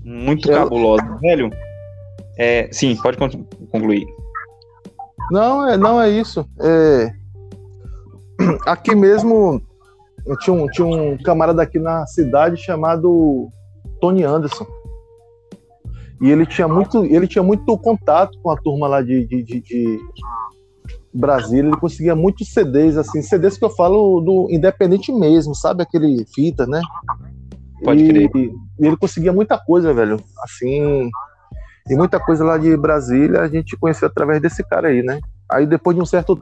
muito 0.04 0.50
Eu... 0.50 0.58
cabulosa. 0.58 1.18
Velho, 1.22 1.50
é, 2.38 2.70
sim, 2.72 2.96
pode 3.02 3.18
concluir. 3.18 4.06
Não, 5.32 5.68
é, 5.68 5.78
não 5.78 6.02
é 6.02 6.10
isso. 6.10 6.46
É... 6.60 7.12
Aqui 8.66 8.96
mesmo 8.96 9.62
tinha 10.42 10.54
um, 10.54 10.68
tinha 10.68 10.86
um 10.86 11.18
camarada 11.18 11.62
aqui 11.62 11.80
na 11.80 12.06
cidade 12.06 12.58
chamado 12.58 13.50
Tony 14.00 14.24
Anderson. 14.24 14.66
E 16.22 16.30
ele 16.30 16.46
tinha 16.46 16.68
muito, 16.68 17.04
ele 17.06 17.28
tinha 17.28 17.44
muito 17.44 17.78
contato 17.78 18.38
com 18.44 18.52
a 18.52 18.58
turma 18.58 18.88
lá 18.88 19.02
de, 19.02 19.26
de, 19.26 19.42
de, 19.42 19.60
de 19.62 20.00
Brasília. 21.14 21.70
Ele 21.70 21.78
conseguia 21.80 22.16
muitos 22.16 22.54
CDs, 22.54 22.96
assim, 22.96 23.22
CDs 23.22 23.58
que 23.58 23.66
eu 23.66 23.72
falo 23.72 24.22
do 24.22 24.48
independente 24.52 25.12
mesmo, 25.12 25.56
sabe? 25.56 25.82
Aquele 25.82 26.26
fita, 26.34 26.68
né? 26.68 26.82
Pode 27.84 28.08
crer. 28.08 28.30
E, 28.36 28.54
e 28.80 28.88
ele 28.88 28.98
conseguia 28.98 29.34
muita 29.34 29.58
coisa, 29.58 29.94
velho. 29.94 30.18
Assim, 30.44 31.10
e 31.90 31.96
muita 31.96 32.20
coisa 32.20 32.44
lá 32.44 32.58
de 32.58 32.76
Brasília 32.78 33.42
a 33.42 33.48
gente 33.48 33.76
conheceu 33.78 34.08
através 34.08 34.42
desse 34.42 34.64
cara 34.64 34.90
aí, 34.90 35.02
né? 35.02 35.20
Aí 35.50 35.66
depois 35.66 35.96
de 35.96 36.02
um 36.02 36.06
certo 36.06 36.40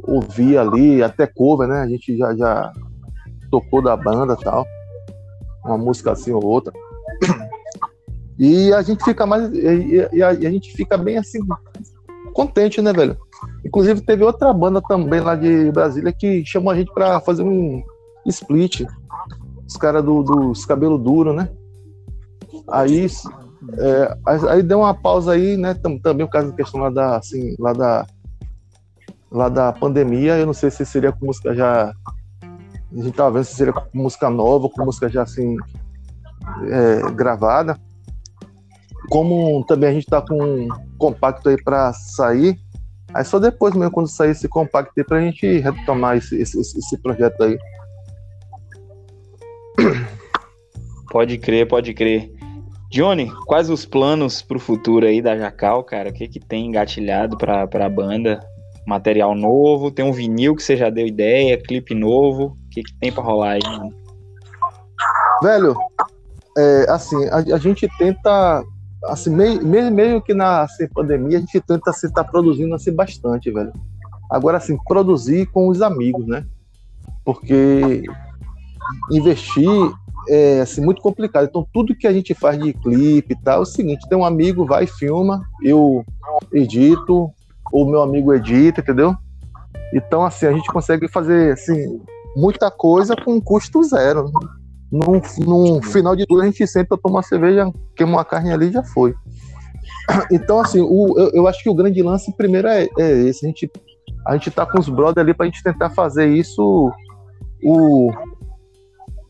ouvir 0.00 0.58
ali, 0.58 1.02
até 1.02 1.26
cover, 1.26 1.66
né? 1.66 1.80
A 1.80 1.88
gente 1.88 2.16
já, 2.16 2.34
já 2.36 2.72
tocou 3.50 3.82
da 3.82 3.96
banda 3.96 4.36
tal. 4.36 4.66
Uma 5.64 5.78
música 5.78 6.12
assim 6.12 6.32
ou 6.32 6.44
outra. 6.44 6.72
E 8.38 8.72
a 8.72 8.82
gente 8.82 9.02
fica 9.04 9.24
mais. 9.24 9.50
E, 9.52 10.08
e, 10.12 10.22
a, 10.22 10.34
e 10.34 10.46
a, 10.46 10.50
gente 10.50 10.72
fica 10.72 10.98
bem 10.98 11.16
assim, 11.16 11.38
contente, 12.32 12.82
né, 12.82 12.92
velho? 12.92 13.16
Inclusive 13.64 14.00
teve 14.02 14.24
outra 14.24 14.52
banda 14.52 14.82
também 14.82 15.20
lá 15.20 15.34
de 15.34 15.70
Brasília 15.70 16.12
que 16.12 16.44
chamou 16.44 16.72
a 16.72 16.76
gente 16.76 16.92
pra 16.92 17.20
fazer 17.20 17.42
um 17.42 17.82
split. 18.30 18.84
Os 19.66 19.76
caras 19.76 20.04
do, 20.04 20.22
dos 20.22 20.64
cabelo 20.66 20.98
duro, 20.98 21.32
né? 21.32 21.48
Aí, 22.68 23.06
é, 23.78 24.18
aí 24.48 24.62
deu 24.62 24.80
uma 24.80 24.94
pausa 24.94 25.32
aí, 25.32 25.56
né? 25.56 25.74
Também 25.74 26.24
o 26.24 26.30
caso 26.30 26.50
da 26.50 26.56
questão 26.56 26.80
lá 26.80 26.90
da, 26.90 27.16
assim, 27.16 27.54
lá 27.58 27.72
da 27.72 28.06
lá 29.34 29.48
da 29.48 29.72
pandemia, 29.72 30.38
eu 30.38 30.46
não 30.46 30.52
sei 30.54 30.70
se 30.70 30.86
seria 30.86 31.10
com 31.10 31.26
música 31.26 31.52
já. 31.54 31.92
A 32.40 33.02
gente 33.02 33.10
tava 33.10 33.32
vendo 33.32 33.44
se 33.44 33.56
seria 33.56 33.72
com 33.72 33.82
música 33.92 34.30
nova, 34.30 34.68
com 34.68 34.84
música 34.84 35.08
já 35.08 35.22
assim 35.22 35.56
é, 36.68 37.10
gravada. 37.12 37.76
Como 39.10 39.64
também 39.66 39.90
a 39.90 39.92
gente 39.92 40.06
tá 40.06 40.22
com 40.22 40.40
um 40.40 40.68
compacto 40.96 41.48
aí 41.48 41.60
para 41.60 41.92
sair, 41.92 42.56
aí 43.12 43.24
só 43.24 43.40
depois 43.40 43.74
mesmo, 43.74 43.90
quando 43.90 44.08
sair 44.08 44.30
esse 44.30 44.48
compacto 44.48 44.92
aí, 44.96 45.04
pra 45.04 45.20
gente 45.20 45.58
retomar 45.58 46.16
esse, 46.16 46.36
esse, 46.36 46.60
esse 46.60 46.96
projeto 46.98 47.42
aí. 47.42 47.58
Pode 51.10 51.38
crer, 51.38 51.68
pode 51.68 51.94
crer. 51.94 52.32
Johnny, 52.90 53.30
quais 53.46 53.70
os 53.70 53.86
planos 53.86 54.42
pro 54.42 54.58
futuro 54.58 55.06
aí 55.06 55.22
da 55.22 55.36
Jacal, 55.36 55.84
cara? 55.84 56.10
O 56.10 56.12
que 56.12 56.26
que 56.26 56.40
tem 56.40 56.66
engatilhado 56.66 57.38
pra, 57.38 57.68
pra 57.68 57.88
banda? 57.88 58.40
material 58.86 59.34
novo, 59.34 59.90
tem 59.90 60.04
um 60.04 60.12
vinil 60.12 60.54
que 60.54 60.62
você 60.62 60.76
já 60.76 60.90
deu 60.90 61.06
ideia, 61.06 61.60
clipe 61.60 61.94
novo. 61.94 62.56
O 62.66 62.70
que, 62.70 62.82
que 62.82 62.94
tem 62.98 63.10
para 63.10 63.22
rolar 63.22 63.52
aí, 63.52 63.60
mano? 63.64 63.94
Velho, 65.42 65.76
é, 66.56 66.86
assim, 66.88 67.24
a, 67.28 67.36
a, 67.36 67.58
gente 67.58 67.88
tenta, 67.98 68.62
assim, 69.06 69.30
meio, 69.30 69.64
meio, 69.64 69.90
meio 69.90 70.22
que 70.22 70.34
na 70.34 70.62
assim, 70.62 70.88
pandemia, 70.88 71.38
a 71.38 71.40
gente 71.40 71.60
tenta 71.60 71.92
se 71.92 72.06
estar 72.06 72.24
tá 72.24 72.30
produzindo 72.30 72.74
assim 72.74 72.92
bastante, 72.92 73.50
velho. 73.50 73.72
Agora, 74.30 74.58
assim, 74.58 74.76
produzir 74.84 75.46
com 75.46 75.68
os 75.68 75.82
amigos, 75.82 76.26
né? 76.26 76.44
Porque 77.24 78.02
investir 79.10 79.68
é 80.28 80.60
assim, 80.60 80.80
muito 80.80 81.02
complicado. 81.02 81.44
Então, 81.44 81.66
tudo 81.72 81.94
que 81.94 82.06
a 82.06 82.12
gente 82.12 82.34
faz 82.34 82.58
de 82.58 82.72
clipe 82.72 83.34
e 83.34 83.42
tal, 83.42 83.58
é 83.58 83.62
o 83.62 83.66
seguinte: 83.66 84.08
tem 84.08 84.16
um 84.16 84.24
amigo, 84.24 84.66
vai, 84.66 84.86
filma, 84.86 85.42
eu 85.62 86.04
edito, 86.52 87.30
o 87.72 87.84
meu 87.84 88.02
amigo 88.02 88.32
edita, 88.32 88.80
entendeu? 88.80 89.14
Então, 89.92 90.24
assim, 90.24 90.46
a 90.46 90.52
gente 90.52 90.70
consegue 90.72 91.08
fazer, 91.08 91.52
assim, 91.52 92.00
muita 92.36 92.70
coisa 92.70 93.14
com 93.16 93.40
custo 93.40 93.82
zero. 93.82 94.30
No, 94.90 95.20
no 95.38 95.82
final 95.82 96.14
de 96.14 96.26
tudo, 96.26 96.42
a 96.42 96.46
gente 96.46 96.66
sempre 96.66 96.96
toma 97.00 97.16
uma 97.16 97.22
cerveja, 97.22 97.70
queima 97.96 98.12
uma 98.12 98.24
carne 98.24 98.52
ali 98.52 98.68
e 98.68 98.72
já 98.72 98.82
foi. 98.82 99.14
Então, 100.30 100.60
assim, 100.60 100.82
o, 100.82 101.18
eu, 101.18 101.30
eu, 101.32 101.48
acho 101.48 101.62
que 101.62 101.70
o 101.70 101.74
grande 101.74 102.02
lance 102.02 102.30
primeiro 102.36 102.68
é, 102.68 102.86
é 102.98 103.10
esse. 103.22 103.44
A 103.44 103.48
gente, 103.48 103.70
a 104.26 104.32
gente 104.34 104.50
tá 104.50 104.66
com 104.66 104.78
os 104.78 104.88
brothers 104.88 105.18
ali 105.24 105.32
pra 105.32 105.46
gente 105.46 105.62
tentar 105.62 105.90
fazer 105.90 106.26
isso 106.28 106.92
o, 107.62 108.10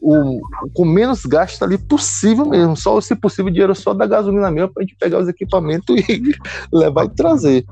o, 0.04 0.40
com 0.74 0.84
menos 0.84 1.24
gasto 1.24 1.62
ali 1.62 1.78
possível 1.78 2.44
mesmo. 2.44 2.76
Só, 2.76 3.00
se 3.00 3.16
possível, 3.16 3.50
dinheiro 3.50 3.74
só 3.74 3.94
da 3.94 4.06
gasolina 4.06 4.50
mesmo 4.50 4.72
pra 4.74 4.82
gente 4.82 4.96
pegar 4.96 5.18
os 5.18 5.28
equipamentos 5.28 5.96
e 6.06 6.34
levar 6.70 7.06
e 7.06 7.08
trazer. 7.08 7.64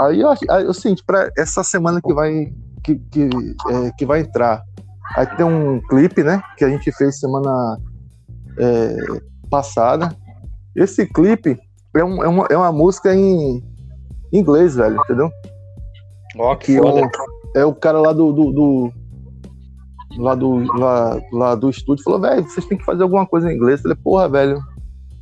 Aí 0.00 0.20
eu, 0.20 0.30
aí, 0.30 0.64
eu 0.64 0.74
sinto, 0.74 1.04
para 1.06 1.30
essa 1.38 1.62
semana 1.62 2.00
que 2.02 2.12
vai, 2.12 2.52
que, 2.82 2.96
que, 2.96 3.30
é, 3.68 3.92
que 3.96 4.04
vai 4.04 4.20
entrar, 4.20 4.62
aí 5.14 5.26
tem 5.36 5.46
um 5.46 5.80
clipe, 5.88 6.24
né? 6.24 6.42
Que 6.56 6.64
a 6.64 6.68
gente 6.68 6.90
fez 6.90 7.20
semana 7.20 7.78
é, 8.58 8.96
passada. 9.48 10.12
Esse 10.74 11.06
clipe 11.06 11.56
é, 11.94 12.02
um, 12.02 12.24
é, 12.24 12.28
uma, 12.28 12.46
é 12.50 12.56
uma 12.56 12.72
música 12.72 13.14
em 13.14 13.62
inglês, 14.32 14.74
velho, 14.74 15.00
entendeu? 15.04 15.30
Ó, 16.36 16.56
que, 16.56 16.66
que 16.66 16.76
é, 16.76 16.82
um, 16.82 17.08
é 17.54 17.64
o 17.64 17.74
cara 17.74 18.00
lá 18.00 18.12
do, 18.12 18.32
do, 18.32 18.52
do 18.52 18.92
lá 20.16 20.34
do, 20.34 20.64
lá, 20.76 21.20
lá 21.32 21.54
do 21.54 21.70
estúdio 21.70 22.04
falou, 22.04 22.20
velho, 22.20 22.42
vocês 22.44 22.66
têm 22.66 22.78
que 22.78 22.84
fazer 22.84 23.02
alguma 23.02 23.26
coisa 23.26 23.50
em 23.50 23.56
inglês. 23.56 23.78
Eu 23.78 23.82
falei, 23.82 23.98
porra, 24.02 24.28
velho, 24.28 24.60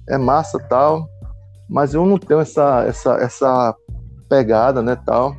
é 0.09 0.16
massa 0.16 0.59
tal, 0.59 1.09
mas 1.69 1.94
eu 1.94 2.06
não 2.06 2.19
tenho 2.19 2.40
essa, 2.40 2.85
essa, 2.85 3.15
essa 3.15 3.74
pegada, 4.28 4.82
né, 4.82 4.97
tal. 4.97 5.36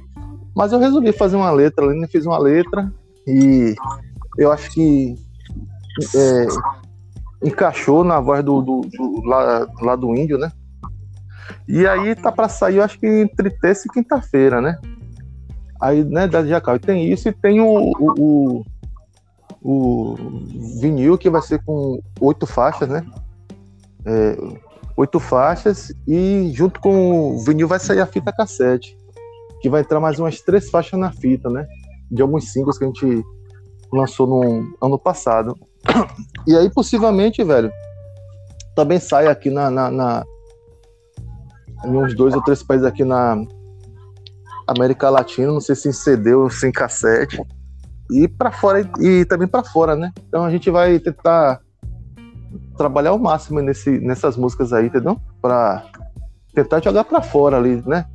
Mas 0.56 0.72
eu 0.72 0.80
resolvi 0.80 1.12
fazer 1.12 1.36
uma 1.36 1.52
letra, 1.52 1.86
ali, 1.86 2.08
fiz 2.08 2.26
uma 2.26 2.38
letra 2.38 2.92
e 3.26 3.76
eu 4.38 4.52
acho 4.52 4.70
que 4.72 5.16
é, 6.16 6.48
encaixou 7.44 8.04
na 8.04 8.20
voz 8.20 8.44
do, 8.44 8.62
do, 8.62 8.82
do, 8.82 9.22
lá, 9.26 9.68
lá 9.82 9.96
do 9.96 10.14
índio, 10.16 10.38
né? 10.38 10.52
E 11.68 11.88
aí 11.88 12.16
tá 12.16 12.32
para 12.32 12.50
sair, 12.50 12.78
eu 12.78 12.84
acho 12.84 13.00
que 13.00 13.08
entre 13.08 13.50
terça 13.50 13.88
e 13.88 13.92
quinta-feira, 13.92 14.62
né? 14.62 14.78
Aí, 15.82 16.04
né, 16.04 16.28
da 16.28 16.46
Jacal. 16.46 16.76
E 16.76 16.80
tem 16.80 17.12
isso 17.12 17.30
e 17.30 17.32
tem 17.32 17.62
o, 17.62 17.68
o, 17.68 18.14
o 18.20 18.66
o 19.62 20.16
vinil 20.80 21.18
que 21.18 21.30
vai 21.30 21.42
ser 21.42 21.64
com 21.64 22.00
oito 22.20 22.46
faixas, 22.46 22.88
né? 22.88 23.06
É, 24.06 24.38
oito 24.96 25.20
faixas 25.20 25.94
e 26.08 26.52
junto 26.54 26.80
com 26.80 27.36
o 27.36 27.44
vinil 27.44 27.68
vai 27.68 27.80
sair 27.80 28.00
a 28.00 28.06
fita 28.06 28.32
cassete, 28.32 28.98
que 29.62 29.70
vai 29.70 29.82
entrar 29.82 30.00
mais 30.00 30.20
umas 30.20 30.42
três 30.42 30.70
faixas 30.70 31.00
na 31.00 31.12
fita, 31.12 31.50
né? 31.50 31.68
De 32.10 32.22
alguns 32.22 32.52
singles 32.52 32.78
que 32.78 32.86
a 32.86 32.88
gente 32.88 33.24
lançou 33.92 34.28
no 34.28 34.76
ano 34.82 34.98
passado. 34.98 35.56
E 36.48 36.56
aí, 36.56 36.68
possivelmente, 36.70 37.44
velho, 37.44 37.72
também 38.76 39.00
sai 39.00 39.28
aqui 39.28 39.52
na, 39.52 39.70
na, 39.70 39.92
na 39.92 40.26
em 41.86 41.96
uns 41.96 42.16
dois 42.16 42.34
ou 42.34 42.42
três 42.42 42.64
países 42.64 42.88
aqui 42.88 43.04
na 43.04 43.38
América 44.66 45.12
Latina, 45.12 45.52
não 45.52 45.60
sei 45.60 45.76
se 45.76 45.90
em 45.90 45.92
CD 45.92 46.34
ou 46.34 46.50
se 46.50 46.68
em 46.68 46.72
cassete 46.72 47.40
e 48.10 48.28
para 48.28 48.52
fora 48.52 48.90
e 49.00 49.26
também 49.26 49.48
para 49.48 49.64
fora, 49.64 49.96
né? 49.96 50.12
Então 50.28 50.44
a 50.44 50.50
gente 50.50 50.70
vai 50.70 51.00
tentar 51.00 51.60
trabalhar 52.78 53.14
o 53.14 53.20
máximo 53.20 53.60
nesse, 53.62 54.00
nessas 54.00 54.36
músicas 54.36 54.74
aí, 54.74 54.88
entendeu? 54.88 55.20
Pra 55.42 55.84
tentar 56.54 56.82
jogar 56.82 57.04
pra 57.04 57.22
fora 57.22 57.58
ali, 57.58 57.84
né? 57.86 58.06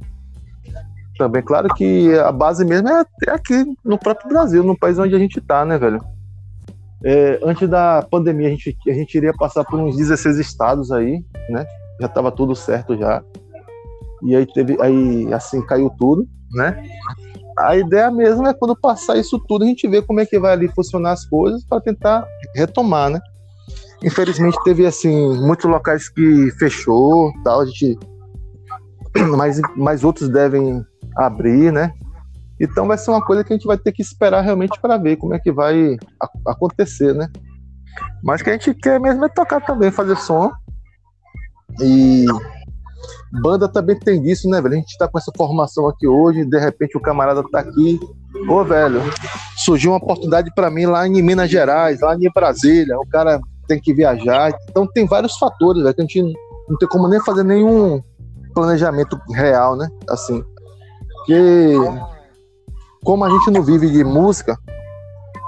Também, 1.16 1.43
claro 1.43 1.69
que 1.75 2.12
a 2.19 2.33
base 2.33 2.65
mesmo 2.65 2.89
é 2.89 3.05
aqui 3.29 3.65
no 3.85 3.97
próprio 3.97 4.29
Brasil, 4.29 4.65
no 4.65 4.77
país 4.77 4.99
onde 4.99 5.15
a 5.15 5.19
gente 5.19 5.41
tá, 5.41 5.65
né, 5.65 5.79
velho? 5.79 6.05
É, 7.05 7.39
antes 7.45 7.69
da 7.69 8.03
pandemia, 8.11 8.49
a 8.49 8.51
gente, 8.51 8.77
a 8.89 8.95
gente 8.95 9.15
iria 9.15 9.33
passar 9.33 9.62
por 9.65 9.79
uns 9.79 9.97
16 9.97 10.39
estados 10.39 10.91
aí, 10.91 11.23
né? 11.49 11.66
Já 12.01 12.09
tava 12.09 12.33
tudo 12.33 12.57
certo 12.57 12.97
já. 12.97 13.23
E 14.23 14.35
aí 14.35 14.47
teve, 14.47 14.77
aí 14.81 15.33
assim, 15.33 15.61
caiu 15.61 15.91
tudo, 15.91 16.27
né? 16.53 16.83
A 17.59 17.76
ideia 17.76 18.10
mesmo 18.10 18.47
é 18.47 18.55
quando 18.55 18.76
passar 18.76 19.16
isso 19.16 19.39
tudo, 19.39 19.64
a 19.64 19.66
gente 19.66 19.86
ver 19.86 20.02
como 20.02 20.20
é 20.20 20.26
que 20.26 20.39
vai 20.39 20.52
ali 20.52 20.68
funcionar 20.68 21.12
as 21.12 21.24
coisas 21.24 21.64
para 21.64 21.81
tentar 21.81 22.26
retomar, 22.55 23.10
né? 23.10 23.20
Infelizmente 24.02 24.59
teve 24.64 24.85
assim 24.86 25.36
muitos 25.40 25.70
locais 25.70 26.09
que 26.09 26.51
fechou, 26.59 27.32
tal, 27.44 27.60
a 27.60 27.66
gente 27.66 27.98
mas, 29.36 29.60
mas 29.76 30.05
outros 30.05 30.28
devem 30.28 30.85
abrir, 31.16 31.72
né? 31.72 31.93
Então 32.60 32.86
vai 32.86 32.98
ser 32.98 33.10
uma 33.10 33.24
coisa 33.24 33.43
que 33.43 33.52
a 33.52 33.56
gente 33.56 33.66
vai 33.66 33.78
ter 33.78 33.93
que 33.93 34.02
esperar 34.02 34.40
realmente 34.43 34.81
para 34.81 34.97
ver 34.97 35.16
como 35.16 35.35
é 35.35 35.39
que 35.39 35.52
vai 35.52 35.97
acontecer, 36.47 37.14
né? 37.14 37.28
Mas 38.22 38.43
que 38.43 38.51
a 38.51 38.52
gente 38.52 38.74
quer 38.74 39.01
mesmo 39.01 39.24
é 39.24 39.28
tocar 39.28 39.60
também, 39.60 39.90
fazer 39.90 40.16
som. 40.16 40.51
E 41.81 42.26
banda 43.43 43.68
também 43.68 43.98
tem 43.98 44.20
disso, 44.20 44.48
né, 44.48 44.60
velho? 44.60 44.74
A 44.74 44.78
gente 44.78 44.97
tá 44.98 45.09
com 45.09 45.18
essa 45.18 45.32
formação 45.36 45.89
aqui 45.89 46.06
hoje, 46.06 46.44
de 46.44 46.59
repente 46.59 46.97
o 46.97 47.01
camarada 47.01 47.43
tá 47.51 47.60
aqui. 47.60 48.01
Ô, 48.48 48.64
velho, 48.64 49.01
surgiu 49.56 49.93
uma 49.93 49.98
oportunidade 49.98 50.51
para 50.55 50.70
mim 50.70 50.86
lá 50.86 51.06
em 51.06 51.22
Minas 51.22 51.51
Gerais, 51.51 52.01
lá 52.01 52.14
em 52.14 52.31
Brasília. 52.32 52.98
O 52.98 53.09
cara 53.09 53.40
tem 53.66 53.81
que 53.81 53.94
viajar. 53.94 54.52
Então 54.68 54.86
tem 54.86 55.06
vários 55.06 55.36
fatores, 55.36 55.82
velho, 55.82 55.94
que 55.94 56.01
a 56.01 56.05
gente 56.05 56.22
não 56.68 56.76
tem 56.78 56.89
como 56.89 57.09
nem 57.09 57.20
fazer 57.20 57.44
nenhum 57.44 58.02
planejamento 58.55 59.18
real, 59.32 59.76
né? 59.76 59.89
Assim. 60.09 60.43
Porque 61.18 61.74
como 63.02 63.24
a 63.24 63.31
gente 63.31 63.51
não 63.51 63.62
vive 63.62 63.90
de 63.90 64.02
música, 64.05 64.59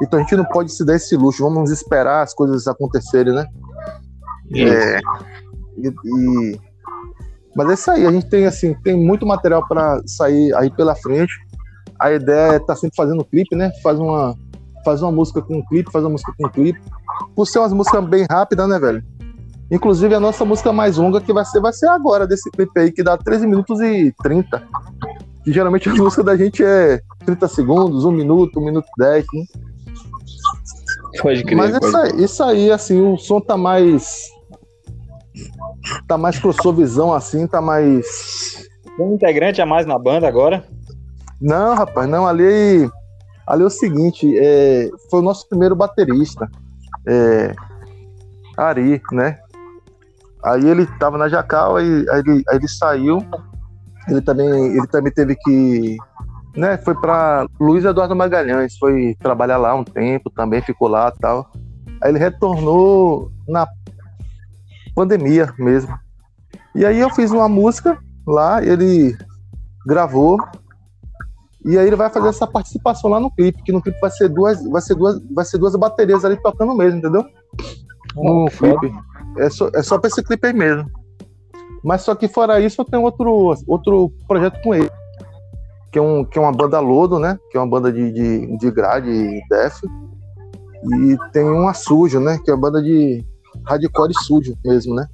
então 0.02 0.18
a 0.18 0.22
gente 0.22 0.36
não 0.36 0.44
pode 0.44 0.72
se 0.72 0.84
dar 0.84 0.96
esse 0.96 1.16
luxo. 1.16 1.42
Vamos 1.42 1.70
esperar 1.70 2.22
as 2.22 2.34
coisas 2.34 2.66
acontecerem, 2.66 3.32
né? 3.32 3.46
É, 4.54 5.00
e, 5.76 5.88
e, 5.88 6.60
mas 7.56 7.70
é 7.70 7.74
isso 7.74 7.90
aí. 7.90 8.06
A 8.06 8.12
gente 8.12 8.26
tem 8.26 8.46
assim, 8.46 8.74
tem 8.84 8.96
muito 8.96 9.26
material 9.26 9.66
para 9.66 10.00
sair 10.06 10.54
aí 10.54 10.70
pela 10.70 10.94
frente. 10.94 11.32
A 11.98 12.12
ideia 12.12 12.52
é 12.52 12.56
estar 12.56 12.66
tá 12.66 12.76
sempre 12.76 12.94
fazendo 12.94 13.24
clipe, 13.24 13.56
né? 13.56 13.72
Faz 13.82 13.98
uma, 13.98 14.36
faz 14.84 15.02
uma 15.02 15.10
música 15.10 15.42
com 15.42 15.56
um 15.56 15.66
clipe, 15.66 15.90
faz 15.90 16.04
uma 16.04 16.10
música 16.10 16.32
com 16.38 16.46
um 16.46 16.50
clipe. 16.50 16.80
Por 17.34 17.46
ser 17.46 17.58
umas 17.58 17.72
músicas 17.72 18.04
bem 18.06 18.26
rápidas, 18.30 18.68
né, 18.68 18.78
velho? 18.78 19.02
Inclusive 19.70 20.14
a 20.14 20.20
nossa 20.20 20.44
música 20.44 20.72
mais 20.72 20.96
longa 20.96 21.20
que 21.20 21.32
vai 21.32 21.44
ser, 21.44 21.60
vai 21.60 21.72
ser 21.72 21.88
agora 21.88 22.26
desse 22.26 22.50
clipe 22.50 22.78
aí, 22.78 22.92
que 22.92 23.02
dá 23.02 23.16
13 23.16 23.46
minutos 23.46 23.80
e 23.80 24.14
30 24.22 24.62
que 25.46 25.52
geralmente 25.52 25.88
a 25.88 25.94
música 25.94 26.24
da 26.24 26.36
gente 26.36 26.62
é 26.64 27.00
30 27.24 27.46
segundos, 27.46 28.04
1 28.04 28.10
minuto, 28.10 28.58
1 28.58 28.64
minuto 28.64 28.88
10, 28.98 29.24
né? 29.32 29.44
Pode 31.22 31.44
crer. 31.44 31.56
Mas 31.56 31.76
isso, 31.76 31.96
aí, 31.96 32.24
isso 32.24 32.42
aí, 32.42 32.70
assim, 32.72 33.00
o 33.00 33.16
som 33.16 33.40
tá 33.40 33.56
mais. 33.56 34.28
Tá 36.06 36.16
mais 36.18 36.38
crossoverzão, 36.38 37.12
assim, 37.12 37.46
tá 37.46 37.60
mais. 37.60 38.68
Um 38.98 39.14
integrante 39.14 39.60
a 39.60 39.66
mais 39.66 39.86
na 39.86 39.98
banda 39.98 40.26
agora? 40.26 40.64
Não, 41.40 41.74
rapaz, 41.74 42.08
não, 42.08 42.26
ali. 42.26 42.88
Ali 43.46 43.62
é 43.62 43.66
o 43.66 43.70
seguinte, 43.70 44.36
é, 44.36 44.88
foi 45.08 45.20
o 45.20 45.22
nosso 45.22 45.48
primeiro 45.48 45.76
baterista, 45.76 46.50
é, 47.06 47.54
Ari, 48.56 49.00
né? 49.12 49.38
Aí 50.44 50.66
ele 50.68 50.84
tava 50.98 51.16
na 51.16 51.28
Jacal, 51.28 51.76
aí, 51.76 52.06
aí, 52.10 52.20
ele, 52.26 52.42
aí 52.48 52.56
ele 52.56 52.68
saiu, 52.68 53.18
ele 54.08 54.20
também, 54.20 54.48
ele 54.48 54.86
também 54.88 55.12
teve 55.12 55.36
que. 55.36 55.96
Né, 56.56 56.78
foi 56.78 56.94
para 56.94 57.46
Luiz 57.60 57.84
Eduardo 57.84 58.16
Magalhães, 58.16 58.78
foi 58.78 59.14
trabalhar 59.20 59.58
lá 59.58 59.74
um 59.74 59.84
tempo, 59.84 60.30
também 60.30 60.62
ficou 60.62 60.88
lá 60.88 61.12
tal. 61.20 61.50
Aí 62.02 62.10
ele 62.10 62.18
retornou 62.18 63.30
na 63.46 63.66
pandemia 64.96 65.52
mesmo. 65.58 65.94
E 66.74 66.84
aí 66.84 66.98
eu 66.98 67.10
fiz 67.10 67.30
uma 67.30 67.48
música 67.48 67.98
lá, 68.26 68.64
ele 68.64 69.16
gravou. 69.86 70.38
E 71.64 71.78
aí 71.78 71.86
ele 71.86 71.96
vai 71.96 72.08
fazer 72.08 72.28
essa 72.28 72.46
participação 72.46 73.10
lá 73.10 73.20
no 73.20 73.30
clipe, 73.30 73.62
que 73.62 73.72
no 73.72 73.82
clipe 73.82 74.00
vai 74.00 74.10
ser 74.10 74.28
duas, 74.28 74.64
vai 74.64 74.80
ser 74.80 74.94
duas, 74.94 75.20
vai 75.30 75.44
ser 75.44 75.58
duas 75.58 75.76
baterias 75.76 76.24
ali 76.24 76.40
tocando 76.40 76.74
mesmo, 76.74 76.98
entendeu? 76.98 77.24
No 78.14 78.46
clipe. 78.46 78.92
É 79.36 79.50
só, 79.50 79.68
é 79.74 79.82
só 79.82 79.98
pra 79.98 80.08
esse 80.08 80.22
clipe 80.22 80.46
aí 80.46 80.54
mesmo. 80.54 80.90
Mas 81.84 82.02
só 82.02 82.14
que 82.14 82.26
fora 82.26 82.58
isso, 82.60 82.80
eu 82.80 82.84
tenho 82.84 83.02
outro, 83.02 83.54
outro 83.66 84.10
projeto 84.26 84.60
com 84.62 84.74
ele. 84.74 84.90
Que 85.92 85.98
é, 85.98 86.02
um, 86.02 86.24
que 86.24 86.38
é 86.38 86.40
uma 86.40 86.52
banda 86.52 86.80
Lodo, 86.80 87.18
né? 87.18 87.38
Que 87.50 87.58
é 87.58 87.60
uma 87.60 87.68
banda 87.68 87.92
de, 87.92 88.10
de, 88.12 88.56
de 88.56 88.70
grade 88.70 89.10
e 89.10 89.42
def. 89.48 89.82
E 89.84 91.16
tem 91.32 91.44
uma 91.44 91.74
Sujo, 91.74 92.20
né? 92.20 92.38
Que 92.44 92.50
é 92.50 92.54
uma 92.54 92.60
banda 92.60 92.82
de 92.82 93.24
hardcore 93.64 94.12
sujo 94.24 94.56
mesmo, 94.64 94.94
né? 94.94 95.06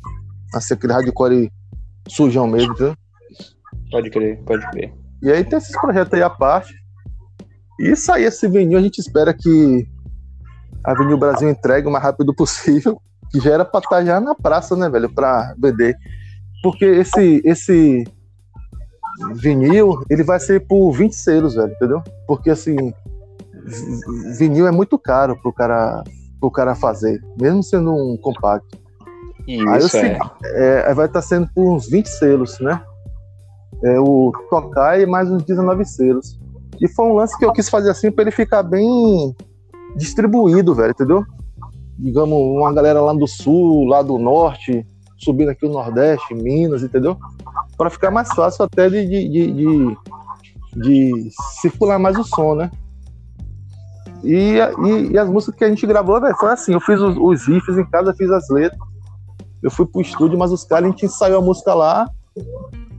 Assim, 0.55 0.75
aquele 0.75 0.93
hardcore 0.93 1.53
sujão 2.09 2.47
mesmo, 2.47 2.73
entendeu? 2.73 2.97
Pode 3.91 4.11
crer, 4.11 4.43
pode 4.45 4.71
crer. 4.71 4.93
E 5.23 5.31
aí 5.31 5.45
tem 5.45 5.59
esses 5.59 5.79
projetos 5.81 6.13
aí 6.15 6.23
à 6.23 6.31
parte. 6.31 6.75
E 7.79 7.95
sair 7.97 8.25
esse 8.25 8.49
vinil, 8.49 8.79
a 8.79 8.83
gente 8.83 8.99
espera 8.99 9.33
que 9.33 9.87
a 10.85 10.95
Vinil 10.95 11.17
Brasil 11.17 11.49
entregue 11.49 11.87
o 11.87 11.91
mais 11.91 12.05
rápido 12.05 12.35
possível, 12.35 13.01
que 13.31 13.41
já 13.41 13.53
era 13.53 13.65
pra 13.65 13.81
estar 13.81 14.05
já 14.05 14.21
na 14.21 14.35
praça, 14.35 14.77
né, 14.77 14.89
velho, 14.89 15.13
pra 15.13 15.55
vender. 15.59 15.97
Porque 16.63 16.85
esse, 16.85 17.43
esse 17.45 18.05
vinil, 19.35 20.03
ele 20.11 20.23
vai 20.23 20.41
ser 20.41 20.67
por 20.67 20.93
20 20.93 21.13
selos, 21.13 21.55
velho, 21.55 21.73
entendeu? 21.73 22.03
Porque 22.27 22.51
assim, 22.51 22.93
vinil 24.39 24.67
é 24.67 24.71
muito 24.71 24.99
caro 24.99 25.37
pro 25.41 25.53
cara, 25.53 26.03
pro 26.43 26.51
cara 26.51 26.75
fazer, 26.75 27.23
mesmo 27.41 27.63
sendo 27.63 27.95
um 27.95 28.17
compacto. 28.17 28.77
Isso, 29.47 29.97
Aí, 29.97 30.19
é. 30.45 30.91
é. 30.91 30.95
vai 30.95 31.07
estar 31.07 31.21
tá 31.21 31.23
sendo 31.23 31.49
por 31.55 31.73
uns 31.73 31.89
20 31.89 32.07
selos, 32.07 32.59
né? 32.59 32.83
É, 33.85 33.99
o 34.01 34.33
Tokai 34.51 35.07
mais 35.07 35.31
uns 35.31 35.45
19 35.45 35.85
selos. 35.85 36.39
E 36.81 36.89
foi 36.89 37.07
um 37.07 37.15
lance 37.15 37.39
que 37.39 37.45
eu 37.45 37.53
quis 37.53 37.69
fazer 37.69 37.91
assim 37.91 38.11
para 38.11 38.23
ele 38.23 38.33
ficar 38.33 38.65
bem 38.65 39.35
distribuído, 39.97 40.75
velho, 40.75 40.91
entendeu? 40.91 41.25
Digamos, 41.97 42.37
uma 42.37 42.73
galera 42.73 43.01
lá 43.01 43.13
do 43.13 43.27
sul, 43.29 43.85
lá 43.85 44.03
do 44.03 44.19
norte, 44.19 44.85
subindo 45.19 45.51
aqui 45.51 45.65
o 45.65 45.71
Nordeste, 45.71 46.35
Minas, 46.35 46.83
entendeu? 46.83 47.17
Para 47.77 47.91
ficar 47.91 48.11
mais 48.11 48.33
fácil 48.35 48.65
até 48.65 48.89
de, 48.89 49.07
de, 49.07 49.29
de, 49.29 49.53
de, 49.53 49.97
de 50.77 51.31
circular 51.61 51.99
mais 51.99 52.19
o 52.19 52.25
som, 52.25 52.57
né? 52.57 52.71
E, 54.23 54.59
e, 54.59 55.13
e, 55.13 55.19
as 55.19 55.29
músicas 55.29 55.57
que 55.57 55.65
a 55.65 55.69
gente 55.69 55.87
gravou, 55.87 56.21
véio, 56.21 56.37
foi 56.37 56.53
assim, 56.53 56.73
eu 56.73 56.81
fiz 56.81 57.01
os, 57.01 57.17
os, 57.17 57.47
riffs 57.47 57.77
em 57.77 57.85
casa, 57.87 58.15
fiz 58.15 58.31
as 58.31 58.49
letras, 58.49 58.81
eu 59.63 59.71
fui 59.71 59.87
pro 59.87 60.01
estúdio, 60.01 60.39
mas 60.39 60.53
os 60.53 60.65
caras, 60.65 60.85
a 60.85 60.91
gente 60.91 61.07
ensaiou 61.07 61.41
a 61.41 61.45
música 61.45 61.75
lá, 61.75 62.09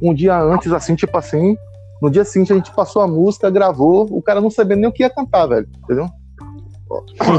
um 0.02 0.14
dia 0.14 0.38
antes, 0.40 0.72
assim, 0.72 0.96
tipo 0.96 1.18
assim, 1.18 1.56
no 2.02 2.10
dia 2.10 2.26
seguinte 2.26 2.52
a 2.52 2.56
gente 2.56 2.74
passou 2.74 3.02
a 3.02 3.08
música, 3.08 3.50
gravou, 3.50 4.06
o 4.12 4.22
cara 4.22 4.42
não 4.42 4.50
sabia 4.50 4.76
nem 4.76 4.88
o 4.88 4.92
que 4.92 5.04
ia 5.04 5.10
cantar, 5.10 5.48
velho, 5.48 5.68
entendeu? 5.84 6.08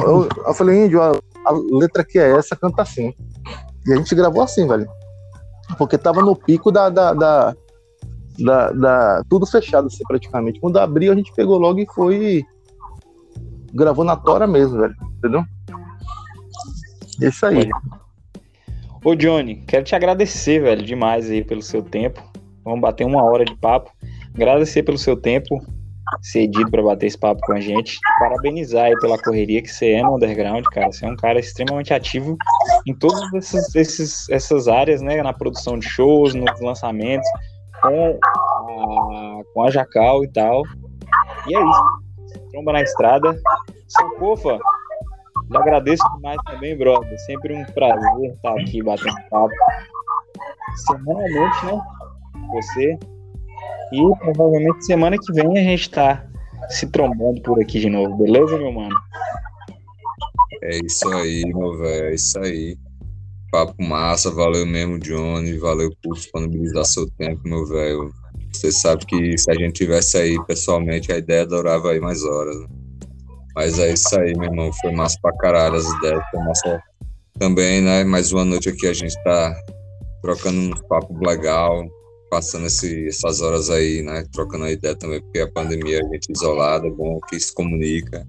Eu, 0.07 0.29
eu 0.47 0.55
falei, 0.55 0.87
índio, 0.87 1.03
a, 1.03 1.13
a 1.45 1.53
letra 1.73 2.05
que 2.05 2.19
é 2.19 2.37
essa, 2.37 2.57
canta 2.57 2.83
assim. 2.83 3.13
E 3.87 3.93
a 3.93 3.97
gente 3.97 4.15
gravou 4.15 4.43
assim, 4.43 4.67
velho. 4.67 4.89
Porque 5.77 5.99
tava 5.99 6.23
no 6.23 6.35
pico 6.35 6.73
da, 6.73 6.89
da, 6.89 7.13
da, 7.13 7.55
da, 8.39 8.71
da 8.73 9.23
tudo 9.29 9.47
fechado, 9.47 9.87
assim, 9.87 10.03
praticamente. 10.07 10.61
Quando 10.61 10.79
abriu, 10.79 11.13
a 11.13 11.15
gente 11.15 11.33
pegou 11.35 11.59
logo 11.59 11.81
e 11.81 11.87
foi. 11.95 12.45
Gravou 13.75 14.05
na 14.05 14.17
tora 14.17 14.47
mesmo, 14.47 14.79
velho. 14.79 14.95
Entendeu? 15.19 15.45
É 17.23 17.27
isso 17.27 17.45
aí. 17.47 17.69
Ô, 19.05 19.15
Johnny, 19.15 19.57
quero 19.67 19.85
te 19.85 19.95
agradecer, 19.95 20.61
velho, 20.61 20.83
demais 20.83 21.31
aí 21.31 21.45
pelo 21.45 21.61
seu 21.61 21.83
tempo. 21.83 22.23
Vamos 22.65 22.81
bater 22.81 23.05
uma 23.05 23.23
hora 23.23 23.45
de 23.45 23.55
papo. 23.57 23.91
Agradecer 24.35 24.83
pelo 24.83 24.97
seu 24.97 25.17
tempo 25.17 25.61
cedido 26.23 26.71
para 26.71 26.83
bater 26.83 27.07
esse 27.07 27.19
papo 27.19 27.41
com 27.43 27.53
a 27.53 27.61
gente. 27.61 27.99
Parabenizar 28.19 28.87
aí 28.87 28.99
pela 28.99 29.19
correria 29.19 29.63
que 29.63 29.69
você 29.69 29.93
é 29.93 30.03
no 30.03 30.17
underground, 30.17 30.65
cara. 30.73 30.91
Você 30.91 31.05
é 31.05 31.11
um 31.11 31.17
cara 31.17 31.39
extremamente 31.39 31.93
ativo 31.93 32.37
em 32.87 32.95
todas 32.95 33.23
essas, 33.35 33.75
esses, 33.75 34.29
essas 34.31 34.69
áreas, 34.69 35.01
né? 35.01 35.23
Na 35.23 35.33
produção 35.33 35.79
de 35.79 35.87
shows, 35.87 36.35
nos 36.35 36.61
lançamentos, 36.61 37.29
com 37.83 38.19
a, 38.23 39.43
com 39.53 39.63
a 39.63 39.71
Jacal 39.71 40.25
e 40.25 40.29
tal. 40.29 40.63
E 41.47 41.57
é 41.57 41.61
isso. 41.61 41.83
Tromba 42.51 42.73
na 42.73 42.83
estrada. 42.83 43.37
Sankofa, 43.97 44.59
lhe 45.51 45.57
agradeço 45.57 46.03
demais 46.17 46.39
também, 46.47 46.77
brother. 46.77 47.19
Sempre 47.21 47.55
um 47.55 47.65
prazer 47.65 48.31
estar 48.31 48.61
aqui 48.61 48.83
batendo 48.83 49.17
papo. 49.31 49.55
Semanalmente, 50.87 51.67
né? 51.67 51.81
Você 52.53 52.99
e 53.93 54.17
provavelmente 54.19 54.85
semana 54.85 55.17
que 55.19 55.33
vem 55.33 55.59
a 55.59 55.63
gente 55.63 55.89
tá 55.91 56.27
se 56.69 56.87
trombando 56.89 57.41
por 57.43 57.61
aqui 57.61 57.79
de 57.79 57.89
novo, 57.89 58.17
beleza, 58.17 58.57
meu 58.59 58.73
mano? 58.73 58.97
É 60.63 60.79
isso 60.85 61.09
aí, 61.11 61.45
meu 61.47 61.77
velho, 61.79 62.07
é 62.09 62.15
isso 62.15 62.39
aí. 62.41 62.77
papo 63.53 63.75
massa, 63.83 64.31
valeu 64.31 64.67
mesmo, 64.67 64.99
Johnny, 64.99 65.59
valeu 65.59 65.91
por 66.03 66.15
disponibilizar 66.15 66.85
seu 66.85 67.09
tempo, 67.11 67.41
meu 67.45 67.67
velho. 67.67 68.13
Você 68.53 68.73
sabe 68.73 69.05
que 69.05 69.37
se 69.37 69.51
a 69.51 69.55
gente 69.55 69.75
tivesse 69.75 70.17
aí 70.17 70.43
pessoalmente, 70.45 71.13
a 71.13 71.19
ideia 71.19 71.47
durava 71.47 71.91
aí 71.91 72.01
mais 72.01 72.25
horas. 72.25 72.59
Né? 72.61 72.67
Mas 73.55 73.79
é 73.79 73.93
isso 73.93 74.19
aí, 74.19 74.37
meu 74.37 74.51
irmão. 74.51 74.73
Foi 74.81 74.93
massa 74.93 75.19
pra 75.23 75.37
caralho 75.37 75.77
as 75.77 75.87
ideias. 75.87 76.23
Foi 76.31 76.41
massa 76.41 76.83
também, 77.39 77.81
né? 77.81 78.05
Mais 78.05 78.33
uma 78.33 78.45
noite 78.45 78.69
aqui 78.69 78.87
a 78.87 78.93
gente 78.93 79.15
tá 79.23 79.57
trocando 80.23 80.59
um 80.59 80.71
papo 80.89 81.15
legal, 81.25 81.85
passando 82.31 82.67
esse, 82.67 83.07
essas 83.07 83.41
horas 83.41 83.71
aí, 83.71 84.03
né? 84.03 84.25
Trocando 84.33 84.65
a 84.65 84.71
ideia 84.71 84.97
também, 84.97 85.21
porque 85.21 85.41
a 85.41 85.51
pandemia 85.51 86.01
a 86.01 86.15
gente 86.15 86.33
isolada, 86.33 86.87
é 86.87 86.91
bom 86.91 87.21
que 87.29 87.39
se 87.39 87.53
comunica, 87.53 88.27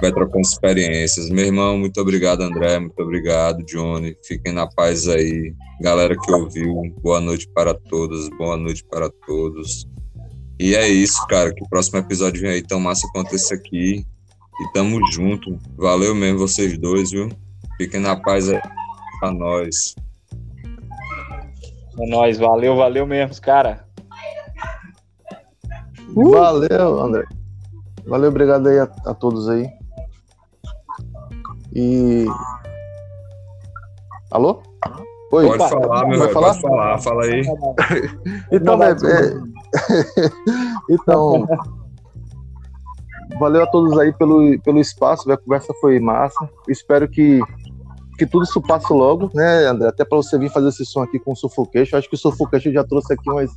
vai 0.00 0.12
trocando 0.12 0.40
experiências. 0.40 1.28
Meu 1.28 1.44
irmão, 1.44 1.78
muito 1.78 2.00
obrigado, 2.00 2.42
André, 2.42 2.78
muito 2.78 3.00
obrigado, 3.00 3.64
Johnny. 3.64 4.16
Fiquem 4.24 4.52
na 4.52 4.66
paz 4.66 5.08
aí. 5.08 5.54
Galera 5.80 6.16
que 6.16 6.32
ouviu, 6.32 6.74
boa 7.02 7.20
noite 7.20 7.48
para 7.54 7.74
todos, 7.74 8.28
boa 8.30 8.56
noite 8.56 8.84
para 8.84 9.10
todos. 9.26 9.86
E 10.58 10.74
é 10.74 10.88
isso, 10.88 11.26
cara, 11.26 11.54
que 11.54 11.64
o 11.64 11.68
próximo 11.68 11.98
episódio 11.98 12.40
vem 12.40 12.50
aí 12.50 12.62
tão 12.62 12.80
massa 12.80 13.08
quanto 13.12 13.34
esse 13.34 13.52
aqui. 13.52 14.04
E 14.60 14.72
tamo 14.72 15.00
junto. 15.10 15.58
Valeu 15.76 16.14
mesmo 16.14 16.38
vocês 16.38 16.76
dois, 16.78 17.10
viu? 17.10 17.30
Fiquem 17.78 18.00
na 18.00 18.14
paz 18.14 18.48
aí 18.48 18.60
pra 19.18 19.32
nós. 19.32 19.94
É 21.98 22.06
nóis, 22.06 22.38
valeu, 22.38 22.76
valeu 22.76 23.06
mesmo, 23.06 23.40
cara. 23.40 23.84
Uh! 26.14 26.30
Valeu, 26.30 27.00
André. 27.00 27.24
Valeu, 28.06 28.28
obrigado 28.28 28.68
aí 28.68 28.78
a, 28.78 28.90
a 29.06 29.14
todos 29.14 29.48
aí. 29.48 29.66
E. 31.74 32.26
Alô? 34.30 34.62
Oi. 35.32 35.46
Pode 35.46 35.70
falar, 35.70 36.06
meu 36.06 36.18
velho, 36.18 36.32
falar? 36.32 36.48
pode 36.48 36.60
falar, 36.60 36.98
fala 36.98 37.24
aí. 37.24 37.42
então, 38.50 38.82
é, 38.82 38.90
é... 38.90 38.94
então, 40.90 41.46
valeu 43.40 43.62
a 43.62 43.66
todos 43.66 43.98
aí 43.98 44.12
pelo, 44.12 44.60
pelo 44.60 44.78
espaço, 44.78 45.30
a 45.32 45.36
conversa 45.36 45.72
foi 45.80 45.98
massa. 45.98 46.48
Espero 46.68 47.08
que 47.08 47.40
que 48.18 48.26
tudo 48.26 48.44
isso 48.44 48.60
passe 48.60 48.92
logo, 48.92 49.30
né, 49.34 49.64
André? 49.64 49.88
Até 49.88 50.04
para 50.04 50.18
você 50.18 50.38
vir 50.38 50.50
fazer 50.50 50.68
esse 50.68 50.84
som 50.84 51.00
aqui 51.00 51.18
com 51.18 51.32
o 51.32 51.36
Sufocation. 51.36 51.96
Acho 51.96 52.06
que 52.06 52.16
o 52.16 52.18
Sufocation 52.18 52.70
já 52.70 52.84
trouxe 52.84 53.14
aqui 53.14 53.30
umas, 53.30 53.50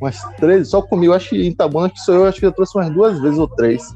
umas 0.00 0.24
três, 0.36 0.68
só 0.68 0.82
comigo. 0.82 1.12
Acho 1.12 1.30
que 1.30 1.36
em 1.36 1.50
Itabuna, 1.50 1.86
acho 1.86 1.94
que 1.94 2.00
sou 2.00 2.14
eu, 2.16 2.24
acho 2.26 2.40
que 2.40 2.46
já 2.46 2.50
trouxe 2.50 2.76
umas 2.76 2.90
duas 2.90 3.20
vezes 3.20 3.38
ou 3.38 3.46
três. 3.46 3.94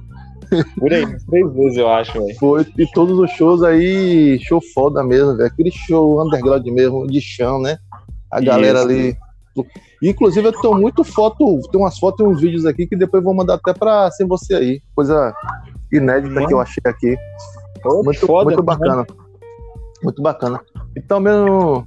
Por 0.78 0.92
aí, 0.92 1.04
três 1.26 1.52
vezes 1.52 1.78
eu 1.78 1.88
acho, 1.88 2.12
velho. 2.12 2.38
Foi, 2.38 2.64
e 2.78 2.86
todos 2.92 3.18
os 3.18 3.28
shows 3.32 3.64
aí, 3.64 4.38
show 4.38 4.60
foda 4.72 5.02
mesmo, 5.02 5.36
velho. 5.36 5.48
Aquele 5.48 5.72
show 5.72 6.24
underground 6.24 6.64
mesmo, 6.68 7.04
de 7.08 7.20
chão, 7.20 7.60
né? 7.60 7.76
A 8.30 8.40
galera 8.40 8.78
Isso. 8.78 8.88
ali. 8.88 9.16
Inclusive, 10.02 10.46
eu 10.46 10.52
tenho 10.52 10.74
muito 10.74 11.02
foto, 11.02 11.60
tem 11.70 11.80
umas 11.80 11.98
fotos 11.98 12.20
e 12.20 12.28
uns 12.28 12.40
vídeos 12.40 12.64
aqui 12.64 12.86
que 12.86 12.96
depois 12.96 13.22
vou 13.22 13.34
mandar 13.34 13.54
até 13.54 13.72
pra 13.72 14.10
sem 14.12 14.26
você 14.26 14.54
aí. 14.54 14.82
Coisa 14.94 15.34
inédita 15.92 16.34
Mano. 16.34 16.46
que 16.46 16.54
eu 16.54 16.60
achei 16.60 16.82
aqui. 16.84 17.16
muito, 18.04 18.26
foda, 18.26 18.44
muito 18.44 18.62
bacana. 18.62 18.96
Mano. 18.96 19.28
Muito 20.02 20.22
bacana. 20.22 20.60
Então, 20.96 21.18
mesmo, 21.18 21.86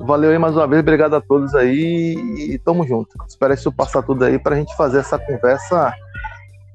valeu 0.00 0.30
aí 0.30 0.38
mais 0.38 0.56
uma 0.56 0.66
vez, 0.66 0.80
obrigado 0.80 1.14
a 1.14 1.20
todos 1.20 1.54
aí 1.54 2.14
e 2.50 2.58
tamo 2.58 2.86
junto. 2.86 3.10
Espero 3.28 3.54
isso 3.54 3.70
passar 3.70 4.02
tudo 4.02 4.24
aí 4.24 4.38
pra 4.38 4.56
gente 4.56 4.74
fazer 4.76 4.98
essa 4.98 5.18
conversa 5.18 5.92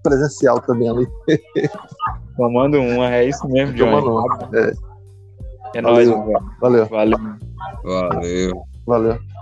presencial 0.02 0.62
também 0.62 0.90
ali. 0.90 1.08
Tomando 2.38 2.80
uma, 2.80 3.14
é 3.14 3.26
isso 3.26 3.48
mesmo, 3.50 3.74
Johnny. 3.76 3.92
Tomando 3.92 4.12
uma. 4.12 4.50
É, 4.54 4.74
é 5.76 5.82
nóis, 5.82 6.08
Valeu. 6.08 6.42
Valeu. 6.60 6.86
Valeu. 6.88 7.18
Valeu. 7.84 8.64
Valeu. 8.86 9.33